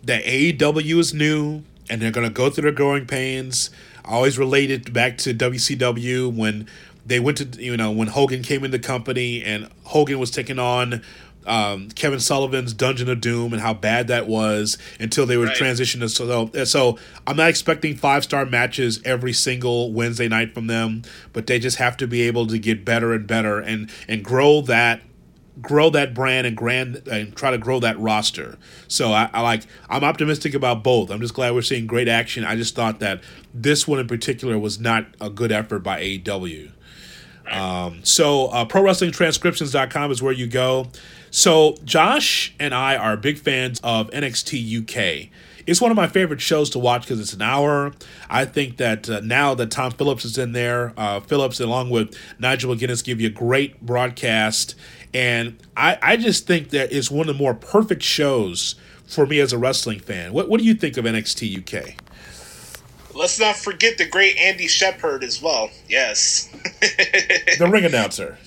that 0.03 0.23
AEW 0.23 0.99
is 0.99 1.13
new 1.13 1.63
and 1.89 2.01
they're 2.01 2.11
to 2.11 2.33
go 2.33 2.49
through 2.49 2.63
their 2.63 2.71
growing 2.71 3.05
pains. 3.05 3.69
I 4.05 4.13
always 4.13 4.37
related 4.37 4.93
back 4.93 5.17
to 5.19 5.33
WCW 5.33 6.33
when 6.33 6.67
they 7.05 7.19
went 7.19 7.37
to, 7.39 7.45
you 7.61 7.75
know, 7.75 7.91
when 7.91 8.07
Hogan 8.07 8.43
came 8.43 8.63
in 8.63 8.71
the 8.71 8.79
company 8.79 9.43
and 9.43 9.69
Hogan 9.83 10.19
was 10.19 10.31
taking 10.31 10.59
on 10.59 11.03
um, 11.45 11.89
Kevin 11.89 12.19
Sullivan's 12.19 12.73
Dungeon 12.73 13.09
of 13.09 13.21
Doom 13.21 13.53
and 13.53 13.61
how 13.61 13.73
bad 13.73 14.07
that 14.07 14.27
was 14.27 14.77
until 14.99 15.25
they 15.25 15.37
were 15.37 15.45
Right. 15.45 15.55
transitioned 15.57 15.99
to 16.01 16.09
so 16.09 16.49
so 16.65 16.97
I'm 17.27 17.37
not 17.37 17.49
expecting 17.49 17.95
five 17.95 18.23
star 18.23 18.45
matches 18.45 19.01
every 19.05 19.33
single 19.33 19.91
Wednesday 19.91 20.27
night 20.27 20.53
from 20.53 20.67
them, 20.67 21.03
but 21.33 21.47
they 21.47 21.59
just 21.59 21.77
have 21.77 21.97
to 21.97 22.07
be 22.07 22.21
able 22.23 22.47
to 22.47 22.57
get 22.59 22.85
better 22.85 23.13
and 23.13 23.27
better 23.27 23.59
and 23.59 23.89
and 24.07 24.23
grow 24.23 24.61
that 24.61 25.01
grow 25.61 25.91
that 25.91 26.15
brand 26.15 26.47
and 26.47 26.57
grand 26.57 27.07
and 27.07 27.35
try 27.35 27.51
to 27.51 27.59
grow 27.59 27.79
that 27.79 27.99
roster. 27.99 28.57
So 28.87 29.11
I, 29.13 29.29
I 29.33 29.41
like 29.41 29.61
I'm 29.89 30.03
optimistic 30.03 30.55
about 30.55 30.83
both. 30.83 31.11
I'm 31.11 31.21
just 31.21 31.35
glad 31.35 31.53
we're 31.53 31.61
seeing 31.61 31.85
great 31.85 32.07
action. 32.07 32.43
I 32.43 32.55
just 32.55 32.73
thought 32.75 32.99
that 33.01 33.21
this 33.53 33.87
one 33.87 33.99
in 33.99 34.07
particular 34.07 34.57
was 34.57 34.79
not 34.79 35.05
a 35.21 35.29
good 35.29 35.51
effort 35.51 35.79
by 35.79 36.01
AEW. 36.01 36.71
Um, 37.51 37.99
so 38.03 38.47
uh, 38.47 38.65
ProWrestlingTranscriptions.com 38.65 40.11
is 40.11 40.21
where 40.21 40.33
you 40.33 40.47
go. 40.47 40.87
So 41.35 41.77
Josh 41.83 42.53
and 42.59 42.75
I 42.75 42.95
are 42.95 43.17
big 43.17 43.39
fans 43.39 43.79
of 43.83 44.07
NXT 44.11 44.83
UK. 44.83 45.29
It's 45.65 45.81
one 45.81 45.89
of 45.89 45.97
my 45.97 46.05
favorite 46.05 46.41
shows 46.41 46.69
to 46.71 46.79
watch 46.79 47.01
because 47.01 47.19
it's 47.19 47.33
an 47.33 47.41
hour. 47.41 47.91
I 48.29 48.45
think 48.45 48.77
that 48.77 49.09
uh, 49.09 49.19
now 49.21 49.55
that 49.55 49.71
Tom 49.71 49.89
Phillips 49.93 50.25
is 50.25 50.37
in 50.37 50.51
there, 50.51 50.93
uh, 50.95 51.21
Phillips 51.21 51.59
along 51.59 51.89
with 51.89 52.15
Nigel 52.37 52.75
McGuinness 52.75 53.03
give 53.03 53.19
you 53.19 53.29
a 53.29 53.31
great 53.31 53.81
broadcast. 53.81 54.75
And 55.11 55.57
I, 55.75 55.97
I 56.03 56.17
just 56.17 56.45
think 56.45 56.69
that 56.69 56.93
it's 56.93 57.09
one 57.09 57.27
of 57.27 57.35
the 57.35 57.41
more 57.41 57.55
perfect 57.55 58.03
shows 58.03 58.75
for 59.07 59.25
me 59.25 59.39
as 59.39 59.51
a 59.53 59.57
wrestling 59.57 60.01
fan. 60.01 60.33
What, 60.33 60.49
what 60.49 60.59
do 60.59 60.67
you 60.67 60.75
think 60.75 60.97
of 60.97 61.05
NXT 61.05 61.57
UK? 61.89 61.95
Let's 63.15 63.39
not 63.39 63.55
forget 63.55 63.97
the 63.97 64.07
great 64.07 64.37
Andy 64.37 64.67
Shepard 64.67 65.23
as 65.23 65.41
well. 65.41 65.71
Yes, 65.89 66.47
The 67.57 67.67
ring 67.71 67.85
announcer. 67.85 68.37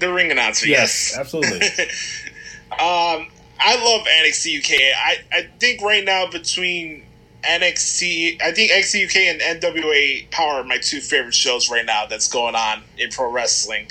the 0.00 0.12
ring 0.12 0.30
announcer. 0.30 0.66
Yes, 0.66 1.16
absolutely. 1.16 1.60
Um, 2.72 3.28
I 3.58 3.76
love 3.82 4.06
NXT 4.06 4.58
UK. 4.58 4.80
I, 4.96 5.16
I 5.32 5.48
think 5.58 5.82
right 5.82 6.04
now 6.04 6.28
between 6.30 7.04
NXT, 7.42 8.42
I 8.42 8.52
think 8.52 8.72
NXT 8.72 9.06
UK 9.06 9.16
and 9.16 9.62
NWA 9.62 10.30
Power 10.30 10.60
are 10.60 10.64
my 10.64 10.78
two 10.78 11.00
favorite 11.00 11.34
shows 11.34 11.70
right 11.70 11.86
now 11.86 12.06
that's 12.06 12.28
going 12.28 12.54
on 12.54 12.82
in 12.98 13.10
pro 13.10 13.30
wrestling. 13.30 13.84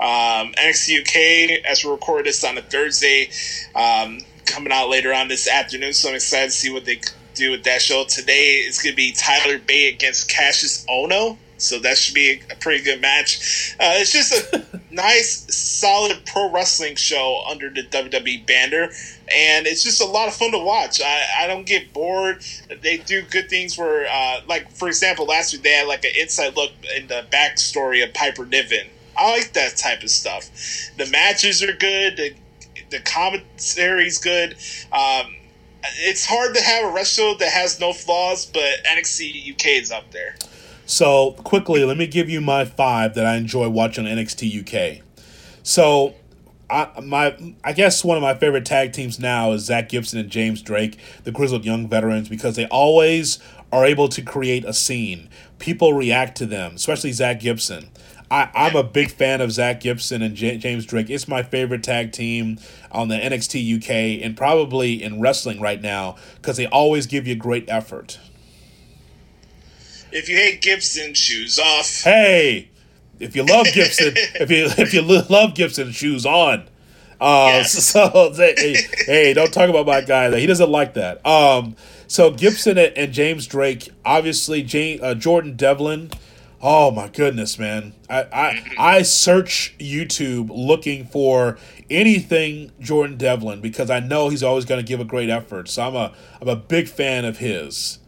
Um, 0.00 0.52
NXT 0.54 1.00
UK, 1.00 1.64
as 1.68 1.84
we 1.84 1.90
record 1.90 2.26
this 2.26 2.42
on 2.44 2.56
a 2.58 2.62
Thursday, 2.62 3.30
um, 3.74 4.20
coming 4.46 4.72
out 4.72 4.88
later 4.88 5.12
on 5.12 5.28
this 5.28 5.48
afternoon, 5.48 5.92
so 5.92 6.08
I'm 6.08 6.14
excited 6.14 6.46
to 6.46 6.56
see 6.56 6.72
what 6.72 6.84
they 6.84 7.00
do 7.34 7.50
with 7.50 7.64
that 7.64 7.82
show. 7.82 8.04
Today 8.04 8.62
it's 8.66 8.82
going 8.82 8.92
to 8.92 8.96
be 8.96 9.12
Tyler 9.12 9.58
Bate 9.58 9.94
against 9.94 10.28
Kassius 10.28 10.86
Ohno. 10.86 11.36
So 11.62 11.78
that 11.80 11.96
should 11.96 12.14
be 12.14 12.42
a 12.50 12.56
pretty 12.56 12.82
good 12.84 13.00
match. 13.00 13.74
Uh, 13.78 13.94
it's 13.96 14.12
just 14.12 14.52
a 14.52 14.64
nice, 14.90 15.46
solid 15.54 16.24
pro 16.26 16.50
wrestling 16.50 16.96
show 16.96 17.42
under 17.48 17.70
the 17.70 17.82
WWE 17.84 18.46
banner, 18.46 18.90
and 19.34 19.66
it's 19.66 19.82
just 19.82 20.00
a 20.00 20.06
lot 20.06 20.28
of 20.28 20.34
fun 20.34 20.52
to 20.52 20.58
watch. 20.58 21.00
I, 21.00 21.22
I 21.40 21.46
don't 21.46 21.66
get 21.66 21.92
bored. 21.92 22.44
They 22.82 22.98
do 22.98 23.22
good 23.22 23.48
things 23.48 23.78
where, 23.78 24.06
uh, 24.10 24.40
like 24.48 24.70
for 24.72 24.88
example, 24.88 25.26
last 25.26 25.52
week 25.52 25.62
they 25.62 25.70
had 25.70 25.86
like 25.86 26.04
an 26.04 26.12
inside 26.18 26.56
look 26.56 26.72
in 26.96 27.06
the 27.06 27.24
backstory 27.30 28.04
of 28.04 28.12
Piper 28.14 28.44
Niven. 28.44 28.88
I 29.16 29.30
like 29.30 29.52
that 29.52 29.76
type 29.76 30.02
of 30.02 30.10
stuff. 30.10 30.50
The 30.96 31.06
matches 31.06 31.62
are 31.62 31.72
good. 31.72 32.16
The, 32.16 32.34
the 32.90 33.00
commentary's 33.00 34.18
good. 34.18 34.56
Um, 34.92 35.36
it's 35.84 36.24
hard 36.24 36.54
to 36.54 36.62
have 36.62 36.84
a 36.84 36.92
wrestler 36.92 37.34
that 37.38 37.50
has 37.50 37.80
no 37.80 37.92
flaws, 37.92 38.46
but 38.46 38.62
NXT 38.84 39.52
UK 39.52 39.66
is 39.82 39.90
up 39.90 40.10
there. 40.12 40.36
So 40.86 41.32
quickly, 41.32 41.84
let 41.84 41.96
me 41.96 42.06
give 42.06 42.28
you 42.28 42.40
my 42.40 42.64
five 42.64 43.14
that 43.14 43.26
I 43.26 43.36
enjoy 43.36 43.68
watching 43.68 44.06
on 44.06 44.16
NXT 44.16 44.98
UK. 44.98 45.02
So, 45.62 46.14
I 46.68 47.00
my 47.02 47.54
I 47.62 47.72
guess 47.72 48.04
one 48.04 48.16
of 48.16 48.22
my 48.22 48.34
favorite 48.34 48.64
tag 48.64 48.92
teams 48.92 49.18
now 49.18 49.52
is 49.52 49.64
Zack 49.64 49.90
Gibson 49.90 50.18
and 50.18 50.30
James 50.30 50.62
Drake, 50.62 50.98
the 51.24 51.30
grizzled 51.30 51.64
young 51.64 51.88
veterans, 51.88 52.28
because 52.28 52.56
they 52.56 52.66
always 52.66 53.38
are 53.70 53.84
able 53.84 54.08
to 54.08 54.22
create 54.22 54.64
a 54.64 54.72
scene. 54.72 55.28
People 55.58 55.92
react 55.92 56.36
to 56.38 56.46
them, 56.46 56.74
especially 56.74 57.12
Zack 57.12 57.40
Gibson. 57.40 57.90
I, 58.30 58.50
I'm 58.54 58.76
a 58.76 58.82
big 58.82 59.10
fan 59.10 59.42
of 59.42 59.52
Zack 59.52 59.80
Gibson 59.80 60.22
and 60.22 60.34
J- 60.34 60.56
James 60.56 60.86
Drake. 60.86 61.10
It's 61.10 61.28
my 61.28 61.42
favorite 61.42 61.82
tag 61.82 62.12
team 62.12 62.58
on 62.90 63.08
the 63.08 63.16
NXT 63.16 63.76
UK 63.76 64.24
and 64.24 64.34
probably 64.34 65.02
in 65.02 65.20
wrestling 65.20 65.60
right 65.60 65.80
now 65.80 66.16
because 66.36 66.56
they 66.56 66.66
always 66.66 67.06
give 67.06 67.26
you 67.26 67.36
great 67.36 67.68
effort. 67.68 68.18
If 70.12 70.28
you 70.28 70.36
hate 70.36 70.60
Gibson, 70.60 71.14
shoes 71.14 71.58
off. 71.58 72.02
hey, 72.02 72.68
if 73.18 73.34
you 73.36 73.44
love 73.44 73.66
Gibson, 73.72 74.12
if 74.16 74.50
you 74.50 74.66
if 74.78 74.92
you 74.92 75.02
love 75.02 75.54
Gibson, 75.54 75.90
shoes 75.92 76.26
on. 76.26 76.68
Uh, 77.20 77.46
Yes. 77.62 77.74
So 77.92 78.32
hey, 78.34 78.76
hey, 79.06 79.32
don't 79.32 79.52
talk 79.52 79.68
about 79.70 79.86
my 79.86 80.00
guy. 80.00 80.28
That 80.30 80.40
He 80.40 80.46
doesn't 80.46 80.70
like 80.70 80.94
that. 80.94 81.24
Um, 81.24 81.76
so 82.08 82.30
Gibson 82.30 82.76
and, 82.78 82.96
and 82.96 83.12
James 83.12 83.46
Drake, 83.46 83.88
obviously, 84.04 84.62
Jane, 84.62 84.98
uh, 85.02 85.14
Jordan 85.14 85.54
Devlin. 85.56 86.10
Oh 86.60 86.90
my 86.92 87.08
goodness, 87.08 87.58
man! 87.58 87.92
I, 88.08 88.22
I 88.32 88.64
I 88.96 89.02
search 89.02 89.74
YouTube 89.78 90.48
looking 90.50 91.06
for 91.06 91.58
anything 91.90 92.70
Jordan 92.80 93.16
Devlin 93.16 93.60
because 93.60 93.90
I 93.90 93.98
know 94.00 94.28
he's 94.28 94.42
always 94.44 94.64
going 94.64 94.80
to 94.80 94.86
give 94.86 95.00
a 95.00 95.04
great 95.04 95.28
effort. 95.28 95.68
So 95.68 95.82
I'm 95.82 95.96
a 95.96 96.12
I'm 96.40 96.48
a 96.48 96.56
big 96.56 96.88
fan 96.88 97.24
of 97.24 97.38
his. 97.38 97.98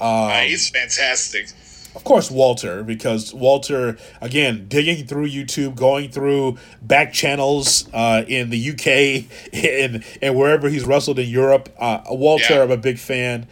Uh, 0.00 0.40
he's 0.40 0.68
fantastic. 0.70 1.48
of 1.94 2.02
course 2.02 2.30
Walter 2.30 2.82
because 2.82 3.32
Walter 3.32 3.96
again 4.20 4.66
digging 4.68 5.06
through 5.06 5.28
YouTube, 5.28 5.76
going 5.76 6.10
through 6.10 6.58
back 6.82 7.12
channels 7.12 7.88
uh, 7.92 8.24
in 8.26 8.50
the 8.50 8.70
UK 8.70 9.26
and 9.52 10.04
and 10.20 10.34
wherever 10.36 10.68
he's 10.68 10.84
wrestled 10.84 11.18
in 11.18 11.28
Europe. 11.28 11.68
Uh, 11.78 12.00
Walter, 12.10 12.54
Yeah. 12.54 12.62
I'm 12.62 12.70
a 12.70 12.76
big 12.76 12.98
fan, 12.98 13.46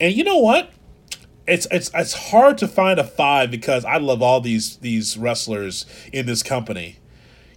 and 0.00 0.14
you 0.14 0.24
know 0.24 0.38
what? 0.38 0.70
It's 1.46 1.66
it's 1.70 1.90
it's 1.94 2.12
hard 2.30 2.58
to 2.58 2.68
find 2.68 3.00
a 3.00 3.04
five 3.04 3.50
because 3.50 3.84
I 3.84 3.96
love 3.96 4.22
all 4.22 4.40
these 4.40 4.76
these 4.76 5.16
wrestlers 5.18 5.86
in 6.12 6.26
this 6.26 6.42
company. 6.42 6.98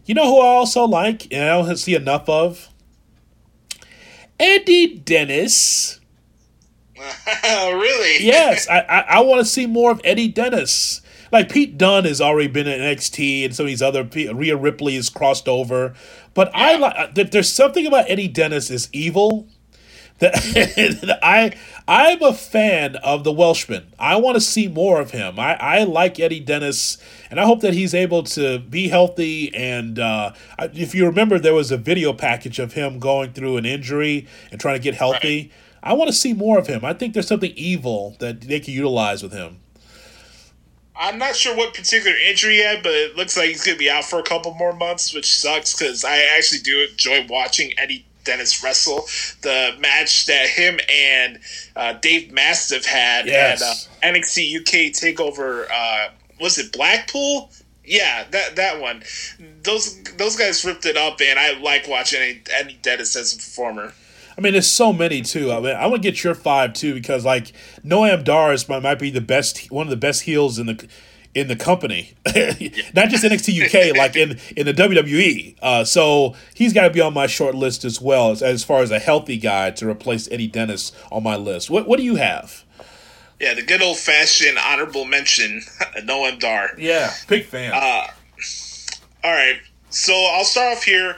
You 0.06 0.16
know 0.16 0.26
who 0.26 0.42
I 0.42 0.48
also 0.48 0.86
like 0.86 1.32
and 1.32 1.44
I 1.44 1.62
don't 1.62 1.78
see 1.78 1.94
enough 1.96 2.28
of? 2.28 2.70
Eddie 4.40 4.96
Dennis. 4.98 6.01
really? 7.44 8.26
Yes, 8.26 8.68
I 8.70 8.80
I, 8.80 9.00
I 9.00 9.22
want 9.22 9.40
to 9.40 9.46
see 9.46 9.66
more 9.66 9.92
of 9.92 10.02
Eddie 10.04 10.28
Dennis. 10.28 11.02
like 11.32 11.50
Pete 11.50 11.78
Dunne 11.78 12.06
has 12.06 12.22
already 12.22 12.48
been 12.48 12.68
in 12.68 12.80
NXT, 12.80 13.46
and 13.46 13.56
some 13.56 13.66
of 13.66 13.68
these 13.68 13.82
other 13.82 14.04
Rhea 14.04 14.56
Ripley 14.56 14.96
has 14.96 15.10
crossed 15.10 15.48
over. 15.48 15.94
But 16.34 16.52
yeah. 16.54 16.60
I 16.60 16.76
like 16.78 17.32
there's 17.32 17.52
something 17.52 17.86
about 17.86 18.10
Eddie 18.10 18.28
Dennis 18.28 18.70
is 18.70 18.90
evil 18.92 19.48
that 20.22 21.20
I 21.24 21.58
I'm 21.88 22.22
a 22.22 22.32
fan 22.34 22.96
of 22.98 23.24
the 23.24 23.32
Welshman. 23.32 23.92
I 23.98 24.18
want 24.18 24.36
to 24.36 24.42
see 24.42 24.68
more 24.68 25.02
of 25.02 25.12
him. 25.12 25.40
I, 25.40 25.56
I 25.56 25.84
like 25.84 26.20
Eddie 26.20 26.40
Dennis, 26.40 27.00
and 27.32 27.40
I 27.40 27.46
hope 27.46 27.62
that 27.62 27.74
he's 27.74 27.96
able 27.96 28.22
to 28.24 28.60
be 28.60 28.90
healthy. 28.90 29.54
And 29.56 29.98
uh, 29.98 30.34
if 30.60 30.94
you 30.94 31.08
remember, 31.08 31.40
there 31.40 31.56
was 31.56 31.72
a 31.72 31.78
video 31.78 32.14
package 32.14 32.60
of 32.60 32.74
him 32.74 33.00
going 33.00 33.34
through 33.34 33.58
an 33.58 33.66
injury 33.66 34.28
and 34.52 34.62
trying 34.62 34.76
to 34.76 34.84
get 34.84 34.94
healthy. 34.94 35.42
Right. 35.42 35.52
I 35.84 35.94
want 35.94 36.10
to 36.10 36.16
see 36.16 36.34
more 36.34 36.58
of 36.58 36.68
him. 36.68 36.86
I 36.86 36.94
think 36.94 37.14
there's 37.14 37.28
something 37.28 37.54
evil 37.56 38.16
that 38.20 38.42
they 38.42 38.60
can 38.60 38.74
utilize 38.74 39.24
with 39.24 39.34
him. 39.34 39.58
I'm 40.96 41.18
not 41.18 41.36
sure 41.36 41.56
what 41.56 41.74
particular 41.74 42.16
injury 42.16 42.56
he 42.58 42.64
had, 42.64 42.84
but 42.84 42.92
it 42.92 43.16
looks 43.16 43.36
like 43.36 43.50
he's 43.50 43.64
going 43.66 43.76
to 43.76 43.80
be 43.80 43.90
out 43.90 44.06
for 44.06 44.20
a 44.20 44.24
couple 44.24 44.54
more 44.54 44.74
months, 44.74 45.14
which 45.14 45.36
sucks 45.36 45.76
because 45.76 46.06
I 46.06 46.18
actually 46.38 46.60
do 46.60 46.86
enjoy 46.92 47.26
watching 47.28 47.74
Eddie 47.80 48.06
Dennis 48.24 48.64
wrestle. 48.64 49.08
The 49.42 49.76
match 49.80 50.28
that 50.28 50.48
him 50.48 50.80
and 50.94 51.40
uh, 51.76 51.94
Dave 51.94 52.32
Mastiff 52.32 52.86
had 52.86 53.26
yes. 53.26 53.88
at 54.04 54.12
uh, 54.12 54.14
NXT 54.14 54.60
UK 54.60 54.94
Takeover. 54.94 55.66
Uh, 55.74 56.10
was 56.40 56.60
it 56.60 56.72
Blackpool? 56.72 57.50
Yeah, 57.84 58.26
that 58.30 58.56
that 58.58 58.80
one. 58.80 59.04
Those 59.64 60.02
those 60.18 60.36
guys 60.36 60.64
ripped 60.64 60.86
it 60.86 60.98
up, 60.98 61.20
and 61.20 61.40
I 61.40 61.60
like 61.60 61.88
watching 61.88 62.22
Eddie, 62.22 62.42
Eddie 62.54 62.80
Dennis 62.84 63.16
as 63.16 63.34
a 63.34 63.38
performer. 63.38 63.94
I 64.42 64.44
mean, 64.44 64.54
there's 64.54 64.72
so 64.72 64.92
many 64.92 65.22
too. 65.22 65.52
I 65.52 65.60
mean, 65.60 65.76
I 65.76 65.86
want 65.86 66.02
to 66.02 66.12
get 66.12 66.24
your 66.24 66.34
five 66.34 66.74
too 66.74 66.96
because 66.96 67.24
like 67.24 67.52
Noam 67.86 68.24
Dar 68.24 68.56
might, 68.68 68.82
might 68.82 68.98
be 68.98 69.12
the 69.12 69.22
best, 69.22 69.70
one 69.72 69.86
of 69.86 69.92
the 69.92 69.96
best 69.96 70.24
heels 70.24 70.58
in 70.58 70.66
the 70.66 70.88
in 71.36 71.48
the 71.48 71.56
company, 71.56 72.14
not 72.26 73.10
just 73.10 73.24
NXT 73.24 73.66
UK, 73.68 73.96
like 73.96 74.16
in 74.16 74.40
in 74.58 74.66
the 74.66 74.74
WWE. 74.74 75.58
Uh, 75.62 75.84
so 75.84 76.36
he's 76.56 76.74
got 76.74 76.86
to 76.86 76.90
be 76.90 77.00
on 77.02 77.14
my 77.14 77.28
short 77.28 77.54
list 77.54 77.86
as 77.86 78.02
well 78.02 78.32
as, 78.32 78.42
as 78.42 78.64
far 78.64 78.82
as 78.82 78.90
a 78.90 78.98
healthy 78.98 79.38
guy 79.38 79.70
to 79.70 79.88
replace 79.88 80.28
Eddie 80.32 80.48
Dennis 80.48 80.92
on 81.12 81.22
my 81.22 81.36
list. 81.36 81.70
What 81.70 81.88
what 81.88 81.98
do 81.98 82.04
you 82.04 82.16
have? 82.16 82.64
Yeah, 83.40 83.54
the 83.54 83.62
good 83.62 83.84
old 83.84 83.98
fashioned 83.98 84.58
honorable 84.58 85.06
mention, 85.06 85.62
Noam 86.00 86.40
Dar. 86.40 86.72
Yeah, 86.80 87.14
big 87.28 87.46
fan. 87.46 87.74
Uh, 87.76 88.08
all 89.24 89.32
right, 89.32 89.60
so 89.92 90.14
I'll 90.34 90.46
start 90.46 90.78
off 90.78 90.84
here. 90.84 91.16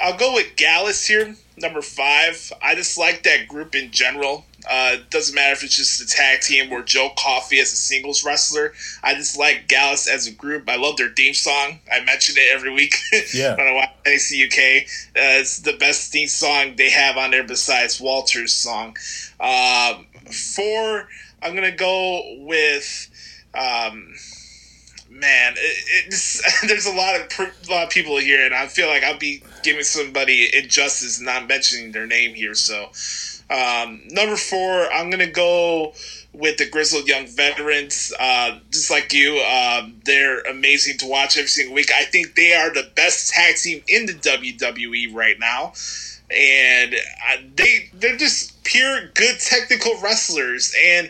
I'll 0.00 0.16
go 0.16 0.34
with 0.34 0.56
Gallus 0.56 1.06
here, 1.06 1.36
number 1.56 1.82
five. 1.82 2.52
I 2.62 2.74
just 2.74 2.98
like 2.98 3.22
that 3.24 3.48
group 3.48 3.74
in 3.74 3.90
general. 3.90 4.44
Uh, 4.68 4.96
doesn't 5.10 5.34
matter 5.34 5.52
if 5.52 5.62
it's 5.62 5.76
just 5.76 6.00
a 6.00 6.06
tag 6.06 6.40
team 6.40 6.72
or 6.72 6.82
Joe 6.82 7.10
Coffey 7.18 7.60
as 7.60 7.72
a 7.72 7.76
singles 7.76 8.24
wrestler. 8.24 8.72
I 9.02 9.14
just 9.14 9.38
like 9.38 9.68
Gallus 9.68 10.08
as 10.08 10.26
a 10.26 10.30
group. 10.30 10.68
I 10.68 10.76
love 10.76 10.96
their 10.96 11.10
theme 11.10 11.34
song. 11.34 11.80
I 11.92 12.02
mention 12.04 12.36
it 12.38 12.48
every 12.52 12.72
week 12.72 12.96
yeah. 13.34 13.56
when 13.56 13.66
I 13.66 13.72
watch 13.72 13.90
NXT 14.04 14.46
UK. 14.46 14.86
Uh, 15.16 15.40
it's 15.40 15.58
the 15.58 15.74
best 15.74 16.12
theme 16.12 16.28
song 16.28 16.76
they 16.76 16.90
have 16.90 17.16
on 17.16 17.30
there 17.30 17.44
besides 17.44 18.00
Walter's 18.00 18.52
song. 18.52 18.96
Um, 19.38 20.06
four, 20.30 21.08
I'm 21.42 21.54
gonna 21.54 21.70
go 21.70 22.36
with. 22.38 23.10
Um, 23.54 24.14
man, 25.10 25.54
it, 25.56 26.14
there's 26.68 26.86
a 26.86 26.92
lot 26.92 27.20
of 27.20 27.28
a 27.38 27.70
lot 27.70 27.84
of 27.84 27.90
people 27.90 28.18
here, 28.18 28.44
and 28.44 28.54
I 28.54 28.66
feel 28.66 28.88
like 28.88 29.04
I'll 29.04 29.18
be 29.18 29.42
giving 29.64 29.82
somebody 29.82 30.54
injustice 30.56 31.20
not 31.20 31.48
mentioning 31.48 31.92
their 31.92 32.06
name 32.06 32.34
here. 32.34 32.54
So, 32.54 32.90
um, 33.50 34.02
number 34.08 34.36
four, 34.36 34.92
I'm 34.92 35.10
gonna 35.10 35.26
go 35.26 35.94
with 36.32 36.58
the 36.58 36.68
grizzled 36.68 37.08
young 37.08 37.26
veterans. 37.26 38.12
Uh, 38.18 38.58
just 38.70 38.90
like 38.90 39.12
you, 39.12 39.40
uh, 39.44 39.88
they're 40.04 40.40
amazing 40.42 40.98
to 40.98 41.06
watch 41.06 41.36
every 41.36 41.48
single 41.48 41.74
week. 41.74 41.90
I 41.96 42.04
think 42.04 42.34
they 42.34 42.52
are 42.54 42.72
the 42.72 42.90
best 42.94 43.32
tag 43.32 43.56
team 43.56 43.82
in 43.88 44.06
the 44.06 44.14
WWE 44.14 45.14
right 45.14 45.38
now, 45.38 45.72
and 46.30 46.94
uh, 46.94 47.36
they 47.56 47.90
they're 47.94 48.16
just 48.16 48.62
pure 48.64 49.08
good 49.14 49.40
technical 49.40 49.98
wrestlers 50.00 50.74
and. 50.80 51.08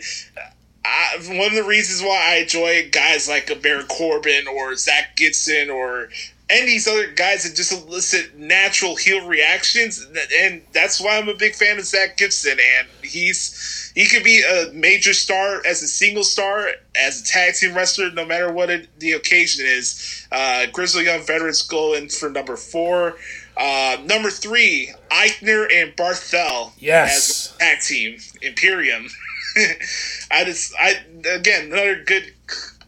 I, 0.87 1.17
one 1.29 1.47
of 1.47 1.55
the 1.55 1.63
reasons 1.63 2.03
why 2.03 2.35
I 2.35 2.35
enjoy 2.43 2.91
guys 2.91 3.27
like 3.27 3.49
a 3.49 3.55
Baron 3.55 3.87
Corbin 3.87 4.47
or 4.47 4.75
Zack 4.75 5.15
Gibson 5.15 5.71
or 5.71 6.09
and 6.47 6.67
these 6.67 6.87
other 6.87 7.07
guys 7.07 7.43
that 7.43 7.55
just 7.55 7.71
elicit 7.71 8.37
natural 8.37 8.95
heel 8.95 9.25
reactions, 9.27 10.05
and 10.41 10.61
that's 10.73 11.01
why 11.01 11.17
I'm 11.17 11.27
a 11.27 11.33
big 11.33 11.55
fan 11.55 11.79
of 11.79 11.85
Zack 11.85 12.17
Gibson. 12.17 12.57
And 12.77 12.87
he's 13.01 13.91
he 13.95 14.07
could 14.07 14.23
be 14.23 14.43
a 14.43 14.71
major 14.71 15.13
star 15.13 15.65
as 15.65 15.81
a 15.81 15.87
single 15.87 16.23
star, 16.23 16.69
as 16.95 17.21
a 17.21 17.23
tag 17.23 17.55
team 17.55 17.73
wrestler, 17.73 18.11
no 18.11 18.25
matter 18.25 18.51
what 18.51 18.69
it, 18.69 18.87
the 18.99 19.13
occasion 19.13 19.65
is. 19.65 20.27
Uh, 20.31 20.67
Grizzly 20.71 21.05
Young 21.05 21.25
Veterans 21.25 21.63
go 21.63 21.95
in 21.95 22.09
for 22.09 22.29
number 22.29 22.57
four. 22.57 23.17
Uh, 23.57 23.97
number 24.05 24.29
three, 24.29 24.93
Aichner 25.09 25.65
and 25.73 25.95
Barthel 25.95 26.73
yes. 26.77 27.51
as 27.51 27.57
tag 27.57 27.81
team 27.81 28.17
Imperium. 28.43 29.07
I 30.29 30.43
just 30.43 30.75
I 30.79 31.01
again 31.33 31.71
another 31.71 32.03
good 32.03 32.33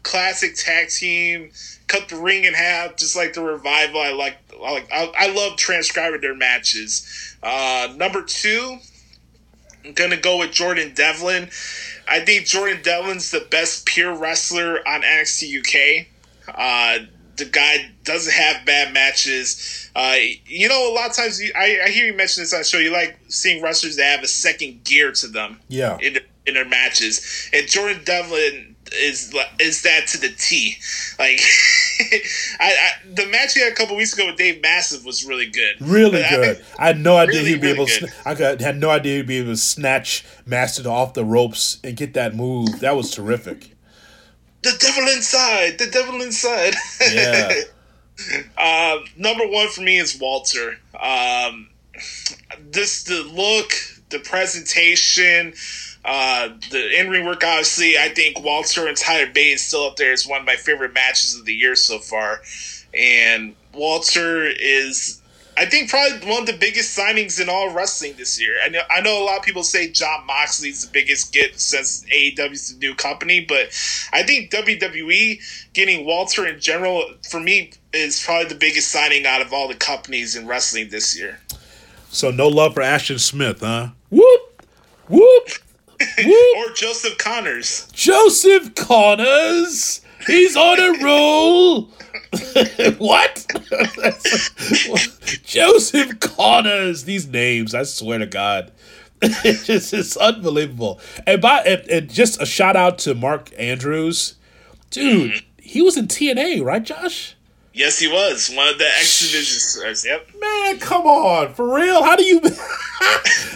classic 0.04 0.54
tag 0.54 0.90
team 0.90 1.50
cut 1.88 2.08
the 2.08 2.16
ring 2.16 2.44
in 2.44 2.54
half, 2.54 2.96
just 2.96 3.16
like 3.16 3.32
the 3.32 3.42
revival. 3.42 4.00
I 4.00 4.12
like, 4.12 4.38
I 4.62 4.72
like, 4.72 4.88
I, 4.92 5.12
I 5.18 5.28
love 5.32 5.56
transcribing 5.56 6.20
their 6.20 6.34
matches. 6.34 7.36
Uh, 7.42 7.92
number 7.96 8.22
two, 8.22 8.78
I'm 9.84 9.92
gonna 9.94 10.16
go 10.16 10.38
with 10.38 10.52
Jordan 10.52 10.92
Devlin. 10.94 11.50
I 12.06 12.20
think 12.20 12.46
Jordan 12.46 12.80
Devlin's 12.82 13.30
the 13.30 13.46
best 13.50 13.86
pure 13.86 14.14
wrestler 14.14 14.86
on 14.86 15.02
NXT 15.02 15.58
UK. 15.58 16.06
Uh, 16.54 17.06
the 17.36 17.44
guy 17.44 17.90
doesn't 18.04 18.32
have 18.32 18.66
bad 18.66 18.92
matches. 18.92 19.90
Uh, 19.94 20.16
you 20.46 20.68
know, 20.68 20.92
a 20.92 20.94
lot 20.94 21.10
of 21.10 21.16
times 21.16 21.40
you, 21.40 21.52
I, 21.56 21.80
I, 21.86 21.88
hear 21.90 22.06
you 22.06 22.14
mention 22.14 22.42
this 22.42 22.52
on 22.52 22.60
the 22.60 22.64
show. 22.64 22.78
You 22.78 22.90
like 22.90 23.18
seeing 23.28 23.62
wrestlers 23.62 23.96
that 23.96 24.04
have 24.04 24.24
a 24.24 24.28
second 24.28 24.84
gear 24.84 25.12
to 25.12 25.28
them. 25.28 25.60
Yeah. 25.68 25.98
In, 26.00 26.18
in 26.46 26.54
their 26.54 26.64
matches, 26.64 27.50
and 27.52 27.66
Jordan 27.68 28.00
Devlin 28.04 28.74
is 28.92 29.34
is 29.60 29.82
that 29.82 30.06
to 30.08 30.18
the 30.18 30.30
T. 30.30 30.76
Like, 31.18 31.40
I, 32.60 32.70
I, 32.70 32.90
the 33.12 33.26
match 33.26 33.54
we 33.54 33.62
had 33.62 33.72
a 33.72 33.74
couple 33.74 33.96
weeks 33.96 34.12
ago 34.12 34.26
with 34.26 34.36
Dave 34.36 34.62
Mastiff 34.62 35.04
was 35.04 35.24
really 35.24 35.46
good. 35.46 35.76
Really 35.80 36.22
but 36.22 36.30
good. 36.30 36.64
I, 36.78 36.84
I, 36.84 36.86
had 36.88 37.00
no 37.00 37.16
idea 37.16 37.40
really, 37.40 37.50
he'd 37.50 37.60
be 37.60 37.72
really 37.72 37.74
able. 37.74 37.86
To, 37.86 38.08
I 38.24 38.62
had 38.62 38.78
no 38.78 38.90
idea 38.90 39.16
he'd 39.16 39.26
be 39.26 39.38
able 39.38 39.52
to 39.52 39.56
snatch 39.56 40.24
Mastiff 40.46 40.86
off 40.86 41.14
the 41.14 41.24
ropes 41.24 41.78
and 41.82 41.96
get 41.96 42.14
that 42.14 42.34
move. 42.34 42.80
That 42.80 42.96
was 42.96 43.10
terrific. 43.10 43.74
The 44.62 44.76
devil 44.78 45.04
inside. 45.14 45.78
The 45.78 45.86
devil 45.90 46.20
inside. 46.20 46.74
Yeah. 47.12 47.52
uh, 48.56 48.98
number 49.16 49.46
one 49.46 49.68
for 49.68 49.82
me 49.82 49.98
is 49.98 50.18
Walter. 50.20 50.78
Um, 51.00 51.68
this 52.60 53.04
the 53.04 53.22
look, 53.22 53.72
the 54.10 54.18
presentation. 54.18 55.54
Uh, 56.04 56.48
the 56.70 57.00
in 57.00 57.10
ring 57.10 57.26
work, 57.26 57.44
obviously, 57.44 57.98
I 57.98 58.08
think 58.08 58.42
Walter 58.42 58.86
and 58.86 58.96
Tyler 58.96 59.30
Bate 59.30 59.54
is 59.54 59.62
still 59.62 59.84
up 59.84 59.96
there 59.96 60.12
It's 60.12 60.26
one 60.26 60.40
of 60.40 60.46
my 60.46 60.56
favorite 60.56 60.94
matches 60.94 61.36
of 61.38 61.44
the 61.44 61.54
year 61.54 61.74
so 61.74 61.98
far. 61.98 62.40
And 62.94 63.54
Walter 63.74 64.46
is, 64.46 65.20
I 65.56 65.66
think, 65.66 65.90
probably 65.90 66.26
one 66.28 66.40
of 66.40 66.46
the 66.46 66.56
biggest 66.56 66.96
signings 66.96 67.40
in 67.40 67.48
all 67.48 67.74
wrestling 67.74 68.14
this 68.16 68.40
year. 68.40 68.56
I 68.64 68.68
know, 68.68 68.80
I 68.90 69.00
know 69.00 69.22
a 69.22 69.24
lot 69.24 69.38
of 69.38 69.44
people 69.44 69.62
say 69.62 69.90
Jon 69.90 70.24
Moxley's 70.26 70.86
the 70.86 70.90
biggest 70.90 71.32
get 71.32 71.60
since 71.60 72.04
AEW's 72.04 72.72
the 72.72 72.78
new 72.78 72.94
company, 72.94 73.40
but 73.40 73.68
I 74.12 74.22
think 74.22 74.50
WWE 74.50 75.72
getting 75.74 76.06
Walter 76.06 76.46
in 76.46 76.60
general, 76.60 77.04
for 77.28 77.40
me, 77.40 77.72
is 77.92 78.22
probably 78.24 78.48
the 78.48 78.54
biggest 78.54 78.90
signing 78.90 79.26
out 79.26 79.42
of 79.42 79.52
all 79.52 79.68
the 79.68 79.74
companies 79.74 80.36
in 80.36 80.46
wrestling 80.46 80.88
this 80.90 81.18
year. 81.18 81.38
So 82.10 82.30
no 82.30 82.48
love 82.48 82.74
for 82.74 82.82
Ashton 82.82 83.18
Smith, 83.18 83.60
huh? 83.60 83.88
Whoop! 84.10 84.62
Whoop! 85.08 85.48
Or 86.00 86.72
Joseph 86.74 87.18
Connors. 87.18 87.88
Joseph 87.92 88.74
Connors. 88.74 90.00
He's 90.26 90.56
on 90.56 90.78
a 90.78 91.04
roll. 91.04 91.82
what? 92.98 93.46
Joseph 95.44 96.20
Connors. 96.20 97.04
These 97.04 97.28
names, 97.28 97.74
I 97.74 97.84
swear 97.84 98.18
to 98.18 98.26
God. 98.26 98.72
it's 99.22 99.66
just 99.66 99.92
it's 99.92 100.16
unbelievable. 100.16 101.00
And 101.26 101.42
by 101.42 101.60
and, 101.62 101.88
and 101.88 102.10
just 102.10 102.40
a 102.40 102.46
shout 102.46 102.76
out 102.76 102.98
to 102.98 103.14
Mark 103.14 103.50
Andrews. 103.58 104.34
Dude, 104.90 105.44
he 105.60 105.82
was 105.82 105.96
in 105.96 106.06
TNA, 106.06 106.64
right, 106.64 106.82
Josh? 106.82 107.34
Yes, 107.78 108.00
he 108.00 108.08
was 108.08 108.50
one 108.52 108.66
of 108.66 108.76
the 108.78 108.86
X 108.86 109.20
Division 109.20 109.60
stars. 109.60 110.04
Yep. 110.04 110.30
Man, 110.40 110.80
come 110.80 111.06
on, 111.06 111.54
for 111.54 111.76
real? 111.76 112.02
How 112.02 112.16
do 112.16 112.24
you 112.24 112.40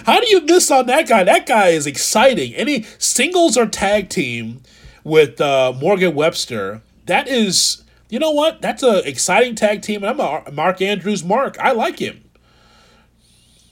how 0.06 0.20
do 0.20 0.28
you 0.28 0.42
miss 0.42 0.70
on 0.70 0.86
that 0.86 1.08
guy? 1.08 1.24
That 1.24 1.44
guy 1.44 1.70
is 1.70 1.88
exciting. 1.88 2.54
Any 2.54 2.84
singles 2.98 3.58
or 3.58 3.66
tag 3.66 4.10
team 4.10 4.62
with 5.02 5.40
uh, 5.40 5.72
Morgan 5.72 6.14
Webster, 6.14 6.82
that 7.06 7.26
is, 7.26 7.82
you 8.10 8.20
know 8.20 8.30
what? 8.30 8.62
That's 8.62 8.84
an 8.84 9.02
exciting 9.04 9.56
tag 9.56 9.82
team. 9.82 10.04
And 10.04 10.20
I'm 10.20 10.20
a 10.20 10.52
Mark 10.52 10.80
Andrews 10.80 11.24
Mark. 11.24 11.58
I 11.58 11.72
like 11.72 11.98
him. 11.98 12.22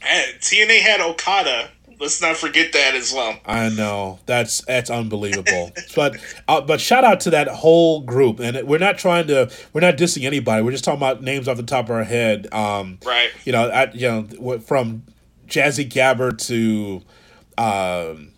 And 0.02 0.34
TNA 0.40 0.80
had 0.80 1.00
Okada 1.00 1.70
let's 2.00 2.20
not 2.20 2.36
forget 2.36 2.72
that 2.72 2.94
as 2.94 3.12
well. 3.12 3.38
I 3.46 3.68
know 3.68 4.18
that's 4.26 4.64
that's 4.64 4.90
unbelievable. 4.90 5.70
but 5.94 6.16
uh, 6.48 6.60
but 6.62 6.80
shout 6.80 7.04
out 7.04 7.20
to 7.20 7.30
that 7.30 7.48
whole 7.48 8.00
group, 8.00 8.40
and 8.40 8.66
we're 8.66 8.78
not 8.78 8.98
trying 8.98 9.26
to 9.28 9.50
we're 9.72 9.82
not 9.82 9.96
dissing 9.96 10.24
anybody. 10.24 10.62
We're 10.62 10.72
just 10.72 10.84
talking 10.84 10.98
about 10.98 11.22
names 11.22 11.46
off 11.46 11.56
the 11.56 11.62
top 11.62 11.84
of 11.86 11.90
our 11.92 12.04
head. 12.04 12.52
Um, 12.52 12.98
right. 13.04 13.30
You 13.44 13.52
know, 13.52 13.70
at, 13.70 13.94
you 13.94 14.08
know, 14.08 14.58
from 14.60 15.04
Jazzy 15.46 15.88
Gabert 15.88 16.38
to, 16.46 17.02
um, 17.62 18.32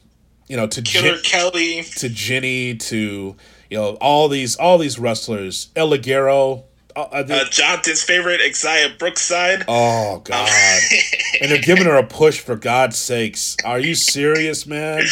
you 0.48 0.56
know, 0.56 0.66
to 0.66 0.82
Killer 0.82 1.18
Kelly 1.18 1.82
to 1.82 2.09
Jinny 2.09 2.76
to 2.76 3.36
you 3.70 3.78
know 3.78 3.97
all 4.01 4.28
these 4.28 4.56
all 4.56 4.78
these 4.78 4.98
wrestlers. 4.98 5.70
El 5.76 5.90
Ligero. 5.90 6.64
Uh, 6.94 7.01
uh, 7.01 7.44
Jonathan's 7.51 8.02
favorite, 8.02 8.40
Xia 8.40 8.98
Brookside. 8.98 9.64
Oh 9.69 10.20
God! 10.24 10.48
and 11.40 11.51
they're 11.51 11.62
giving 11.62 11.85
her 11.85 11.97
a 11.97 12.06
push 12.06 12.40
for 12.40 12.56
God's 12.56 12.98
sakes. 12.98 13.56
Are 13.64 13.78
you 13.78 13.94
serious, 13.94 14.66
man? 14.66 15.05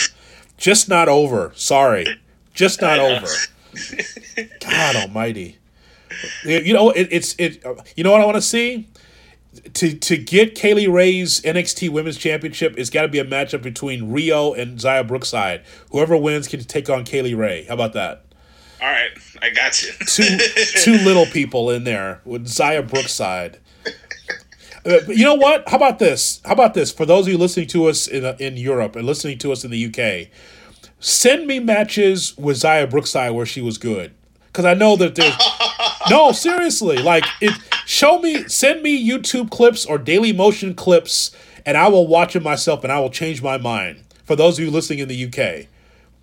Just 0.56 0.88
not 0.88 1.08
over. 1.08 1.52
Sorry, 1.54 2.06
just 2.52 2.80
not 2.80 2.98
over. 2.98 3.26
God 4.60 4.96
Almighty! 4.96 5.58
You 6.44 6.74
know 6.74 6.90
it, 6.90 7.08
it's 7.10 7.34
it. 7.38 7.64
You 7.96 8.04
know 8.04 8.12
what 8.12 8.20
I 8.20 8.24
want 8.24 8.36
to 8.36 8.42
see? 8.42 8.88
To 9.74 9.94
to 9.94 10.16
get 10.16 10.54
Kay 10.54 10.74
Lee 10.74 10.86
Ray's 10.86 11.40
NXT 11.40 11.90
Women's 11.90 12.18
Championship, 12.18 12.74
it's 12.76 12.90
got 12.90 13.02
to 13.02 13.08
be 13.08 13.18
a 13.18 13.24
matchup 13.24 13.62
between 13.62 14.12
Riho 14.12 14.58
and 14.58 14.78
Xia 14.78 15.06
Brookside. 15.06 15.62
Whoever 15.90 16.16
wins 16.16 16.46
can 16.46 16.62
take 16.64 16.90
on 16.90 17.04
Kay 17.04 17.22
Lee 17.22 17.34
Ray. 17.34 17.64
How 17.64 17.74
about 17.74 17.94
that? 17.94 18.24
All 18.80 18.88
right, 18.88 19.10
I 19.42 19.50
got 19.50 19.82
you. 19.82 19.92
two 20.06 20.38
two 20.82 21.04
little 21.04 21.26
people 21.26 21.70
in 21.70 21.84
there 21.84 22.20
with 22.24 22.46
Xia 22.46 22.88
Brookside. 22.88 23.58
Uh, 24.86 25.00
you 25.08 25.24
know 25.24 25.34
what? 25.34 25.68
How 25.68 25.76
about 25.76 25.98
this? 25.98 26.40
How 26.46 26.52
about 26.52 26.72
this? 26.72 26.90
For 26.90 27.04
those 27.04 27.26
of 27.26 27.32
you 27.32 27.38
listening 27.38 27.66
to 27.68 27.86
us 27.86 28.06
in 28.06 28.24
uh, 28.24 28.36
in 28.38 28.56
Europe 28.56 28.96
and 28.96 29.06
listening 29.06 29.36
to 29.38 29.52
us 29.52 29.64
in 29.64 29.70
the 29.70 29.86
UK, 29.86 30.28
send 30.98 31.46
me 31.46 31.58
matches 31.58 32.36
with 32.38 32.56
Xia 32.56 32.88
Brookside 32.88 33.32
where 33.32 33.44
she 33.44 33.60
was 33.60 33.76
good, 33.76 34.14
because 34.46 34.64
I 34.64 34.72
know 34.74 34.96
that 34.96 35.14
there's. 35.14 35.36
no, 36.10 36.32
seriously, 36.32 36.96
like 36.98 37.24
it. 37.42 37.52
Show 37.84 38.20
me, 38.20 38.46
send 38.48 38.82
me 38.82 39.06
YouTube 39.06 39.50
clips 39.50 39.84
or 39.84 39.98
Daily 39.98 40.32
Motion 40.32 40.74
clips, 40.74 41.32
and 41.66 41.76
I 41.76 41.88
will 41.88 42.06
watch 42.06 42.34
it 42.36 42.42
myself, 42.42 42.84
and 42.84 42.92
I 42.92 43.00
will 43.00 43.10
change 43.10 43.42
my 43.42 43.58
mind. 43.58 44.04
For 44.24 44.36
those 44.36 44.58
of 44.58 44.64
you 44.64 44.70
listening 44.70 45.00
in 45.00 45.08
the 45.08 45.26
UK, 45.26 45.66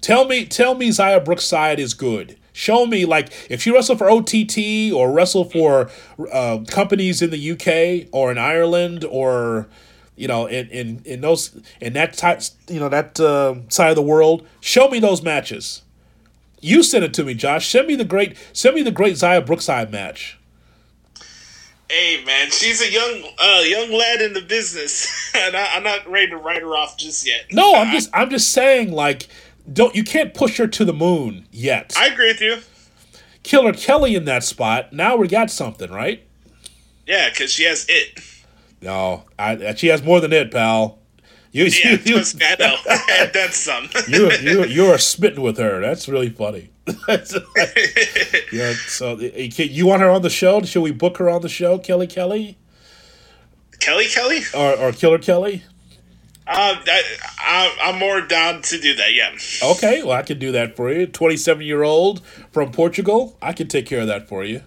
tell 0.02 0.26
me, 0.26 0.46
tell 0.46 0.76
me 0.76 0.90
Xia 0.90 1.24
Brookside 1.24 1.78
is 1.78 1.94
good. 1.94 2.38
Show 2.58 2.88
me 2.88 3.06
like 3.06 3.32
if 3.52 3.68
you 3.68 3.76
wrestle 3.76 3.96
for 3.96 4.10
OTT 4.10 4.92
or 4.92 5.12
wrestle 5.12 5.44
for 5.44 5.92
uh, 6.34 6.62
companies 6.68 7.22
in 7.22 7.30
the 7.30 7.52
UK 7.52 8.10
or 8.12 8.32
in 8.32 8.40
Ireland 8.40 9.06
or 9.06 9.68
you 10.16 10.28
know 10.28 10.48
in 10.48 10.68
in, 10.70 11.02
in 11.06 11.22
those 11.22 11.56
in 11.80 11.94
that 11.94 12.14
type 12.14 12.42
you 12.68 12.80
know 12.80 12.90
that 12.90 13.20
uh, 13.20 13.58
side 13.70 13.92
of 13.92 13.96
the 13.96 14.02
world. 14.02 14.48
Show 14.60 14.90
me 14.90 15.00
those 15.00 15.22
matches. 15.22 15.84
You 16.60 16.82
send 16.82 17.04
it 17.04 17.14
to 17.14 17.24
me, 17.24 17.36
Josh. 17.36 17.68
Send 17.68 17.86
me 17.86 17.96
the 17.96 18.04
great 18.04 18.36
send 18.54 18.74
me 18.74 18.82
the 18.82 18.90
great 18.90 19.14
Xia 19.14 19.46
Brookside 19.46 19.92
match. 19.92 20.40
Hey 21.88 22.24
man, 22.26 22.50
she's 22.50 22.82
a 22.82 22.92
young 22.92 23.34
uh, 23.38 23.62
young 23.66 23.92
lad 23.92 24.20
in 24.20 24.34
the 24.34 24.42
business, 24.42 25.32
and 25.36 25.56
I, 25.56 25.78
am 25.78 25.84
not 25.84 26.10
ready 26.10 26.32
to 26.32 26.38
write 26.38 26.64
her 26.64 26.76
off 26.76 26.98
just 26.98 27.28
yet. 27.28 27.46
No, 27.52 27.76
I'm 27.76 27.92
just 27.92 28.10
I'm 28.14 28.32
just 28.32 28.52
saying 28.52 28.94
like 28.94 29.28
don't 29.72 29.96
you 29.96 30.04
can't 30.04 30.34
push 30.34 30.58
her 30.58 30.68
to 30.68 30.86
the 30.86 30.94
moon 30.94 31.48
yet. 31.52 31.94
I 31.98 32.08
agree 32.08 32.30
with 32.30 32.42
you. 32.42 32.58
Killer 33.44 33.74
Kelly 33.74 34.16
in 34.16 34.26
that 34.26 34.44
spot. 34.44 34.94
Now 34.94 35.16
we 35.16 35.28
got 35.28 35.50
something, 35.50 35.90
right? 35.92 36.26
Yeah, 37.06 37.30
because 37.30 37.52
she 37.52 37.64
has 37.64 37.86
it. 37.88 38.20
No, 38.82 39.24
I, 39.40 39.56
uh, 39.56 39.74
she 39.76 39.88
has 39.88 40.04
more 40.04 40.20
than 40.20 40.34
it, 40.34 40.52
pal. 40.52 41.00
You, 41.52 41.66
yeah, 41.66 41.98
you, 42.04 42.18
you, 42.18 42.24
I 42.42 42.56
know. 42.60 43.28
then 43.34 43.52
some. 43.52 43.90
you, 44.08 44.32
you, 44.34 44.66
you 44.66 44.86
are 44.88 44.98
smitten 44.98 45.42
with 45.42 45.58
her. 45.58 45.80
That's 45.80 46.08
really 46.08 46.30
funny. 46.30 46.70
yeah. 48.52 48.74
So 48.88 49.14
uh, 49.14 49.16
uh, 49.16 49.64
you 49.64 49.88
want 49.88 50.02
her 50.02 50.10
on 50.10 50.22
the 50.22 50.30
show? 50.30 50.62
Should 50.62 50.82
we 50.84 50.92
book 50.92 51.18
her 51.18 51.30
on 51.30 51.42
the 51.42 51.50
show, 51.50 51.80
Kelly 51.80 52.08
Kelly? 52.08 52.58
Kelly 53.80 54.08
Kelly? 54.08 54.42
Or, 54.54 54.78
or 54.78 54.92
Killer 54.92 55.20
Kelly? 55.20 55.64
Uh, 56.48 56.76
I, 56.86 57.78
I'm 57.82 58.00
more 58.00 58.22
down 58.22 58.62
to 58.64 58.80
do 58.80 58.96
that. 58.96 59.14
Yeah. 59.14 59.36
Okay, 59.72 60.02
well, 60.02 60.14
I 60.14 60.22
can 60.22 60.40
do 60.40 60.52
that 60.54 60.76
for 60.76 60.92
you. 60.92 61.06
Twenty-seven 61.06 61.66
year 61.66 61.84
old 61.84 62.26
from 62.52 62.72
Portugal. 62.72 63.38
I 63.42 63.54
can 63.54 63.68
take 63.68 63.86
care 63.86 64.00
of 64.02 64.08
that 64.08 64.28
for 64.28 64.46
you. 64.46 64.62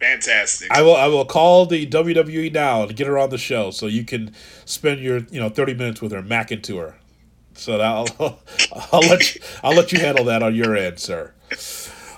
Fantastic. 0.00 0.70
I 0.70 0.82
will. 0.82 0.94
I 0.94 1.06
will 1.06 1.24
call 1.24 1.66
the 1.66 1.86
WWE 1.86 2.52
now 2.52 2.86
to 2.86 2.94
get 2.94 3.06
her 3.06 3.18
on 3.18 3.30
the 3.30 3.38
show, 3.38 3.70
so 3.70 3.86
you 3.86 4.04
can 4.04 4.32
spend 4.64 5.00
your 5.00 5.18
you 5.30 5.40
know 5.40 5.48
thirty 5.48 5.74
minutes 5.74 6.00
with 6.00 6.12
her, 6.12 6.22
macking 6.22 6.62
to 6.64 6.76
her. 6.78 6.96
So 7.54 7.80
I'll 7.80 8.06
I'll 8.92 9.00
let 9.00 9.34
you 9.34 9.40
I'll 9.64 9.74
let 9.74 9.92
you 9.92 9.98
handle 9.98 10.24
that 10.26 10.42
on 10.42 10.54
your 10.54 10.76
end, 10.76 10.98
sir. 10.98 11.32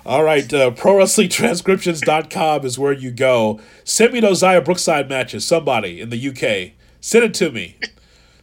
All 0.04 0.22
right, 0.22 0.52
uh, 0.54 0.70
ProWrestlingTranscriptions.com 0.70 2.64
is 2.64 2.78
where 2.78 2.92
you 2.92 3.10
go. 3.10 3.60
Send 3.84 4.12
me 4.14 4.20
those 4.20 4.42
Xia 4.42 4.64
Brookside 4.64 5.08
matches. 5.08 5.46
Somebody 5.46 6.00
in 6.00 6.08
the 6.08 6.28
UK, 6.28 6.72
send 7.00 7.24
it 7.24 7.34
to 7.34 7.50
me. 7.50 7.76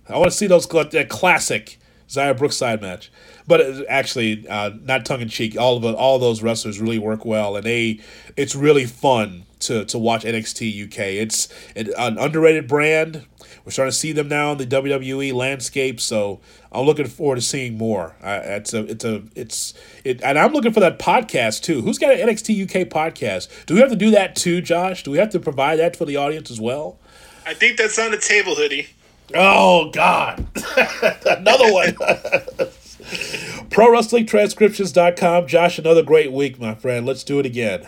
I 0.09 0.17
want 0.17 0.31
to 0.31 0.37
see 0.37 0.47
those 0.47 0.67
that 0.67 1.09
classic 1.09 1.79
Xia 2.07 2.37
Brookside 2.37 2.81
match. 2.81 3.11
But 3.47 3.61
uh, 3.61 3.83
actually, 3.89 4.47
uh, 4.47 4.71
not 4.83 5.05
tongue 5.05 5.21
in 5.21 5.29
cheek. 5.29 5.57
All 5.57 5.77
of 5.77 5.95
all 5.95 6.19
those 6.19 6.41
wrestlers 6.41 6.79
really 6.79 6.99
work 6.99 7.25
well, 7.25 7.55
and 7.55 7.65
they 7.65 7.99
it's 8.35 8.55
really 8.55 8.85
fun 8.85 9.45
to 9.61 9.85
to 9.85 9.97
watch 9.97 10.23
NXT 10.23 10.87
UK. 10.87 10.99
It's 10.99 11.49
an 11.75 12.17
underrated 12.17 12.67
brand. 12.67 13.25
We're 13.63 13.71
starting 13.71 13.91
to 13.91 13.97
see 13.97 14.11
them 14.11 14.27
now 14.27 14.51
in 14.51 14.59
the 14.59 14.67
WWE 14.67 15.33
landscape, 15.33 15.99
so 15.99 16.39
I'm 16.71 16.85
looking 16.85 17.07
forward 17.07 17.37
to 17.37 17.41
seeing 17.41 17.79
more. 17.79 18.15
Uh, 18.21 18.41
it's 18.43 18.75
a, 18.75 18.85
it's 18.85 19.03
a, 19.03 19.23
it's 19.35 19.73
it, 20.03 20.21
and 20.21 20.37
I'm 20.37 20.53
looking 20.53 20.71
for 20.71 20.81
that 20.81 20.99
podcast 20.99 21.63
too. 21.63 21.81
Who's 21.81 21.97
got 21.97 22.13
an 22.13 22.27
NXT 22.27 22.63
UK 22.63 22.87
podcast? 22.87 23.65
Do 23.65 23.73
we 23.73 23.79
have 23.79 23.89
to 23.89 23.95
do 23.95 24.11
that 24.11 24.35
too, 24.35 24.61
Josh? 24.61 25.01
Do 25.01 25.09
we 25.09 25.17
have 25.17 25.31
to 25.31 25.39
provide 25.39 25.79
that 25.79 25.95
for 25.95 26.05
the 26.05 26.15
audience 26.15 26.51
as 26.51 26.61
well? 26.61 26.99
I 27.47 27.55
think 27.55 27.77
that's 27.77 27.97
on 27.97 28.11
the 28.11 28.17
table, 28.17 28.55
hoodie. 28.55 28.89
Oh 29.33 29.89
God, 29.91 30.45
another 31.25 31.73
one. 31.73 31.95
Pro 33.69 33.87
ProWrestlingTranscriptions.com. 33.87 35.47
Josh, 35.47 35.79
another 35.79 36.03
great 36.03 36.31
week, 36.31 36.59
my 36.59 36.75
friend. 36.75 37.05
Let's 37.05 37.23
do 37.23 37.39
it 37.39 37.45
again. 37.45 37.87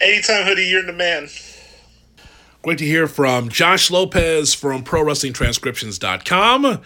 Anytime, 0.00 0.44
hoodie, 0.44 0.66
you're 0.66 0.84
the 0.84 0.92
man. 0.92 1.28
Great 2.62 2.78
to 2.78 2.84
hear 2.84 3.06
from 3.06 3.48
Josh 3.48 3.90
Lopez 3.90 4.54
from 4.54 4.82
Pro 4.82 5.02
Wrestling 5.04 5.32
ProWrestlingTranscriptions.com. 5.32 6.80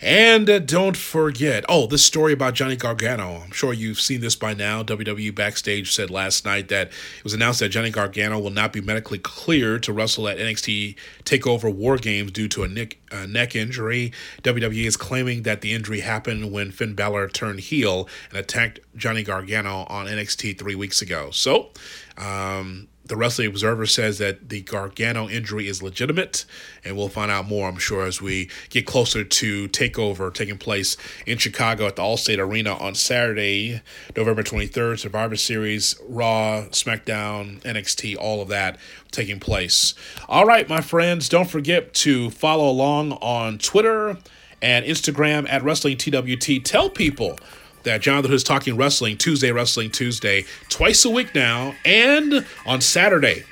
And 0.00 0.48
uh, 0.50 0.58
don't 0.58 0.96
forget, 0.96 1.64
oh, 1.68 1.86
this 1.86 2.04
story 2.04 2.32
about 2.32 2.54
Johnny 2.54 2.76
Gargano. 2.76 3.42
I'm 3.44 3.50
sure 3.50 3.72
you've 3.72 4.00
seen 4.00 4.20
this 4.20 4.36
by 4.36 4.54
now. 4.54 4.82
WWE 4.82 5.34
Backstage 5.34 5.92
said 5.92 6.10
last 6.10 6.44
night 6.44 6.68
that 6.68 6.88
it 6.88 7.24
was 7.24 7.34
announced 7.34 7.60
that 7.60 7.70
Johnny 7.70 7.90
Gargano 7.90 8.38
will 8.38 8.50
not 8.50 8.72
be 8.72 8.80
medically 8.80 9.18
cleared 9.18 9.82
to 9.84 9.92
wrestle 9.92 10.28
at 10.28 10.38
NXT 10.38 10.96
TakeOver 11.24 11.72
War 11.74 11.96
Games 11.96 12.32
due 12.32 12.48
to 12.48 12.62
a 12.62 12.68
neck, 12.68 12.98
neck 13.26 13.56
injury. 13.56 14.12
WWE 14.42 14.86
is 14.86 14.96
claiming 14.96 15.42
that 15.42 15.60
the 15.60 15.72
injury 15.72 16.00
happened 16.00 16.52
when 16.52 16.70
Finn 16.70 16.94
Balor 16.94 17.28
turned 17.28 17.60
heel 17.60 18.08
and 18.30 18.38
attacked 18.38 18.80
Johnny 18.96 19.22
Gargano 19.22 19.86
on 19.88 20.06
NXT 20.06 20.58
three 20.58 20.74
weeks 20.74 21.00
ago. 21.00 21.30
So, 21.30 21.70
um, 22.18 22.88
the 23.08 23.16
Wrestling 23.16 23.48
Observer 23.48 23.86
says 23.86 24.18
that 24.18 24.48
the 24.48 24.62
Gargano 24.62 25.28
injury 25.28 25.68
is 25.68 25.82
legitimate, 25.82 26.44
and 26.84 26.96
we'll 26.96 27.08
find 27.08 27.30
out 27.30 27.46
more, 27.46 27.68
I'm 27.68 27.78
sure, 27.78 28.04
as 28.04 28.20
we 28.20 28.50
get 28.70 28.86
closer 28.86 29.24
to 29.24 29.68
TakeOver 29.68 30.32
taking 30.32 30.58
place 30.58 30.96
in 31.26 31.38
Chicago 31.38 31.86
at 31.86 31.96
the 31.96 32.02
Allstate 32.02 32.38
Arena 32.38 32.74
on 32.76 32.94
Saturday, 32.94 33.80
November 34.16 34.42
23rd. 34.42 34.98
Survivor 34.98 35.36
Series, 35.36 35.94
Raw, 36.08 36.62
SmackDown, 36.70 37.60
NXT, 37.62 38.16
all 38.16 38.42
of 38.42 38.48
that 38.48 38.78
taking 39.12 39.40
place. 39.40 39.94
All 40.28 40.44
right, 40.44 40.68
my 40.68 40.80
friends, 40.80 41.28
don't 41.28 41.48
forget 41.48 41.94
to 41.94 42.30
follow 42.30 42.68
along 42.68 43.12
on 43.12 43.58
Twitter 43.58 44.18
and 44.60 44.84
Instagram 44.84 45.48
at 45.48 45.62
Wrestling 45.62 45.96
TWT. 45.96 46.64
Tell 46.64 46.90
people 46.90 47.38
that 47.86 48.02
Jonathan 48.02 48.32
is 48.32 48.44
talking 48.44 48.76
wrestling 48.76 49.16
Tuesday, 49.16 49.50
Wrestling 49.50 49.90
Tuesday, 49.90 50.44
twice 50.68 51.04
a 51.04 51.10
week 51.10 51.34
now, 51.34 51.74
and 51.84 52.44
on 52.66 52.80
Saturday 52.80 53.44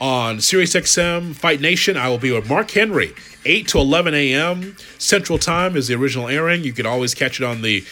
on 0.00 0.38
SiriusXM 0.38 1.34
Fight 1.34 1.60
Nation, 1.60 1.96
I 1.96 2.08
will 2.08 2.18
be 2.18 2.32
with 2.32 2.48
Mark 2.48 2.72
Henry, 2.72 3.14
8 3.44 3.68
to 3.68 3.78
11 3.78 4.14
a.m. 4.14 4.76
Central 4.98 5.38
Time 5.38 5.76
is 5.76 5.86
the 5.86 5.94
original 5.94 6.28
airing. 6.28 6.64
You 6.64 6.72
can 6.72 6.86
always 6.86 7.14
catch 7.14 7.40
it 7.40 7.44
on 7.44 7.62
the 7.62 7.84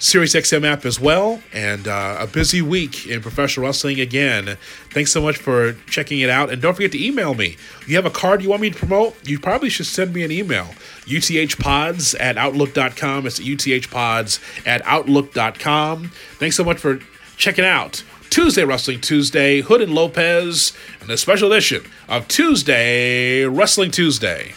SiriusXM 0.00 0.64
app 0.64 0.86
as 0.86 0.98
well, 0.98 1.42
and 1.52 1.86
uh, 1.86 2.16
a 2.18 2.26
busy 2.26 2.62
week 2.62 3.06
in 3.06 3.20
professional 3.20 3.66
wrestling 3.66 4.00
again. 4.00 4.56
Thanks 4.90 5.12
so 5.12 5.20
much 5.20 5.36
for 5.36 5.74
checking 5.86 6.20
it 6.20 6.30
out, 6.30 6.50
and 6.50 6.60
don't 6.60 6.74
forget 6.74 6.92
to 6.92 7.04
email 7.04 7.34
me. 7.34 7.58
You 7.86 7.96
have 7.96 8.06
a 8.06 8.10
card 8.10 8.42
you 8.42 8.48
want 8.48 8.62
me 8.62 8.70
to 8.70 8.78
promote, 8.78 9.16
you 9.28 9.38
probably 9.38 9.68
should 9.68 9.86
send 9.86 10.14
me 10.14 10.24
an 10.24 10.32
email. 10.32 10.68
UTHpods 11.04 12.18
at 12.18 12.38
Outlook.com. 12.38 13.26
It's 13.26 13.38
UTHpods 13.38 14.66
at 14.66 14.80
Outlook.com. 14.86 16.08
Thanks 16.38 16.56
so 16.56 16.64
much 16.64 16.78
for 16.78 17.00
checking 17.36 17.64
out 17.66 18.02
Tuesday 18.30 18.64
Wrestling 18.64 19.02
Tuesday, 19.02 19.60
Hood 19.60 19.82
and 19.82 19.94
Lopez, 19.94 20.72
and 21.02 21.10
a 21.10 21.18
special 21.18 21.52
edition 21.52 21.84
of 22.08 22.26
Tuesday 22.26 23.44
Wrestling 23.44 23.90
Tuesday. 23.90 24.54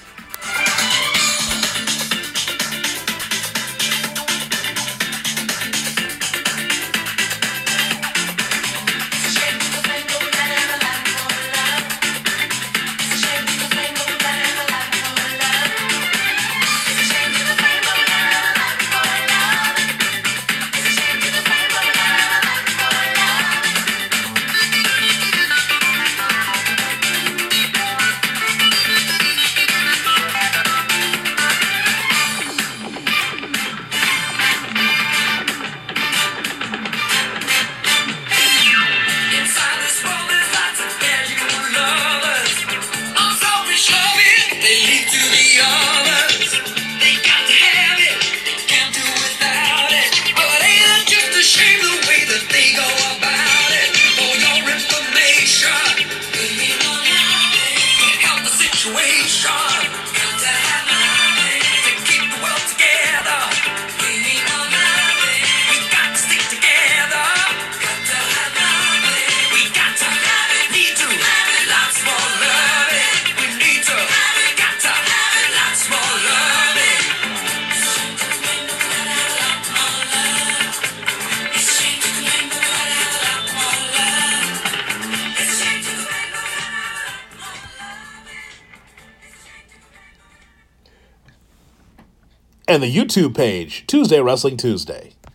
YouTube 93.14 93.36
page, 93.36 93.86
Tuesday 93.86 94.20
Wrestling 94.20 94.58
Tuesday. 94.58 95.12